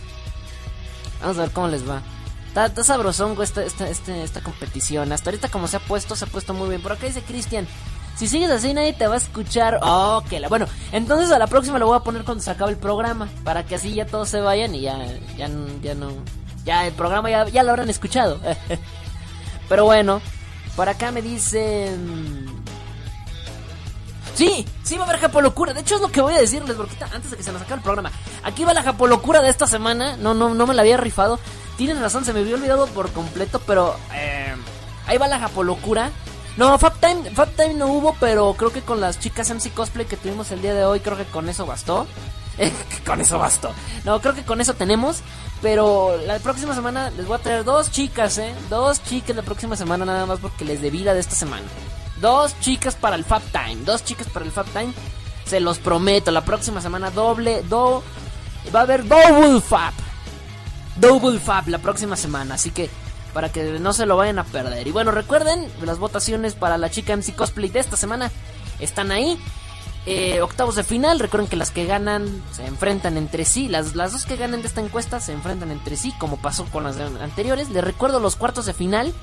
Vamos 1.21 1.37
a 1.37 1.41
ver 1.41 1.51
cómo 1.51 1.67
les 1.67 1.87
va. 1.87 2.01
Está, 2.47 2.65
está 2.65 2.83
sabrosón 2.83 3.37
esta, 3.41 3.63
esta, 3.63 3.87
esta, 3.89 4.17
esta 4.17 4.41
competición. 4.41 5.11
Hasta 5.11 5.29
ahorita 5.29 5.49
como 5.49 5.67
se 5.67 5.77
ha 5.77 5.79
puesto, 5.79 6.15
se 6.15 6.25
ha 6.25 6.27
puesto 6.27 6.53
muy 6.53 6.67
bien. 6.69 6.81
Por 6.81 6.93
acá 6.93 7.05
dice 7.05 7.21
Cristian, 7.21 7.67
si 8.15 8.27
sigues 8.27 8.51
así 8.51 8.73
nadie 8.73 8.93
te 8.93 9.07
va 9.07 9.15
a 9.15 9.17
escuchar. 9.17 9.79
Oh, 9.81 10.23
que 10.29 10.39
la... 10.39 10.47
Bueno, 10.47 10.67
entonces 10.91 11.31
a 11.31 11.39
la 11.39 11.47
próxima 11.47 11.79
lo 11.79 11.87
voy 11.87 11.97
a 11.97 12.01
poner 12.01 12.23
cuando 12.23 12.43
se 12.43 12.51
acabe 12.51 12.71
el 12.71 12.77
programa. 12.77 13.29
Para 13.43 13.65
que 13.65 13.75
así 13.75 13.93
ya 13.93 14.05
todos 14.05 14.29
se 14.29 14.41
vayan 14.41 14.75
y 14.75 14.81
ya, 14.81 14.97
ya, 15.37 15.49
ya 15.81 15.95
no... 15.95 16.11
Ya 16.63 16.85
el 16.85 16.93
programa 16.93 17.29
ya, 17.49 17.63
lo 17.63 17.71
habrán 17.71 17.89
escuchado. 17.89 18.39
Pero 19.69 19.85
bueno, 19.85 20.21
por 20.75 20.89
acá 20.89 21.11
me 21.11 21.21
dicen... 21.21 22.45
Sí, 24.35 24.65
sí 24.83 24.97
va 24.97 25.03
a 25.03 25.07
haber 25.07 25.19
Japolocura. 25.19 25.73
De 25.73 25.81
hecho 25.81 25.95
es 25.95 26.01
lo 26.01 26.11
que 26.11 26.21
voy 26.21 26.33
a 26.33 26.39
decirles, 26.39 26.77
porque 26.77 26.95
antes 27.03 27.31
de 27.31 27.37
que 27.37 27.43
se 27.43 27.51
nos 27.51 27.61
acabe 27.61 27.77
el 27.77 27.83
programa. 27.83 28.11
Aquí 28.43 28.63
va 28.63 28.73
la 28.73 28.83
Japolocura 28.83 29.41
de 29.41 29.49
esta 29.49 29.67
semana. 29.67 30.15
No, 30.17 30.33
no, 30.33 30.53
no 30.53 30.67
me 30.67 30.73
la 30.73 30.83
había 30.83 30.97
rifado. 30.97 31.39
Tienen 31.77 31.99
razón, 31.99 32.23
se 32.23 32.33
me 32.33 32.41
había 32.41 32.55
olvidado 32.55 32.87
por 32.87 33.11
completo, 33.11 33.59
pero... 33.65 33.95
Eh, 34.13 34.55
ahí 35.07 35.17
va 35.17 35.27
la 35.27 35.39
Japolocura. 35.39 36.11
No, 36.57 36.77
Fab 36.77 36.99
Time, 36.99 37.31
Fab 37.31 37.49
Time 37.55 37.75
no 37.75 37.87
hubo, 37.87 38.15
pero 38.19 38.53
creo 38.53 38.71
que 38.71 38.81
con 38.81 38.99
las 38.99 39.19
chicas 39.19 39.49
MC 39.49 39.73
Cosplay 39.73 40.05
que 40.05 40.17
tuvimos 40.17 40.51
el 40.51 40.61
día 40.61 40.73
de 40.73 40.83
hoy, 40.83 40.99
creo 40.99 41.17
que 41.17 41.25
con 41.25 41.47
eso 41.49 41.65
bastó. 41.65 42.07
con 43.05 43.21
eso 43.21 43.39
bastó. 43.39 43.71
No, 44.03 44.19
creo 44.19 44.33
que 44.33 44.43
con 44.43 44.61
eso 44.61 44.73
tenemos. 44.73 45.21
Pero 45.61 46.17
la 46.25 46.39
próxima 46.39 46.73
semana 46.73 47.11
les 47.11 47.27
voy 47.27 47.37
a 47.37 47.41
traer 47.41 47.63
dos 47.63 47.91
chicas, 47.91 48.37
¿eh? 48.39 48.53
Dos 48.69 49.03
chicas 49.03 49.35
la 49.35 49.43
próxima 49.43 49.75
semana 49.75 50.05
nada 50.05 50.25
más 50.25 50.39
porque 50.39 50.65
les 50.65 50.81
debí 50.81 50.99
la 50.99 51.13
de 51.13 51.19
esta 51.19 51.35
semana. 51.35 51.65
Dos 52.19 52.59
chicas 52.59 52.95
para 52.95 53.15
el 53.15 53.23
Fab 53.23 53.43
Time. 53.51 53.83
Dos 53.85 54.03
chicas 54.03 54.27
para 54.27 54.45
el 54.45 54.51
Fab 54.51 54.65
Time. 54.67 54.93
Se 55.45 55.59
los 55.59 55.77
prometo. 55.77 56.31
La 56.31 56.43
próxima 56.43 56.81
semana 56.81 57.11
doble, 57.11 57.61
do... 57.63 58.03
Va 58.73 58.81
a 58.81 58.83
haber 58.83 59.07
Double 59.07 59.61
Fab. 59.61 59.93
Double 60.95 61.39
Fab 61.39 61.67
la 61.67 61.77
próxima 61.77 62.15
semana. 62.15 62.55
Así 62.55 62.71
que 62.71 62.89
para 63.33 63.51
que 63.51 63.79
no 63.79 63.93
se 63.93 64.05
lo 64.05 64.17
vayan 64.17 64.39
a 64.39 64.43
perder. 64.43 64.87
Y 64.87 64.91
bueno, 64.91 65.11
recuerden, 65.11 65.67
las 65.83 65.99
votaciones 65.99 66.55
para 66.55 66.77
la 66.77 66.89
chica 66.89 67.15
MC 67.15 67.35
Cosplay 67.35 67.69
de 67.69 67.79
esta 67.79 67.97
semana 67.97 68.31
están 68.79 69.11
ahí. 69.11 69.37
Eh, 70.07 70.41
octavos 70.41 70.75
de 70.75 70.83
final, 70.83 71.19
recuerden 71.19 71.47
que 71.47 71.55
las 71.55 71.69
que 71.69 71.85
ganan 71.85 72.43
se 72.51 72.65
enfrentan 72.65 73.17
entre 73.17 73.45
sí. 73.45 73.67
Las, 73.67 73.95
las 73.95 74.13
dos 74.13 74.25
que 74.25 74.35
ganan 74.35 74.61
de 74.61 74.67
esta 74.67 74.81
encuesta 74.81 75.19
se 75.19 75.31
enfrentan 75.31 75.71
entre 75.71 75.95
sí, 75.95 76.13
como 76.17 76.37
pasó 76.37 76.65
con 76.65 76.83
las 76.83 76.97
anteriores. 76.97 77.69
Les 77.69 77.83
recuerdo 77.83 78.19
los 78.19 78.35
cuartos 78.35 78.65
de 78.65 78.73
final. 78.73 79.13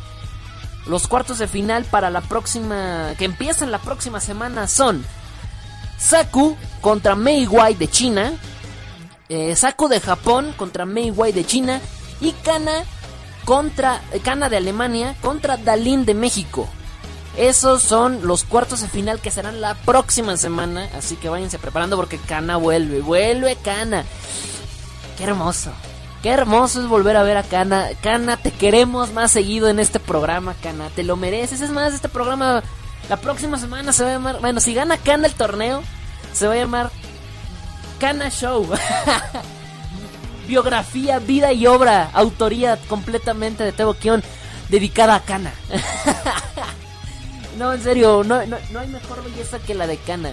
Los 0.87 1.09
cuartos 1.09 1.39
de 1.39 1.49
final 1.49 1.85
para 1.85 2.11
la 2.11 2.21
próxima. 2.21 3.15
que 3.19 3.25
empiezan 3.25 3.71
la 3.71 3.79
próxima 3.79 4.21
semana 4.21 4.69
son 4.69 5.05
Saku 5.99 6.57
contra 6.81 7.17
Mei 7.17 7.47
Wai 7.47 7.75
de 7.75 7.89
China. 7.89 8.33
Eh, 9.29 9.55
Saku 9.57 9.89
de 9.89 10.01
Japón 10.01 10.55
contra 10.57 10.87
Mei 10.87 11.11
Wai 11.11 11.33
de 11.33 11.45
China. 11.45 11.81
Y 12.21 12.33
Kana 12.33 12.85
contra 13.49 14.03
Kana 14.25 14.51
de 14.51 14.59
Alemania 14.59 15.17
contra 15.23 15.57
Dalin 15.57 16.05
de 16.05 16.13
México. 16.13 16.69
Esos 17.39 17.83
son 17.83 18.27
los 18.27 18.45
cuartos 18.45 18.83
de 18.83 18.89
final 18.89 19.21
que 19.21 19.31
serán 19.31 19.63
la 19.63 19.75
próxima 19.75 20.37
semana. 20.37 20.87
Así 20.95 21.17
que 21.17 21.31
váyanse 21.31 21.59
preparando 21.59 21.97
porque 21.97 22.19
Kana 22.19 22.59
vuelve. 22.59 23.01
Vuelve 23.01 23.57
Kana. 23.57 24.05
Qué 25.17 25.25
hermoso. 25.25 25.73
Qué 26.23 26.29
hermoso 26.29 26.83
es 26.83 26.89
volver 26.89 27.17
a 27.17 27.23
ver 27.23 27.39
a 27.39 27.43
Kana. 27.43 27.89
Kana, 28.03 28.37
te 28.37 28.51
queremos 28.51 29.15
más 29.15 29.33
seguido 29.33 29.71
en 29.71 29.81
este 29.81 29.99
programa, 29.99 30.55
Kana. 30.63 30.91
Te 30.91 31.03
lo 31.03 31.17
mereces. 31.17 31.63
Es 31.63 31.71
más, 31.71 31.95
este 31.95 32.11
programa 32.11 32.63
la 33.09 33.17
próxima 33.17 33.59
semana 33.59 33.95
se 33.95 34.05
va 34.05 34.11
a 34.11 34.13
llamar... 34.13 34.41
Bueno, 34.41 34.61
si 34.61 34.75
gana 34.75 34.99
Kana 34.99 35.27
el 35.27 35.33
torneo, 35.33 35.83
se 36.35 36.47
va 36.47 36.53
a 36.53 36.57
llamar 36.57 36.91
Kana 37.99 38.29
Show. 38.29 38.69
Biografía, 40.49 41.21
vida 41.21 41.53
y 41.53 41.67
obra. 41.67 42.11
Autoría 42.13 42.77
completamente 42.89 43.63
de 43.63 43.73
Tebo 43.73 43.95
Kion. 43.95 44.23
Dedicada 44.69 45.15
a 45.15 45.21
Kana. 45.21 45.53
No, 47.59 47.73
en 47.73 47.83
serio, 47.83 48.23
no, 48.25 48.47
no, 48.47 48.79
hay 48.79 48.87
mejor 48.87 49.25
belleza 49.25 49.59
que 49.59 49.75
la 49.75 49.89
de 49.89 49.97
Kana. 49.97 50.33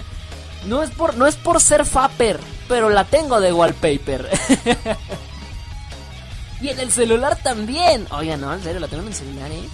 No 0.66 0.84
es 0.84 0.90
por, 0.90 1.16
no 1.16 1.26
es 1.26 1.34
por 1.34 1.60
ser 1.60 1.84
Fapper, 1.84 2.38
pero 2.68 2.88
la 2.88 3.02
tengo 3.02 3.40
de 3.40 3.52
wallpaper. 3.52 4.30
y 6.60 6.68
en 6.68 6.78
el 6.78 6.92
celular 6.92 7.36
también. 7.42 8.06
Oiga, 8.12 8.36
no, 8.36 8.54
en 8.54 8.62
serio, 8.62 8.78
la 8.78 8.86
tengo 8.86 9.02
en 9.02 9.08
el 9.08 9.14
celular, 9.14 9.50
eh. 9.50 9.68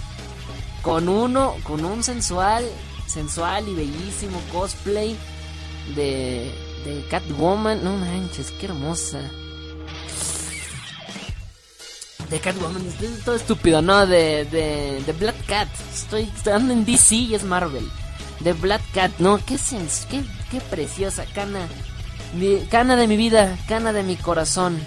Con 0.81 1.07
uno, 1.07 1.55
con 1.63 1.85
un 1.85 2.03
sensual, 2.03 2.65
sensual 3.05 3.69
y 3.69 3.75
bellísimo 3.75 4.41
cosplay 4.51 5.15
de, 5.95 6.51
de 6.85 7.05
Catwoman. 7.07 7.83
No 7.83 7.97
manches, 7.97 8.49
qué 8.59 8.65
hermosa. 8.65 9.19
De 12.33 12.39
Catwoman, 12.39 12.83
estoy 12.87 13.09
todo 13.23 13.35
estúpido, 13.35 13.83
no, 13.83 14.07
de, 14.07 14.45
de, 14.45 15.03
de 15.05 15.13
Black 15.13 15.35
Cat. 15.45 15.67
Estoy, 15.93 16.23
estando 16.35 16.73
en 16.73 16.83
DC 16.83 17.13
y 17.13 17.35
es 17.35 17.43
Marvel. 17.43 17.87
De 18.39 18.53
Black 18.53 18.81
Cat, 18.91 19.11
no, 19.19 19.39
qué 19.45 19.59
sens, 19.59 20.07
qué, 20.09 20.23
qué 20.49 20.59
preciosa, 20.59 21.25
cana. 21.27 21.67
Mi, 22.33 22.61
cana 22.71 22.95
de 22.95 23.07
mi 23.07 23.17
vida, 23.17 23.55
cana 23.67 23.93
de 23.93 24.01
mi 24.01 24.15
corazón. 24.15 24.79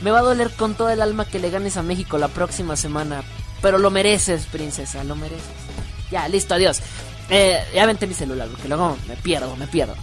Me 0.00 0.10
va 0.10 0.20
a 0.20 0.22
doler 0.22 0.50
con 0.52 0.74
todo 0.74 0.88
el 0.88 1.02
alma 1.02 1.26
que 1.26 1.40
le 1.40 1.50
ganes 1.50 1.76
a 1.76 1.82
México 1.82 2.16
la 2.16 2.28
próxima 2.28 2.74
semana. 2.74 3.22
Pero 3.60 3.76
lo 3.76 3.90
mereces, 3.90 4.46
princesa, 4.46 5.04
lo 5.04 5.14
mereces. 5.14 5.44
Ya, 6.10 6.26
listo, 6.26 6.54
adiós. 6.54 6.80
Eh, 7.28 7.62
ya 7.74 7.84
vente 7.84 8.06
mi 8.06 8.14
celular, 8.14 8.48
porque 8.48 8.68
luego 8.68 8.96
me 9.08 9.16
pierdo, 9.16 9.54
me 9.56 9.66
pierdo. 9.66 9.94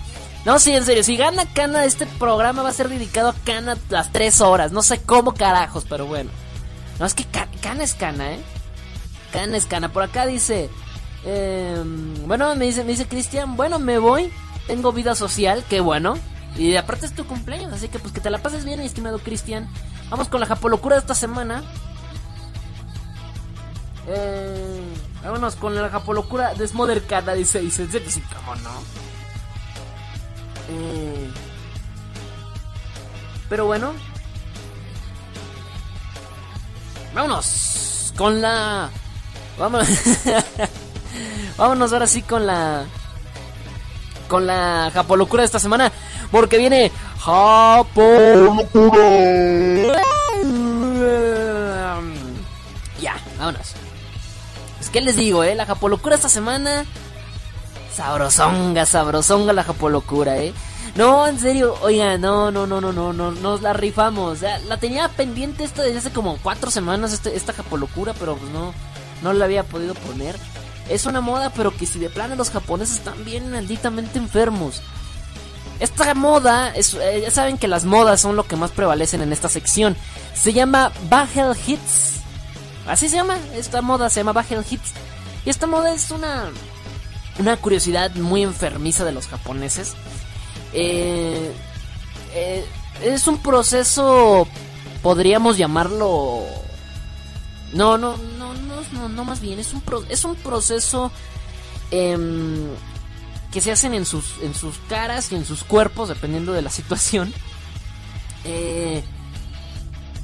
No, 0.46 0.60
sí, 0.60 0.72
en 0.76 0.86
serio, 0.86 1.04
si 1.04 1.18
gana 1.18 1.52
Cana, 1.52 1.84
este 1.86 2.06
programa 2.06 2.62
va 2.62 2.70
a 2.70 2.74
ser 2.74 2.90
dedicado 2.90 3.30
a 3.30 3.36
Cana 3.44 3.76
las 3.90 4.12
3 4.12 4.40
horas. 4.42 4.72
No 4.72 4.84
sé 4.84 5.02
cómo 5.02 5.34
carajos, 5.34 5.88
pero 5.90 6.06
bueno. 6.06 6.30
No, 7.00 7.06
es 7.06 7.14
que 7.14 7.26
Cana 7.26 7.84
es 7.84 7.94
Cana, 7.94 8.34
¿eh? 8.34 8.40
Cana 9.32 9.58
es 9.58 9.66
Cana. 9.66 9.92
Por 9.92 10.04
acá 10.04 10.26
dice... 10.26 10.70
Eh, 11.26 11.84
bueno, 12.26 12.56
me 12.56 12.66
dice, 12.66 12.84
me 12.84 12.92
dice 12.92 13.08
Cristian, 13.08 13.56
bueno, 13.56 13.80
me 13.80 13.98
voy. 13.98 14.32
Tengo 14.68 14.92
vida 14.92 15.16
social, 15.16 15.64
qué 15.70 15.80
bueno. 15.80 16.18
Y 16.58 16.76
aparte 16.76 17.06
es 17.06 17.14
tu 17.14 17.26
cumpleaños, 17.26 17.74
así 17.74 17.90
que 17.90 18.00
pues 18.00 18.14
que 18.14 18.22
te 18.22 18.30
la 18.30 18.40
pases 18.40 18.66
bien, 18.66 18.80
estimado 18.80 19.20
Cristian. 19.20 19.70
Vamos 20.10 20.28
con 20.30 20.40
la 20.40 20.46
japolocura 20.46 20.96
de 20.96 21.02
esta 21.02 21.16
semana. 21.16 21.64
Eh, 24.08 24.82
vámonos 25.24 25.56
con 25.56 25.76
la 25.76 25.90
japolocura 25.90 26.54
de 26.54 26.68
Smother 26.68 27.06
Cat, 27.06 27.28
dice, 27.30 27.60
dice, 27.60 27.88
sí, 28.08 28.24
cómo 28.36 28.56
no. 28.56 28.72
Eh, 30.70 31.30
Pero 33.50 33.66
bueno. 33.66 33.94
Vámonos 37.14 38.14
con 38.16 38.42
la... 38.42 38.90
Vámonos. 39.58 39.88
Vámonos 41.58 41.94
ahora 41.94 42.08
sí 42.08 42.22
con 42.22 42.46
la... 42.46 42.86
Con 44.28 44.46
la 44.46 44.92
japolocura 44.94 45.42
de 45.42 45.46
esta 45.46 45.60
semana. 45.60 45.92
Porque 46.32 46.58
viene 46.58 46.92
Japolocura. 47.20 48.70
Ya, 53.02 53.16
vámonos. 53.38 53.74
Es 54.80 54.90
que 54.90 55.02
les 55.02 55.16
digo, 55.16 55.44
eh, 55.44 55.56
la 55.56 55.66
japolocura 55.66 56.16
esta 56.16 56.30
semana. 56.30 56.86
Sabrosonga, 57.94 58.86
sabrosonga 58.86 59.52
la 59.52 59.64
japolocura, 59.64 60.38
eh. 60.38 60.54
No, 61.00 61.26
en 61.28 61.40
serio, 61.40 61.78
oiga, 61.82 62.18
no, 62.18 62.52
no, 62.52 62.68
no, 62.68 62.82
no, 62.82 62.92
no, 62.92 63.14
no, 63.14 63.32
nos 63.32 63.62
la 63.62 63.72
rifamos. 63.72 64.40
la 64.42 64.78
tenía 64.82 65.08
pendiente 65.08 65.64
esta 65.64 65.82
desde 65.82 66.00
hace 66.00 66.12
como 66.12 66.38
cuatro 66.40 66.70
semanas, 66.70 67.14
este, 67.14 67.38
esta 67.38 67.54
japolocura, 67.54 68.14
pero 68.16 68.36
pues 68.36 68.52
no, 68.52 68.74
no 69.22 69.32
la 69.32 69.46
había 69.46 69.64
podido 69.64 69.94
poner. 69.94 70.36
Es 70.90 71.06
una 71.06 71.22
moda, 71.22 71.54
pero 71.56 71.74
que 71.74 71.86
si 71.86 72.00
de 72.00 72.10
plano 72.10 72.36
los 72.36 72.50
japoneses 72.50 72.98
están 72.98 73.24
bien 73.24 73.50
malditamente 73.50 74.20
enfermos. 74.20 74.82
Esta 75.80 76.14
moda, 76.16 76.74
eh, 76.76 77.22
ya 77.22 77.32
saben 77.32 77.58
que 77.58 77.70
las 77.70 77.86
modas 77.86 78.20
son 78.20 78.36
lo 78.36 78.44
que 78.44 78.58
más 78.58 78.72
prevalecen 78.72 79.22
en 79.22 79.32
esta 79.32 79.48
sección. 79.48 79.96
Se 80.34 80.52
llama 80.52 80.92
Bagel 81.10 81.56
Hits. 81.66 82.16
Así 82.90 83.08
se 83.08 83.16
llama, 83.16 83.38
esta 83.56 83.82
moda 83.82 84.10
se 84.10 84.20
llama 84.20 84.34
Bagel 84.34 84.66
Hits. 84.70 84.92
Y 85.46 85.50
esta 85.50 85.66
moda 85.66 85.94
es 85.94 86.12
una, 86.12 86.50
una 87.40 87.56
curiosidad 87.56 88.14
muy 88.16 88.44
enfermiza 88.44 89.06
de 89.06 89.14
los 89.14 89.28
japoneses. 89.28 89.96
Eh, 90.74 91.54
eh, 92.34 92.66
es 93.04 93.28
un 93.28 93.42
proceso, 93.42 94.48
podríamos 95.02 95.58
llamarlo... 95.58 96.44
No, 97.74 97.98
no, 97.98 98.18
no, 98.18 98.54
no, 98.94 99.10
no, 99.10 99.26
más 99.26 99.42
bien, 99.42 99.60
es 99.60 99.74
un, 99.74 99.84
es 100.10 100.26
un 100.26 100.36
proceso 100.36 101.12
em, 101.92 102.68
que 103.52 103.62
se 103.62 103.72
hacen 103.72 103.94
en 103.94 104.06
sus, 104.06 104.40
en 104.42 104.56
sus 104.56 104.78
caras 104.90 105.32
y 105.32 105.36
en 105.36 105.46
sus 105.46 105.64
cuerpos, 105.64 106.10
dependiendo 106.10 106.52
de 106.52 106.64
la 106.64 106.70
situación. 106.72 107.34
Eh, 108.44 109.04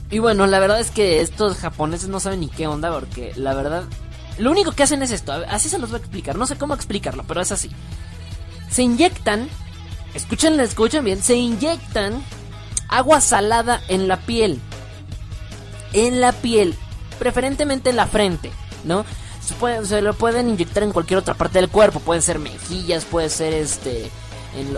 y 0.10 0.20
bueno, 0.20 0.48
la 0.48 0.60
verdad 0.60 0.80
es 0.80 0.92
que 0.92 1.22
estos 1.22 1.58
japoneses 1.58 2.10
no 2.10 2.20
saben 2.20 2.40
ni 2.40 2.50
qué 2.50 2.68
onda, 2.68 2.92
porque 2.92 3.34
la 3.36 3.54
verdad, 3.54 3.84
lo 4.38 4.52
único 4.52 4.72
que 4.72 4.84
hacen 4.84 5.02
es 5.04 5.12
esto, 5.12 5.34
así 5.50 5.70
se 5.70 5.78
los 5.78 5.90
voy 5.90 5.98
a 5.98 6.02
explicar, 6.02 6.36
no 6.36 6.48
sé 6.48 6.58
cómo 6.58 6.74
explicarlo, 6.74 7.24
pero 7.28 7.42
es 7.42 7.52
así. 7.52 7.70
Se 8.70 8.84
inyectan 8.84 9.50
escuchen, 10.16 10.60
escuchan 10.60 11.06
bien, 11.06 11.22
se 11.22 11.36
inyectan 11.36 12.24
agua 12.88 13.22
salada 13.22 13.82
en 13.88 14.08
la 14.08 14.18
piel. 14.18 14.60
En 15.94 16.20
la 16.20 16.32
piel, 16.32 16.76
preferentemente 17.20 17.92
en 17.92 17.96
la 17.98 18.08
frente, 18.08 18.52
¿no? 18.84 19.06
Se, 19.42 19.86
se 19.86 20.02
lo 20.02 20.14
pueden 20.14 20.50
inyectar 20.50 20.82
en 20.82 20.92
cualquier 20.92 21.20
otra 21.20 21.36
parte 21.36 21.60
del 21.60 21.70
cuerpo, 21.70 22.00
pueden 22.00 22.24
ser 22.24 22.40
mejillas, 22.40 23.06
puede 23.06 23.30
ser 23.30 23.54
este 23.54 24.10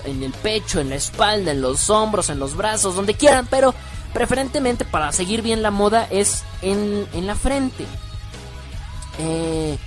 en, 0.06 0.24
el 0.24 0.32
pecho, 0.32 0.80
en 0.80 0.90
la 0.90 0.96
espalda, 0.96 1.52
en 1.52 1.62
los 1.62 1.90
hombros, 1.90 2.30
en 2.30 2.40
los 2.40 2.56
brazos, 2.56 2.96
donde 2.96 3.14
quieran, 3.14 3.48
pero 3.50 3.74
preferentemente 4.14 4.86
para 4.86 5.12
seguir 5.12 5.42
bien 5.42 5.62
la 5.62 5.72
moda 5.72 6.08
es 6.10 6.44
en, 6.62 7.08
en 7.14 7.28
la 7.28 7.36
frente. 7.36 7.86
Eh, 9.20 9.78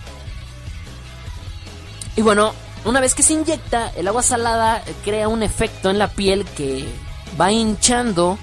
y 2.17 2.23
bueno, 2.23 2.53
una 2.85 3.01
vez 3.01 3.15
que 3.15 3.23
se 3.23 3.35
inyecta, 3.35 3.93
el 3.97 4.09
agua 4.09 4.23
salada 4.23 4.83
crea 5.05 5.29
un 5.29 5.43
efecto 5.43 5.91
en 5.91 5.99
la 5.99 6.09
piel 6.09 6.45
que 6.45 6.89
va 7.39 7.53
hinchando. 7.53 8.39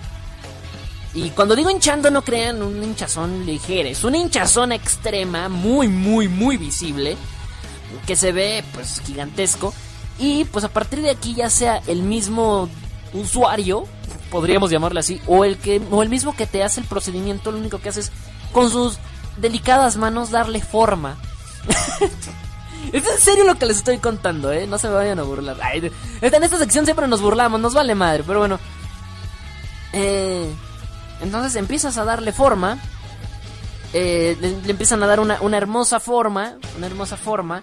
Y 1.14 1.32
cuando 1.32 1.56
digo 1.56 1.70
hinchando, 1.70 2.12
no 2.12 2.22
crean 2.22 2.62
un 2.62 2.84
hinchazón 2.84 3.46
ligero, 3.46 3.90
es 3.90 4.04
una 4.04 4.18
hinchazón 4.18 4.72
extrema, 4.72 5.50
muy, 5.50 5.88
muy, 5.88 6.28
muy 6.28 6.58
visible, 6.58 7.18
que 8.06 8.16
se 8.16 8.32
ve 8.32 8.64
pues 8.74 9.02
gigantesco. 9.06 9.74
Y 10.20 10.46
pues 10.46 10.64
a 10.66 10.70
partir 10.70 11.02
de 11.02 11.10
aquí 11.10 11.34
ya 11.34 11.50
sea 11.50 11.82
el 11.88 12.04
mismo 12.04 12.70
usuario, 13.14 13.86
podríamos 14.30 14.70
llamarle 14.70 15.00
así, 15.00 15.22
o 15.26 15.46
el 15.46 15.58
que 15.58 15.82
o 15.90 16.04
el 16.04 16.10
mismo 16.10 16.36
que 16.36 16.46
te 16.46 16.64
hace 16.64 16.80
el 16.80 16.86
procedimiento, 16.86 17.52
lo 17.52 17.58
único 17.58 17.80
que 17.80 17.90
hace 17.90 18.02
es 18.02 18.12
con 18.52 18.70
sus 18.70 18.98
delicadas 19.38 19.98
manos 19.98 20.30
darle 20.30 20.62
forma. 20.62 21.18
Es 22.92 23.08
en 23.08 23.20
serio 23.20 23.44
lo 23.44 23.56
que 23.56 23.66
les 23.66 23.78
estoy 23.78 23.98
contando, 23.98 24.52
¿eh? 24.52 24.68
No 24.68 24.78
se 24.78 24.88
vayan 24.88 25.20
a 25.20 25.24
burlar. 25.24 25.58
en 25.74 25.92
esta 26.22 26.58
sección 26.58 26.86
siempre 26.86 27.08
nos 27.08 27.22
burlamos, 27.22 27.60
nos 27.60 27.74
vale 27.74 27.96
madre, 27.96 28.24
pero 28.26 28.40
bueno. 28.40 28.60
Eh, 29.94 30.50
entonces 31.22 31.56
empiezas 31.56 31.98
a 31.98 32.06
darle 32.06 32.32
forma. 32.32 32.78
Eh, 33.94 34.38
le, 34.40 34.72
empiezan 34.72 35.02
a 35.04 35.08
dar 35.08 35.20
una, 35.20 35.58
hermosa 35.58 36.00
forma. 36.00 36.56
Una 36.78 36.88
hermosa 36.88 37.18
forma. 37.18 37.62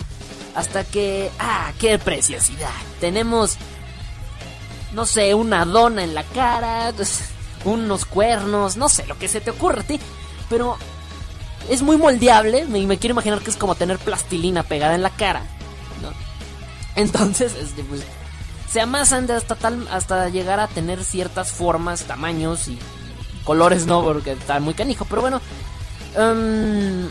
Hasta 0.54 0.84
que... 0.84 1.30
¡Ah, 1.38 1.72
qué 1.78 1.98
preciosidad! 1.98 2.70
Tenemos... 3.00 3.56
No 4.92 5.06
sé, 5.06 5.34
una 5.34 5.64
dona 5.64 6.04
en 6.04 6.14
la 6.14 6.22
cara. 6.22 6.92
Unos 7.64 8.04
cuernos. 8.04 8.76
No 8.76 8.88
sé, 8.88 9.06
lo 9.06 9.18
que 9.18 9.28
se 9.28 9.40
te 9.40 9.50
ocurre 9.50 9.80
a 9.80 9.84
ti. 9.84 10.00
Pero 10.48 10.76
es 11.68 11.82
muy 11.82 11.96
moldeable. 11.96 12.64
Me, 12.66 12.86
me, 12.86 12.98
quiero 12.98 13.12
imaginar 13.12 13.40
que 13.40 13.50
es 13.50 13.56
como 13.56 13.74
tener 13.74 13.98
plastilina 13.98 14.62
pegada 14.62 14.94
en 14.94 15.02
la 15.02 15.10
cara. 15.10 15.42
Entonces, 16.96 17.54
este, 17.60 17.82
pues, 17.84 18.02
se 18.70 18.80
amasan 18.80 19.30
hasta, 19.30 19.54
tal, 19.54 19.86
hasta 19.90 20.28
llegar 20.28 20.60
a 20.60 20.68
tener 20.68 21.04
ciertas 21.04 21.52
formas, 21.52 22.04
tamaños 22.04 22.68
y 22.68 22.78
colores, 23.44 23.86
¿no? 23.86 24.02
Porque 24.02 24.32
está 24.32 24.60
muy 24.60 24.74
canijo. 24.74 25.04
Pero 25.04 25.22
bueno. 25.22 25.40
Em, 26.16 27.08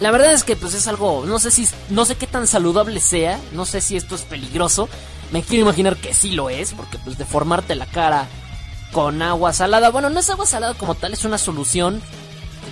la 0.00 0.10
verdad 0.10 0.32
es 0.32 0.44
que 0.44 0.56
pues 0.56 0.74
es 0.74 0.86
algo, 0.88 1.24
no 1.24 1.38
sé 1.38 1.50
si, 1.50 1.66
no 1.88 2.04
sé 2.04 2.16
qué 2.16 2.26
tan 2.26 2.46
saludable 2.46 3.00
sea, 3.00 3.40
no 3.52 3.64
sé 3.64 3.80
si 3.80 3.96
esto 3.96 4.14
es 4.14 4.22
peligroso, 4.22 4.90
me 5.30 5.42
quiero 5.42 5.62
imaginar 5.62 5.96
que 5.96 6.12
sí 6.12 6.32
lo 6.32 6.50
es, 6.50 6.74
porque 6.74 6.98
pues 6.98 7.16
deformarte 7.16 7.74
la 7.74 7.86
cara 7.86 8.28
con 8.92 9.22
agua 9.22 9.54
salada, 9.54 9.90
bueno, 9.90 10.10
no 10.10 10.20
es 10.20 10.28
agua 10.28 10.44
salada 10.44 10.74
como 10.74 10.96
tal, 10.96 11.14
es 11.14 11.24
una 11.24 11.38
solución 11.38 12.02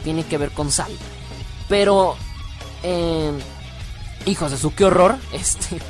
tiene 0.04 0.24
que 0.24 0.38
ver 0.38 0.52
con 0.52 0.70
sal. 0.70 0.92
Pero, 1.68 2.16
eh, 2.82 3.32
hijos 4.26 4.52
de 4.52 4.58
su, 4.58 4.74
qué 4.74 4.84
horror. 4.84 5.16
Este, 5.32 5.80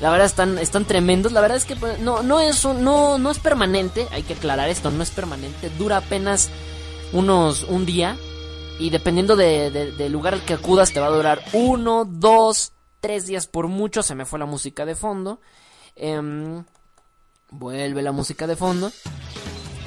la 0.00 0.10
verdad 0.10 0.26
están, 0.26 0.58
están 0.58 0.86
tremendos. 0.86 1.32
La 1.32 1.40
verdad 1.40 1.58
es 1.58 1.66
que 1.66 1.76
pues, 1.76 2.00
no, 2.00 2.22
no, 2.22 2.40
es 2.40 2.64
no, 2.64 3.18
no 3.18 3.30
es 3.30 3.38
permanente. 3.38 4.08
Hay 4.10 4.22
que 4.22 4.34
aclarar 4.34 4.68
esto, 4.68 4.90
no 4.90 5.02
es 5.02 5.10
permanente. 5.10 5.70
Dura 5.78 5.98
apenas 5.98 6.48
unos 7.12 7.64
un 7.64 7.86
día. 7.86 8.16
Y 8.78 8.88
dependiendo 8.88 9.36
del 9.36 9.96
de, 9.96 10.08
lugar 10.08 10.32
al 10.32 10.42
que 10.42 10.54
acudas, 10.54 10.92
te 10.92 11.00
va 11.00 11.06
a 11.08 11.10
durar 11.10 11.44
uno, 11.52 12.06
dos, 12.06 12.72
tres 13.00 13.26
días 13.26 13.46
por 13.46 13.68
mucho. 13.68 14.02
Se 14.02 14.14
me 14.14 14.24
fue 14.24 14.38
la 14.38 14.46
música 14.46 14.86
de 14.86 14.94
fondo. 14.94 15.38
Em, 15.96 16.64
vuelve 17.50 18.00
la 18.00 18.12
música 18.12 18.46
de 18.46 18.56
fondo. 18.56 18.90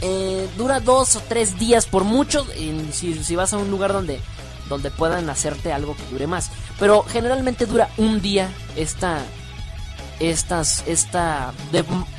Eh, 0.02 0.50
dura 0.58 0.80
dos 0.80 1.16
o 1.16 1.22
tres 1.22 1.58
días 1.60 1.86
por 1.86 2.04
mucho. 2.04 2.46
si, 2.92 3.36
vas 3.36 3.54
a 3.54 3.58
un 3.58 3.72
lugar 3.72 3.94
donde, 3.94 4.20
donde 4.70 4.92
puedan 4.92 5.30
hacerte 5.30 5.72
algo 5.72 5.96
que 5.96 6.06
dure 6.12 6.28
más. 6.28 6.52
Pero 6.80 7.04
generalmente 7.04 7.66
dura 7.66 7.90
un 7.98 8.22
día 8.22 8.50
esta, 8.76 9.22
estas, 10.20 10.84
esta, 10.88 11.54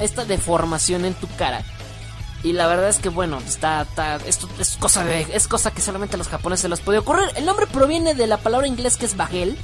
esta 0.00 0.24
deformación 0.24 1.04
en 1.04 1.14
tu 1.14 1.28
cara. 1.36 1.64
Y 2.44 2.52
la 2.52 2.66
verdad 2.66 2.90
es 2.90 2.98
que 2.98 3.08
bueno, 3.08 3.38
está, 3.38 3.86
esto 4.26 4.48
es 4.58 4.76
cosa 4.76 5.02
de, 5.02 5.26
es 5.32 5.48
cosa 5.48 5.70
que 5.70 5.80
solamente 5.80 6.16
a 6.16 6.18
los 6.18 6.28
japoneses 6.28 6.68
les 6.68 6.80
puede 6.80 6.98
ocurrir. 6.98 7.30
El 7.36 7.46
nombre 7.46 7.66
proviene 7.66 8.14
de 8.14 8.26
la 8.26 8.36
palabra 8.36 8.68
inglés 8.68 8.98
que 8.98 9.06
es 9.06 9.16
bagel, 9.16 9.56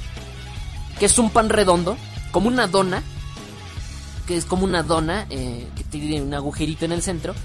que 0.97 1.05
es 1.05 1.19
un 1.19 1.29
pan 1.29 1.49
redondo, 1.49 1.95
como 2.31 2.47
una 2.47 2.65
dona, 2.65 3.03
que 4.25 4.35
es 4.35 4.45
como 4.45 4.63
una 4.63 4.81
dona 4.81 5.27
eh, 5.29 5.67
que 5.75 5.83
tiene 5.83 6.23
un 6.23 6.33
agujerito 6.33 6.85
en 6.85 6.91
el 6.91 7.03
centro. 7.03 7.35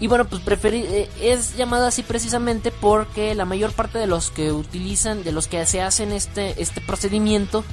Y 0.00 0.06
bueno, 0.08 0.24
pues 0.24 0.42
eh, 0.64 1.08
es 1.20 1.56
llamada 1.56 1.88
así 1.88 2.02
precisamente 2.02 2.72
porque 2.72 3.34
la 3.34 3.44
mayor 3.44 3.72
parte 3.72 3.98
de 3.98 4.06
los 4.06 4.30
que 4.30 4.52
utilizan, 4.52 5.22
de 5.22 5.32
los 5.32 5.46
que 5.46 5.64
se 5.66 5.80
hacen 5.80 6.12
este, 6.12 6.60
este 6.60 6.80
procedimiento, 6.80 7.64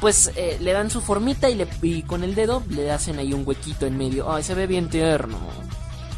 pues 0.00 0.30
eh, 0.36 0.58
le 0.60 0.72
dan 0.72 0.90
su 0.90 1.00
formita 1.00 1.48
y, 1.48 1.54
le, 1.54 1.66
y 1.82 2.02
con 2.02 2.24
el 2.24 2.34
dedo 2.34 2.62
le 2.68 2.90
hacen 2.90 3.18
ahí 3.18 3.32
un 3.32 3.46
huequito 3.46 3.86
en 3.86 3.96
medio. 3.96 4.32
Ay, 4.32 4.42
se 4.42 4.54
ve 4.54 4.66
bien 4.66 4.90
tierno. 4.90 5.38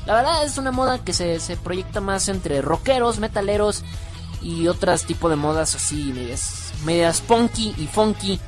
La 0.06 0.14
verdad 0.14 0.44
es 0.44 0.58
una 0.58 0.72
moda 0.72 1.04
que 1.04 1.12
se, 1.12 1.38
se 1.38 1.56
proyecta 1.56 2.00
más 2.00 2.28
entre 2.28 2.60
rockeros, 2.62 3.18
metaleros 3.18 3.84
y 4.42 4.66
otras 4.66 5.04
tipo 5.04 5.28
de 5.28 5.36
modas 5.36 5.74
así, 5.74 6.12
medias, 6.14 6.72
medias 6.84 7.20
punky 7.20 7.74
y 7.76 7.86
funky 7.86 8.40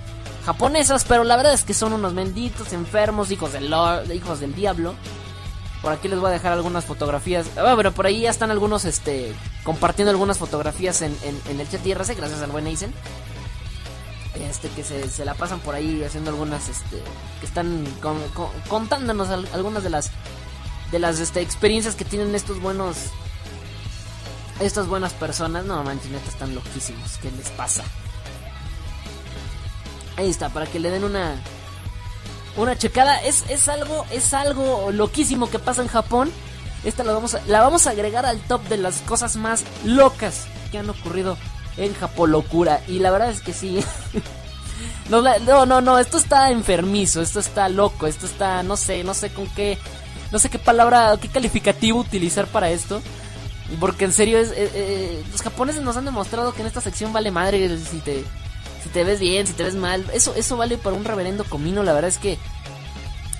japonesas, 0.44 1.04
pero 1.04 1.24
la 1.24 1.36
verdad 1.36 1.52
es 1.52 1.64
que 1.64 1.74
son 1.74 1.92
unos 1.92 2.14
benditos 2.14 2.72
enfermos, 2.72 3.30
hijos 3.30 3.52
del, 3.52 3.72
hijos 4.14 4.40
del 4.40 4.54
diablo. 4.54 4.94
Por 5.82 5.92
aquí 5.92 6.08
les 6.08 6.18
voy 6.18 6.28
a 6.28 6.32
dejar 6.32 6.52
algunas 6.52 6.84
fotografías. 6.84 7.46
Ah, 7.56 7.74
pero 7.76 7.92
por 7.92 8.06
ahí 8.06 8.22
ya 8.22 8.30
están 8.30 8.50
algunos 8.50 8.84
este 8.84 9.34
compartiendo 9.64 10.10
algunas 10.10 10.38
fotografías 10.38 11.00
en, 11.02 11.16
en, 11.48 11.60
el 11.60 11.68
chat 11.68 11.86
IRC, 11.86 12.16
gracias 12.16 12.42
al 12.42 12.50
buen 12.50 12.66
Eisen. 12.66 12.92
Este 14.48 14.68
que 14.68 14.84
se, 14.84 15.24
la 15.24 15.34
pasan 15.34 15.60
por 15.60 15.74
ahí 15.74 16.02
haciendo 16.02 16.30
algunas 16.30 16.68
este 16.68 17.02
que 17.40 17.46
están 17.46 17.84
contándonos 18.68 19.28
algunas 19.28 19.82
de 19.82 19.90
las 19.90 20.10
de 20.92 20.98
las 20.98 21.18
este, 21.20 21.40
experiencias 21.40 21.94
que 21.94 22.04
tienen 22.04 22.34
estos 22.34 22.60
buenos 22.60 22.96
estas 24.60 24.86
buenas 24.86 25.14
personas. 25.14 25.64
No, 25.64 25.82
manches, 25.82 26.10
neta, 26.10 26.28
están 26.28 26.54
loquísimos. 26.54 27.18
¿Qué 27.18 27.30
les 27.30 27.48
pasa? 27.50 27.82
Ahí 30.16 30.28
está, 30.28 30.50
para 30.50 30.66
que 30.66 30.78
le 30.78 30.90
den 30.90 31.04
una 31.04 31.36
una 32.62 32.76
checada. 32.76 33.22
Es, 33.22 33.44
es 33.48 33.68
algo 33.68 34.06
es 34.10 34.34
algo 34.34 34.90
loquísimo 34.92 35.50
que 35.50 35.58
pasa 35.58 35.82
en 35.82 35.88
Japón. 35.88 36.30
Esta 36.84 37.04
la 37.04 37.12
vamos 37.12 37.34
a, 37.34 37.42
la 37.46 37.60
vamos 37.60 37.86
a 37.86 37.90
agregar 37.90 38.24
al 38.24 38.40
top 38.40 38.62
de 38.68 38.78
las 38.78 38.98
cosas 39.02 39.36
más 39.36 39.64
locas 39.84 40.46
que 40.70 40.78
han 40.78 40.88
ocurrido 40.88 41.36
en 41.76 41.94
Japón 41.94 42.32
locura 42.32 42.80
y 42.88 42.98
la 42.98 43.10
verdad 43.10 43.30
es 43.30 43.40
que 43.40 43.52
sí. 43.52 43.84
no, 45.10 45.22
no, 45.66 45.80
no, 45.80 45.98
esto 45.98 46.16
está 46.16 46.50
enfermizo, 46.50 47.20
esto 47.20 47.40
está 47.40 47.68
loco, 47.68 48.06
esto 48.06 48.26
está 48.26 48.62
no 48.62 48.76
sé, 48.76 49.04
no 49.04 49.14
sé 49.14 49.30
con 49.30 49.46
qué 49.48 49.78
no 50.32 50.38
sé 50.38 50.48
qué 50.48 50.58
palabra, 50.58 51.16
qué 51.20 51.28
calificativo 51.28 51.98
utilizar 52.00 52.46
para 52.46 52.70
esto. 52.70 53.02
Porque 53.78 54.04
en 54.04 54.12
serio, 54.12 54.38
es, 54.38 54.50
eh, 54.50 54.70
eh, 54.74 55.24
los 55.30 55.42
japoneses 55.42 55.82
nos 55.82 55.96
han 55.96 56.04
demostrado 56.04 56.52
que 56.52 56.62
en 56.62 56.66
esta 56.66 56.80
sección 56.80 57.12
vale 57.12 57.30
madre 57.30 57.78
si 57.78 57.98
te, 57.98 58.24
si 58.82 58.88
te 58.88 59.04
ves 59.04 59.20
bien, 59.20 59.46
si 59.46 59.52
te 59.52 59.64
ves 59.64 59.74
mal. 59.74 60.04
Eso, 60.12 60.34
eso 60.34 60.56
vale 60.56 60.78
para 60.78 60.96
un 60.96 61.04
reverendo 61.04 61.44
comino. 61.44 61.82
La 61.82 61.92
verdad 61.92 62.08
es 62.08 62.18
que 62.18 62.38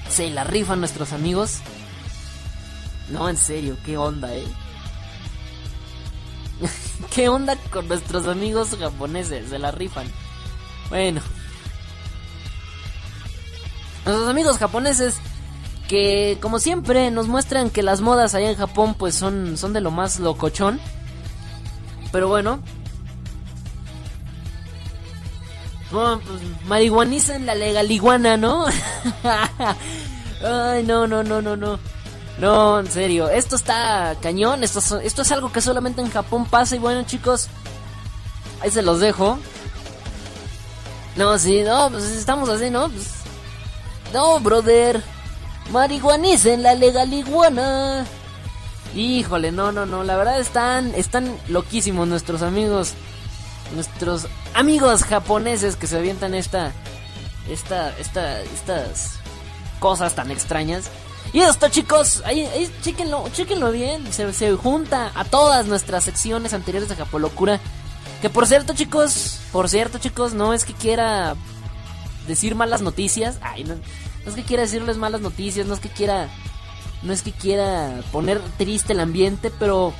se 0.08 0.30
la 0.30 0.44
rifan 0.44 0.80
nuestros 0.80 1.12
amigos. 1.12 1.58
No, 3.08 3.28
en 3.28 3.36
serio, 3.36 3.76
qué 3.84 3.96
onda, 3.96 4.34
eh. 4.34 4.46
¿Qué 7.14 7.28
onda 7.28 7.56
con 7.70 7.88
nuestros 7.88 8.26
amigos 8.26 8.76
japoneses? 8.78 9.48
Se 9.48 9.58
la 9.58 9.70
rifan. 9.70 10.06
Bueno. 10.88 11.20
Nuestros 14.04 14.28
amigos 14.28 14.58
japoneses 14.58 15.16
que 15.88 16.38
como 16.40 16.58
siempre 16.60 17.10
nos 17.10 17.26
muestran 17.26 17.68
que 17.68 17.82
las 17.82 18.00
modas 18.00 18.34
allá 18.34 18.50
en 18.50 18.56
Japón 18.56 18.94
pues 18.94 19.14
son, 19.14 19.56
son 19.56 19.72
de 19.72 19.80
lo 19.80 19.90
más 19.90 20.20
locochón. 20.20 20.80
Pero 22.12 22.28
bueno. 22.28 22.60
Bueno, 25.90 26.20
pues 26.20 27.40
la 27.40 27.54
legaliguana, 27.54 28.36
¿no? 28.36 28.66
Ay, 30.44 30.84
no, 30.84 31.06
no, 31.06 31.22
no, 31.22 31.42
no, 31.42 31.56
no. 31.56 31.78
No, 32.38 32.80
en 32.80 32.90
serio, 32.90 33.28
esto 33.28 33.56
está 33.56 34.16
cañón, 34.22 34.64
esto, 34.64 34.80
esto 35.00 35.22
es 35.22 35.32
algo 35.32 35.52
que 35.52 35.60
solamente 35.60 36.00
en 36.00 36.10
Japón 36.10 36.46
pasa 36.46 36.74
y 36.74 36.78
bueno 36.78 37.02
chicos, 37.02 37.48
ahí 38.62 38.70
se 38.70 38.80
los 38.80 39.00
dejo. 39.00 39.38
No, 41.16 41.38
sí, 41.38 41.62
no, 41.62 41.90
pues 41.90 42.04
estamos 42.04 42.48
así, 42.48 42.70
¿no? 42.70 42.88
Pues, 42.88 43.08
no, 44.14 44.40
brother 44.40 45.02
marihuanicen 45.70 46.62
la 46.62 46.74
legal 46.74 47.12
iguana. 47.12 48.06
Híjole, 48.94 49.52
no, 49.52 49.70
no, 49.70 49.86
no, 49.86 50.02
la 50.02 50.16
verdad 50.16 50.40
están, 50.40 50.94
están 50.94 51.36
loquísimos 51.48 52.08
nuestros 52.08 52.42
amigos, 52.42 52.94
nuestros 53.74 54.26
amigos 54.54 55.04
japoneses 55.04 55.76
que 55.76 55.86
se 55.86 55.96
avientan 55.96 56.34
esta, 56.34 56.72
esta, 57.48 57.96
esta, 57.98 58.42
estas 58.42 59.18
cosas 59.78 60.14
tan 60.14 60.30
extrañas. 60.30 60.90
Y 61.32 61.40
esto 61.40 61.68
chicos, 61.68 62.22
ahí, 62.24 62.42
ahí 62.46 62.70
chéquenlo, 62.82 63.28
chéquenlo 63.32 63.70
bien, 63.70 64.12
se, 64.12 64.32
se 64.32 64.52
junta 64.56 65.12
a 65.14 65.24
todas 65.24 65.66
nuestras 65.66 66.04
secciones 66.04 66.54
anteriores 66.54 66.88
de 66.88 66.96
Japolocura. 66.96 67.60
Que 68.20 68.28
por 68.28 68.46
cierto 68.46 68.74
chicos, 68.74 69.38
por 69.52 69.68
cierto 69.68 69.98
chicos, 69.98 70.34
no 70.34 70.52
es 70.52 70.64
que 70.64 70.74
quiera 70.74 71.36
decir 72.26 72.54
malas 72.54 72.82
noticias, 72.82 73.38
ay, 73.42 73.64
no, 73.64 73.76
no 74.24 74.30
es 74.30 74.34
que 74.34 74.42
quiera 74.42 74.62
decirles 74.62 74.96
malas 74.96 75.20
noticias, 75.20 75.66
no 75.66 75.74
es 75.74 75.80
que 75.80 75.88
quiera. 75.88 76.28
No 77.02 77.14
es 77.14 77.22
que 77.22 77.32
quiera 77.32 78.02
poner 78.12 78.40
triste 78.58 78.92
el 78.92 79.00
ambiente, 79.00 79.50
pero. 79.50 79.94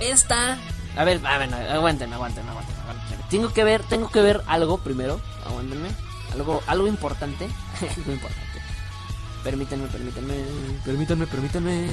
Esta. 0.00 0.58
A 0.96 1.04
ver, 1.04 1.20
a 1.26 1.38
ver, 1.38 1.52
aguanten, 1.54 2.12
aguanten, 2.12 2.48
aguanten, 2.48 2.74
Tengo 3.30 3.52
que 3.52 3.64
ver, 3.64 3.82
tengo 3.82 4.10
que 4.10 4.20
ver 4.22 4.42
algo 4.46 4.78
primero. 4.78 5.20
Aguántenme. 5.44 5.88
Algo, 6.32 6.62
algo 6.66 6.86
importante. 6.86 7.44
algo 7.96 8.12
importante. 8.12 8.60
Permítanme, 9.42 9.88
permítanme. 9.88 10.34
Permítanme, 10.84 11.26
permítanme. 11.26 11.88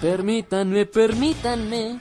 Permítanme, 0.00 0.86
permítanme. 0.86 2.00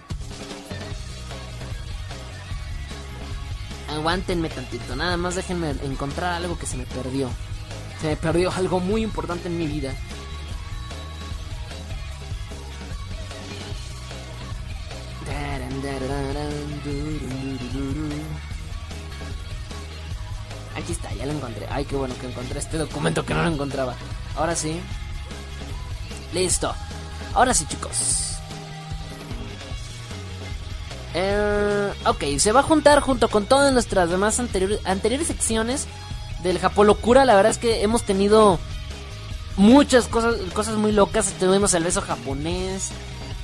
aguántenme 3.95 4.49
tantito, 4.49 4.95
nada 4.95 5.17
más 5.17 5.35
déjenme 5.35 5.71
encontrar 5.83 6.33
algo 6.33 6.57
que 6.59 6.65
se 6.65 6.77
me 6.77 6.85
perdió. 6.85 7.29
Se 8.01 8.07
me 8.07 8.15
perdió 8.15 8.51
algo 8.51 8.79
muy 8.79 9.03
importante 9.03 9.47
en 9.47 9.57
mi 9.57 9.67
vida. 9.67 9.93
Aquí 20.75 20.91
está, 20.91 21.13
ya 21.13 21.25
lo 21.25 21.31
encontré. 21.31 21.67
Ay, 21.69 21.85
qué 21.85 21.95
bueno 21.95 22.15
que 22.19 22.27
encontré 22.27 22.59
este 22.59 22.77
documento 22.77 23.25
que 23.25 23.33
no 23.33 23.43
lo 23.43 23.49
encontraba. 23.49 23.95
Ahora 24.35 24.55
sí. 24.55 24.79
Listo. 26.33 26.73
Ahora 27.33 27.53
sí, 27.53 27.65
chicos. 27.65 28.35
Eh, 31.13 31.93
ok, 32.05 32.23
se 32.37 32.51
va 32.51 32.59
a 32.59 32.63
juntar 32.63 32.99
junto 32.99 33.29
con 33.29 33.45
todas 33.45 33.71
nuestras 33.71 34.09
demás 34.09 34.37
anteriores, 34.39 35.27
secciones 35.27 35.87
del 36.43 36.59
Japolocura. 36.59 37.23
La 37.23 37.35
verdad 37.35 37.51
es 37.51 37.57
que 37.57 37.83
hemos 37.83 38.03
tenido 38.03 38.59
muchas 39.55 40.07
cosas, 40.09 40.35
cosas 40.53 40.75
muy 40.75 40.91
locas. 40.91 41.31
Tuvimos 41.39 41.73
el 41.73 41.85
beso 41.85 42.01
japonés. 42.01 42.91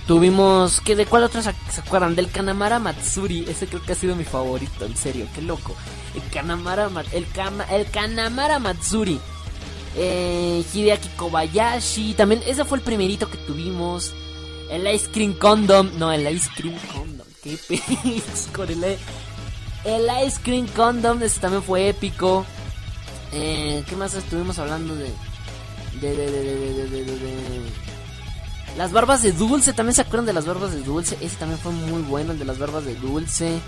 Tuvimos. 0.07 0.81
¿qué, 0.81 0.95
¿De 0.95 1.05
cuál 1.05 1.23
otra 1.23 1.41
se, 1.41 1.49
acuerdan? 1.79 2.15
Del 2.15 2.29
Kanamara 2.29 2.79
Matsuri. 2.79 3.45
Ese 3.47 3.67
creo 3.67 3.81
que 3.81 3.93
ha 3.93 3.95
sido 3.95 4.15
mi 4.15 4.23
favorito, 4.23 4.85
en 4.85 4.95
serio, 4.97 5.27
qué 5.33 5.41
loco. 5.41 5.75
El 6.15 6.23
Kanamara, 6.31 6.89
el, 7.13 7.25
el 7.71 7.91
Kanamara 7.91 8.59
Matsuri. 8.59 9.19
Eh, 9.95 10.63
Hideaki 10.73 11.09
Kobayashi. 11.09 12.13
También, 12.13 12.41
ese 12.45 12.65
fue 12.65 12.77
el 12.77 12.83
primerito 12.83 13.29
que 13.29 13.37
tuvimos. 13.37 14.11
El 14.69 14.87
Ice 14.93 15.09
Cream 15.11 15.33
Condom. 15.33 15.89
No, 15.97 16.11
el 16.11 16.27
Ice 16.33 16.49
Cream 16.55 16.75
Condom. 16.93 17.27
Qué 17.43 17.57
con 18.53 18.69
el, 18.69 18.83
el 19.83 20.25
Ice 20.25 20.39
Cream 20.43 20.67
Condom. 20.67 21.21
Este 21.21 21.41
también 21.41 21.63
fue 21.63 21.89
épico. 21.89 22.45
Eh, 23.33 23.83
¿Qué 23.87 23.95
más 23.95 24.13
estuvimos 24.13 24.59
hablando 24.59 24.93
de, 24.95 25.11
de, 26.01 26.15
de, 26.15 26.29
de, 26.29 27.90
Las 28.77 28.91
barbas 28.91 29.21
de 29.21 29.31
dulce. 29.31 29.73
¿También 29.73 29.95
se 29.95 30.01
acuerdan 30.01 30.25
de 30.25 30.33
las 30.33 30.45
barbas 30.45 30.71
de 30.71 30.81
dulce? 30.81 31.17
Ese 31.21 31.35
también 31.37 31.59
fue 31.59 31.71
muy 31.71 32.01
bueno, 32.01 32.31
el 32.31 32.39
de 32.39 32.45
las 32.45 32.57
barbas 32.59 32.85
de 32.85 32.95
dulce. 32.95 33.59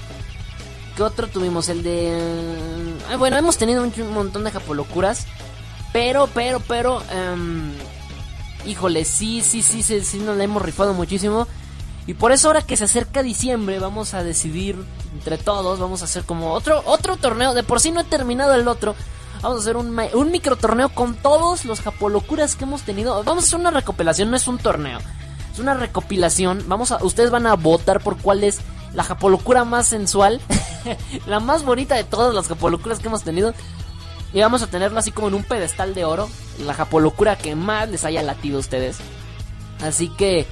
¿Qué 0.96 1.04
otro 1.04 1.28
tuvimos? 1.28 1.70
El 1.70 1.84
de... 1.84 2.96
Ah, 3.10 3.18
bueno, 3.18 3.38
hemos 3.38 3.58
tenido 3.58 3.84
un 3.84 4.14
montón 4.14 4.44
de 4.44 4.52
japolocuras. 4.52 5.26
Pero, 5.92 6.28
pero, 6.34 6.60
pero... 6.62 7.02
híjole, 8.66 9.06
sí, 9.06 9.42
sí, 9.42 9.62
sí, 9.62 9.84
sí, 9.84 10.02
sí, 10.02 10.20
nos 10.20 10.38
la 10.38 10.44
hemos 10.44 10.62
rifado 10.62 10.94
muchísimo. 10.94 11.48
Y 12.06 12.16
por 12.16 12.32
eso 12.32 12.48
ahora 12.48 12.62
que 12.62 12.76
se 12.76 12.84
acerca 12.84 13.24
diciembre 13.24 13.80
vamos 13.80 14.14
a 14.14 14.24
decidir 14.24 14.76
entre 15.14 15.38
todos, 15.38 15.80
vamos 15.80 16.02
a 16.02 16.06
hacer 16.06 16.24
como 16.24 16.52
otro 16.52 16.82
otro 16.86 17.16
torneo, 17.16 17.54
de 17.54 17.64
por 17.64 17.80
sí 17.80 17.92
no 17.92 18.02
he 18.02 18.04
terminado 18.04 18.54
el 18.56 18.68
otro. 18.68 18.96
Vamos 19.44 19.58
a 19.58 19.62
hacer 19.62 19.76
un, 19.76 20.00
un 20.14 20.32
micro 20.32 20.56
torneo 20.56 20.88
con 20.88 21.16
todos 21.16 21.66
los 21.66 21.82
japolocuras 21.82 22.56
que 22.56 22.64
hemos 22.64 22.84
tenido. 22.84 23.22
Vamos 23.26 23.44
a 23.44 23.48
hacer 23.48 23.60
una 23.60 23.72
recopilación, 23.72 24.32
no 24.32 24.38
es 24.38 24.48
un 24.48 24.58
torneo. 24.58 25.00
Es 25.52 25.60
una 25.60 25.74
recopilación. 25.74 26.64
Vamos 26.68 26.94
a 26.94 27.04
ustedes 27.04 27.30
van 27.30 27.46
a 27.46 27.56
votar 27.56 28.02
por 28.02 28.18
cuál 28.18 28.46
es 28.46 28.62
la 28.94 29.04
japolocura 29.04 29.66
más 29.66 29.86
sensual, 29.86 30.40
la 31.28 31.42
más 31.42 31.66
bonita 31.66 31.96
de 31.96 32.06
todas 32.06 32.34
las 32.34 32.48
japolocuras 32.48 33.00
que 33.00 33.10
hemos 33.10 33.24
tenido. 33.24 33.54
Y 34.32 34.40
vamos 34.40 34.62
a 34.62 34.68
tenerlo 34.68 34.98
así 34.98 35.12
como 35.12 35.28
en 35.28 35.34
un 35.34 35.44
pedestal 35.44 35.94
de 35.94 36.06
oro, 36.06 36.30
la 36.60 36.74
japolocura 36.74 37.38
que 37.38 37.54
más 37.54 37.90
les 37.90 38.06
haya 38.06 38.24
latido 38.24 38.56
a 38.56 38.62
ustedes. 38.62 39.00
Así 39.82 40.08
que 40.08 40.48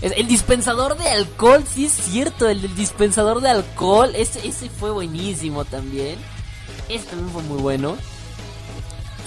el 0.00 0.26
dispensador 0.26 0.98
de 0.98 1.08
alcohol, 1.08 1.62
sí 1.64 1.84
es 1.84 1.92
cierto, 1.92 2.48
el, 2.48 2.74
dispensador 2.74 3.40
de 3.40 3.50
alcohol, 3.50 4.10
ese, 4.16 4.44
ese 4.48 4.68
fue 4.68 4.90
buenísimo 4.90 5.64
también. 5.64 6.18
Ese 6.88 7.06
también 7.06 7.30
fue 7.30 7.42
muy 7.44 7.62
bueno. 7.62 7.96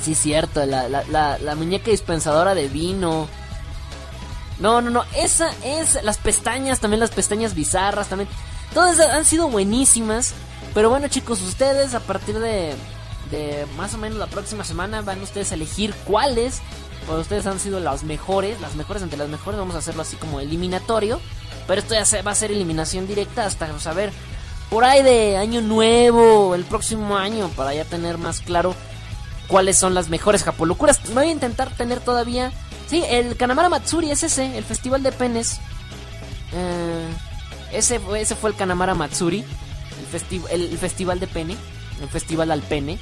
Sí 0.01 0.15
cierto, 0.15 0.65
la, 0.65 0.87
la, 0.87 1.37
la, 1.37 1.55
muñeca 1.55 1.91
dispensadora 1.91 2.53
de 2.53 2.67
vino. 2.67 3.27
No, 4.59 4.81
no, 4.81 4.89
no, 4.89 5.03
esa 5.15 5.49
es, 5.63 6.01
las 6.03 6.17
pestañas, 6.17 6.79
también 6.79 6.99
las 6.99 7.11
pestañas 7.11 7.55
bizarras, 7.55 8.07
también. 8.07 8.29
Todas 8.73 8.99
han 8.99 9.25
sido 9.25 9.49
buenísimas. 9.49 10.33
Pero 10.73 10.89
bueno 10.89 11.07
chicos, 11.07 11.41
ustedes 11.41 11.93
a 11.93 12.01
partir 12.01 12.37
de, 12.39 12.73
de 13.31 13.65
más 13.77 13.93
o 13.93 13.97
menos 13.97 14.19
la 14.19 14.27
próxima 14.27 14.65
semana 14.65 15.01
van 15.01 15.21
ustedes 15.21 15.51
a 15.51 15.55
elegir 15.55 15.93
cuáles 16.05 16.61
pues 17.05 17.19
ustedes 17.19 17.45
han 17.45 17.59
sido 17.59 17.79
las 17.79 18.03
mejores, 18.03 18.59
las 18.61 18.75
mejores 18.75 19.03
entre 19.03 19.17
las 19.17 19.29
mejores, 19.29 19.59
vamos 19.59 19.75
a 19.75 19.79
hacerlo 19.79 20.01
así 20.01 20.15
como 20.15 20.39
eliminatorio. 20.39 21.19
Pero 21.67 21.81
esto 21.81 21.93
ya 21.93 22.21
va 22.21 22.31
a 22.31 22.35
ser 22.35 22.51
eliminación 22.51 23.07
directa 23.07 23.45
hasta 23.45 23.79
saber 23.79 24.11
por 24.69 24.83
ahí 24.83 25.03
de 25.03 25.37
año 25.37 25.61
nuevo, 25.61 26.55
el 26.55 26.63
próximo 26.63 27.17
año, 27.17 27.49
para 27.55 27.73
ya 27.73 27.85
tener 27.85 28.17
más 28.17 28.41
claro 28.41 28.75
cuáles 29.47 29.77
son 29.77 29.93
las 29.93 30.09
mejores 30.09 30.43
japolocuras. 30.43 30.99
Voy 31.13 31.27
a 31.27 31.31
intentar 31.31 31.69
tener 31.75 31.99
todavía 31.99 32.51
Sí, 32.87 33.03
el 33.09 33.35
Kanamara 33.35 33.67
Matsuri 33.67 34.11
es 34.11 34.21
ese, 34.21 34.59
el 34.59 34.63
festival 34.63 35.01
de 35.01 35.11
penes. 35.11 35.57
Eh, 36.53 37.07
ese, 37.73 37.99
ese 38.15 38.35
fue 38.35 38.51
el 38.51 38.55
Kanamara 38.55 38.93
Matsuri, 38.93 39.39
el, 39.39 40.19
festi- 40.21 40.45
el, 40.51 40.61
el 40.71 40.77
festival 40.77 41.19
de 41.19 41.25
pene, 41.25 41.57
el 41.99 42.09
festival 42.09 42.51
al 42.51 42.61
pene. 42.61 42.99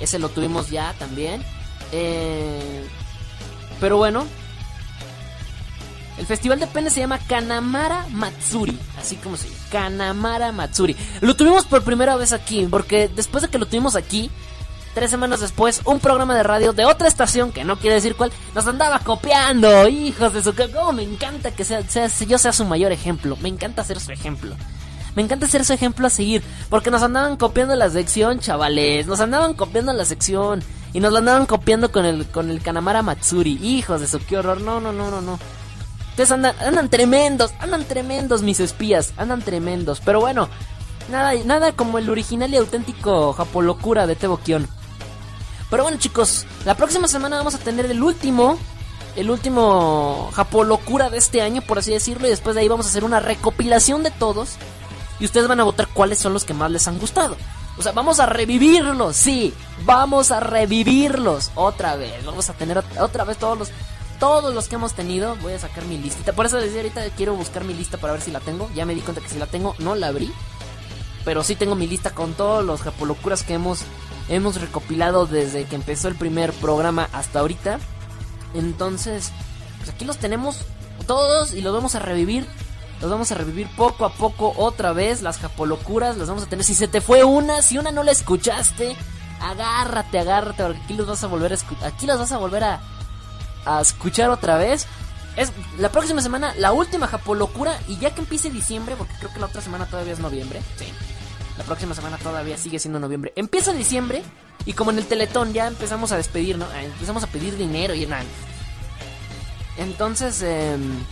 Ese 0.00 0.18
lo 0.18 0.30
tuvimos 0.30 0.68
ya 0.68 0.94
también. 0.98 1.44
Eh, 1.92 2.84
pero 3.80 3.96
bueno, 3.98 4.26
el 6.18 6.26
festival 6.26 6.58
de 6.58 6.66
pene 6.66 6.90
se 6.90 6.98
llama 6.98 7.18
Kanamara 7.18 8.06
Matsuri, 8.10 8.76
así 9.00 9.14
como 9.14 9.36
se 9.36 9.48
llama, 9.48 9.60
Kanamara 9.70 10.50
Matsuri. 10.50 10.96
Lo 11.20 11.36
tuvimos 11.36 11.66
por 11.66 11.84
primera 11.84 12.16
vez 12.16 12.32
aquí, 12.32 12.66
porque 12.68 13.08
después 13.08 13.42
de 13.42 13.48
que 13.48 13.58
lo 13.58 13.66
tuvimos 13.66 13.94
aquí, 13.94 14.28
tres 14.94 15.10
semanas 15.10 15.40
después, 15.40 15.82
un 15.84 16.00
programa 16.00 16.34
de 16.34 16.42
radio 16.42 16.72
de 16.72 16.84
otra 16.84 17.08
estación, 17.08 17.52
que 17.52 17.64
no 17.64 17.76
quiere 17.76 17.96
decir 17.96 18.14
cuál, 18.16 18.32
nos 18.54 18.66
andaba 18.66 19.00
copiando, 19.00 19.88
hijos 19.88 20.32
de 20.32 20.42
su... 20.42 20.54
Cómo 20.72 20.92
me 20.92 21.02
encanta 21.02 21.50
que 21.50 21.64
sea, 21.64 21.82
sea- 21.88 22.08
yo 22.26 22.38
sea 22.38 22.52
su 22.52 22.64
mayor 22.64 22.92
ejemplo, 22.92 23.36
me 23.40 23.48
encanta 23.48 23.84
ser 23.84 24.00
su 24.00 24.12
ejemplo. 24.12 24.54
Me 25.16 25.22
encanta 25.22 25.46
ser 25.46 25.64
su 25.64 25.72
ejemplo 25.72 26.06
a 26.06 26.10
seguir, 26.10 26.42
porque 26.70 26.90
nos 26.90 27.02
andaban 27.02 27.36
copiando 27.36 27.76
la 27.76 27.88
sección, 27.90 28.40
chavales, 28.40 29.06
nos 29.06 29.20
andaban 29.20 29.54
copiando 29.54 29.92
la 29.92 30.04
sección, 30.04 30.62
y 30.92 31.00
nos 31.00 31.12
la 31.12 31.18
andaban 31.20 31.46
copiando 31.46 31.92
con 31.92 32.04
el, 32.04 32.26
con 32.26 32.50
el 32.50 32.60
Kanamara 32.62 33.02
Matsuri, 33.02 33.52
hijos 33.62 34.00
de 34.00 34.06
su, 34.08 34.18
qué 34.18 34.38
horror, 34.38 34.60
no, 34.60 34.80
no, 34.80 34.92
no, 34.92 35.10
no, 35.10 35.20
no. 35.20 35.38
Ustedes 36.10 36.30
andan, 36.30 36.54
andan 36.60 36.88
tremendos, 36.88 37.52
andan 37.58 37.84
tremendos 37.84 38.42
mis 38.42 38.60
espías, 38.60 39.12
andan 39.16 39.42
tremendos. 39.42 40.00
Pero 40.04 40.20
bueno, 40.20 40.48
nada, 41.10 41.32
nada 41.44 41.72
como 41.72 41.98
el 41.98 42.08
original 42.08 42.52
y 42.54 42.56
auténtico 42.56 43.32
Japolocura 43.32 44.06
de 44.06 44.14
Tebo 44.14 44.36
Kion. 44.38 44.68
Pero 45.74 45.82
bueno 45.82 45.98
chicos, 45.98 46.46
la 46.64 46.76
próxima 46.76 47.08
semana 47.08 47.36
vamos 47.36 47.56
a 47.56 47.58
tener 47.58 47.86
el 47.86 48.00
último, 48.00 48.56
el 49.16 49.28
último 49.28 50.30
Japolocura 50.32 51.10
de 51.10 51.18
este 51.18 51.42
año, 51.42 51.62
por 51.62 51.80
así 51.80 51.90
decirlo. 51.90 52.28
Y 52.28 52.30
después 52.30 52.54
de 52.54 52.60
ahí 52.60 52.68
vamos 52.68 52.86
a 52.86 52.90
hacer 52.90 53.02
una 53.02 53.18
recopilación 53.18 54.04
de 54.04 54.12
todos. 54.12 54.50
Y 55.18 55.24
ustedes 55.24 55.48
van 55.48 55.58
a 55.58 55.64
votar 55.64 55.88
cuáles 55.92 56.20
son 56.20 56.32
los 56.32 56.44
que 56.44 56.54
más 56.54 56.70
les 56.70 56.86
han 56.86 57.00
gustado. 57.00 57.36
O 57.76 57.82
sea, 57.82 57.90
vamos 57.90 58.20
a 58.20 58.26
revivirlos, 58.26 59.16
sí, 59.16 59.52
vamos 59.84 60.30
a 60.30 60.38
revivirlos 60.38 61.50
otra 61.56 61.96
vez. 61.96 62.24
Vamos 62.24 62.48
a 62.50 62.52
tener 62.52 62.76
ot- 62.76 63.00
otra 63.00 63.24
vez 63.24 63.36
todos 63.38 63.58
los 63.58 63.70
todos 64.20 64.54
los 64.54 64.68
que 64.68 64.76
hemos 64.76 64.94
tenido. 64.94 65.34
Voy 65.42 65.54
a 65.54 65.58
sacar 65.58 65.84
mi 65.86 65.98
listita. 65.98 66.34
Por 66.34 66.46
eso 66.46 66.58
desde 66.58 66.76
ahorita 66.76 67.02
quiero 67.16 67.34
buscar 67.34 67.64
mi 67.64 67.74
lista 67.74 67.98
para 67.98 68.12
ver 68.12 68.22
si 68.22 68.30
la 68.30 68.38
tengo. 68.38 68.70
Ya 68.76 68.86
me 68.86 68.94
di 68.94 69.00
cuenta 69.00 69.20
que 69.20 69.28
si 69.28 69.40
la 69.40 69.46
tengo, 69.46 69.74
no 69.80 69.96
la 69.96 70.06
abrí. 70.06 70.32
Pero 71.24 71.42
sí 71.42 71.56
tengo 71.56 71.74
mi 71.74 71.88
lista 71.88 72.10
con 72.10 72.34
todos 72.34 72.64
los 72.64 72.82
japolocuras 72.82 73.42
que 73.42 73.54
hemos, 73.54 73.80
hemos 74.28 74.60
recopilado 74.60 75.26
desde 75.26 75.64
que 75.64 75.76
empezó 75.76 76.08
el 76.08 76.14
primer 76.14 76.52
programa 76.52 77.08
hasta 77.12 77.40
ahorita. 77.40 77.78
Entonces, 78.54 79.32
pues 79.78 79.90
aquí 79.90 80.04
los 80.04 80.18
tenemos 80.18 80.62
todos 81.06 81.52
y 81.52 81.60
los 81.60 81.74
vamos 81.74 81.94
a 81.94 81.98
revivir. 81.98 82.46
Los 83.00 83.10
vamos 83.10 83.30
a 83.32 83.34
revivir 83.34 83.68
poco 83.76 84.06
a 84.06 84.14
poco 84.14 84.54
otra 84.56 84.92
vez. 84.92 85.20
Las 85.20 85.38
japolocuras 85.38 86.16
las 86.16 86.28
vamos 86.28 86.44
a 86.44 86.46
tener. 86.46 86.64
Si 86.64 86.74
se 86.74 86.88
te 86.88 87.00
fue 87.00 87.24
una, 87.24 87.60
si 87.60 87.76
una 87.76 87.90
no 87.90 88.02
la 88.02 88.12
escuchaste, 88.12 88.96
agárrate, 89.40 90.20
agárrate, 90.20 90.62
porque 90.62 90.80
aquí 90.82 90.94
los 90.94 91.06
vas 91.06 91.22
a 91.22 91.26
volver 91.26 91.52
a 91.52 91.56
escuchar. 91.56 91.88
Aquí 91.88 92.06
los 92.06 92.18
vas 92.18 92.32
a 92.32 92.38
volver 92.38 92.64
a, 92.64 92.80
a 93.66 93.80
escuchar 93.80 94.30
otra 94.30 94.56
vez. 94.56 94.86
Es 95.36 95.52
la 95.78 95.90
próxima 95.90 96.22
semana, 96.22 96.54
la 96.56 96.72
última 96.72 97.08
Japolocura. 97.08 97.78
Y 97.88 97.98
ya 97.98 98.14
que 98.14 98.20
empiece 98.20 98.50
diciembre, 98.50 98.94
porque 98.96 99.14
creo 99.18 99.32
que 99.32 99.40
la 99.40 99.46
otra 99.46 99.60
semana 99.60 99.86
todavía 99.86 100.12
es 100.12 100.20
noviembre. 100.20 100.62
Sí. 100.78 100.86
La 101.58 101.64
próxima 101.64 101.94
semana 101.94 102.18
todavía 102.18 102.56
sigue 102.56 102.78
siendo 102.78 102.98
noviembre. 102.98 103.32
Empieza 103.36 103.72
diciembre. 103.72 104.22
Y 104.66 104.72
como 104.72 104.90
en 104.90 104.98
el 104.98 105.06
Teletón 105.06 105.52
ya 105.52 105.66
empezamos 105.66 106.10
a 106.12 106.16
despedir, 106.16 106.56
¿no? 106.56 106.66
Empezamos 106.72 107.22
a 107.22 107.26
pedir 107.26 107.56
dinero 107.56 107.94
y 107.94 108.06
nada. 108.06 108.24
Entonces, 109.76 110.40
em, 110.42 111.04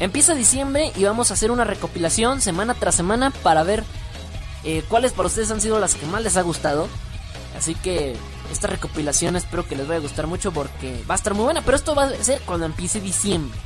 empieza 0.00 0.34
diciembre 0.34 0.92
y 0.96 1.04
vamos 1.04 1.30
a 1.30 1.34
hacer 1.34 1.50
una 1.50 1.64
recopilación 1.64 2.40
semana 2.40 2.74
tras 2.74 2.94
semana 2.94 3.30
para 3.30 3.62
ver 3.62 3.84
eh, 4.64 4.82
cuáles 4.88 5.12
para 5.12 5.28
ustedes 5.28 5.50
han 5.50 5.60
sido 5.60 5.78
las 5.78 5.94
que 5.94 6.06
más 6.06 6.22
les 6.22 6.36
ha 6.36 6.42
gustado. 6.42 6.88
Así 7.56 7.74
que 7.74 8.16
esta 8.52 8.66
recopilación 8.66 9.36
espero 9.36 9.66
que 9.66 9.76
les 9.76 9.86
vaya 9.86 9.98
a 9.98 10.02
gustar 10.02 10.26
mucho 10.26 10.52
porque 10.52 11.02
va 11.08 11.14
a 11.14 11.16
estar 11.16 11.34
muy 11.34 11.44
buena. 11.44 11.62
Pero 11.62 11.76
esto 11.76 11.94
va 11.94 12.04
a 12.04 12.24
ser 12.24 12.40
cuando 12.42 12.66
empiece 12.66 13.00
diciembre. 13.00 13.58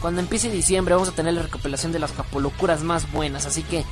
Cuando 0.00 0.20
empiece 0.20 0.50
diciembre 0.50 0.94
vamos 0.94 1.08
a 1.08 1.12
tener 1.12 1.34
la 1.34 1.42
recopilación 1.42 1.92
de 1.92 1.98
las 1.98 2.12
japolocuras 2.12 2.82
más 2.82 3.10
buenas. 3.12 3.46
Así 3.46 3.62
que, 3.62 3.84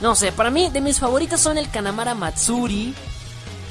no 0.00 0.14
sé, 0.14 0.32
para 0.32 0.50
mí 0.50 0.70
de 0.70 0.80
mis 0.80 0.98
favoritas 0.98 1.40
son 1.40 1.58
el 1.58 1.70
Kanamara 1.70 2.14
Matsuri. 2.14 2.94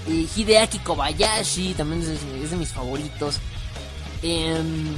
Y 0.08 0.28
Hideaki 0.36 0.80
Kobayashi 0.80 1.74
también 1.76 2.02
es, 2.02 2.50
de 2.52 2.58
mis 2.58 2.70
favoritos. 2.70 3.38
Em, 4.22 4.98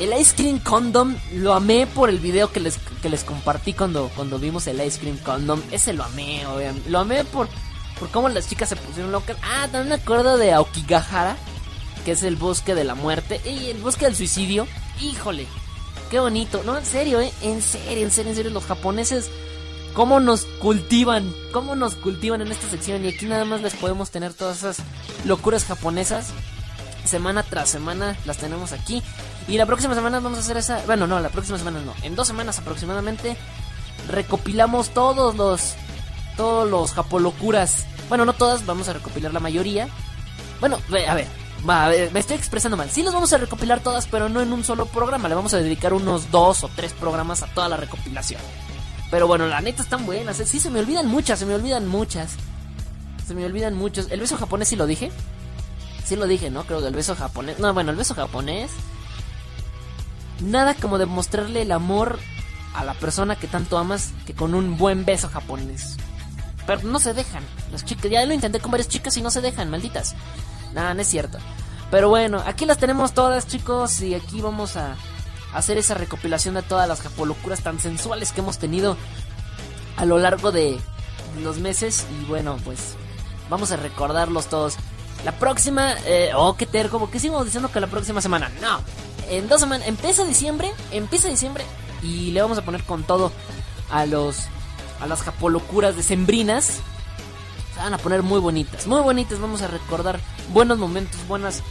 el 0.00 0.18
Ice 0.18 0.34
Cream 0.34 0.58
Condom 0.60 1.16
lo 1.34 1.52
amé 1.52 1.86
por 1.86 2.08
el 2.08 2.18
video 2.18 2.50
que 2.52 2.60
les, 2.60 2.78
que 3.02 3.08
les 3.08 3.24
compartí 3.24 3.72
cuando, 3.72 4.10
cuando 4.14 4.38
vimos 4.38 4.66
el 4.66 4.80
Ice 4.80 4.98
Cream 4.98 5.18
Condom. 5.18 5.60
Ese 5.70 5.92
lo 5.92 6.04
amé, 6.04 6.46
obviamente. 6.46 6.88
Lo 6.88 7.00
amé 7.00 7.24
por, 7.24 7.48
por 7.98 8.08
cómo 8.10 8.28
las 8.28 8.48
chicas 8.48 8.68
se 8.68 8.76
pusieron 8.76 9.12
locas. 9.12 9.36
Ah, 9.42 9.68
también 9.70 9.88
me 9.88 9.94
acuerdo 9.96 10.38
de 10.38 10.52
Aokigahara, 10.52 11.36
que 12.04 12.12
es 12.12 12.22
el 12.22 12.36
bosque 12.36 12.74
de 12.74 12.84
la 12.84 12.94
muerte. 12.94 13.40
Y 13.44 13.70
el 13.70 13.78
bosque 13.78 14.06
del 14.06 14.16
suicidio. 14.16 14.66
Híjole, 15.00 15.46
qué 16.10 16.18
bonito. 16.20 16.62
No, 16.64 16.78
en 16.78 16.86
serio, 16.86 17.20
eh. 17.20 17.32
En 17.42 17.60
serio, 17.60 18.04
en 18.04 18.10
serio, 18.10 18.30
en 18.30 18.36
serio. 18.36 18.50
Los 18.52 18.64
japoneses, 18.64 19.30
cómo 19.94 20.20
nos 20.20 20.44
cultivan. 20.60 21.32
Cómo 21.52 21.74
nos 21.74 21.94
cultivan 21.94 22.42
en 22.42 22.52
esta 22.52 22.68
sección. 22.68 23.04
Y 23.04 23.08
aquí 23.08 23.26
nada 23.26 23.44
más 23.44 23.62
les 23.62 23.74
podemos 23.74 24.10
tener 24.10 24.34
todas 24.34 24.58
esas 24.58 24.78
locuras 25.24 25.64
japonesas 25.64 26.32
semana 27.04 27.42
tras 27.42 27.68
semana 27.68 28.16
las 28.24 28.38
tenemos 28.38 28.72
aquí. 28.72 29.02
Y 29.48 29.58
la 29.58 29.66
próxima 29.66 29.94
semana 29.94 30.20
vamos 30.20 30.38
a 30.38 30.42
hacer 30.42 30.56
esa. 30.56 30.82
Bueno, 30.86 31.06
no, 31.06 31.20
la 31.20 31.28
próxima 31.28 31.58
semana 31.58 31.80
no. 31.80 31.94
En 32.02 32.14
dos 32.14 32.26
semanas 32.26 32.58
aproximadamente 32.58 33.36
recopilamos 34.08 34.90
todos 34.90 35.34
los. 35.36 35.74
Todos 36.36 36.70
los 36.70 36.92
japolocuras. 36.92 37.84
Bueno, 38.08 38.24
no 38.24 38.32
todas, 38.32 38.64
vamos 38.64 38.88
a 38.88 38.94
recopilar 38.94 39.34
la 39.34 39.40
mayoría. 39.40 39.88
Bueno, 40.58 40.78
a 41.06 41.14
ver, 41.14 41.26
va, 41.68 41.90
me 42.12 42.20
estoy 42.20 42.36
expresando 42.36 42.76
mal. 42.76 42.90
Sí, 42.90 43.02
las 43.02 43.12
vamos 43.12 43.32
a 43.32 43.38
recopilar 43.38 43.80
todas, 43.80 44.06
pero 44.06 44.28
no 44.28 44.40
en 44.40 44.52
un 44.52 44.64
solo 44.64 44.86
programa. 44.86 45.28
Le 45.28 45.34
vamos 45.34 45.52
a 45.52 45.58
dedicar 45.58 45.92
unos 45.92 46.30
dos 46.30 46.64
o 46.64 46.70
tres 46.74 46.92
programas 46.94 47.42
a 47.42 47.46
toda 47.48 47.68
la 47.68 47.76
recopilación. 47.76 48.40
Pero 49.10 49.26
bueno, 49.26 49.46
la 49.46 49.60
neta 49.60 49.82
están 49.82 50.06
buenas. 50.06 50.38
¿eh? 50.40 50.46
Sí, 50.46 50.60
se 50.60 50.70
me 50.70 50.80
olvidan 50.80 51.06
muchas, 51.06 51.38
se 51.38 51.46
me 51.46 51.54
olvidan 51.54 51.88
muchas. 51.88 52.36
Se 53.26 53.34
me 53.34 53.44
olvidan 53.44 53.74
muchos. 53.74 54.10
¿El 54.10 54.20
beso 54.20 54.36
japonés 54.36 54.68
sí 54.68 54.76
lo 54.76 54.86
dije? 54.86 55.10
Sí 56.04 56.16
lo 56.16 56.26
dije, 56.26 56.50
¿no? 56.50 56.64
Creo 56.64 56.80
que 56.80 56.88
el 56.88 56.94
beso 56.94 57.14
japonés. 57.14 57.58
No, 57.58 57.72
bueno, 57.74 57.90
el 57.90 57.96
beso 57.96 58.14
japonés. 58.14 58.70
Nada 60.40 60.74
como 60.74 60.98
demostrarle 60.98 61.62
el 61.62 61.72
amor 61.72 62.18
a 62.74 62.84
la 62.84 62.94
persona 62.94 63.36
que 63.36 63.46
tanto 63.46 63.78
amas 63.78 64.12
que 64.26 64.34
con 64.34 64.54
un 64.54 64.76
buen 64.76 65.04
beso 65.04 65.28
japonés. 65.28 65.96
Pero 66.66 66.82
no 66.82 66.98
se 66.98 67.14
dejan. 67.14 67.42
Las 67.72 67.84
chicas, 67.84 68.10
ya 68.10 68.24
lo 68.24 68.32
intenté 68.32 68.60
con 68.60 68.70
varias 68.70 68.88
chicas 68.88 69.16
y 69.16 69.22
no 69.22 69.30
se 69.30 69.40
dejan, 69.40 69.70
malditas. 69.70 70.14
Nada, 70.72 70.94
no 70.94 71.00
es 71.02 71.08
cierto. 71.08 71.38
Pero 71.90 72.08
bueno, 72.08 72.42
aquí 72.46 72.64
las 72.64 72.78
tenemos 72.78 73.12
todas, 73.12 73.46
chicos. 73.46 74.00
Y 74.00 74.14
aquí 74.14 74.40
vamos 74.40 74.76
a 74.76 74.96
hacer 75.54 75.78
esa 75.78 75.94
recopilación 75.94 76.54
de 76.54 76.62
todas 76.62 76.88
las 76.88 77.00
japolocuras 77.00 77.62
tan 77.62 77.80
sensuales 77.80 78.32
que 78.32 78.40
hemos 78.40 78.58
tenido 78.58 78.96
a 79.96 80.04
lo 80.04 80.18
largo 80.18 80.52
de 80.52 80.78
los 81.42 81.58
meses. 81.58 82.06
Y 82.20 82.24
bueno, 82.26 82.56
pues 82.64 82.94
vamos 83.48 83.72
a 83.72 83.76
recordarlos 83.76 84.46
todos. 84.48 84.76
La 85.24 85.32
próxima, 85.32 85.94
eh, 86.06 86.30
oh, 86.34 86.56
qué 86.56 86.66
terco, 86.66 86.98
porque 86.98 87.18
seguimos 87.18 87.44
diciendo 87.44 87.70
que 87.70 87.80
la 87.80 87.88
próxima 87.88 88.20
semana. 88.20 88.50
No, 88.62 88.80
en 89.28 89.48
dos 89.48 89.60
semanas, 89.60 89.86
empieza 89.86 90.24
diciembre, 90.24 90.72
empieza 90.90 91.28
diciembre 91.28 91.64
y 92.02 92.30
le 92.30 92.40
vamos 92.40 92.58
a 92.58 92.62
poner 92.62 92.82
con 92.84 93.02
todo 93.02 93.32
a 93.90 94.06
los, 94.06 94.46
a 95.00 95.06
las 95.06 95.22
japolocuras 95.22 95.96
decembrinas. 95.96 96.80
Se 97.74 97.80
van 97.80 97.94
a 97.94 97.98
poner 97.98 98.22
muy 98.22 98.40
bonitas, 98.40 98.86
muy 98.86 99.00
bonitas. 99.02 99.38
Vamos 99.40 99.62
a 99.62 99.68
recordar 99.68 100.20
buenos 100.52 100.78
momentos, 100.78 101.20
buenas, 101.28 101.62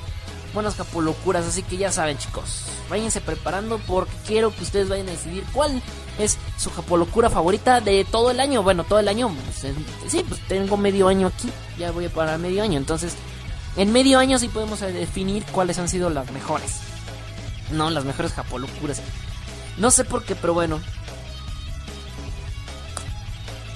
buenas 0.53 0.75
japolocuras. 0.75 1.45
Así 1.45 1.63
que 1.63 1.77
ya 1.77 1.91
saben, 1.91 2.17
chicos, 2.17 2.65
váyanse 2.89 3.21
preparando 3.21 3.79
porque 3.79 4.11
quiero 4.25 4.53
que 4.55 4.63
ustedes 4.63 4.89
vayan 4.89 5.07
a 5.07 5.11
decidir 5.11 5.43
cuál 5.53 5.81
es 6.17 6.37
su 6.57 6.69
japolocura 6.71 7.29
favorita 7.29 7.81
de 7.81 8.05
todo 8.05 8.31
el 8.31 8.39
año. 8.39 8.63
Bueno, 8.63 8.83
todo 8.83 8.99
el 8.99 9.07
año, 9.07 9.29
pues, 9.29 9.73
sí, 10.07 10.25
pues 10.27 10.41
tengo 10.47 10.77
medio 10.77 11.07
año 11.07 11.27
aquí. 11.27 11.49
Ya 11.77 11.91
voy 11.91 12.07
para 12.09 12.37
medio 12.37 12.63
año, 12.63 12.77
entonces 12.77 13.13
en 13.77 13.91
medio 13.91 14.19
año 14.19 14.39
sí 14.39 14.47
podemos 14.47 14.79
definir 14.81 15.43
cuáles 15.51 15.79
han 15.79 15.87
sido 15.87 16.09
las 16.09 16.31
mejores. 16.31 16.79
No, 17.71 17.89
las 17.89 18.03
mejores 18.03 18.33
japolocuras. 18.33 19.01
No 19.77 19.91
sé 19.91 20.03
por 20.03 20.23
qué, 20.23 20.35
pero 20.35 20.53
bueno. 20.53 20.79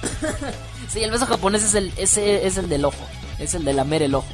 sí, 0.88 1.02
el 1.02 1.10
beso 1.10 1.26
japonés 1.26 1.62
es 1.62 1.74
el, 1.74 1.92
es 1.96 2.16
el 2.18 2.68
del 2.68 2.84
ojo. 2.84 3.06
Es 3.38 3.54
el 3.54 3.64
de 3.64 3.72
lamer 3.72 4.02
el 4.02 4.14
ojo. 4.14 4.28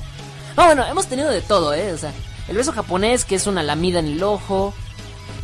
Ah, 0.57 0.67
bueno, 0.67 0.85
hemos 0.87 1.07
tenido 1.07 1.31
de 1.31 1.41
todo, 1.41 1.73
¿eh? 1.75 1.93
O 1.93 1.99
sea, 1.99 2.13
el 2.51 2.57
beso 2.57 2.73
japonés, 2.73 3.25
que 3.25 3.37
es 3.37 3.47
una 3.47 3.63
lamida 3.63 4.01
en 4.01 4.07
el 4.07 4.23
ojo. 4.25 4.75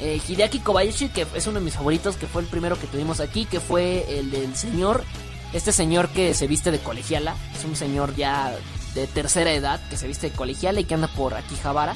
Eh, 0.00 0.20
Hideaki 0.26 0.58
Kobayashi, 0.58 1.08
que 1.08 1.24
es 1.34 1.46
uno 1.46 1.60
de 1.60 1.64
mis 1.64 1.74
favoritos, 1.74 2.16
que 2.16 2.26
fue 2.26 2.42
el 2.42 2.48
primero 2.48 2.76
que 2.76 2.88
tuvimos 2.88 3.20
aquí, 3.20 3.44
que 3.44 3.60
fue 3.60 4.18
el 4.18 4.32
del 4.32 4.56
señor. 4.56 5.04
Este 5.52 5.70
señor 5.70 6.08
que 6.08 6.34
se 6.34 6.48
viste 6.48 6.72
de 6.72 6.80
colegiala. 6.80 7.36
Es 7.56 7.64
un 7.64 7.76
señor 7.76 8.16
ya 8.16 8.52
de 8.94 9.06
tercera 9.06 9.52
edad, 9.52 9.80
que 9.88 9.96
se 9.96 10.08
viste 10.08 10.30
de 10.30 10.36
colegiala 10.36 10.80
y 10.80 10.84
que 10.84 10.94
anda 10.94 11.06
por 11.06 11.34
Akihabara. 11.34 11.94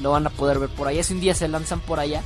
Lo 0.00 0.12
van 0.12 0.28
a 0.28 0.30
poder 0.30 0.60
ver 0.60 0.68
por 0.68 0.86
allá. 0.86 1.02
Si 1.02 1.12
un 1.12 1.20
día 1.20 1.34
se 1.34 1.48
lanzan 1.48 1.80
por 1.80 1.98
allá. 1.98 2.22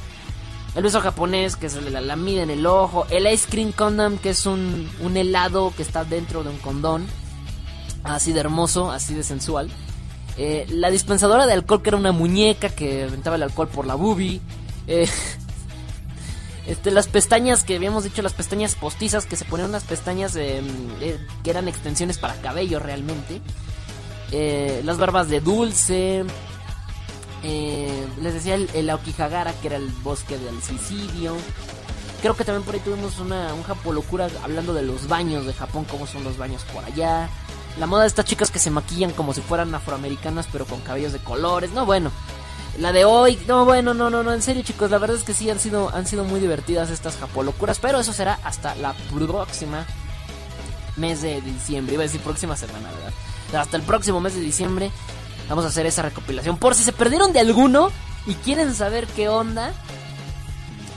El 0.75 0.83
beso 0.83 1.01
japonés, 1.01 1.57
que 1.57 1.67
es 1.67 1.83
la, 1.83 2.03
la 2.03 2.17
mida 2.17 2.43
en 2.43 2.51
el 2.51 2.67
ojo. 2.67 3.07
El 3.09 3.27
ice 3.33 3.49
cream 3.49 3.73
condom, 3.73 4.19
que 4.19 4.31
es 4.31 4.45
un 4.45 4.91
helado 5.17 5.73
que 5.75 5.83
está 5.83 6.05
dentro 6.05 6.45
de 6.45 6.51
un 6.51 6.59
condón. 6.59 7.07
Así 8.05 8.35
de 8.35 8.41
hermoso, 8.41 8.91
así 8.91 9.15
de 9.15 9.23
sensual. 9.23 9.71
Eh, 10.43 10.65
la 10.71 10.91
dispensadora 10.91 11.47
de 11.47 11.53
alcohol, 11.53 11.83
que 11.83 11.91
era 11.91 11.99
una 11.99 12.12
muñeca 12.12 12.71
que 12.71 13.05
aventaba 13.05 13.37
el 13.37 13.43
alcohol 13.43 13.69
por 13.69 13.87
la 13.87 13.95
boobie. 13.95 14.41
Eh, 14.87 15.07
este, 16.67 16.91
las 16.91 17.09
pestañas 17.09 17.62
que 17.62 17.77
habíamos 17.77 18.05
dicho, 18.05 18.23
las 18.23 18.33
pestañas 18.33 18.75
postizas, 18.75 19.27
que 19.27 19.37
se 19.37 19.45
ponían 19.45 19.69
unas 19.69 19.85
pestañas 19.85 20.35
eh, 20.37 20.62
que 21.45 21.51
eran 21.51 21.69
extensiones 21.69 22.17
para 22.17 22.37
cabello 22.37 22.79
realmente. 22.79 23.43
las 24.83 24.97
barbas 24.97 25.29
de 25.29 25.41
dulce. 25.41 26.25
les 27.43 28.33
decía 28.33 28.55
el, 28.55 28.71
el 28.73 28.89
Aokigahara, 28.89 29.53
que 29.61 29.67
era 29.67 29.77
el 29.77 29.89
bosque 30.03 30.39
del 30.39 30.62
suicidio. 30.62 31.37
Creo 32.23 32.35
que 32.35 32.45
también 32.45 32.65
por 32.65 32.75
ahí 32.75 32.81
tuvimos 32.81 33.19
una, 33.19 33.53
un 33.53 33.62
Japolocura 33.62 34.31
hablando 34.43 34.73
de 34.73 34.85
los 34.85 35.07
baños 35.07 35.45
de 35.45 35.53
Japón, 35.53 35.85
cómo 35.85 36.07
son 36.07 36.25
los 36.25 36.39
baños 36.39 36.65
por 36.73 36.83
allá. 36.83 37.29
La 37.79 37.87
moda 37.87 38.03
de 38.03 38.09
estas 38.09 38.25
chicas 38.25 38.51
que 38.51 38.59
se 38.59 38.71
maquillan 38.71 39.13
como 39.13 39.33
si 39.33 39.41
fueran 39.41 39.75
afroamericanas 39.75 40.49
pero 40.51 40.67
con 40.67 40.81
cabellos 40.81 41.13
de 41.13 41.19
colores. 41.19 41.71
No, 41.73 41.87
bueno. 41.87 42.11
La 42.79 42.93
de 42.93 43.05
hoy, 43.05 43.39
no, 43.49 43.65
bueno, 43.65 43.95
no, 43.95 44.11
no, 44.11 44.23
no, 44.23 44.33
en 44.33 44.43
serio 44.43 44.63
chicos, 44.63 44.91
la 44.91 44.99
verdad 44.99 45.17
es 45.17 45.25
que 45.25 45.35
sí 45.35 45.51
han 45.51 45.59
sido, 45.59 45.91
han 45.95 46.07
sido 46.07 46.25
muy 46.25 46.41
divertidas 46.41 46.89
estas 46.89 47.17
japolocuras, 47.17 47.81
pero 47.81 47.99
eso 47.99 48.13
será 48.13 48.39
hasta 48.45 48.75
la 48.77 48.95
próxima 49.13 49.85
mes 50.97 51.21
de 51.21 51.41
diciembre, 51.41 51.95
iba 51.95 52.05
a 52.05 52.07
decir 52.07 52.21
próxima 52.21 52.57
semana, 52.57 52.89
¿verdad? 52.93 53.63
Hasta 53.63 53.77
el 53.77 53.83
próximo 53.83 54.21
mes 54.21 54.35
de 54.35 54.41
diciembre 54.41 54.91
vamos 55.49 55.65
a 55.65 55.69
hacer 55.69 55.85
esa 55.87 56.03
recopilación. 56.03 56.59
Por 56.59 56.75
si 56.75 56.85
se 56.85 56.93
perdieron 56.93 57.33
de 57.33 57.41
alguno 57.41 57.91
y 58.27 58.35
quieren 58.35 58.75
saber 58.75 59.07
qué 59.09 59.29
onda, 59.29 59.73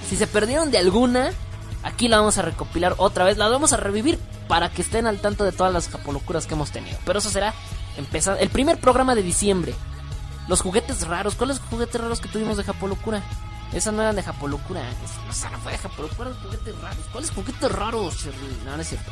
si 0.07 0.15
se 0.15 0.27
perdieron 0.27 0.69
de 0.69 0.77
alguna, 0.77 1.31
aquí 1.83 2.07
la 2.07 2.17
vamos 2.17 2.37
a 2.37 2.41
recopilar 2.41 2.95
otra 2.97 3.25
vez, 3.25 3.37
la 3.37 3.47
vamos 3.47 3.73
a 3.73 3.77
revivir 3.77 4.19
para 4.47 4.69
que 4.69 4.81
estén 4.81 5.07
al 5.07 5.19
tanto 5.19 5.43
de 5.43 5.51
todas 5.51 5.73
las 5.73 5.89
japolocuras 5.89 6.47
que 6.47 6.53
hemos 6.53 6.71
tenido. 6.71 6.97
Pero 7.05 7.19
eso 7.19 7.29
será 7.29 7.53
empezar 7.97 8.37
el 8.39 8.49
primer 8.49 8.77
programa 8.79 9.15
de 9.15 9.23
diciembre. 9.23 9.73
Los 10.47 10.61
juguetes 10.61 11.07
raros, 11.07 11.35
¿cuáles 11.35 11.59
juguetes 11.59 11.99
raros 11.99 12.19
que 12.19 12.29
tuvimos 12.29 12.57
de 12.57 12.63
Japolocura? 12.63 13.23
Esa 13.73 13.91
no 13.91 14.01
eran 14.01 14.15
de 14.15 14.23
Japolocura, 14.23 14.81
esa 15.29 15.49
no 15.49 15.57
fue 15.59 15.71
de 15.71 15.77
Japolocura, 15.77 16.29
eran 16.29 16.43
juguetes 16.43 16.81
raros. 16.81 17.05
¿Cuáles 17.11 17.31
juguetes 17.31 17.71
raros? 17.71 18.25
No, 18.65 18.75
no 18.75 18.81
es 18.81 18.89
cierto. 18.89 19.11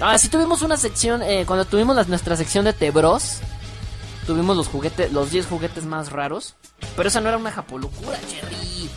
Ah, 0.00 0.18
sí 0.18 0.28
tuvimos 0.28 0.62
una 0.62 0.76
sección, 0.76 1.22
eh, 1.22 1.44
cuando 1.46 1.64
tuvimos 1.64 2.08
nuestra 2.08 2.36
sección 2.36 2.64
de 2.64 2.72
Tebros, 2.72 3.40
tuvimos 4.26 4.56
los 4.56 4.68
juguetes, 4.68 5.12
los 5.12 5.30
10 5.30 5.46
juguetes 5.46 5.84
más 5.84 6.10
raros. 6.10 6.54
Pero 6.96 7.08
esa 7.08 7.20
no 7.20 7.28
era 7.28 7.38
una 7.38 7.52
Japolocura, 7.52 8.18
Cherry. 8.28 8.90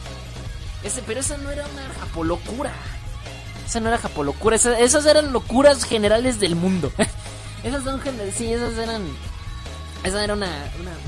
Ese, 0.83 1.01
pero 1.05 1.19
esa 1.19 1.37
no 1.37 1.49
era 1.49 1.65
una 1.67 1.87
Japolocura. 1.99 2.71
Esa 3.65 3.79
no 3.79 3.89
era 3.89 3.97
Japolocura, 3.97 4.55
esas, 4.55 4.79
esas 4.79 5.05
eran 5.05 5.33
locuras 5.33 5.83
generales 5.83 6.39
del 6.39 6.55
mundo. 6.55 6.91
esas 7.63 7.83
son 7.83 8.01
sí, 8.33 8.53
esas 8.53 8.77
eran. 8.77 9.03
Esa 10.03 10.23
era 10.23 10.35
una, 10.35 10.49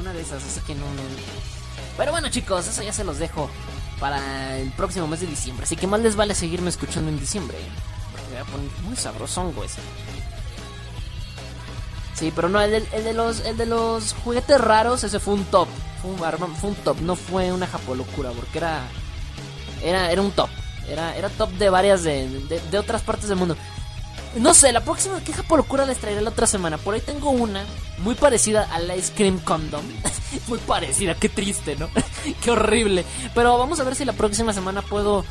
una, 0.02 0.14
de 0.14 0.22
esas, 0.22 0.44
así 0.44 0.60
que 0.62 0.76
no. 0.76 0.86
Pero 1.98 2.12
bueno, 2.12 2.30
chicos, 2.30 2.68
eso 2.68 2.82
ya 2.82 2.92
se 2.92 3.04
los 3.04 3.18
dejo 3.18 3.50
para 4.00 4.58
el 4.58 4.72
próximo 4.72 5.08
mes 5.08 5.22
de 5.22 5.28
diciembre. 5.28 5.64
Así 5.64 5.76
que 5.76 5.88
más 5.88 6.02
les 6.02 6.16
vale 6.16 6.34
seguirme 6.34 6.70
escuchando 6.70 7.10
en 7.10 7.20
diciembre. 7.20 7.58
Porque 8.12 8.28
voy 8.30 8.38
a 8.38 8.46
poner 8.46 8.72
muy 8.84 8.96
sabrosón, 8.96 9.54
güey. 9.54 9.70
Sí, 12.16 12.34
pero 12.36 12.50
no, 12.50 12.60
el 12.60 12.72
de, 12.72 12.78
el 12.92 13.04
de, 13.06 13.14
los, 13.14 13.40
el 13.46 13.56
de 13.56 13.66
los 13.66 14.14
juguetes 14.14 14.60
raros, 14.60 15.06
ese 15.06 15.20
fue 15.20 15.36
un 15.36 15.46
top. 15.46 15.70
Fue 16.02 16.12
un, 16.12 16.56
fue 16.56 16.70
un 16.72 16.76
top, 16.78 17.00
no 17.02 17.16
fue 17.16 17.54
una 17.54 17.68
japolocura, 17.68 18.32
porque 18.32 18.58
era, 18.58 18.82
era, 19.84 20.12
era 20.12 20.22
un 20.22 20.32
top. 20.32 20.50
Era, 20.88 21.16
era 21.16 21.30
top 21.30 21.52
de 21.52 21.70
varias 21.70 22.04
de, 22.04 22.28
de, 22.72 22.78
otras 22.80 23.02
partes 23.02 23.30
del 23.30 23.38
mundo. 23.38 23.56
No 24.36 24.54
sé, 24.54 24.72
la 24.72 24.82
próxima 24.82 25.22
queja 25.24 25.44
por 25.44 25.60
locura 25.60 25.86
les 25.86 25.98
traeré 25.98 26.22
la 26.22 26.30
otra 26.30 26.48
semana. 26.48 26.78
Por 26.78 26.94
ahí 26.94 27.02
tengo 27.02 27.30
una 27.30 27.64
muy 28.00 28.16
parecida 28.16 28.68
al 28.72 28.96
Ice 28.98 29.14
Cream 29.16 29.40
Condom. 29.40 29.84
muy 30.48 30.60
parecida, 30.60 31.16
qué 31.16 31.30
triste, 31.30 31.76
¿no? 31.76 31.90
qué 32.44 32.52
horrible. 32.52 33.06
Pero 33.36 33.58
vamos 33.58 33.80
a 33.80 33.84
ver 33.84 33.96
si 33.96 34.06
la 34.06 34.14
próxima 34.14 34.54
semana 34.54 34.82
puedo 34.82 35.26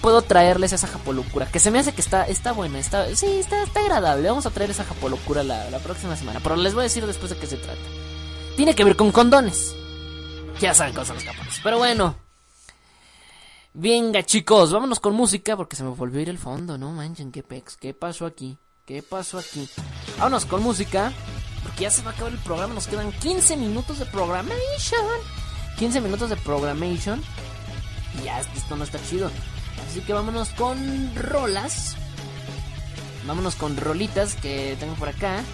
puedo 0.00 0.22
traerles 0.22 0.72
esa 0.72 0.86
japolocura. 0.86 1.46
Que 1.46 1.58
se 1.58 1.70
me 1.70 1.78
hace 1.80 1.92
que 1.92 2.00
está, 2.00 2.24
está 2.24 2.52
buena, 2.52 2.78
está, 2.78 3.14
sí, 3.16 3.26
está, 3.26 3.62
está 3.64 3.80
agradable. 3.80 4.28
Vamos 4.28 4.46
a 4.46 4.50
traer 4.50 4.70
esa 4.70 4.84
japolocura 4.84 5.42
la, 5.42 5.70
la 5.70 5.78
próxima 5.78 6.16
semana. 6.16 6.40
Pero 6.40 6.56
les 6.56 6.74
voy 6.74 6.82
a 6.82 6.84
decir 6.84 7.06
después 7.06 7.30
de 7.30 7.36
qué 7.36 7.46
se 7.46 7.56
trata. 7.56 7.80
Tiene 8.56 8.74
que 8.74 8.84
ver 8.84 8.96
con 8.96 9.12
condones. 9.12 9.74
Ya 10.60 10.74
saben 10.74 10.94
son 10.94 11.16
los 11.16 11.24
japoneses. 11.24 11.60
Pero 11.62 11.78
bueno. 11.78 12.27
Venga, 13.80 14.24
chicos, 14.24 14.72
vámonos 14.72 14.98
con 14.98 15.14
música 15.14 15.56
porque 15.56 15.76
se 15.76 15.84
me 15.84 15.90
volvió 15.90 16.18
a 16.18 16.22
ir 16.22 16.28
el 16.28 16.38
fondo, 16.38 16.76
no 16.76 16.90
manchen, 16.90 17.30
qué 17.30 17.44
pex, 17.44 17.76
qué 17.76 17.94
pasó 17.94 18.26
aquí, 18.26 18.58
qué 18.84 19.04
pasó 19.04 19.38
aquí. 19.38 19.68
Vámonos 20.18 20.46
con 20.46 20.64
música 20.64 21.12
porque 21.62 21.82
ya 21.82 21.90
se 21.92 22.02
va 22.02 22.10
a 22.10 22.14
acabar 22.14 22.32
el 22.32 22.40
programa, 22.40 22.74
nos 22.74 22.88
quedan 22.88 23.12
15 23.12 23.56
minutos 23.56 24.00
de 24.00 24.06
programation. 24.06 25.20
15 25.78 26.00
minutos 26.00 26.28
de 26.28 26.34
programation 26.38 27.22
y 28.20 28.24
ya 28.24 28.40
esto 28.40 28.74
no 28.74 28.82
está 28.82 28.98
chido. 29.08 29.30
Así 29.88 30.00
que 30.00 30.12
vámonos 30.12 30.48
con 30.54 31.14
rolas. 31.14 31.94
Vámonos 33.28 33.54
con 33.54 33.76
rolitas 33.76 34.34
que 34.34 34.76
tengo 34.80 34.94
por 34.94 35.10
acá. 35.10 35.44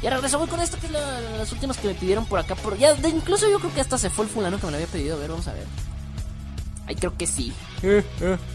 Y 0.00 0.06
ahora 0.06 0.16
regreso, 0.16 0.38
voy 0.38 0.48
con 0.48 0.60
esto 0.60 0.78
que 0.78 0.86
es 0.86 0.92
las 0.92 1.50
últimas 1.50 1.76
que 1.76 1.88
me 1.88 1.94
pidieron 1.94 2.24
por 2.26 2.38
acá. 2.38 2.54
Por, 2.54 2.78
ya, 2.78 2.94
incluso 3.08 3.48
yo 3.50 3.58
creo 3.58 3.74
que 3.74 3.80
hasta 3.80 3.98
se 3.98 4.10
fue 4.10 4.24
el 4.24 4.30
fulano 4.30 4.58
que 4.58 4.66
me 4.66 4.72
lo 4.72 4.76
había 4.76 4.86
pedido. 4.86 5.16
A 5.16 5.18
ver, 5.18 5.30
vamos 5.30 5.48
a 5.48 5.52
ver. 5.54 5.66
Ay, 6.86 6.94
creo 6.94 7.16
que 7.16 7.26
sí. 7.26 7.52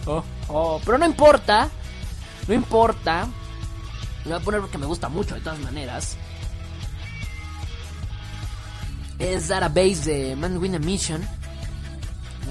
Oh, 0.05 0.23
oh, 0.47 0.81
pero 0.85 0.97
no 0.97 1.05
importa. 1.05 1.69
No 2.47 2.53
importa. 2.53 3.27
Lo 4.23 4.31
voy 4.31 4.41
a 4.41 4.43
poner 4.43 4.61
porque 4.61 4.77
me 4.77 4.85
gusta 4.85 5.09
mucho 5.09 5.35
de 5.35 5.41
todas 5.41 5.59
maneras. 5.59 6.17
Es 9.19 9.49
Database 9.49 10.11
de 10.11 10.35
Man 10.35 10.57
Win 10.57 10.75
a 10.75 10.79
Mission. 10.79 11.27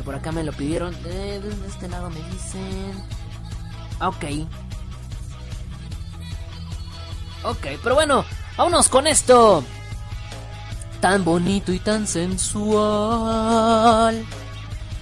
Por 0.05 0.15
acá 0.15 0.33
me 0.33 0.45
lo 0.45 0.53
pidieron. 0.53 0.95
Eh, 1.07 1.41
de 1.43 1.67
este 1.67 1.89
lado 1.89 2.11
me 2.11 2.21
dicen. 2.31 2.93
Ok. 4.01 4.25
Ok, 7.45 7.67
pero 7.83 7.95
bueno, 7.95 8.25
Vámonos 8.57 8.89
con 8.89 9.07
esto. 9.07 9.63
Tan 11.01 11.25
bonito 11.25 11.73
y 11.73 11.79
tan 11.79 12.07
sensual. 12.07 12.65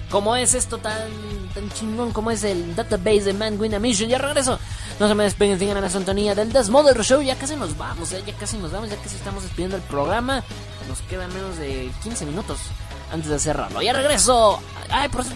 Como 0.09 0.35
es 0.35 0.53
esto 0.55 0.77
tan, 0.77 1.09
tan 1.53 1.71
chingón 1.71 2.11
como 2.11 2.31
es 2.31 2.43
el 2.43 2.75
database 2.75 3.23
de 3.23 3.33
Man 3.33 3.59
Win 3.59 3.75
a 3.75 3.79
Mission. 3.79 4.09
Ya 4.09 4.17
regreso. 4.17 4.59
No 4.99 5.07
se 5.07 5.15
me 5.15 5.23
despeguen, 5.23 5.57
sigan 5.57 5.79
la 5.81 5.89
sintonía 5.89 6.35
del 6.35 6.51
Desmother 6.51 7.01
Show. 7.03 7.21
Ya 7.21 7.35
casi 7.35 7.55
nos 7.55 7.77
vamos, 7.77 8.11
¿eh? 8.11 8.23
ya 8.25 8.33
casi 8.33 8.57
nos 8.57 8.71
vamos, 8.71 8.89
ya 8.89 8.97
casi 8.97 9.15
estamos 9.15 9.43
despidiendo 9.43 9.77
el 9.77 9.83
programa. 9.83 10.43
Nos 10.87 11.01
quedan 11.01 11.33
menos 11.33 11.57
de 11.57 11.91
15 12.03 12.25
minutos 12.25 12.59
antes 13.11 13.29
de 13.29 13.39
cerrarlo. 13.39 13.81
Ya 13.81 13.93
regreso. 13.93 14.59
Ay, 14.89 15.07
por 15.09 15.21
eso 15.21 15.31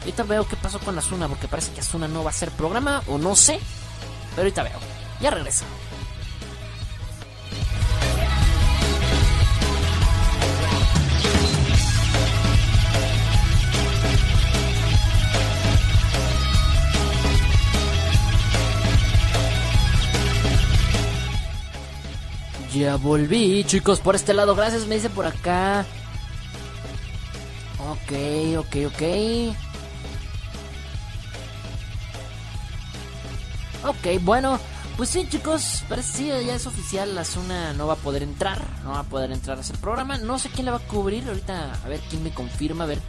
ahorita 0.00 0.22
veo 0.24 0.46
qué 0.48 0.56
pasó 0.56 0.78
con 0.80 0.98
Asuna, 0.98 1.28
porque 1.28 1.48
parece 1.48 1.72
que 1.72 1.80
Asuna 1.80 2.08
no 2.08 2.24
va 2.24 2.30
a 2.30 2.34
ser 2.34 2.50
programa, 2.50 3.02
o 3.06 3.18
no 3.18 3.36
sé. 3.36 3.60
Pero 4.30 4.42
ahorita 4.42 4.62
veo. 4.64 4.78
Ya 5.20 5.30
regreso. 5.30 5.64
Ya 22.74 22.96
volví, 22.96 23.64
chicos, 23.64 24.00
por 24.00 24.14
este 24.14 24.32
lado. 24.32 24.54
Gracias, 24.54 24.86
me 24.86 24.94
dice 24.94 25.10
por 25.10 25.26
acá. 25.26 25.84
Ok, 27.90 28.12
ok, 28.58 28.76
ok. 28.86 29.02
Ok, 33.84 34.22
bueno, 34.22 34.58
pues 34.96 35.10
sí, 35.10 35.26
chicos, 35.28 35.84
parece 35.86 36.24
que 36.24 36.46
ya 36.46 36.54
es 36.54 36.66
oficial. 36.66 37.14
La 37.14 37.24
zona 37.24 37.74
no 37.74 37.86
va 37.86 37.94
a 37.94 37.96
poder 37.96 38.22
entrar. 38.22 38.64
No 38.84 38.92
va 38.92 39.00
a 39.00 39.04
poder 39.04 39.32
entrar 39.32 39.58
a 39.58 39.60
ese 39.60 39.74
programa. 39.74 40.16
No 40.16 40.38
sé 40.38 40.48
quién 40.48 40.64
la 40.64 40.72
va 40.72 40.78
a 40.78 40.86
cubrir. 40.88 41.28
Ahorita, 41.28 41.74
a 41.74 41.88
ver 41.88 42.00
quién 42.08 42.22
me 42.22 42.32
confirma. 42.32 42.84
A 42.84 42.86
ver, 42.86 43.00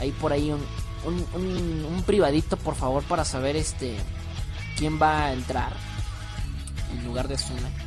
ahí 0.00 0.10
por 0.12 0.32
ahí 0.32 0.50
un, 0.50 0.64
un, 1.04 1.84
un 1.84 2.02
privadito, 2.04 2.56
por 2.56 2.76
favor, 2.76 3.02
para 3.02 3.26
saber 3.26 3.56
este 3.56 3.94
quién 4.78 5.00
va 5.00 5.26
a 5.26 5.32
entrar 5.32 5.72
en 6.92 7.04
lugar 7.04 7.28
de 7.28 7.36
Zuna 7.36 7.85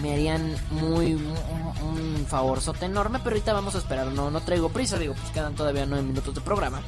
me 0.00 0.12
harían 0.12 0.56
muy 0.70 1.14
un, 1.14 2.26
favorzote 2.28 2.86
enorme, 2.86 3.18
pero 3.18 3.36
ahorita 3.36 3.52
vamos 3.52 3.74
a 3.74 3.78
esperar, 3.78 4.06
no, 4.06 4.30
no 4.30 4.40
traigo 4.40 4.70
prisa, 4.70 4.98
digo, 4.98 5.14
pues 5.14 5.30
quedan 5.30 5.54
todavía 5.54 5.86
nueve 5.86 6.04
minutos 6.04 6.34
de 6.34 6.40
programa. 6.40 6.80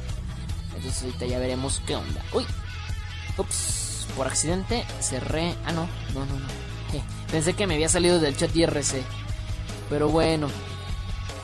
Entonces 0.75 1.03
ahorita 1.03 1.25
ya 1.25 1.39
veremos 1.39 1.81
qué 1.85 1.95
onda. 1.95 2.21
Uy, 2.33 2.45
ups, 3.37 4.07
por 4.15 4.27
accidente 4.27 4.83
cerré, 4.99 5.55
ah 5.65 5.71
no, 5.71 5.87
no, 6.13 6.25
no, 6.25 6.39
no. 6.39 6.67
Pensé 7.31 7.53
que 7.53 7.67
me 7.67 7.75
había 7.75 7.89
salido 7.89 8.19
del 8.19 8.37
chat 8.37 8.55
IRC. 8.55 9.03
Pero 9.89 10.09
bueno. 10.09 10.49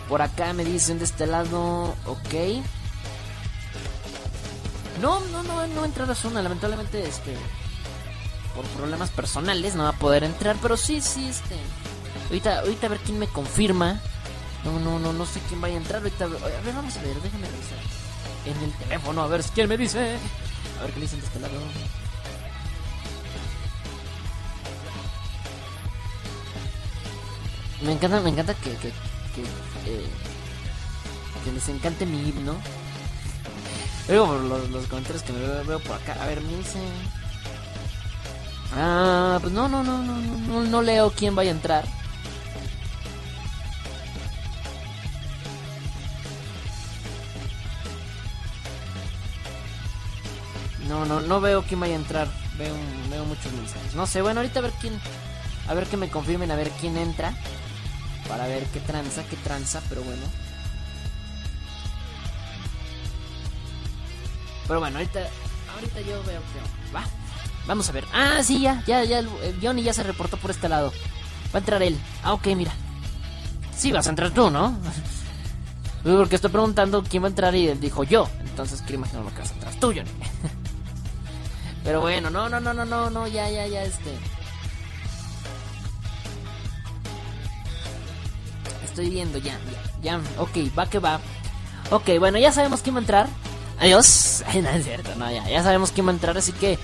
Por 0.10 0.22
acá 0.22 0.54
me 0.54 0.64
dicen 0.64 1.00
de 1.00 1.06
este 1.06 1.28
lado. 1.28 1.96
Ok. 2.06 2.64
No, 5.02 5.20
no, 5.32 5.44
no, 5.44 5.68
no 5.68 5.86
entrar 5.86 6.10
a 6.10 6.16
zona. 6.16 6.42
Lamentablemente, 6.42 7.06
este. 7.06 7.36
Por 8.56 8.66
problemas 8.66 9.10
personales 9.10 9.76
no 9.76 9.84
va 9.84 9.90
a 9.90 10.00
poder 10.00 10.24
entrar. 10.24 10.58
Pero 10.62 10.78
sí, 10.78 11.02
sí, 11.02 11.30
este. 11.30 11.56
Ahorita, 12.28 12.60
ahorita 12.60 12.88
a 12.88 12.90
ver 12.90 13.00
quién 13.00 13.20
me 13.20 13.28
confirma. 13.28 14.00
No, 14.64 14.80
no, 14.80 15.00
no, 15.00 15.12
no 15.12 15.26
sé 15.26 15.42
quién 15.48 15.60
vaya 15.62 15.76
a 15.76 15.78
entrar. 15.78 16.02
Ahorita, 16.02 16.26
a 16.26 16.28
ver, 16.28 16.74
vamos 16.74 16.96
a 16.96 17.02
ver, 17.02 17.16
déjame 17.22 17.48
revisar. 17.48 17.80
En 18.46 18.64
el 18.64 18.74
teléfono, 18.74 19.24
a 19.24 19.28
ver 19.28 19.44
quién 19.54 19.68
me 19.70 19.78
dice. 19.78 20.18
A 20.80 20.84
ver 20.84 20.92
qué 20.92 21.00
le 21.00 21.06
dicen 21.06 21.20
de 21.20 21.26
este 21.26 21.40
lado. 21.40 21.54
Me 27.82 27.92
encanta, 27.92 28.22
me 28.22 28.30
encanta 28.30 28.54
que, 28.54 28.72
que, 28.78 28.90
que, 28.90 29.42
eh, 29.86 30.08
que 31.44 31.52
les 31.52 31.68
encante 31.68 32.06
mi 32.06 32.30
himno. 32.30 32.56
Por 34.08 34.40
los, 34.42 34.70
los 34.70 34.88
comentarios 34.88 35.24
que 35.24 35.34
me 35.34 35.40
veo, 35.40 35.66
veo, 35.66 35.80
por 35.80 35.98
acá. 35.98 36.16
A 36.22 36.28
ver, 36.28 36.42
me 36.42 36.58
dice. 36.58 36.80
Ah, 38.76 39.38
pues 39.42 39.54
no, 39.54 39.68
no, 39.68 39.84
no, 39.84 40.02
no, 40.02 40.18
no, 40.18 40.64
no 40.64 40.82
leo 40.82 41.12
quién 41.12 41.36
vaya 41.36 41.52
a 41.52 41.56
entrar. 41.56 41.86
No, 50.88 51.06
no, 51.06 51.22
no 51.22 51.40
veo 51.40 51.64
quién 51.64 51.80
vaya 51.80 51.94
a 51.94 51.98
entrar. 51.98 52.28
Veo, 52.58 52.74
veo 53.10 53.26
muchos 53.26 53.52
mensajes. 53.54 53.96
No 53.96 54.08
sé, 54.08 54.22
bueno, 54.22 54.40
ahorita 54.40 54.60
a 54.60 54.64
ver 54.64 54.74
quién. 54.82 55.00
A 55.68 55.74
ver 55.74 55.88
que 55.88 55.98
me 55.98 56.10
confirmen, 56.10 56.52
a 56.52 56.56
ver 56.56 56.70
quién 56.82 56.98
entra. 56.98 57.34
Para 58.28 58.48
ver 58.48 58.66
qué 58.68 58.80
tranza, 58.80 59.24
qué 59.30 59.36
tranza, 59.38 59.82
pero 59.90 60.02
bueno. 60.02 60.24
Pero 64.68 64.80
bueno, 64.80 64.98
ahorita, 64.98 65.20
ahorita 65.76 66.02
yo 66.02 66.24
veo 66.24 66.42
que 66.42 66.94
va. 66.96 67.06
Vamos 67.68 67.90
a 67.90 67.92
ver. 67.92 68.06
Ah, 68.14 68.42
sí, 68.44 68.62
ya, 68.62 68.84
ya, 68.86 69.04
ya. 69.04 69.24
Johnny 69.62 69.84
ya 69.84 69.94
se 69.94 70.04
reportó 70.04 70.38
por 70.38 70.52
este 70.52 70.68
lado. 70.70 70.92
Va 71.54 71.56
a 71.56 71.60
entrar 71.60 71.82
él. 71.82 71.98
Ah, 72.24 72.34
ok, 72.34 72.48
mira. 72.56 72.72
Sí, 73.76 73.92
vas 73.92 74.08
a 74.08 74.10
entrar 74.10 74.32
tú, 74.32 74.50
¿no? 74.50 74.78
Porque 76.04 76.36
estoy 76.36 76.52
preguntando 76.52 77.04
quién 77.04 77.24
va 77.24 77.28
a 77.28 77.30
entrar 77.30 77.56
y 77.56 77.68
él 77.68 77.80
dijo 77.80 78.04
yo. 78.04 78.28
Entonces 78.42 78.82
quiero 78.82 78.96
imaginar 78.96 79.24
lo 79.24 79.32
que 79.32 79.40
vas 79.40 79.52
a 79.52 79.54
entrar 79.54 79.74
tú, 79.76 79.88
Johnny. 79.88 80.12
Pero 81.84 82.02
bueno, 82.02 82.30
no, 82.30 82.50
no, 82.50 82.60
no, 82.60 82.74
no, 82.74 82.86
no, 82.86 83.10
no, 83.10 83.28
ya, 83.28 83.50
ya, 83.50 83.68
ya, 83.68 83.84
este. 83.84 84.14
Estoy 88.86 89.10
viendo, 89.10 89.38
ya, 89.38 89.58
ya, 90.02 90.20
ya, 90.20 90.22
ok, 90.40 90.78
va 90.78 90.86
que 90.90 91.00
va. 91.00 91.20
Ok, 91.90 92.10
bueno, 92.20 92.38
ya 92.38 92.52
sabemos 92.52 92.82
quién 92.82 92.96
va 92.96 93.00
a 93.00 93.02
entrar. 93.02 93.28
Adiós. 93.80 94.44
no 94.62 94.70
es 94.70 94.86
cierto, 94.86 95.16
no, 95.16 95.30
ya, 95.32 95.50
ya 95.50 95.64
sabemos 95.64 95.92
quién 95.92 96.08
va 96.08 96.12
a 96.12 96.14
entrar, 96.14 96.38
así 96.38 96.52
que. 96.54 96.80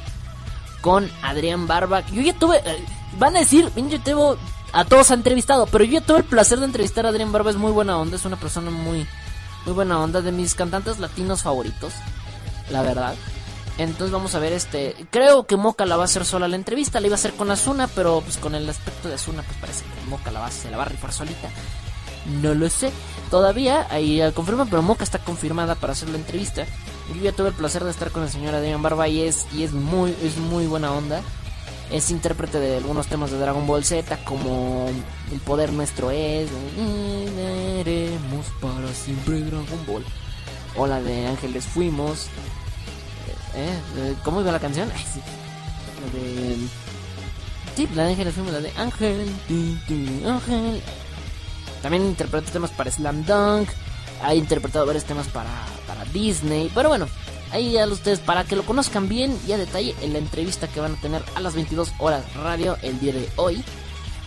con 0.82 1.10
Adrián 1.22 1.68
Barba. 1.68 2.06
Yo 2.12 2.22
ya 2.22 2.34
tuve... 2.34 2.58
Eh, 2.58 2.86
van 3.20 3.36
a 3.36 3.40
decir, 3.40 3.70
yo 3.76 4.00
tengo... 4.02 4.38
A 4.72 4.84
todos 4.84 5.10
ha 5.12 5.14
entrevistado, 5.14 5.68
pero 5.68 5.86
yo 5.86 6.00
ya 6.00 6.06
tuve 6.06 6.18
el 6.20 6.26
placer 6.26 6.60
de 6.60 6.66
entrevistar 6.66 7.06
a 7.06 7.10
Adrián 7.10 7.32
Barba. 7.32 7.50
Es 7.50 7.58
muy 7.58 7.72
buena 7.72 7.98
onda, 7.98 8.16
es 8.16 8.26
una 8.26 8.38
persona 8.38 8.72
muy... 8.72 9.06
Muy 9.66 9.74
buena 9.74 10.00
onda, 10.00 10.22
de 10.22 10.32
mis 10.32 10.54
cantantes 10.54 11.00
latinos 11.00 11.42
favoritos. 11.44 11.94
La 12.70 12.84
verdad. 12.84 13.16
Entonces 13.78 14.12
vamos 14.12 14.36
a 14.36 14.40
ver 14.40 14.54
este. 14.54 14.96
Creo 15.12 15.46
que 15.46 15.58
Moca 15.58 15.86
la 15.86 15.98
va 15.98 16.04
a 16.04 16.06
hacer 16.06 16.26
sola 16.26 16.48
la 16.48 16.56
entrevista. 16.56 17.00
La 17.00 17.08
iba 17.08 17.16
a 17.16 17.20
hacer 17.20 17.34
con 17.34 17.52
Azuna, 17.52 17.88
pero 17.88 18.22
pues 18.22 18.38
con 18.38 18.56
el 18.56 18.70
aspecto 18.70 19.10
de 19.10 19.16
Azuna, 19.16 19.44
pues 19.44 19.58
parece 19.60 19.84
que 19.84 20.10
Moca 20.10 20.32
la 20.32 20.40
va, 20.40 20.52
se 20.52 20.72
la 20.72 20.78
va 20.78 20.84
a 20.84 20.90
rifar 20.90 21.12
solita. 21.12 21.50
No 22.42 22.54
lo 22.54 22.70
sé. 22.70 22.92
Todavía 23.30 23.88
ahí 23.90 24.22
confirma, 24.34 24.66
pero 24.66 24.82
Moca 24.82 25.04
está 25.04 25.20
confirmada 25.20 25.76
para 25.76 25.94
hacer 25.94 26.10
la 26.10 26.18
entrevista. 26.18 26.66
Yo 27.14 27.22
ya 27.22 27.34
tuve 27.34 27.50
el 27.50 27.54
placer 27.54 27.84
de 27.84 27.92
estar 27.92 28.12
con 28.12 28.24
la 28.24 28.30
señora 28.30 28.60
Damian 28.60 28.82
Barba 28.82 29.08
y 29.08 29.22
es, 29.22 29.46
y 29.54 29.64
es 29.64 29.74
muy, 29.74 30.16
es 30.24 30.38
muy 30.38 30.66
buena 30.68 30.92
onda. 30.92 31.22
Es 31.92 32.10
intérprete 32.10 32.60
de 32.60 32.78
algunos 32.78 33.06
temas 33.08 33.30
de 33.30 33.38
Dragon 33.38 33.68
Ball 33.68 33.86
Z, 33.86 34.18
como 34.24 34.88
El 35.32 35.40
poder 35.42 35.72
nuestro 35.72 36.10
es. 36.10 36.50
Y 36.78 37.26
veremos 37.36 38.46
para 38.60 38.92
siempre 38.94 39.42
Dragon 39.42 39.86
Ball. 39.86 40.06
O 40.78 40.88
de 40.88 41.28
Ángeles 41.28 41.66
Fuimos. 41.66 42.28
¿Eh? 43.56 44.16
¿Cómo 44.24 44.42
iba 44.42 44.52
la 44.52 44.60
canción? 44.60 44.90
La 44.90 46.20
de. 46.20 46.58
Sí, 47.76 47.88
la 47.94 48.04
de 48.04 48.12
Ángeles 48.12 48.34
Fuimos, 48.34 48.54
la 48.54 48.62
de 48.62 48.72
Ángel. 48.78 49.30
Ángel. 50.26 50.82
También 51.82 52.06
interpretó 52.06 52.52
temas 52.52 52.72
para 52.72 52.92
Slam 52.92 53.26
Dunk. 53.26 53.70
Ha 54.24 54.34
interpretado 54.34 54.86
varios 54.86 55.06
temas 55.06 55.28
para, 55.28 55.50
para 55.88 56.06
Disney. 56.06 56.72
Pero 56.74 56.90
bueno, 56.90 57.08
ahí 57.52 57.74
ya 57.74 57.88
ustedes 57.88 58.20
para 58.20 58.44
que 58.44 58.56
lo 58.56 58.64
conozcan 58.64 59.08
bien 59.08 59.38
y 59.48 59.52
a 59.52 59.58
detalle 59.58 59.96
en 60.02 60.14
la 60.14 60.20
entrevista 60.20 60.68
que 60.68 60.80
van 60.80 60.94
a 60.96 61.02
tener 61.02 61.24
a 61.36 61.40
las 61.40 61.54
22 61.54 61.94
horas 62.00 62.24
radio 62.36 62.78
el 62.82 63.00
día 63.00 63.14
de 63.14 63.30
hoy. 63.36 63.64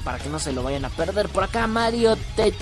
Para 0.04 0.18
que 0.18 0.28
no 0.28 0.38
se 0.38 0.52
lo 0.52 0.62
vayan 0.62 0.84
a 0.84 0.90
perder. 0.90 1.28
Por 1.28 1.42
acá 1.42 1.66
Mario 1.66 2.16
Te 2.36 2.54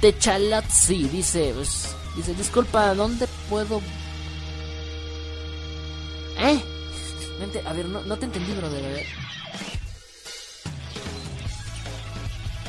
Techalazzi 0.00 1.04
dice, 1.04 1.52
pues, 1.54 1.94
dice, 2.16 2.34
disculpa, 2.34 2.94
¿dónde 2.94 3.28
puedo... 3.48 3.80
¿Eh? 6.38 6.62
A 7.66 7.72
ver, 7.72 7.86
no, 7.86 8.02
no 8.02 8.16
te 8.16 8.26
entendí, 8.26 8.52
brother. 8.52 8.84
A 8.84 8.88
ver. 8.88 9.06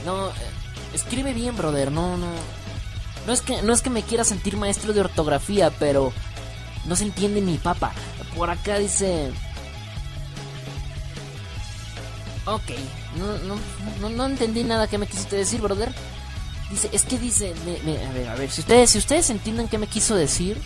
No, 0.06 0.30
eh, 0.30 0.34
escribe 0.94 1.34
bien, 1.34 1.56
brother. 1.56 1.92
No, 1.92 2.18
no. 2.18 2.28
No 3.26 3.34
es 3.34 3.42
que 3.42 3.62
no 3.62 3.74
es 3.74 3.82
que 3.82 3.90
me 3.90 4.04
quiera 4.04 4.24
sentir 4.24 4.58
maestro 4.58 4.92
de 4.94 5.02
ortografía, 5.02 5.72
pero 5.80 6.12
no 6.86 6.96
se 6.96 7.06
entiende 7.06 7.42
mi 7.42 7.58
papa. 7.58 7.94
Por 8.36 8.50
acá 8.50 8.80
dice. 8.80 9.32
Ok, 12.46 12.72
no, 13.18 13.38
no, 13.40 13.56
no, 14.02 14.10
no 14.10 14.26
entendí 14.26 14.66
nada 14.66 14.88
que 14.88 14.98
me 14.98 15.08
quisiste 15.08 15.38
decir, 15.38 15.62
brother. 15.62 15.94
Dice, 16.70 16.90
es 16.92 17.04
que 17.04 17.18
dice, 17.18 17.54
a 17.54 18.14
ver, 18.14 18.28
a 18.28 18.36
ver, 18.36 18.50
si 18.50 18.62
ustedes, 18.62 18.90
si 18.90 18.98
ustedes 18.98 19.30
entienden 19.30 19.68
qué 19.70 19.78
me 19.78 19.88
quiso 19.88 20.16
decir, 20.16 20.60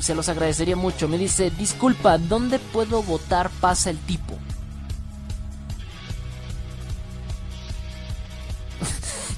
se 0.00 0.14
los 0.14 0.28
agradecería 0.28 0.76
mucho. 0.76 1.08
Me 1.08 1.18
dice, 1.18 1.50
disculpa, 1.50 2.18
¿dónde 2.18 2.58
puedo 2.58 3.02
votar? 3.02 3.50
Pasa 3.60 3.90
el 3.90 3.98
tipo. 3.98 4.34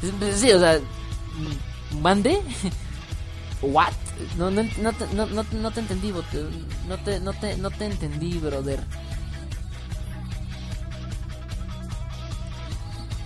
sí, 0.37 0.53
o 0.53 0.61
sea, 0.61 0.79
¿mande? 2.01 2.41
¿What? 3.63 3.93
No, 4.37 4.51
no, 4.51 4.63
no, 4.63 4.93
te, 4.93 5.07
no, 5.15 5.27
no, 5.27 5.45
no 5.51 5.71
te 5.71 5.81
entendí, 5.81 6.13
no 6.13 6.23
te, 6.99 7.21
no, 7.21 7.33
te, 7.33 7.57
no 7.57 7.71
te 7.71 7.85
entendí, 7.87 8.39
brother. 8.39 8.81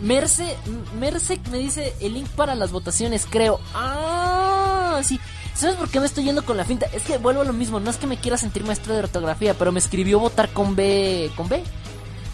Merce, 0.00 0.56
Merce 0.98 1.40
me 1.50 1.58
dice 1.58 1.94
el 2.00 2.14
link 2.14 2.28
para 2.30 2.54
las 2.54 2.72
votaciones, 2.72 3.26
creo. 3.28 3.60
Ah, 3.72 5.00
sí. 5.04 5.20
¿Sabes 5.54 5.76
por 5.76 5.88
qué 5.90 6.00
me 6.00 6.06
estoy 6.06 6.24
yendo 6.24 6.44
con 6.44 6.56
la 6.56 6.64
finta? 6.64 6.86
Es 6.92 7.02
que 7.02 7.18
vuelvo 7.18 7.42
a 7.42 7.44
lo 7.44 7.52
mismo, 7.52 7.78
no 7.78 7.90
es 7.90 7.96
que 7.96 8.06
me 8.06 8.16
quiera 8.16 8.36
sentir 8.36 8.64
maestro 8.64 8.94
de 8.94 9.00
ortografía, 9.00 9.54
pero 9.54 9.70
me 9.70 9.78
escribió 9.78 10.18
votar 10.18 10.50
con 10.50 10.74
B. 10.74 11.30
¿Con 11.36 11.48
B? 11.48 11.62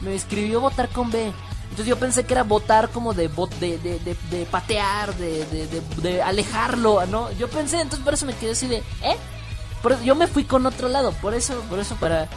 Me 0.01 0.15
escribió 0.15 0.61
votar 0.61 0.89
con 0.89 1.11
B. 1.11 1.33
Entonces 1.71 1.87
yo 1.87 1.99
pensé 1.99 2.25
que 2.25 2.33
era 2.33 2.45
votar 2.45 2.89
como 2.91 3.15
de 3.15 3.29
de, 3.29 3.79
de, 3.79 3.99
de, 3.99 4.17
de 4.31 4.47
patear, 4.47 5.15
de, 5.17 5.45
de, 5.47 5.83
de, 6.03 6.23
alejarlo, 6.23 7.05
¿no? 7.07 7.31
Yo 7.33 7.49
pensé, 7.49 7.81
entonces 7.81 8.05
por 8.05 8.15
eso 8.15 8.27
me 8.27 8.35
quedé 8.35 8.53
así 8.53 8.67
de, 8.67 8.79
¿eh? 8.79 9.17
Por 9.83 10.01
yo 10.03 10.15
me 10.15 10.27
fui 10.27 10.45
con 10.45 10.67
otro 10.67 10.89
lado, 10.89 11.13
por 11.13 11.35
eso, 11.35 11.61
por 11.69 11.79
eso 11.79 11.95
para... 11.97 12.29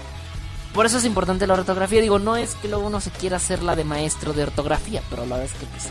Por 0.73 0.85
eso 0.85 0.99
es 0.99 1.05
importante 1.05 1.47
la 1.47 1.55
ortografía. 1.55 2.01
Digo, 2.01 2.17
no 2.17 2.37
es 2.37 2.55
que 2.55 2.69
luego 2.69 2.87
uno 2.87 3.01
se 3.01 3.09
quiera 3.11 3.37
hacer 3.37 3.61
la 3.61 3.75
de 3.75 3.83
maestro 3.83 4.31
de 4.31 4.43
ortografía, 4.43 5.01
pero 5.09 5.25
la 5.25 5.35
verdad 5.35 5.53
es 5.53 5.59
que 5.59 5.65
pues, 5.65 5.89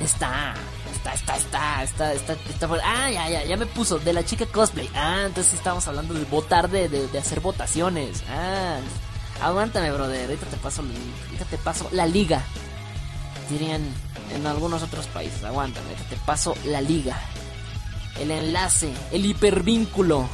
está, 0.00 0.52
está, 0.54 0.54
Está, 0.92 1.14
está, 1.14 1.36
está, 1.36 1.82
está, 1.82 2.12
está, 2.12 2.32
está, 2.32 2.68
Ah, 2.84 3.10
ya, 3.10 3.28
ya, 3.28 3.44
ya 3.44 3.56
me 3.56 3.66
puso. 3.66 3.98
De 3.98 4.12
la 4.12 4.24
chica 4.24 4.46
cosplay. 4.46 4.88
Ah, 4.94 5.24
entonces 5.26 5.54
estamos 5.54 5.86
hablando 5.88 6.14
de 6.14 6.24
votar, 6.24 6.70
de, 6.70 6.88
de, 6.88 7.18
hacer 7.18 7.40
votaciones. 7.40 8.22
Ah, 8.28 8.78
aguántame, 9.40 9.90
brother. 9.90 10.26
Ahorita 10.26 10.46
te 10.46 10.56
paso, 10.58 10.82
ahorita 10.82 11.56
paso 11.64 11.88
la 11.92 12.06
liga. 12.06 12.42
Dirían 13.50 13.82
en 14.34 14.46
algunos 14.46 14.82
otros 14.82 15.06
países. 15.06 15.42
Aguántame, 15.44 15.88
ahorita 15.88 16.08
te 16.08 16.16
paso 16.16 16.54
la 16.66 16.80
liga. 16.80 17.18
El 18.20 18.30
enlace, 18.30 18.92
el 19.10 19.24
hipervínculo. 19.26 20.28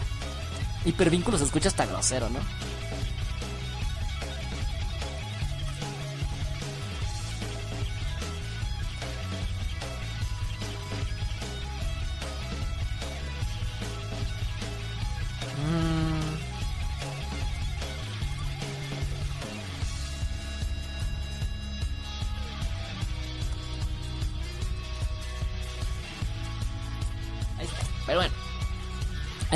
Hipervínculo 0.84 1.38
se 1.38 1.44
escucha 1.44 1.68
hasta 1.68 1.86
grosero, 1.86 2.28
¿no? 2.30 2.40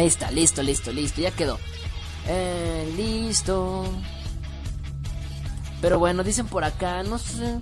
Ahí 0.02 0.08
está, 0.08 0.32
listo, 0.32 0.64
listo, 0.64 0.90
listo, 0.90 1.20
ya 1.20 1.30
quedó. 1.30 1.60
Eh, 2.26 2.92
listo. 2.96 3.84
Pero 5.80 6.00
bueno, 6.00 6.24
dicen 6.24 6.48
por 6.48 6.64
acá, 6.64 7.04
no 7.04 7.18
sé. 7.18 7.60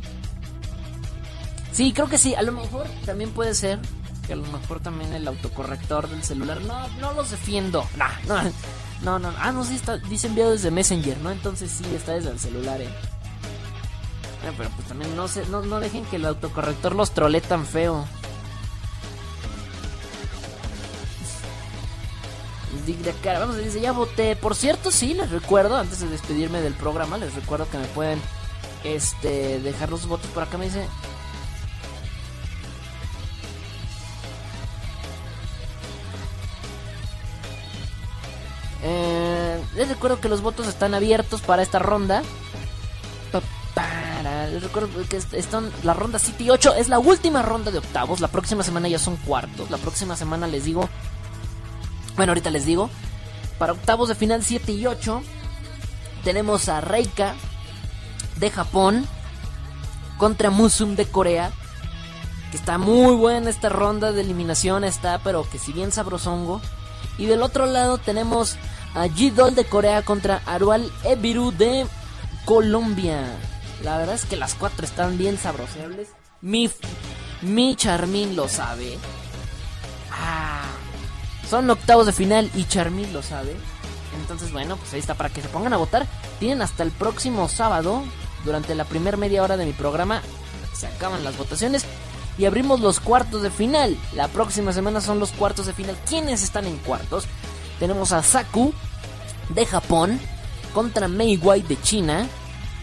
Sí, 1.71 1.93
creo 1.93 2.09
que 2.09 2.17
sí, 2.17 2.35
a 2.35 2.41
lo 2.41 2.53
mejor 2.53 2.87
también 3.05 3.29
puede 3.33 3.53
ser 3.53 3.79
que 4.27 4.33
a 4.33 4.37
lo 4.37 4.47
mejor 4.47 4.81
también 4.81 5.13
el 5.13 5.29
autocorrector 5.29 6.09
del 6.09 6.25
celular. 6.25 6.63
No, 6.63 6.89
no 6.99 7.13
los 7.13 7.31
defiendo. 7.31 7.87
Nah, 7.99 8.09
no, 8.27 8.41
no, 9.03 9.19
no. 9.19 9.35
Ah, 9.39 9.53
no, 9.53 9.63
sí, 9.63 9.75
está, 9.75 9.99
dice 9.99 10.29
enviado 10.29 10.53
desde 10.53 10.71
Messenger, 10.71 11.19
¿no? 11.19 11.31
Entonces 11.33 11.71
sí, 11.71 11.85
está 11.95 12.13
desde 12.13 12.31
el 12.31 12.41
celular, 12.41 12.81
eh. 12.81 12.87
eh 12.87 14.53
pero 14.57 14.71
pues 14.71 14.89
también 14.89 15.15
no, 15.15 15.29
se, 15.29 15.45
no, 15.49 15.61
no 15.61 15.79
dejen 15.79 16.07
que 16.07 16.17
el 16.17 16.25
autocorrector 16.25 16.95
los 16.95 17.11
trole 17.11 17.43
tan 17.43 17.67
feo. 17.67 18.07
Vamos, 23.25 23.57
dice, 23.59 23.81
ya 23.81 23.93
voté. 23.93 24.37
Por 24.37 24.55
cierto, 24.55 24.91
sí, 24.91 25.15
les 25.15 25.31
recuerdo, 25.31 25.77
antes 25.77 26.01
de 26.01 26.09
despedirme 26.09 26.61
del 26.61 26.75
programa, 26.75 27.19
les 27.19 27.35
recuerdo 27.35 27.69
que 27.71 27.79
me 27.79 27.87
pueden 27.87 28.21
este 28.85 29.61
dejar 29.61 29.91
los 29.91 30.07
votos 30.07 30.31
por 30.31 30.43
acá. 30.43 30.59
Me 30.59 30.67
dice. 30.67 30.87
Eh, 38.83 39.63
les 39.75 39.89
recuerdo 39.89 40.21
que 40.21 40.29
los 40.29 40.41
votos 40.41 40.67
están 40.67 40.95
abiertos 40.95 41.43
para 41.43 41.63
esta 41.63 41.79
ronda. 41.79 42.23
Les 44.51 44.63
recuerdo 44.63 44.89
que 45.09 45.17
están 45.17 45.71
la 45.85 45.95
ronda 45.95 46.19
7 46.19 46.43
y 46.43 46.51
8 46.51 46.75
es 46.75 46.89
la 46.89 46.99
última 46.99 47.41
ronda 47.43 47.71
de 47.71 47.79
octavos. 47.79 48.21
La 48.21 48.29
próxima 48.29 48.63
semana 48.63 48.89
ya 48.89 48.99
son 48.99 49.17
cuartos. 49.17 49.71
La 49.71 49.79
próxima 49.79 50.17
semana 50.17 50.47
les 50.47 50.65
digo 50.65 50.89
bueno, 52.21 52.33
ahorita 52.33 52.51
les 52.51 52.67
digo. 52.67 52.91
Para 53.59 53.73
octavos 53.73 54.11
de 54.11 54.15
final 54.15 54.45
7 54.45 54.73
y 54.73 54.87
8 54.87 55.23
tenemos 56.23 56.69
a 56.69 56.83
Reika 56.83 57.35
de 58.37 58.51
Japón 58.51 59.07
contra 60.19 60.51
Musum 60.51 60.97
de 60.97 61.07
Corea. 61.07 61.51
Que 62.51 62.59
está 62.59 62.77
muy 62.77 63.15
buena 63.15 63.49
esta 63.49 63.71
ronda 63.71 64.13
de 64.13 64.21
eliminación, 64.21 64.85
está, 64.85 65.21
pero 65.21 65.49
que 65.49 65.59
si 65.59 65.73
bien 65.73 65.93
sabrosongo. 65.93 66.61
Y 67.17 67.25
del 67.25 67.43
otro 67.43 67.65
lado 67.65 67.97
tenemos 67.97 68.57
a 68.95 69.07
G-Doll 69.07 69.55
de 69.55 69.65
Corea 69.65 70.03
contra 70.03 70.43
Arual 70.45 70.93
Ebiru 71.05 71.53
de 71.53 71.87
Colombia. 72.45 73.35
La 73.83 73.97
verdad 73.97 74.17
es 74.17 74.27
que 74.27 74.37
las 74.37 74.55
cuatro 74.55 74.85
están 74.85 75.17
bien 75.17 75.39
sabrosables. 75.39 76.09
Mi, 76.43 76.71
mi 77.41 77.77
Charmin 77.77 78.37
lo 78.37 78.47
sabe. 78.47 78.99
Ah, 80.13 80.67
son 81.51 81.69
octavos 81.69 82.07
de 82.07 82.13
final 82.13 82.49
y 82.55 82.65
Charmil 82.65 83.13
lo 83.13 83.23
sabe. 83.23 83.57
Entonces, 84.21 84.53
bueno, 84.53 84.77
pues 84.77 84.93
ahí 84.95 85.01
está 85.01 85.15
para 85.15 85.31
que 85.31 85.43
se 85.43 85.49
pongan 85.49 85.73
a 85.73 85.79
votar. 85.79 86.07
Tienen 86.39 86.63
hasta 86.63 86.85
el 86.85 86.93
próximo 86.93 87.49
sábado, 87.49 88.05
durante 88.45 88.77
la 88.77 88.85
primera 88.85 89.17
media 89.17 89.43
hora 89.43 89.57
de 89.57 89.67
mi 89.67 89.73
programa, 89.73 90.23
se 90.73 90.87
acaban 90.87 91.25
las 91.25 91.37
votaciones 91.37 91.85
y 92.39 92.45
abrimos 92.45 92.79
los 92.81 93.01
cuartos 93.01 93.43
de 93.43 93.51
final. 93.51 93.99
La 94.15 94.29
próxima 94.29 94.73
semana 94.73 95.01
son 95.01 95.19
los 95.19 95.33
cuartos 95.33 95.67
de 95.67 95.73
final. 95.73 95.97
¿Quiénes 96.09 96.45
están 96.45 96.67
en 96.67 96.77
cuartos? 96.79 97.25
Tenemos 97.81 98.13
a 98.13 98.23
Saku 98.23 98.73
de 99.49 99.67
Japón 99.67 100.21
contra 100.73 101.09
Mei 101.09 101.37
Wei 101.37 101.63
de 101.63 101.81
China. 101.83 102.29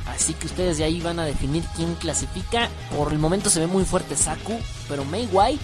Así 0.08 0.34
que 0.34 0.48
ustedes 0.48 0.78
de 0.78 0.84
ahí 0.84 1.00
van 1.00 1.20
a 1.20 1.26
definir 1.26 1.64
quién 1.76 1.96
clasifica. 1.96 2.70
Por 2.96 3.14
el 3.14 3.20
momento 3.20 3.50
se 3.50 3.62
ve 3.62 3.68
muy 3.68 3.86
fuerte 3.86 4.18
Saku, 4.18 4.60
pero 4.90 5.06
Mei 5.06 5.28
Wei 5.32 5.58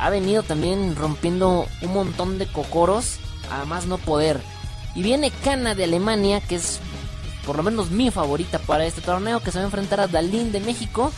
ha 0.00 0.10
venido 0.10 0.42
también 0.42 0.96
rompiendo 0.96 1.66
un 1.82 1.92
montón 1.92 2.38
de 2.38 2.46
cocoros 2.46 3.18
a 3.50 3.64
más 3.66 3.86
no 3.86 3.98
poder. 3.98 4.40
Y 4.94 5.02
viene 5.02 5.30
Kana 5.44 5.74
de 5.74 5.84
Alemania, 5.84 6.40
que 6.40 6.56
es 6.56 6.80
por 7.46 7.56
lo 7.56 7.62
menos 7.62 7.90
mi 7.90 8.10
favorita 8.10 8.58
para 8.58 8.86
este 8.86 9.02
torneo, 9.02 9.40
que 9.40 9.52
se 9.52 9.58
va 9.58 9.64
a 9.64 9.66
enfrentar 9.66 10.00
a 10.00 10.06
Dalín 10.08 10.52
de 10.52 10.60
México. 10.60 11.12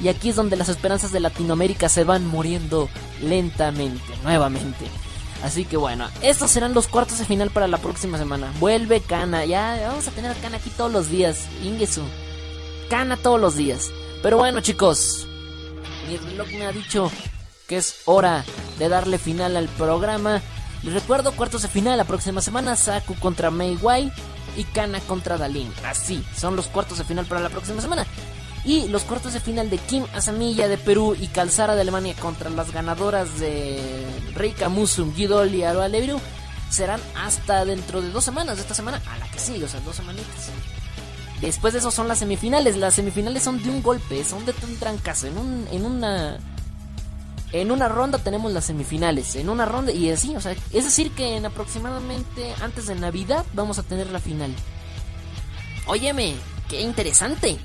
Y 0.00 0.08
aquí 0.08 0.30
es 0.30 0.36
donde 0.36 0.56
las 0.56 0.68
esperanzas 0.68 1.12
de 1.12 1.20
Latinoamérica 1.20 1.88
se 1.88 2.04
van 2.04 2.26
muriendo 2.26 2.88
lentamente, 3.20 4.14
nuevamente. 4.22 4.86
Así 5.44 5.64
que 5.64 5.76
bueno, 5.76 6.08
estos 6.22 6.50
serán 6.50 6.72
los 6.72 6.88
cuartos 6.88 7.18
de 7.18 7.24
final 7.24 7.50
para 7.50 7.68
la 7.68 7.78
próxima 7.78 8.16
semana. 8.16 8.52
Vuelve 8.60 9.00
Kana, 9.00 9.44
ya 9.44 9.88
vamos 9.88 10.08
a 10.08 10.10
tener 10.12 10.30
a 10.30 10.34
Kana 10.34 10.56
aquí 10.56 10.70
todos 10.70 10.90
los 10.90 11.10
días. 11.10 11.46
Ingesu. 11.62 12.02
Kana 12.88 13.16
todos 13.16 13.40
los 13.40 13.56
días. 13.56 13.90
Pero 14.22 14.38
bueno 14.38 14.60
chicos, 14.60 15.26
mi 16.08 16.16
reloj 16.16 16.48
me 16.48 16.66
ha 16.66 16.72
dicho 16.72 17.10
es 17.76 18.02
hora 18.04 18.44
de 18.78 18.88
darle 18.88 19.18
final 19.18 19.56
al 19.56 19.68
programa. 19.68 20.40
Les 20.82 20.94
recuerdo, 20.94 21.32
cuartos 21.32 21.62
de 21.62 21.68
final 21.68 21.96
la 21.96 22.04
próxima 22.04 22.40
semana, 22.40 22.76
Saku 22.76 23.14
contra 23.16 23.50
Mei 23.50 23.76
Wai 23.76 24.12
y 24.56 24.64
Kana 24.64 25.00
contra 25.00 25.38
Dalin. 25.38 25.72
Así, 25.84 26.24
son 26.36 26.56
los 26.56 26.66
cuartos 26.66 26.98
de 26.98 27.04
final 27.04 27.26
para 27.26 27.40
la 27.40 27.50
próxima 27.50 27.80
semana. 27.80 28.06
Y 28.64 28.88
los 28.88 29.02
cuartos 29.02 29.32
de 29.32 29.40
final 29.40 29.70
de 29.70 29.78
Kim 29.78 30.04
Asamilla 30.14 30.68
de 30.68 30.78
Perú 30.78 31.16
y 31.18 31.26
Calzara 31.28 31.74
de 31.74 31.80
Alemania 31.80 32.14
contra 32.14 32.48
las 32.48 32.72
ganadoras 32.72 33.40
de 33.40 34.06
Reika 34.34 34.68
Musum, 34.68 35.14
Gidol 35.14 35.54
y 35.54 35.64
Aroa 35.64 35.88
serán 36.70 37.00
hasta 37.16 37.64
dentro 37.64 38.00
de 38.00 38.10
dos 38.10 38.24
semanas, 38.24 38.56
de 38.56 38.62
esta 38.62 38.74
semana 38.74 39.02
a 39.10 39.18
la 39.18 39.30
que 39.30 39.38
sigue, 39.38 39.64
o 39.64 39.68
sea, 39.68 39.80
dos 39.80 39.96
semanitas. 39.96 40.50
Después 41.40 41.72
de 41.72 41.80
eso 41.80 41.90
son 41.90 42.06
las 42.06 42.20
semifinales. 42.20 42.76
Las 42.76 42.94
semifinales 42.94 43.42
son 43.42 43.60
de 43.62 43.68
un 43.68 43.82
golpe, 43.82 44.24
son 44.24 44.46
de 44.46 44.54
un 44.62 44.76
trancazo, 44.78 45.26
en, 45.26 45.36
un, 45.38 45.68
en 45.72 45.84
una 45.84 46.38
en 47.52 47.70
una 47.70 47.88
ronda 47.88 48.18
tenemos 48.18 48.50
las 48.52 48.64
semifinales, 48.64 49.36
en 49.36 49.48
una 49.48 49.66
ronda 49.66 49.92
y 49.92 50.10
así, 50.10 50.34
o 50.34 50.40
sea, 50.40 50.52
es 50.52 50.84
decir 50.84 51.12
que 51.12 51.36
en 51.36 51.46
aproximadamente 51.46 52.54
antes 52.62 52.86
de 52.86 52.94
Navidad 52.94 53.44
vamos 53.52 53.78
a 53.78 53.82
tener 53.82 54.10
la 54.10 54.20
final. 54.20 54.54
Óyeme, 55.86 56.34
qué 56.68 56.80
interesante. 56.80 57.58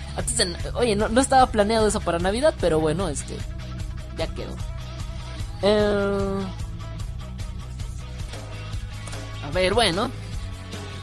oye, 0.74 0.96
no, 0.96 1.20
estaba 1.20 1.46
planeado 1.46 1.86
eso 1.86 2.00
para 2.00 2.18
Navidad, 2.18 2.54
pero 2.60 2.80
bueno, 2.80 3.08
este 3.08 3.36
ya 4.16 4.26
quedó. 4.28 4.54
Eh, 5.62 6.44
a 9.44 9.50
ver, 9.52 9.74
bueno. 9.74 10.10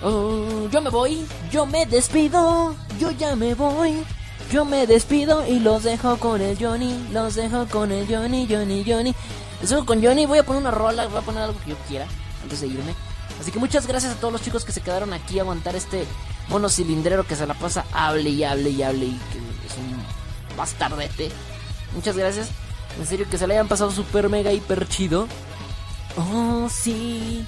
Oh, 0.03 0.67
yo 0.71 0.81
me 0.81 0.89
voy, 0.89 1.25
yo 1.51 1.65
me 1.65 1.85
despido, 1.85 2.75
yo 2.99 3.11
ya 3.11 3.35
me 3.35 3.53
voy. 3.53 4.03
Yo 4.51 4.65
me 4.65 4.85
despido 4.85 5.47
y 5.47 5.59
los 5.59 5.83
dejo 5.83 6.17
con 6.17 6.41
el 6.41 6.57
Johnny, 6.57 7.07
los 7.13 7.35
dejo 7.35 7.67
con 7.67 7.91
el 7.91 8.05
Johnny, 8.05 8.45
Johnny, 8.49 8.83
Johnny. 8.85 9.15
Los 9.61 9.69
dejo 9.69 9.85
con 9.85 10.03
Johnny, 10.03 10.25
voy 10.25 10.39
a 10.39 10.43
poner 10.43 10.61
una 10.61 10.71
rola, 10.71 11.07
voy 11.07 11.19
a 11.19 11.21
poner 11.21 11.43
algo 11.43 11.59
que 11.61 11.69
yo 11.69 11.77
quiera 11.87 12.05
antes 12.43 12.59
de 12.59 12.67
irme. 12.67 12.93
Así 13.39 13.49
que 13.49 13.59
muchas 13.59 13.87
gracias 13.87 14.13
a 14.13 14.15
todos 14.19 14.33
los 14.33 14.41
chicos 14.41 14.65
que 14.65 14.73
se 14.73 14.81
quedaron 14.81 15.13
aquí 15.13 15.39
a 15.39 15.43
aguantar 15.43 15.77
este 15.77 16.05
mono 16.49 16.67
cilindrero 16.67 17.25
que 17.25 17.37
se 17.37 17.47
la 17.47 17.53
pasa 17.53 17.85
hable 17.93 18.29
y 18.29 18.43
hable 18.43 18.71
y 18.71 18.83
hable 18.83 19.05
y 19.05 19.19
que 19.31 19.37
es 19.67 19.77
un 19.77 20.57
bastardete. 20.57 21.31
Muchas 21.95 22.17
gracias. 22.17 22.49
En 22.99 23.07
serio 23.07 23.27
que 23.31 23.37
se 23.37 23.47
le 23.47 23.53
hayan 23.53 23.69
pasado 23.69 23.89
super 23.91 24.27
mega 24.27 24.51
hiper 24.51 24.85
chido. 24.89 25.27
Oh, 26.17 26.67
sí. 26.69 27.45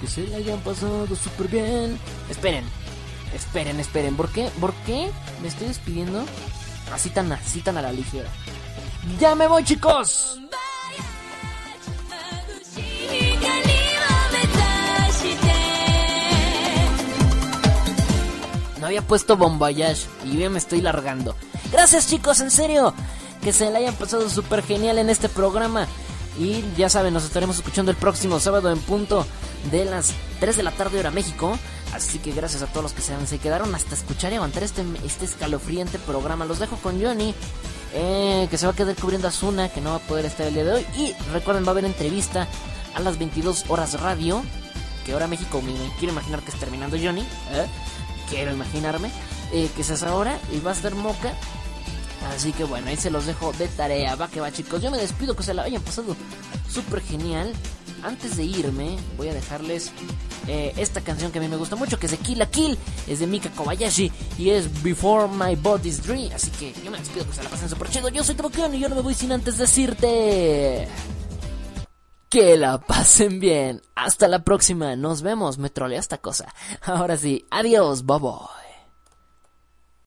Que 0.00 0.06
se 0.06 0.22
le 0.22 0.36
hayan 0.36 0.60
pasado 0.60 1.06
super 1.14 1.48
bien. 1.48 2.00
Esperen, 2.30 2.64
Esperen, 3.34 3.78
esperen, 3.80 4.16
¿por 4.16 4.30
qué? 4.30 4.48
¿Por 4.60 4.72
qué 4.86 5.10
me 5.42 5.48
estoy 5.48 5.68
despidiendo 5.68 6.24
así 6.92 7.10
tan, 7.10 7.30
así 7.32 7.60
tan 7.60 7.76
a 7.76 7.82
la 7.82 7.92
ligera? 7.92 8.28
¡Ya 9.20 9.34
me 9.34 9.46
voy, 9.46 9.64
chicos! 9.64 10.38
No 18.80 18.86
había 18.86 19.02
puesto 19.02 19.36
Bombayage 19.36 20.06
y 20.24 20.36
bien 20.36 20.52
me 20.52 20.58
estoy 20.58 20.80
largando. 20.80 21.34
Gracias 21.72 22.08
chicos, 22.08 22.40
en 22.40 22.50
serio. 22.50 22.94
que 23.42 23.52
se 23.52 23.70
la 23.70 23.78
hayan 23.78 23.94
pasado 23.94 24.28
súper 24.28 24.62
genial 24.62 24.98
en 24.98 25.10
este 25.10 25.28
programa. 25.28 25.86
Y 26.38 26.64
ya 26.76 26.88
saben, 26.88 27.14
nos 27.14 27.24
estaremos 27.24 27.56
escuchando 27.56 27.90
el 27.90 27.96
próximo 27.96 28.38
sábado 28.40 28.70
en 28.70 28.78
punto 28.78 29.26
de 29.70 29.84
las 29.84 30.12
3 30.40 30.56
de 30.56 30.62
la 30.62 30.70
tarde 30.70 30.98
hora 30.98 31.10
México. 31.10 31.58
Así 31.94 32.18
que 32.18 32.32
gracias 32.32 32.62
a 32.62 32.66
todos 32.66 32.82
los 32.82 32.92
que 32.92 33.02
se, 33.02 33.38
quedaron 33.38 33.74
hasta 33.74 33.94
escuchar 33.94 34.32
y 34.32 34.36
aguantar 34.36 34.62
este, 34.62 34.84
este 35.04 35.24
escalofriante 35.24 35.98
programa. 35.98 36.44
Los 36.44 36.58
dejo 36.58 36.76
con 36.76 37.02
Johnny, 37.02 37.34
eh, 37.94 38.46
que 38.50 38.58
se 38.58 38.66
va 38.66 38.72
a 38.72 38.76
quedar 38.76 38.94
cubriendo 38.96 39.28
a 39.28 39.30
Zuna, 39.30 39.68
que 39.70 39.80
no 39.80 39.90
va 39.90 39.96
a 39.96 40.00
poder 40.00 40.26
estar 40.26 40.46
el 40.46 40.54
día 40.54 40.64
de 40.64 40.72
hoy. 40.72 40.86
Y 40.96 41.12
recuerden, 41.32 41.64
va 41.64 41.68
a 41.68 41.70
haber 41.70 41.84
entrevista 41.84 42.46
a 42.94 43.00
las 43.00 43.18
22 43.18 43.64
horas 43.68 44.00
radio, 44.00 44.42
que 45.06 45.12
ahora 45.12 45.26
México 45.26 45.62
me, 45.62 45.72
quiero 45.98 46.12
imaginar 46.12 46.40
que 46.42 46.50
es 46.50 46.58
terminando 46.58 46.96
Johnny. 47.02 47.22
¿eh? 47.22 47.66
Quiero 48.28 48.52
imaginarme 48.52 49.10
eh, 49.52 49.70
que 49.74 49.82
es 49.82 50.02
ahora 50.02 50.38
y 50.52 50.60
va 50.60 50.72
a 50.72 50.74
estar 50.74 50.94
Moca. 50.94 51.32
Así 52.34 52.52
que 52.52 52.64
bueno, 52.64 52.88
ahí 52.88 52.96
se 52.96 53.10
los 53.10 53.26
dejo 53.26 53.52
de 53.52 53.68
tarea. 53.68 54.14
Va 54.16 54.28
que 54.28 54.40
va, 54.40 54.52
chicos. 54.52 54.82
Yo 54.82 54.90
me 54.90 54.98
despido, 54.98 55.34
que 55.34 55.42
se 55.42 55.54
la 55.54 55.62
hayan 55.62 55.82
pasado 55.82 56.14
súper 56.68 57.00
genial. 57.00 57.52
Antes 58.02 58.36
de 58.36 58.44
irme, 58.44 58.96
voy 59.16 59.28
a 59.28 59.34
dejarles 59.34 59.92
eh, 60.46 60.72
esta 60.76 61.00
canción 61.00 61.32
que 61.32 61.38
a 61.38 61.42
mí 61.42 61.48
me 61.48 61.56
gusta 61.56 61.76
mucho, 61.76 61.98
que 61.98 62.06
es 62.06 62.12
de 62.12 62.18
Kill 62.18 62.40
a 62.42 62.46
Kill. 62.46 62.78
Es 63.06 63.20
de 63.20 63.26
Mika 63.26 63.50
Kobayashi 63.50 64.10
y 64.38 64.50
es 64.50 64.82
Before 64.82 65.28
My 65.28 65.56
Body's 65.56 66.02
Dream. 66.02 66.30
Así 66.34 66.50
que 66.52 66.72
yo 66.84 66.90
me 66.90 66.98
despido, 66.98 67.26
que 67.26 67.34
se 67.34 67.42
la 67.42 67.50
pasen 67.50 67.68
súper 67.68 67.90
chido. 67.90 68.08
Yo 68.08 68.24
soy 68.24 68.34
Tobokion 68.34 68.74
y 68.74 68.80
yo 68.80 68.88
no 68.88 68.96
me 68.96 69.02
voy 69.02 69.14
sin 69.14 69.32
antes 69.32 69.58
decirte. 69.58 70.88
Que 72.28 72.56
la 72.56 72.78
pasen 72.78 73.40
bien. 73.40 73.82
Hasta 73.94 74.28
la 74.28 74.44
próxima. 74.44 74.96
Nos 74.96 75.22
vemos. 75.22 75.58
Me 75.58 75.70
trolea 75.70 75.98
esta 75.98 76.18
cosa. 76.18 76.54
Ahora 76.82 77.16
sí. 77.16 77.46
Adiós, 77.50 78.04
bobo. 78.04 78.50